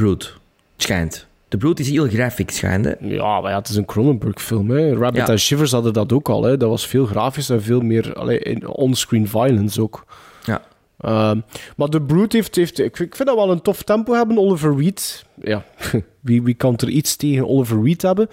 [0.73, 1.27] Het schijnt.
[1.49, 2.85] The Brute is heel graphic, schijnt.
[2.85, 2.93] hè?
[3.01, 4.73] Ja, maar ja, het is een Cronenberg-film.
[4.73, 5.29] Rabbit Ja.
[5.29, 6.43] en Shivers hadden dat ook al.
[6.43, 6.57] Hè.
[6.57, 10.05] Dat was veel grafisch en veel meer allee, on-screen violence ook.
[10.45, 10.63] Ja.
[11.01, 11.41] Ehm,
[11.77, 14.39] maar The Brood heeft, heeft ik, vind- ik vind dat wel een tof tempo hebben.
[14.39, 15.65] Oliver Reed, ja,
[16.21, 18.29] wie, wie kan er iets tegen Oliver Reed hebben?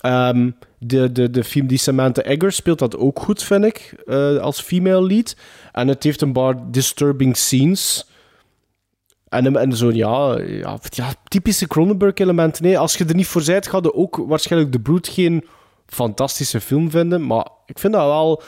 [0.00, 4.36] Ehm, de, de, de film die Samantha Egger speelt dat ook goed, vind ik, eh,
[4.36, 5.36] als female lead.
[5.72, 8.06] En het heeft een paar disturbing scenes.
[9.28, 12.62] En, en zo'n, ja, ja, ja, typische Cronenberg-elementen.
[12.62, 15.44] Nee, als je er niet voor zijt, ga je ook waarschijnlijk The Brood geen
[15.86, 17.26] fantastische film vinden.
[17.26, 18.42] Maar ik vind dat wel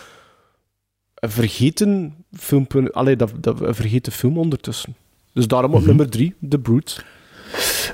[1.15, 2.67] een vergeten film.
[2.93, 4.95] Allee, dat, dat, een vergeten film ondertussen.
[5.33, 7.05] Dus daarom op nummer drie, The Brood.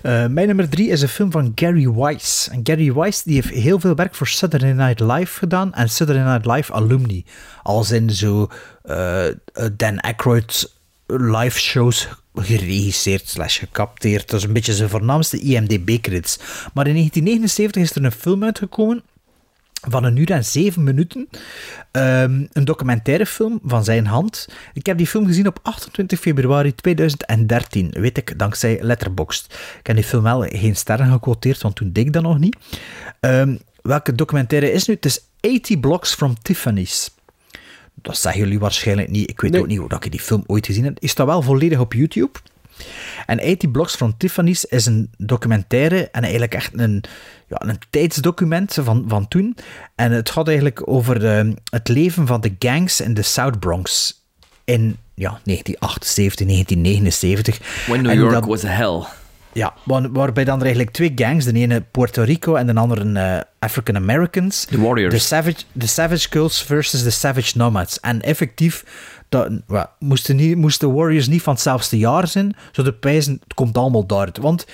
[0.02, 2.48] Eh, mijn nummer drie is een film van Gary Weiss.
[2.48, 6.24] En Gary Weiss die heeft heel veel werk voor Saturday Night Live gedaan en Saturday
[6.24, 7.24] Night Live alumni.
[7.62, 8.48] Als in zo
[8.82, 9.34] eh, eh,
[9.72, 10.72] Dan Aykroyd
[11.06, 14.30] live shows geregisseerd slash gecapteerd.
[14.30, 16.38] Dat is een beetje zijn voornaamste IMDb-credits.
[16.74, 19.02] Maar in 1979 is er een film uitgekomen
[19.88, 21.28] van een uur en zeven minuten.
[21.90, 24.48] Ehm, een documentaire film van zijn hand.
[24.72, 27.90] Ik heb die film gezien op 28 februari 2013.
[27.90, 29.54] Weet ik, dankzij Letterboxd.
[29.78, 32.56] Ik heb die film wel geen sterren gequoteerd, want toen deed ik dat nog niet.
[33.20, 34.94] Ehm, welke documentaire is nu?
[34.94, 37.14] Het is 80 Blocks from Tiffany's.
[37.94, 39.30] Dat zeggen jullie waarschijnlijk niet.
[39.30, 41.00] Ik weet ook niet hoe dat ik die film ooit gezien heb.
[41.00, 42.38] Is dat wel volledig op YouTube?
[43.26, 47.04] En 80 Blocks from Tiffany's is een documentaire en eigenlijk echt een,
[47.48, 49.56] ja, een tijdsdocument van, van toen.
[49.94, 54.14] En het gaat eigenlijk over de, het leven van de gangs in de South Bronx
[54.64, 57.86] in ja, 1978, 1979.
[57.86, 59.02] When New York dat- was a hell.
[59.52, 63.12] ja, waar- waarbij dan er eigenlijk twee gangs, de ene Puerto Rico en de andere
[63.20, 64.64] eh, African Americans.
[64.64, 65.14] The Warriors.
[65.14, 68.00] De Savage, de Savage Girls versus de Savage Nomads.
[68.00, 68.84] En effectief,
[69.28, 69.50] dat,
[69.98, 74.38] moesten, niet, moesten Warriors niet van hetzelfde jaar zijn, de pijzen, het komt allemaal daaruit.
[74.38, 74.66] Want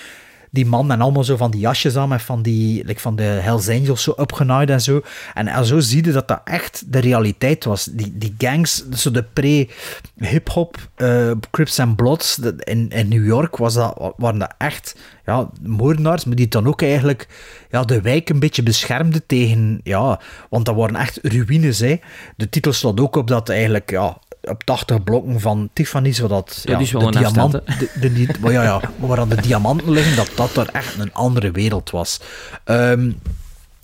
[0.53, 3.69] die man en allemaal zo van die jasjes aan met van die, van de Hells
[3.69, 5.01] Angels zo opgenaaid en zo.
[5.35, 7.85] En, en zo zie je dat dat echt de realiteit was.
[7.85, 13.75] Die, die gangs, zo de pre-hip-hop, eh, Crips and Bloods in, in New York was
[13.75, 14.97] dat, waren dat echt
[15.27, 17.29] ja, moordenaars, maar die dan ook eigenlijk
[17.71, 20.21] ja, de wijk een beetje beschermden tegen, ja,
[20.51, 21.79] want dat waren echt ruïnes.
[21.79, 22.01] Hè.
[22.37, 26.63] De titel slaat ook op dat eigenlijk, ja, op 80 blokken van Tiffany's, waar dat,
[26.65, 29.29] ja, is wel de een diamant, afstand, de, de, die- maar ja, ja, waar dan
[29.29, 32.21] de diamanten liggen, dat dat daar echt een andere wereld was.
[32.65, 33.13] Ehm,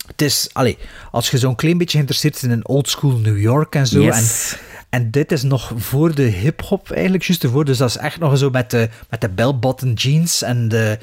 [0.07, 0.79] het is, allee,
[1.11, 4.01] als je zo'n klein beetje geïnteresseerd bent in oldschool New York en zo.
[4.01, 4.53] Yes.
[4.91, 7.65] En, en dit is nog voor de hip-hop eigenlijk, juist ervoor.
[7.65, 10.99] Dus dat is echt nog zo met de, met de bell-bottom jeans en de,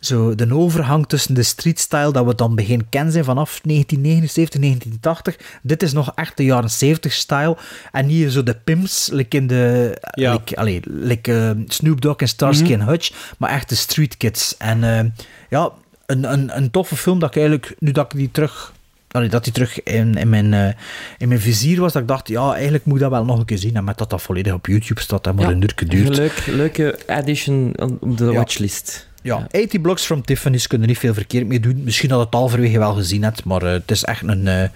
[0.00, 5.36] zo de overgang tussen de street-style dat we dan begin kennen zijn vanaf 1979, 1980.
[5.62, 7.56] Dit is nog echt de jaren 70 style.
[7.92, 9.96] En niet zo de pimps, like in de.
[10.10, 10.32] Ja.
[10.32, 12.80] Like, allee, like eh, Snoop Dogg en Starsky Mhm.
[12.80, 14.56] and Hutch, maar echt de street kids.
[14.56, 15.04] En eh,
[15.50, 15.70] ja,
[16.06, 18.72] een, een, een toffe film dat ik eigenlijk, nu dat ik die terug.
[19.10, 20.72] allee, dat die terug in, in, mijn, eh,
[21.18, 23.44] in mijn vizier was, dat ik dacht, ja, eigenlijk moet ik dat wel nog een
[23.44, 23.76] keer zien.
[23.76, 26.16] En met dat dat volledig op YouTube staat, dat maar Ja, een uur duurt.
[26.16, 28.32] Leuk, leuke addition op de Ja.
[28.32, 29.07] watchlist.
[29.22, 31.84] Ja, 80 Blocks from Tiffany's kunnen niet veel verkeerd mee doen.
[31.84, 34.68] Misschien dat het halverwege wel gezien hebt, maar eh, het is echt een, eh,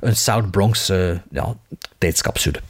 [0.00, 1.56] een South Bronx eh, ja,
[1.98, 2.60] tijdscapsule.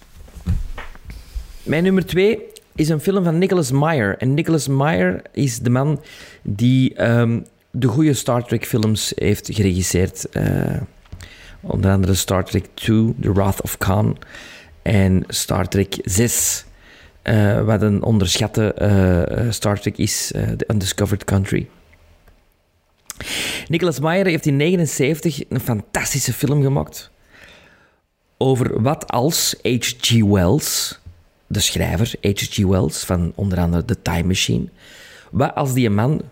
[1.63, 2.39] Mijn nummer twee
[2.75, 4.17] is een film van Nicholas Meyer.
[4.19, 6.03] En Nicholas Meyer is de man
[6.43, 7.41] die ehm,
[7.71, 10.29] de goede Star Trek films heeft geregisseerd.
[10.29, 10.81] Eh,
[11.61, 14.19] onder andere Star Trek 2, The Wrath of Khan.
[14.83, 16.65] En Star Trek 6,
[17.27, 21.69] eh, wat een onderschatte eh, Star Trek is, The Undiscovered Country.
[23.69, 27.11] Nicholas Meyer heeft in 1979 een fantastische film gemaakt
[28.37, 30.23] over wat als H.G.
[30.23, 30.99] Wells,
[31.47, 32.57] de schrijver H.G.
[32.57, 34.69] Wells van onder andere The Time Machine,
[35.31, 36.23] wat als die man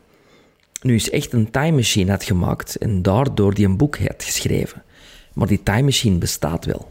[0.80, 4.82] nu eens echt een time machine had gemaakt en daardoor die een boek had geschreven.
[5.32, 6.88] Maar die time machine bestaat wel.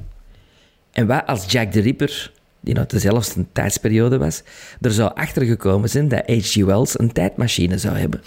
[0.91, 2.31] En wat als Jack the Ripper,
[2.63, 4.43] die uit dezelfde tijdsperiode was,
[4.81, 6.55] er zou achtergekomen zijn dat H.G.
[6.55, 8.21] Wells een tijdmachine zou hebben.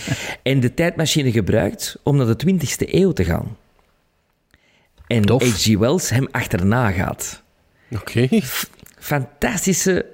[0.42, 3.56] en de tijdmachine gebruikt om naar de 20e eeuw te gaan.
[5.06, 5.76] En H.G.
[5.78, 7.42] Wells hem achterna gaat.
[7.90, 8.28] Oké.
[8.98, 10.06] Fantastische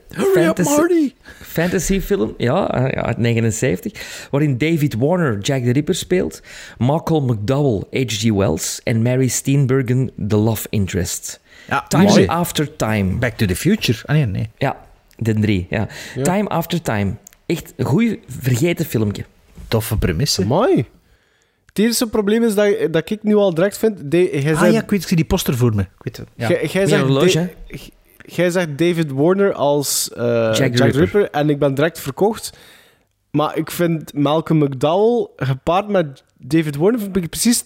[0.62, 1.12] Marty!
[1.40, 6.42] fantasyfilm, ja, eh, uit 79, waarin David Warner Jack the Ripper speelt,
[6.78, 8.30] Malcolm McDowell H.G.
[8.30, 11.40] Wells en Mary Steenburgen the love interest.
[11.68, 12.26] Ja, Time mooi.
[12.26, 13.14] After Time.
[13.16, 13.98] Back to the Future.
[14.06, 14.50] Ah nee, nee.
[14.58, 14.76] Ja,
[15.16, 15.66] de drie.
[15.70, 15.88] Ja.
[16.14, 16.22] Ja.
[16.22, 17.14] Time After Time.
[17.46, 19.24] Echt een goed vergeten filmpje.
[19.68, 20.46] Toffe premisse.
[20.46, 20.84] Mooi.
[21.66, 24.10] Het eerste probleem is dat, dat ik nu al direct vind...
[24.10, 25.82] De, Ah zei- ja, ik weet, ik zie die poster voor me.
[25.82, 26.28] Ik weet het.
[26.36, 26.48] Ja.
[26.48, 27.28] Jij- zegt, horloge,
[28.76, 30.22] David Warner als eh,
[30.52, 30.90] Jack, Ripper.
[31.00, 31.30] Ripper.
[31.30, 32.58] en ik ben direct verkocht.
[33.30, 37.64] Maar ik vind Malcolm McDowell gepaard met David Warner vind ik precies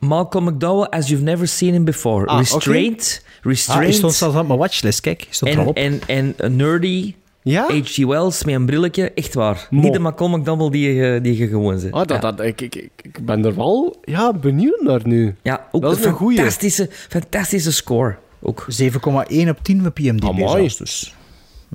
[0.00, 2.26] Malcolm McDowell, As You've Never Seen Him Before.
[2.26, 3.22] Ah, Restraint.
[3.24, 3.84] Ah, Restraint.
[3.84, 5.20] hij stond zelfs op mijn watchlist, kijk.
[5.22, 5.76] Hij stond en, op.
[5.76, 7.14] en, en een Nerdy.
[7.42, 7.66] Ja?
[7.68, 7.96] H.G.
[7.96, 9.10] Wells met een brilletje.
[9.12, 9.66] Echt waar.
[9.70, 9.80] Mo.
[9.80, 11.92] Niet de Malcolm McDowell die je, die je gewoon zit.
[11.92, 12.32] Ah, dat, ja.
[12.32, 15.34] dat, ik, ik, ik- ben er wel ja, benieuwd naar nu.
[15.42, 16.36] Ja, ook dat is een goeie.
[16.36, 18.16] fantastische, fantastische score.
[18.42, 18.66] Ook.
[18.82, 20.48] 7,1 op 10 op IMDb Amai.
[20.48, 21.14] zelfs, dus.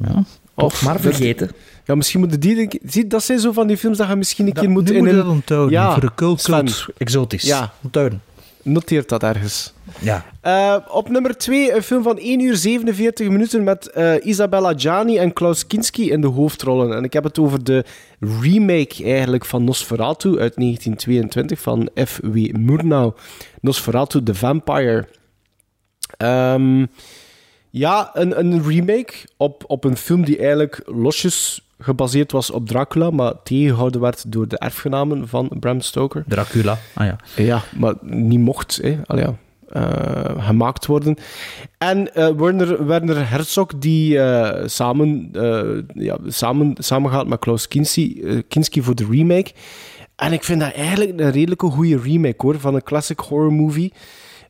[0.01, 0.23] Ja.
[0.53, 1.51] Of, maar vergeten.
[1.85, 2.79] Ja, misschien moeten die...
[2.85, 4.97] Zie, dat zijn zo van die films dat je misschien een Dat- keer moet in
[4.97, 5.15] moet een...
[5.15, 5.71] dat onthouden.
[5.71, 7.43] Ja, voor de cult, cult exotisch.
[7.43, 7.73] Ja.
[7.83, 8.21] Onthouden.
[8.63, 9.73] Noteert dat ergens.
[9.99, 10.25] Ja.
[10.41, 15.17] Eh, op nummer 2 een film van 1 uur 47 minuten met eh, Isabella Gianni
[15.17, 16.95] en Klaus Kinski in de hoofdrollen.
[16.97, 17.83] En ik heb het over de
[18.41, 22.35] remake eigenlijk van Nosferatu uit 1922 van F.W.
[22.57, 23.13] Murnau.
[23.61, 25.07] Nosferatu the Vampire.
[26.17, 26.85] Ehm,
[27.69, 33.09] ja, een, een remake op, op een film die eigenlijk losjes gebaseerd was op Dracula,
[33.09, 36.23] maar tegengehouden werd door de erfgenamen van Bram Stoker.
[36.27, 36.77] Dracula.
[36.93, 37.15] Ah ja.
[37.35, 38.99] Ja, maar niet mocht hè.
[39.05, 39.35] Allee, ja,
[39.75, 41.17] eh, gemaakt worden.
[41.77, 45.29] En eh, Werner, Werner Herzog, die eh, samen,
[45.93, 49.51] ja, samen, samen gaat met Klaus Kinski, Kinski voor de remake.
[50.15, 53.93] En ik vind dat eigenlijk een redelijke goede remake hoor, van een classic horror movie.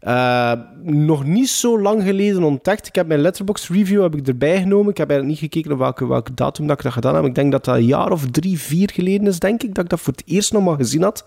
[0.05, 0.51] Eh,
[0.83, 2.87] nog niet zo lang geleden ontdekt.
[2.87, 4.89] Ik heb mijn letterbox review heb ik erbij genomen.
[4.91, 7.25] Ik heb eigenlijk niet gekeken op welke, welke datum dat ik dat gedaan heb.
[7.25, 9.89] Ik denk dat dat een jaar of drie, vier geleden is, denk ik, dat ik
[9.89, 11.25] dat voor het eerst nog maar gezien had.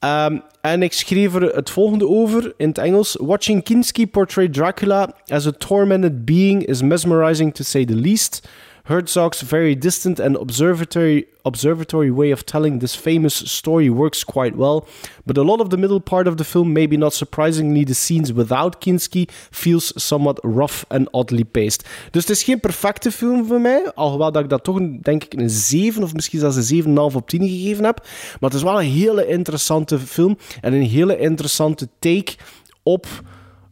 [0.00, 3.16] Um, en ik schreef er het volgende over in het Engels.
[3.20, 8.48] Watching Kinski portray Dracula as a tormented being is mesmerizing to say the least.
[8.86, 14.86] Herzog's very distant and observatory, observatory way of telling this famous story works quite well,
[15.24, 18.32] but a lot of the middle part of the film, maybe not surprisingly the scenes
[18.32, 21.84] without Kinski, feels somewhat rough and oddly paced.
[22.10, 25.34] Dus het is geen perfecte film voor mij, alhoewel dat ik dat toch denk ik
[25.34, 28.06] een 7 of misschien zelfs een 7,5 op 10 gegeven heb.
[28.40, 32.34] Maar het is wel een hele interessante film en een hele interessante take
[32.82, 33.06] op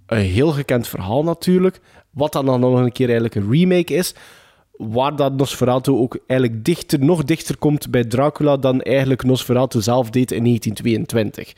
[0.07, 1.81] een heel gekend verhaal natuurlijk.
[2.11, 4.15] Wat dan, dan nog een keer eigenlijk een remake is.
[4.77, 10.11] Waar dat Nosferatu ook eigenlijk dichter, nog dichter komt bij Dracula dan eigenlijk Nosferatu zelf
[10.11, 11.53] deed in 1922.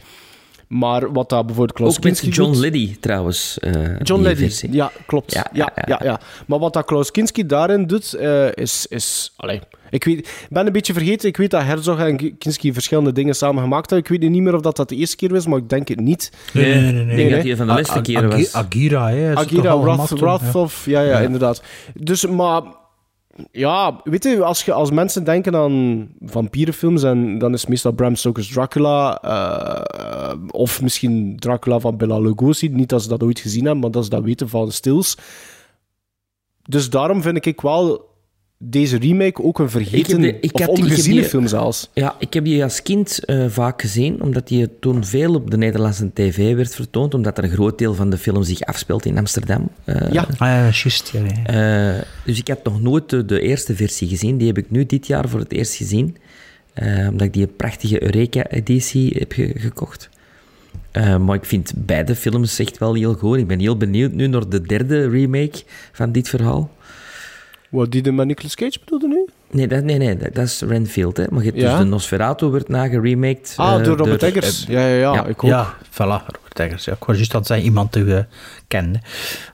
[0.69, 3.59] Maar wat dat bijvoorbeeld Klaus Ook Kinski John doet- Liddy trouwens.
[3.59, 3.73] eh,
[4.03, 4.73] John Liddy, versie.
[4.73, 5.33] ja, klopt.
[5.33, 5.73] Ja, ja,
[6.03, 8.87] ja, Maar wat dat Klaus Kinski daarin doet, eh, is...
[8.89, 9.61] is allee,
[9.91, 11.29] ik, weet, ben een beetje vergeten.
[11.29, 14.13] Ik weet dat Herzog en Kinski verschillende dingen samen gemaakt hebben.
[14.13, 16.01] Ik weet niet meer of dat, dat de eerste keer was, maar ik denk het
[16.01, 16.33] niet.
[16.53, 17.11] Nee, nee, nee.
[17.11, 18.53] Ik denk dat hij van de laatste keren was.
[18.53, 19.35] Agira, hè.
[19.37, 20.61] Agira, Wrath, Wrath ja.
[20.61, 20.87] of...
[20.87, 21.19] Ja, ja, Ja.
[21.19, 21.63] inderdaad.
[21.95, 22.63] Dus, maar...
[23.51, 28.15] Ja, weet je, als, je, als mensen denken aan vampierenfilms, en dan is meestal Bram
[28.15, 33.65] Stoker's Dracula, eh, of misschien Dracula van Bela Lugosi, niet dat ze dat ooit gezien
[33.65, 35.17] hebben, maar dat ze dat weten van Stills.
[36.63, 38.15] Dus daarom vind ik wel
[38.59, 41.91] deze remake ook een vergeten de- ik of heb ongeziene film zelfs.
[41.95, 45.57] Ja, ik heb die als kind eh, vaak gezien, omdat die toen veel op de
[45.57, 49.19] Nederlandse tv werd vertoond, omdat er een groot deel van de film zich afspeelt in
[49.19, 49.69] Amsterdam.
[49.85, 50.23] Eh, Ja.
[50.23, 51.13] Ah ja, juist.
[51.13, 51.95] Ja, ja.
[51.97, 54.37] eh, dus ik had nog nooit de, de eerste versie gezien.
[54.39, 56.17] Die heb ik nu dit jaar voor het eerst gezien,
[56.73, 60.09] eh, omdat ik die prachtige Eureka-editie heb ge- gekocht.
[60.91, 63.39] Eh, maar ik vind beide films echt wel heel goed.
[63.39, 65.63] Ik ben heel benieuwd nu naar de derde remake
[65.93, 66.71] van dit verhaal.
[67.71, 69.27] Wat die de met Nicolas Cage bedoelde nu?
[69.51, 71.17] Nee, dat, nee, nee, dat, dat is Renfield.
[71.17, 71.25] Hè.
[71.31, 71.71] Maar je hebt Ja?
[71.71, 73.55] dus de Nosferatu werd nageremaked.
[73.57, 74.67] Ah, eh, door Robert Eggers.
[74.67, 75.51] eh, Ja, ja, ja, ik ook.
[75.51, 76.25] Ja, voilà,
[76.59, 78.27] Ik was juist het zeggen, iemand die je
[78.67, 79.01] kende.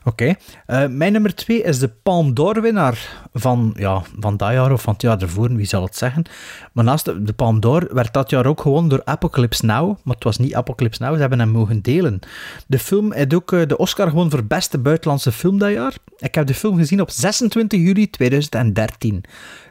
[0.03, 0.35] Oké.
[0.65, 4.93] Eh, mijn nummer twee is de Palme d'Or-winnaar van, ja, van dat jaar of van
[4.93, 6.23] het jaar ervoor, wie zal het zeggen.
[6.71, 10.15] Maar naast de, de Palme d'Or werd dat jaar ook gewonnen door Apocalypse Now, maar
[10.15, 12.19] het was niet Apocalypse Now, ze hebben hem mogen delen.
[12.67, 15.93] De film heeft ook eh, de Oscar gewonnen voor beste buitenlandse film dat jaar.
[16.17, 19.23] Ik heb de film gezien op 26 juli 2013.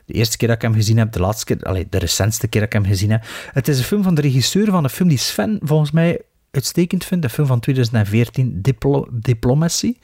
[0.06, 2.60] De eerste keer dat ik hem gezien heb, de laatste keer, allee, de recentste keer
[2.60, 3.24] dat ik hem gezien heb.
[3.52, 6.20] Het is een film van de regisseur van een film die Sven volgens mij
[6.56, 7.24] uitstekend vindt.
[7.24, 9.94] Een film van 2014, Diplo Diplomacy.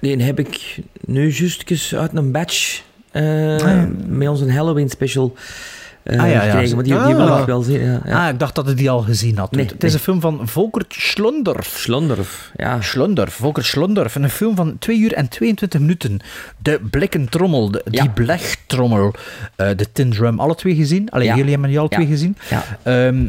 [0.00, 3.88] Die heb ik nu juist uit een batch eh, ja.
[4.06, 5.34] met onze Halloween special
[6.02, 6.40] eh Ah, ja, ja.
[6.50, 6.74] gekregen.
[6.74, 7.40] Maar die, die wil Ah.
[7.40, 8.02] ik wel zien.
[8.02, 9.50] Ah, ik dacht dat hij die al gezien had.
[9.50, 9.92] Nee, het is nee.
[9.92, 11.66] een film van Volker Schlondorf.
[11.78, 12.80] Schlondorf, ja.
[12.80, 14.14] Schlondorf, Volker Schlondorf.
[14.14, 16.20] Een film van 2 uur en 22 minuten.
[16.58, 19.14] De blikken trommel, de, die blechtrommel,
[19.56, 20.40] eh, de tin drum.
[20.40, 21.10] Alle twee gezien?
[21.10, 22.36] Alleen jullie hebben die alle twee gezien?
[22.50, 22.64] Ja.
[22.82, 23.24] Ehm,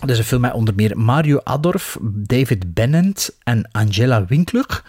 [0.00, 4.82] dat is een film met onder meer Mario Adorf, David Bennett en Angela Winkler.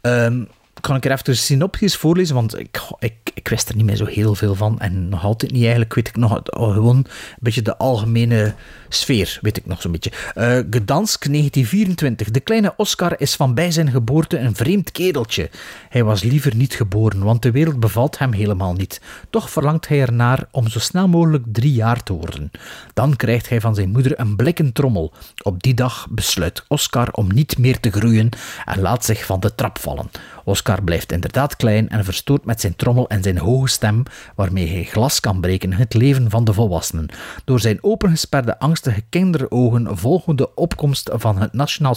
[0.00, 0.44] Ehm,
[0.80, 3.96] kan ik er even de synopsis voorlezen, want ik, ik, ik wist er niet meer
[3.96, 4.80] zo heel veel van.
[4.80, 7.06] En nog altijd niet eigenlijk, weet ik nog oh, gewoon een
[7.40, 8.54] beetje de algemene
[8.94, 10.10] sfeer, weet ik nog zo'n beetje.
[10.10, 12.30] Uh, Gdansk, 1924.
[12.30, 15.50] De kleine Oscar is van bij zijn geboorte een vreemd kereltje.
[15.88, 19.00] Hij was liever niet geboren, want de wereld bevalt hem helemaal niet.
[19.30, 22.50] Toch verlangt hij ernaar om zo snel mogelijk drie jaar te worden.
[22.94, 25.12] Dan krijgt hij van zijn moeder een blikken trommel.
[25.42, 28.28] Op die dag besluit Oscar om niet meer te groeien
[28.64, 30.10] en laat zich van de trap vallen.
[30.44, 34.02] Oscar blijft inderdaad klein en verstoort met zijn trommel en zijn hoge stem,
[34.34, 37.08] waarmee hij glas kan breken, het leven van de volwassenen.
[37.44, 41.94] Door zijn opengesperde, angstige kinderogen volgen de opkomst van het nationaal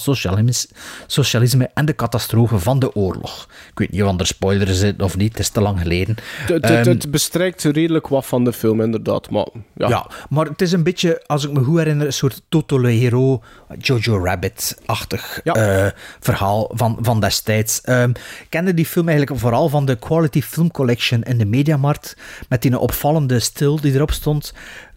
[1.07, 3.47] socialisme en de catastrofe van de oorlog.
[3.71, 6.15] Ik weet niet of er spoilers zitten of niet, het is te lang geleden.
[6.45, 9.29] Het, het, het bestrijkt redelijk wat van de film, inderdaad.
[9.29, 9.87] Maar, ja.
[9.87, 10.09] ja.
[10.29, 13.41] maar het is een beetje, als ik me goed herinner, een soort Toto Hero,
[13.79, 15.85] Jojo Rabbit-achtig ja.
[15.85, 17.81] uh, verhaal van, van destijds.
[17.85, 18.11] Um,
[18.49, 22.17] kende die film eigenlijk vooral van de Quality Film Collection in de Mediamarkt,
[22.49, 24.53] met die opvallende stil die erop stond.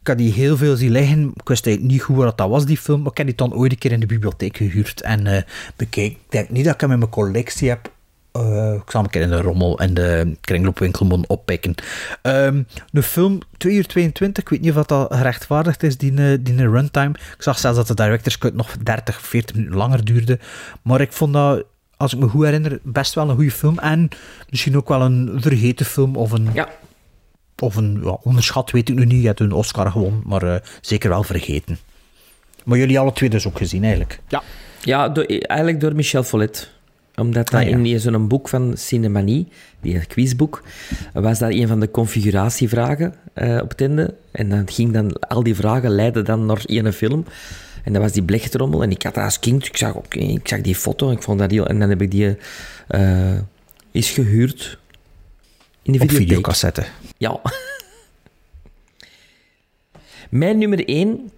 [0.08, 1.32] Had die heel veel zien liggen.
[1.34, 3.72] Ik wist niet goed wat dat was, die film, maar ik heb die dan ooit
[3.72, 5.38] een keer in de bibliotheek gehuurd en uh,
[5.76, 6.16] bekeken.
[6.16, 7.92] Ik denk niet dat ik hem in mijn collectie heb.
[8.36, 11.74] Uh, ik zal een keer in de rommel en de kringloopwinkel moeten oppikken.
[12.22, 16.38] Um, de film 2 uur 22, ik weet niet of dat gerechtvaardigd is, die, eh,
[16.40, 17.14] die runtime.
[17.36, 20.38] Ik zag zelfs dat de director's cut nog 30, 40 minuten langer duurde.
[20.82, 21.64] Maar ik vond dat
[21.96, 23.78] als ik me goed herinner, best wel een goede film.
[23.78, 24.08] En
[24.48, 26.48] misschien ook wel een vergeten film of een.
[26.52, 26.68] Ja.
[27.60, 29.20] Of een ja, onderschat, weet ik nu niet.
[29.20, 31.78] Je hebt een Oscar gewonnen, maar uh, zeker wel vergeten.
[32.64, 34.20] Maar jullie alle twee dus ook gezien, eigenlijk?
[34.28, 34.42] Ja.
[34.82, 36.70] Ja, door, eigenlijk door Michel Follet.
[37.16, 37.76] Omdat dat ah, ja.
[37.76, 39.48] in zo'n boek van Cinemanie,
[39.80, 40.62] die quizboek,
[41.12, 44.14] was dat een van de configuratievragen uh, op het einde.
[44.30, 47.24] En dan ging dan al die vragen leiden dan naar één film.
[47.84, 48.82] En dat was die blechtrommel.
[48.82, 51.10] En ik had dat als kind, ik zag, okay, ik zag die foto.
[51.10, 51.66] Ik vond dat heel...
[51.66, 52.36] En dan heb ik die
[52.90, 53.38] uh,
[53.92, 54.78] eens gehuurd.
[55.88, 56.84] In de videocassette.
[57.16, 57.40] Ja.
[60.30, 61.30] Mijn nummer 1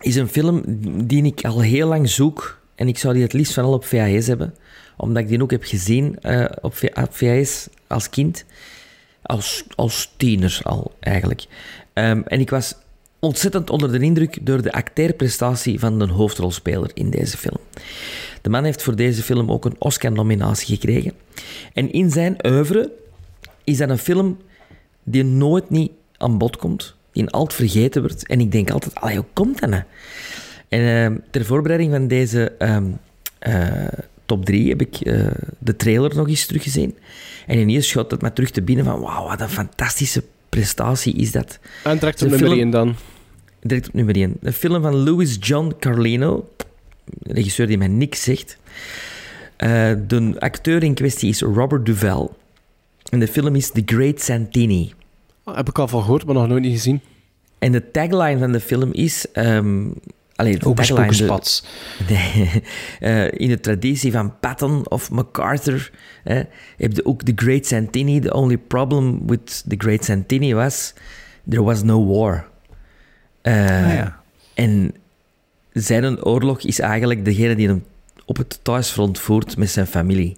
[0.00, 0.62] is een film
[1.06, 2.60] die ik al heel lang zoek.
[2.74, 4.54] En ik zou die het liefst van al op VHS hebben.
[4.96, 8.44] Omdat ik die ook heb gezien uh, op, op VHS als kind.
[9.22, 11.44] Als, als tiener al, eigenlijk.
[11.94, 12.74] Um, en ik was
[13.18, 17.58] ontzettend onder de indruk door de acteerprestatie van de hoofdrolspeler in deze film.
[18.42, 21.12] De man heeft voor deze film ook een Oscar-nominatie gekregen.
[21.72, 22.92] En in zijn oeuvre
[23.64, 24.38] is dat een film
[25.02, 28.26] die nooit niet aan bod komt, die altijd vergeten wordt.
[28.26, 29.82] En ik denk altijd, allee, hoe komt dat nou?
[30.68, 32.98] En uh, ter voorbereiding van deze um,
[33.48, 33.86] uh,
[34.26, 35.26] top 3 heb ik uh,
[35.58, 36.96] de trailer nog eens teruggezien.
[37.46, 41.32] En ineens schoot het me terug te binnen van, wauw, wat een fantastische prestatie is
[41.32, 41.58] dat.
[41.84, 42.94] En direct op nummer 1 dan.
[43.60, 44.36] Direct op nummer 1.
[44.42, 46.48] Een film van Louis John Carlino,
[47.22, 48.56] regisseur die mij niks zegt.
[49.58, 52.36] Uh, de acteur in kwestie is Robert Duval.
[53.10, 54.92] En de film is The Great Santini.
[55.44, 57.00] Oh, heb ik al van gehoord, maar nog nooit niet gezien.
[57.58, 59.26] En de tagline van de film is...
[59.34, 59.94] Um,
[60.36, 61.60] Allee, de tagline, de,
[62.06, 62.62] de,
[63.00, 65.90] uh, in de traditie van Patton of MacArthur
[66.24, 66.40] uh,
[66.76, 68.20] heb je ook The Great Santini.
[68.20, 70.94] The only problem with The Great Santini was...
[71.48, 72.48] There was no war.
[73.42, 74.20] Uh, ah, ja.
[74.54, 74.94] En
[75.72, 77.84] zijn oorlog is eigenlijk degene die hem
[78.24, 80.36] op het thuisfront voert met zijn familie.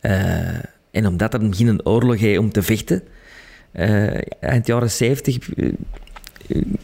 [0.00, 0.48] Uh,
[0.90, 3.02] en omdat er geen oorlog is om te vechten,
[3.72, 5.38] uh, eind jaren 70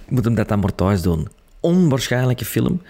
[0.09, 1.28] moet hem dat dan maar thuis doen.
[1.60, 2.83] Onwaarschijnlijke film.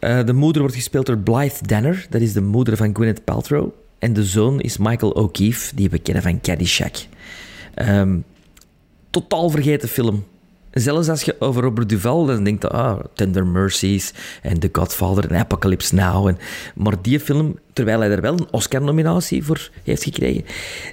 [0.00, 3.70] de moeder wordt gespeeld door Blythe Danner, dat is de moeder van Gwyneth Paltrow.
[3.98, 6.96] En de zoon is Michael O'Keefe, die we kennen van Caddyshack.
[7.74, 8.24] Um,
[9.10, 10.24] totaal vergeten film.
[10.72, 15.38] Zelfs als je over Robert Duval, dan denkt ah, Tender Mercies en The Godfather en
[15.38, 16.28] Apocalypse Now.
[16.28, 16.38] En,
[16.74, 20.44] maar die film, terwijl hij er wel een Oscar-nominatie voor heeft gekregen,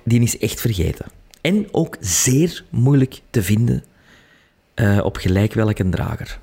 [0.03, 1.05] die is echt vergeten.
[1.41, 3.83] En ook zeer moeilijk te vinden
[4.75, 6.39] uh, op gelijk welke drager.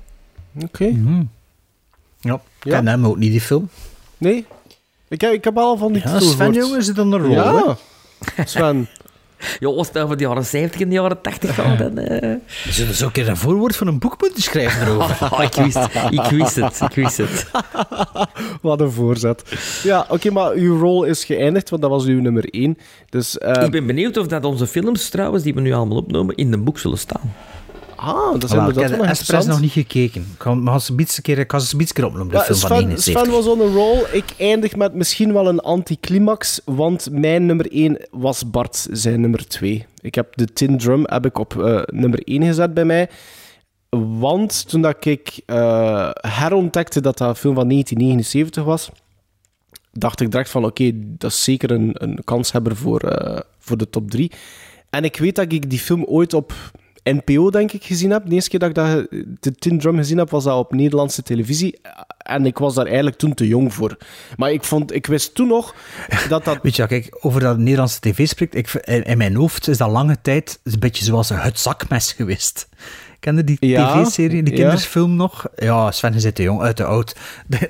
[0.55, 0.65] Oké.
[0.65, 0.89] Okay.
[0.89, 1.29] Mm.
[2.19, 2.71] Ja, ja.
[2.77, 3.69] ken hem ook niet, die film.
[4.17, 4.45] Nee?
[5.07, 7.77] Ik heb, ik heb al van die ja, Sven, jongen, zit dan een rol, Ja,
[8.45, 8.87] Sven.
[9.59, 11.99] Ja, als het over de jaren 70 en de jaren 80 gaat, dan...
[11.99, 12.35] Uh...
[12.69, 15.31] Zullen we zo een keer een voorwoord van een boek moeten schrijven erover?
[15.33, 15.77] oh, ik, wist,
[16.09, 17.51] ik wist het, ik wist het.
[18.61, 19.43] Wat een voorzet.
[19.83, 22.77] Ja, oké, okay, maar uw rol is geëindigd, want dat was uw nummer 1.
[23.09, 23.63] Dus, uh...
[23.63, 26.63] Ik ben benieuwd of dat onze films, trouwens, die we nu allemaal opnemen, in een
[26.63, 27.33] boek zullen staan.
[27.97, 29.43] Ah, dat wel interessant.
[29.43, 30.21] Ik nog niet gekeken.
[30.21, 32.57] Ik ga, maar ze een keer, ik ga ze een keer opnoemen, de ja, film
[32.57, 33.21] Sven, van 71.
[33.21, 34.05] Sven was on een roll.
[34.11, 39.47] Ik eindig met misschien wel een anticlimax, want mijn nummer 1 was Bart zijn nummer
[39.47, 39.85] 2.
[40.01, 43.09] Ik heb de Tin Drum heb ik op uh, nummer 1 gezet bij mij.
[44.19, 48.89] Want toen dat ik uh, herontdekte dat dat een film van 1979 was,
[49.91, 53.89] dacht ik direct van oké, dat is zeker een, een kanshebber voor, eh, voor de
[53.89, 54.31] top 3.
[54.89, 56.53] En ik weet dat ik die film ooit op
[57.13, 58.25] NPO, denk ik, gezien heb.
[58.25, 59.07] De eerste keer dat ik dat,
[59.39, 61.79] de Tin Drum gezien heb, was dat op Nederlandse televisie.
[62.17, 63.97] En ik was daar eigenlijk toen te jong voor.
[64.37, 65.75] Maar ik, vond, ik wist toen nog
[66.29, 66.59] dat dat...
[66.63, 70.17] Weet je, kijk, over dat Nederlandse tv spreekt, ik, in, mijn hoofd is dat lange
[70.21, 72.67] tijd een beetje zoals het zakmes geweest.
[73.19, 74.59] Kende die Ja, tv-serie, die ja.
[74.59, 75.45] kindersfilm nog?
[75.55, 77.15] Ja, Sven, je zit te jong, uit de oud.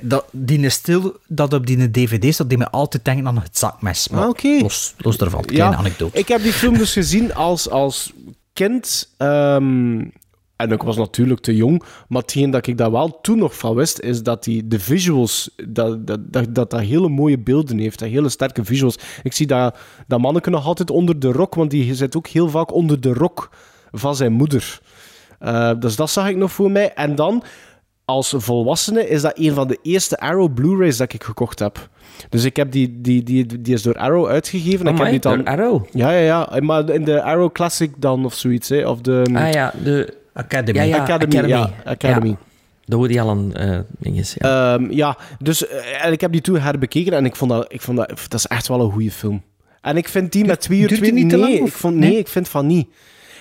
[0.01, 4.07] Dat, die stil, dat op die dvd staat, die me altijd denken aan het zakmes.
[4.07, 4.57] Maar Ah, oké.
[4.61, 6.17] los, los daarvan, kleine anekdote.
[6.17, 8.13] Ik heb die film dus gezien als, als
[8.57, 9.13] kind.
[9.17, 10.05] ehm,
[10.55, 11.83] en ik was natuurlijk te jong.
[12.07, 15.49] Maar hetgeen dat ik daar wel toen nog van wist, is dat die, de visuals,
[15.67, 17.99] dat dat, dat, dat dat hele mooie beelden heeft.
[17.99, 18.97] Dat hele sterke visuals.
[19.23, 19.77] Ik zie dat,
[20.07, 23.13] dat manneke nog altijd onder de rok, want die zit ook heel vaak onder de
[23.13, 23.49] rok
[23.91, 24.79] van zijn moeder.
[25.39, 26.93] Eh, dus dat zag ik nog voor mij.
[26.93, 27.43] En dan,
[28.05, 31.89] als volwassene, is dat een van de eerste Arrow Blu-rays dat ik gekocht heb.
[32.29, 34.87] Dus ik heb die, die, die, die is door Arrow uitgegeven.
[34.87, 35.37] ik heb die dan...
[35.37, 35.85] door Arrow?
[35.91, 36.59] Ja, ja, ja.
[36.59, 38.87] Maar in de Arrow Classic dan of zoiets, hè.
[38.87, 39.25] Of de...
[39.33, 40.13] Ah ja, de...
[40.33, 40.77] Academy.
[40.77, 42.27] Ja, ja, Academy, ja, Academy.
[42.27, 42.37] Ja,
[42.85, 44.73] de Woody Allen eh dinges, ja.
[44.73, 47.81] Ehm, ja, dus eh, en ik heb die toen herbekeken en ik vond dat, ik
[47.81, 49.43] vond dat, dat is echt wel een goede film.
[49.81, 52.09] En ik vind die met twee uur twee- niet te nee, lang, ik vond, nee,
[52.09, 52.19] nee?
[52.19, 52.87] ik vind van niet.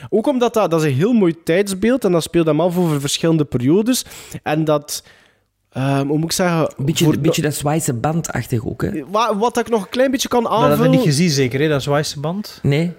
[0.08, 3.00] Ook omdat dat, dat is een heel mooi tijdsbeeld en dat speelt hem af over
[3.00, 4.04] verschillende periodes.
[4.42, 5.02] En dat,
[5.76, 6.72] ehm, hoe moet ik zeggen...
[6.84, 9.04] beetje, voor- een beetje dat Zwijse bandachtig ook, hè?
[9.10, 10.90] Wat, wat ik nog een klein beetje kan Dat heb je aanvullen...
[10.90, 12.58] niet gezien, zeker, hè, dat Zwijse band?
[12.62, 12.92] Nee.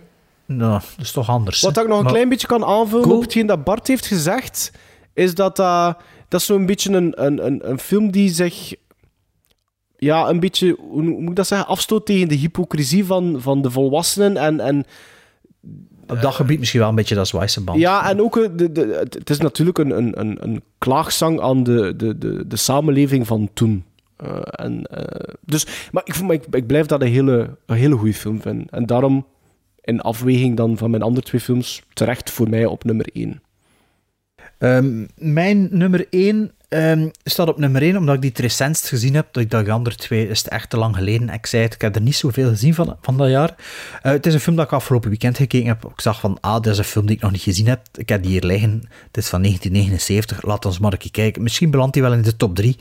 [0.46, 1.62] Nou, dat is toch anders.
[1.62, 1.82] Wat hè?
[1.82, 3.16] ik nog een Maar- klein beetje kan aanvullen Cool.
[3.16, 4.72] op hetgeen dat Bart heeft gezegd,
[5.14, 5.98] is dat dat,
[6.28, 8.74] dat is zo'n beetje een, een, een, een film die zich
[9.98, 13.72] ja, een beetje, hoe moet ik dat zeggen, afstoot tegen de hypocrisie van, van de
[13.72, 14.86] volwassenen en, en
[16.08, 17.80] Op dat gebied misschien wel een beetje dat Zwijse band.
[17.80, 21.64] ja, en ook, eh, de, de, het is natuurlijk een, een, een, een klaagzang aan
[21.64, 23.84] de, de, de, de samenleving van toen.
[24.16, 27.76] Eh, en, eh, dus, maar ik, vond- maar ik, ik blijf dat een hele, een
[27.76, 28.68] hele goede film vinden.
[28.70, 29.26] En daarom,
[29.82, 33.42] in afweging dan van mijn andere twee films, terecht voor mij op nummer 1.
[34.58, 36.52] Ehm, mijn nummer 1
[37.24, 39.28] staat op nummer 1 omdat ik die het recentst gezien heb.
[39.32, 41.30] Dat ik dat de andere twee is het echt te lang geleden.
[41.30, 43.56] Ik zei het, ik heb er niet zoveel gezien van, van dat jaar.
[44.02, 45.86] Eh, het is een film dat ik afgelopen weekend gekeken heb.
[45.86, 47.82] Ik zag van, ah, dat is een film die ik nog niet gezien heb.
[47.96, 48.72] Ik heb die hier liggen.
[49.08, 50.42] Het is van 1979.
[50.42, 51.44] Laat ons maar een keer kijken.
[51.44, 52.78] Misschien belandt hij wel in de top 3.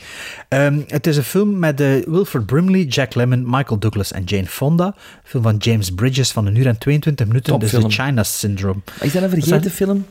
[0.87, 4.87] het is een film met eh, Wilford Brimley, Jack Lemmon, Michael Douglas en Jane Fonda.
[4.87, 4.93] Een
[5.25, 7.59] film van James Bridges van een uur en 22 minuten.
[7.59, 7.91] Dus de.
[7.91, 8.81] China Syndrome.
[9.01, 10.05] Is dat een vergeten film?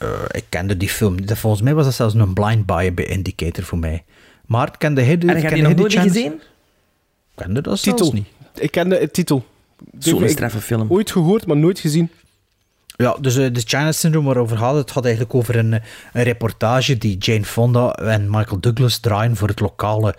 [0.00, 1.26] Eh, ik kende die film.
[1.26, 4.04] Dat, volgens mij was dat zelfs een blind buy indicator voor mij.
[4.46, 6.40] Maar kende hij de En heb je nog nooit gezien?
[7.34, 7.98] Kende dat Titel.
[7.98, 8.26] zelfs niet.
[8.54, 9.44] Ik kende het titel.
[9.98, 10.86] Zo'n Ik- straffe film.
[10.90, 12.10] Ooit gehoord, maar nooit gezien.
[13.00, 15.72] Ja, dus eh, de China Syndrome waarover gaat het, gaat eigenlijk over een,
[16.12, 20.14] een reportage die Jane Fonda en Michael Douglas draaien voor het lokale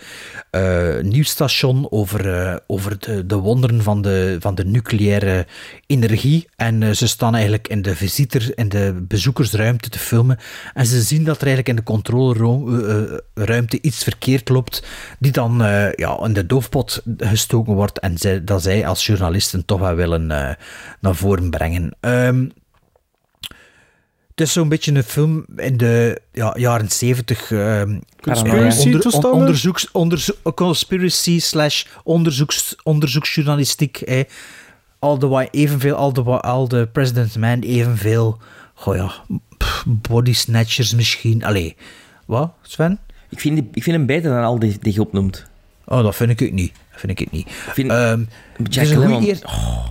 [0.50, 5.48] eh, nieuwsstation over, eh, over de, de wonderen van de, van de nucleaire
[5.86, 6.48] energie.
[6.56, 7.96] En ze staan eigenlijk in de
[8.56, 10.38] in de bezoekersruimte te filmen.
[10.74, 14.84] En ze zien dat er eigenlijk in de controleruimte iets verkeerd loopt,
[15.20, 15.58] die dan
[15.96, 20.26] ja, in de doofpot gestoken wordt en zij, dat zij als journalisten toch wel willen
[21.00, 21.96] naar voren brengen.
[22.00, 22.46] Ehm,
[24.32, 27.52] het is zo'n beetje een film in de ja, jaren zeventig.
[27.52, 29.32] ehm, Conspiracy onder- toestanden?
[29.32, 33.98] on- onderzoeks, onderzo- conspiracy slash onderzoeks, onderzoeksjournalistiek.
[34.02, 34.24] Eh.
[35.00, 38.38] Al de wa- evenveel, al de, wa- al de President's Man evenveel.
[38.74, 39.12] Goh ja,
[39.58, 41.44] pff, body snatchers misschien.
[41.44, 41.76] Allee,
[42.26, 43.00] wat, Sven?
[43.30, 45.46] Ik vind, die, ik vind hem beter dan al die die je opnoemt.
[45.86, 46.72] Oh, dat vind ik ook niet.
[47.02, 47.48] Vind ik het niet.
[47.52, 48.20] vind- Ehm,
[48.58, 49.24] het Jack goeie Lemmon.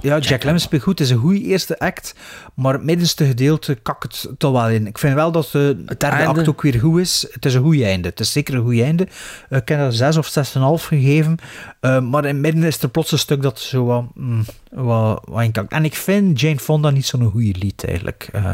[0.03, 0.99] ja, Jack, Lemmon speelt goed.
[0.99, 2.15] Het is een goede eerste act.
[2.55, 4.87] Maar het middenste gedeelte kak het toch wel in.
[4.87, 7.27] Ik vind wel dat de derde einde- act ook weer goed is.
[7.33, 8.09] Het is een goed einde.
[8.09, 9.09] Het is zeker een goed einde.
[9.49, 11.37] Eh, ik heb dat 6 of 6,5 gegeven.
[11.81, 15.23] Eh, maar in het midden is er plots een stuk dat zo wat, mm, wat,
[15.25, 15.73] wat inkakt.
[15.73, 18.29] En ik vind Jane Fonda niet zo'n goede lied eigenlijk.
[18.33, 18.51] Eh,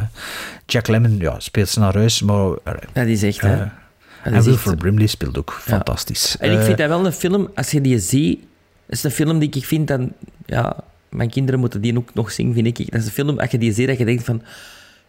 [0.67, 2.51] Jack Lemmon ja, speelt ze naar huis, maar...
[2.93, 3.65] Dat is echt, hè.
[4.33, 6.37] Eh, en Wilford echt- Brimley speelt ook fantastisch.
[6.39, 8.45] En ik Eh, vind dat wel een film, als je die ziet,
[8.89, 10.13] is een film die ik vind dan,
[10.47, 10.77] ja,
[11.09, 12.91] mijn kinderen moeten die ook nog zien, vind ik.
[12.91, 14.43] Dat is een film, als je die ziet, dat je denkt van,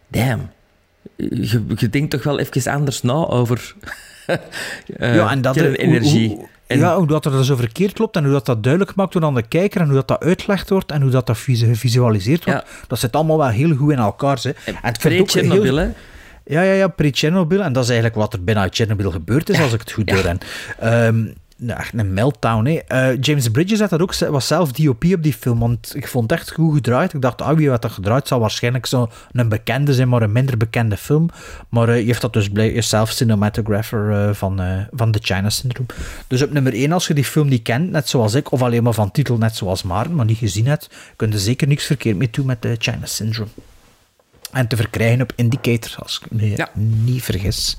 [0.08, 0.50] damn,
[1.16, 3.74] je, je denkt toch wel even anders na over
[4.26, 6.28] eh, ja, en dat kernenergie.
[6.28, 8.94] hoe- hoe- En- ja, hoe dat er zo verkeerd loopt en hoe dat, dat duidelijk
[8.94, 11.62] maakt aan de kijker en hoe dat, dat uitgelegd wordt en hoe dat, dat vis-
[11.62, 12.64] gevisualiseerd wordt.
[12.86, 14.38] Dat zit allemaal wel heel goed in elkaar.
[14.42, 14.50] Hè.
[14.64, 15.88] En het vind ik ook Pre-Chernobyl, hè?
[16.48, 17.62] Ja, ja, ja, pre-Chernobyl.
[17.62, 20.06] En dat is eigenlijk wat er bijna uit Chernobyl gebeurd is, als ik het goed
[20.06, 20.44] door heb.
[20.78, 21.24] Ehm,
[21.56, 22.64] nou, echt een meltdown.
[22.64, 22.78] Hè.
[22.86, 26.30] Eh, James Bridges had dat ook, was zelf DOP op die film, want ik vond
[26.30, 27.14] het echt goed gedraaid.
[27.14, 28.28] Ik dacht, ah, wie had dat gedraaid?
[28.28, 31.28] zal waarschijnlijk zo een bekende zijn, maar een minder bekende film.
[31.68, 32.50] Maar uh, je heeft dat dus
[32.88, 34.60] zelf cinematographer uh, van,
[34.92, 35.88] van The China Syndrome.
[36.26, 38.82] Dus op nummer 1, als je die film niet kent, net zoals ik, of alleen
[38.82, 42.16] maar van titel, net zoals Maarten, maar niet gezien hebt, kun je zeker niks verkeerd
[42.16, 43.50] mee doen met The China Syndrome.
[44.58, 46.68] En te verkrijgen op Indicator, als ik me ja.
[46.74, 47.76] niet vergis.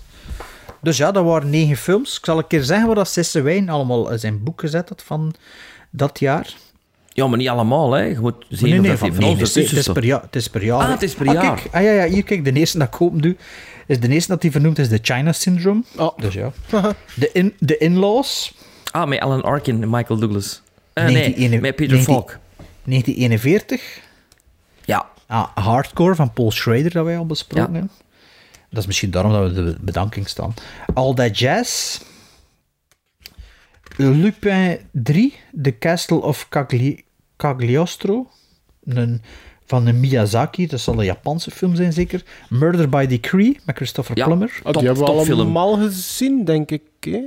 [0.82, 2.18] Dus ja, dat waren negen films.
[2.18, 5.04] Ik zal een keer zeggen wat dat Sisse Wijn allemaal in zijn boek gezet had
[5.06, 5.34] van
[5.90, 6.54] dat jaar.
[7.10, 8.04] Ja, maar niet allemaal, hè.
[8.04, 10.06] Je moet zien nee, nee, of van, van nee, ons het, is, het, is per
[10.06, 10.82] jaar, het is per jaar.
[10.82, 11.56] Ah, het is per ah, jaar.
[11.56, 13.36] Kijk, ah, ja, ja, hier, kijk, de eerste dat ik open doe,
[13.88, 15.84] is de eerste dat hij vernoemd is de China Syndrome.
[15.98, 16.18] Oh.
[16.18, 16.52] Dus ja.
[17.16, 18.54] De, in, de In-Laws.
[18.92, 20.62] Ah, met Alan Arkin en Michael Douglas.
[20.94, 22.38] Uh, nee, 19, met Peter 19, Falk.
[22.84, 24.08] 1941.
[25.32, 27.80] Ah, Hardcore van Paul Schrader, dat wij al besproken Ja.
[27.80, 27.92] hebben.
[28.70, 30.54] Dat is misschien daarom dat we de bedanking staan.
[30.94, 32.00] All That Jazz.
[33.98, 37.04] Lupin 3, The Castle of Cagli
[37.38, 38.30] Cagliostro.
[38.84, 39.22] Een,
[39.66, 42.24] van een Miyazaki, dat zal een Japanse film zijn zeker.
[42.50, 44.26] Murder by Decree, met Christopher Ja.
[44.26, 44.50] Plummer.
[44.58, 46.82] Oh, Top- die hebben we allemaal gezien, denk ik.
[47.00, 47.22] Hè?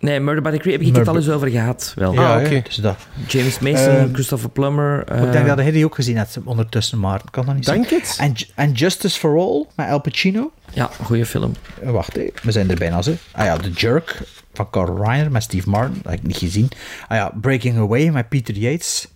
[0.00, 1.92] Nee, Murder by the Creek heb ik het Murder- al eens over gehad.
[1.96, 2.12] Wel.
[2.12, 2.48] Ja, Ah, oké.
[2.54, 2.96] ja, dus dat.
[3.26, 5.00] James Mason, Ehm, Christopher Plummer.
[5.00, 7.88] Ik eh, denk dat hij die ook gezien heeft ondertussen, maar kan dat niet Denk
[7.88, 8.00] zijn.
[8.00, 8.16] het?
[8.20, 10.50] En, en Justice for All, met Al Pacino.
[10.72, 11.52] Ja, goede film.
[11.82, 13.02] Eh, Wacht, hé, we zijn er bijna.
[13.02, 13.12] Zo.
[13.32, 14.18] Ah ja, The Jerk
[14.52, 16.68] van Carl Reiner met Steve Martin, dat heb ik niet gezien.
[17.08, 19.08] Ah ja, Breaking Away met Peter Yates.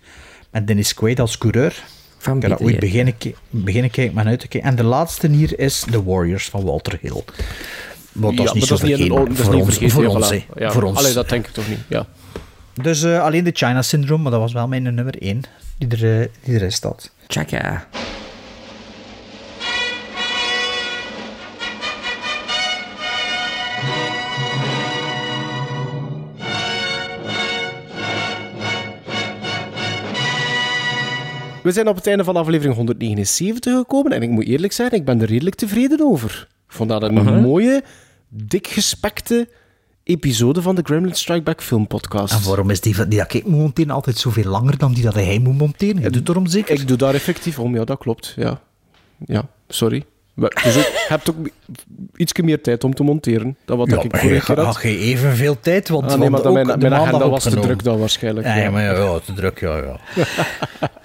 [0.51, 1.83] Met Dennis Quaid als coureur.
[2.19, 3.15] Van Ik heb dat ooit beginnen,
[3.51, 4.71] beginnen kijken, maar uit te kijken.
[4.71, 7.23] En de laatste hier is The Warriors van Walter Hill.
[8.15, 9.17] Maar dat is Ja, niet zo dat is niet, vergeten.
[9.17, 9.95] een- dat is voor niet ons, vergeten.
[9.95, 10.47] voor ja, ons, voilà.
[10.55, 10.65] hè.
[10.65, 10.99] Ja, voor ons.
[10.99, 11.79] Allee, dat denk ik toch niet.
[11.89, 12.07] Ja.
[12.83, 15.41] Dus eh, alleen de China Syndrome, maar dat was wel mijn nummer 1
[15.79, 17.11] die, er, eh, die erin staat.
[17.27, 17.87] Chaka.
[31.63, 35.05] We zijn op het einde van aflevering 179 gekomen en ik moet eerlijk zijn, ik
[35.05, 36.49] ben er redelijk tevreden over.
[36.69, 37.43] Ik vond dat een Uh-huh.
[37.43, 37.83] mooie,
[38.37, 39.49] dik gespekte
[40.03, 42.35] episode van de Gremlin Strike Back Film Podcast.
[42.35, 45.15] En waarom is die, die dat ik moet monteren altijd zoveel langer dan die dat
[45.15, 46.03] hij moet monteren?
[46.03, 46.81] Je doet erom zeker?
[46.81, 48.35] Ik doe daar effectief om, ja, dat klopt.
[48.37, 48.61] Ja,
[49.27, 50.05] ja sorry.
[50.35, 51.37] Maar, dus ook, je hebt ook
[52.17, 54.65] iets meer tijd om te monteren dan wat Ja, ik vorige je keer had.
[54.75, 57.43] had je evenveel tijd, want, Ah, nee, want maar dan ook mijn, de agenda was
[57.43, 58.47] te druk dan waarschijnlijk.
[58.47, 58.71] Ja, ja.
[58.71, 59.97] maar ja, ja, te druk, ja, ja.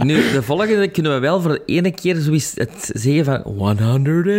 [0.06, 4.38] Nu, de volgende kunnen we wel voor de ene keer zoiets het zeggen van 180.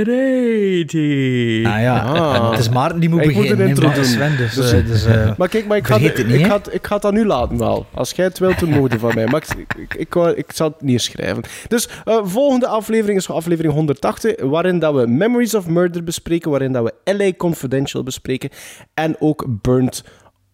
[1.66, 2.50] Ah ja, Ah.
[2.50, 3.60] het is Maarten die moet Ik moet beginnen.
[3.64, 4.04] een intro doen.
[4.04, 6.60] Sven, dus, Dus- eh, dus, eh, Maar kijk, maar ik, ga, het niet, ik, ga,
[6.70, 7.86] ik ga het dat nu laten wel.
[7.94, 9.26] Als jij het wilt, dan moet je van mij.
[9.26, 11.42] Maar ik, ik, ik, wou- ik zal het neerschrijven.
[11.68, 16.72] Dus eh, volgende aflevering is aflevering 180, waarin dat we Memories of Murder bespreken, waarin
[16.72, 18.50] dat we LA Confidential bespreken
[18.94, 20.04] en ook Burnt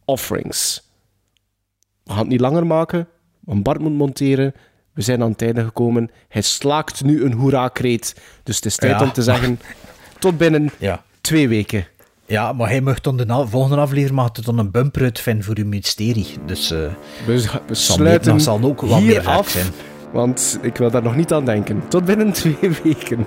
[0.05, 0.91] Offerings.
[2.05, 3.09] We gaan het niet langer maken,
[3.41, 4.55] want Bart moet monteren.
[4.95, 6.11] We zijn aan het einde gekomen.
[6.29, 8.17] Hij slaakt nu een hoera-kreet.
[8.43, 9.03] Dus het is tijd Ja.
[9.07, 9.61] om te zeggen,
[10.19, 11.03] tot binnen ja.
[11.21, 11.87] twee weken.
[12.27, 15.57] ja, maar hij mag dan de volgende aflevering mag het dan een bumper uitvinden voor
[15.59, 16.27] uw mysterie.
[16.47, 16.79] Dus eh
[17.27, 19.67] We, sluiten dat zal ook wat hier meer af, zijn.
[20.13, 21.89] want ik wil daar nog niet aan denken.
[21.89, 23.27] Tot binnen twee weken.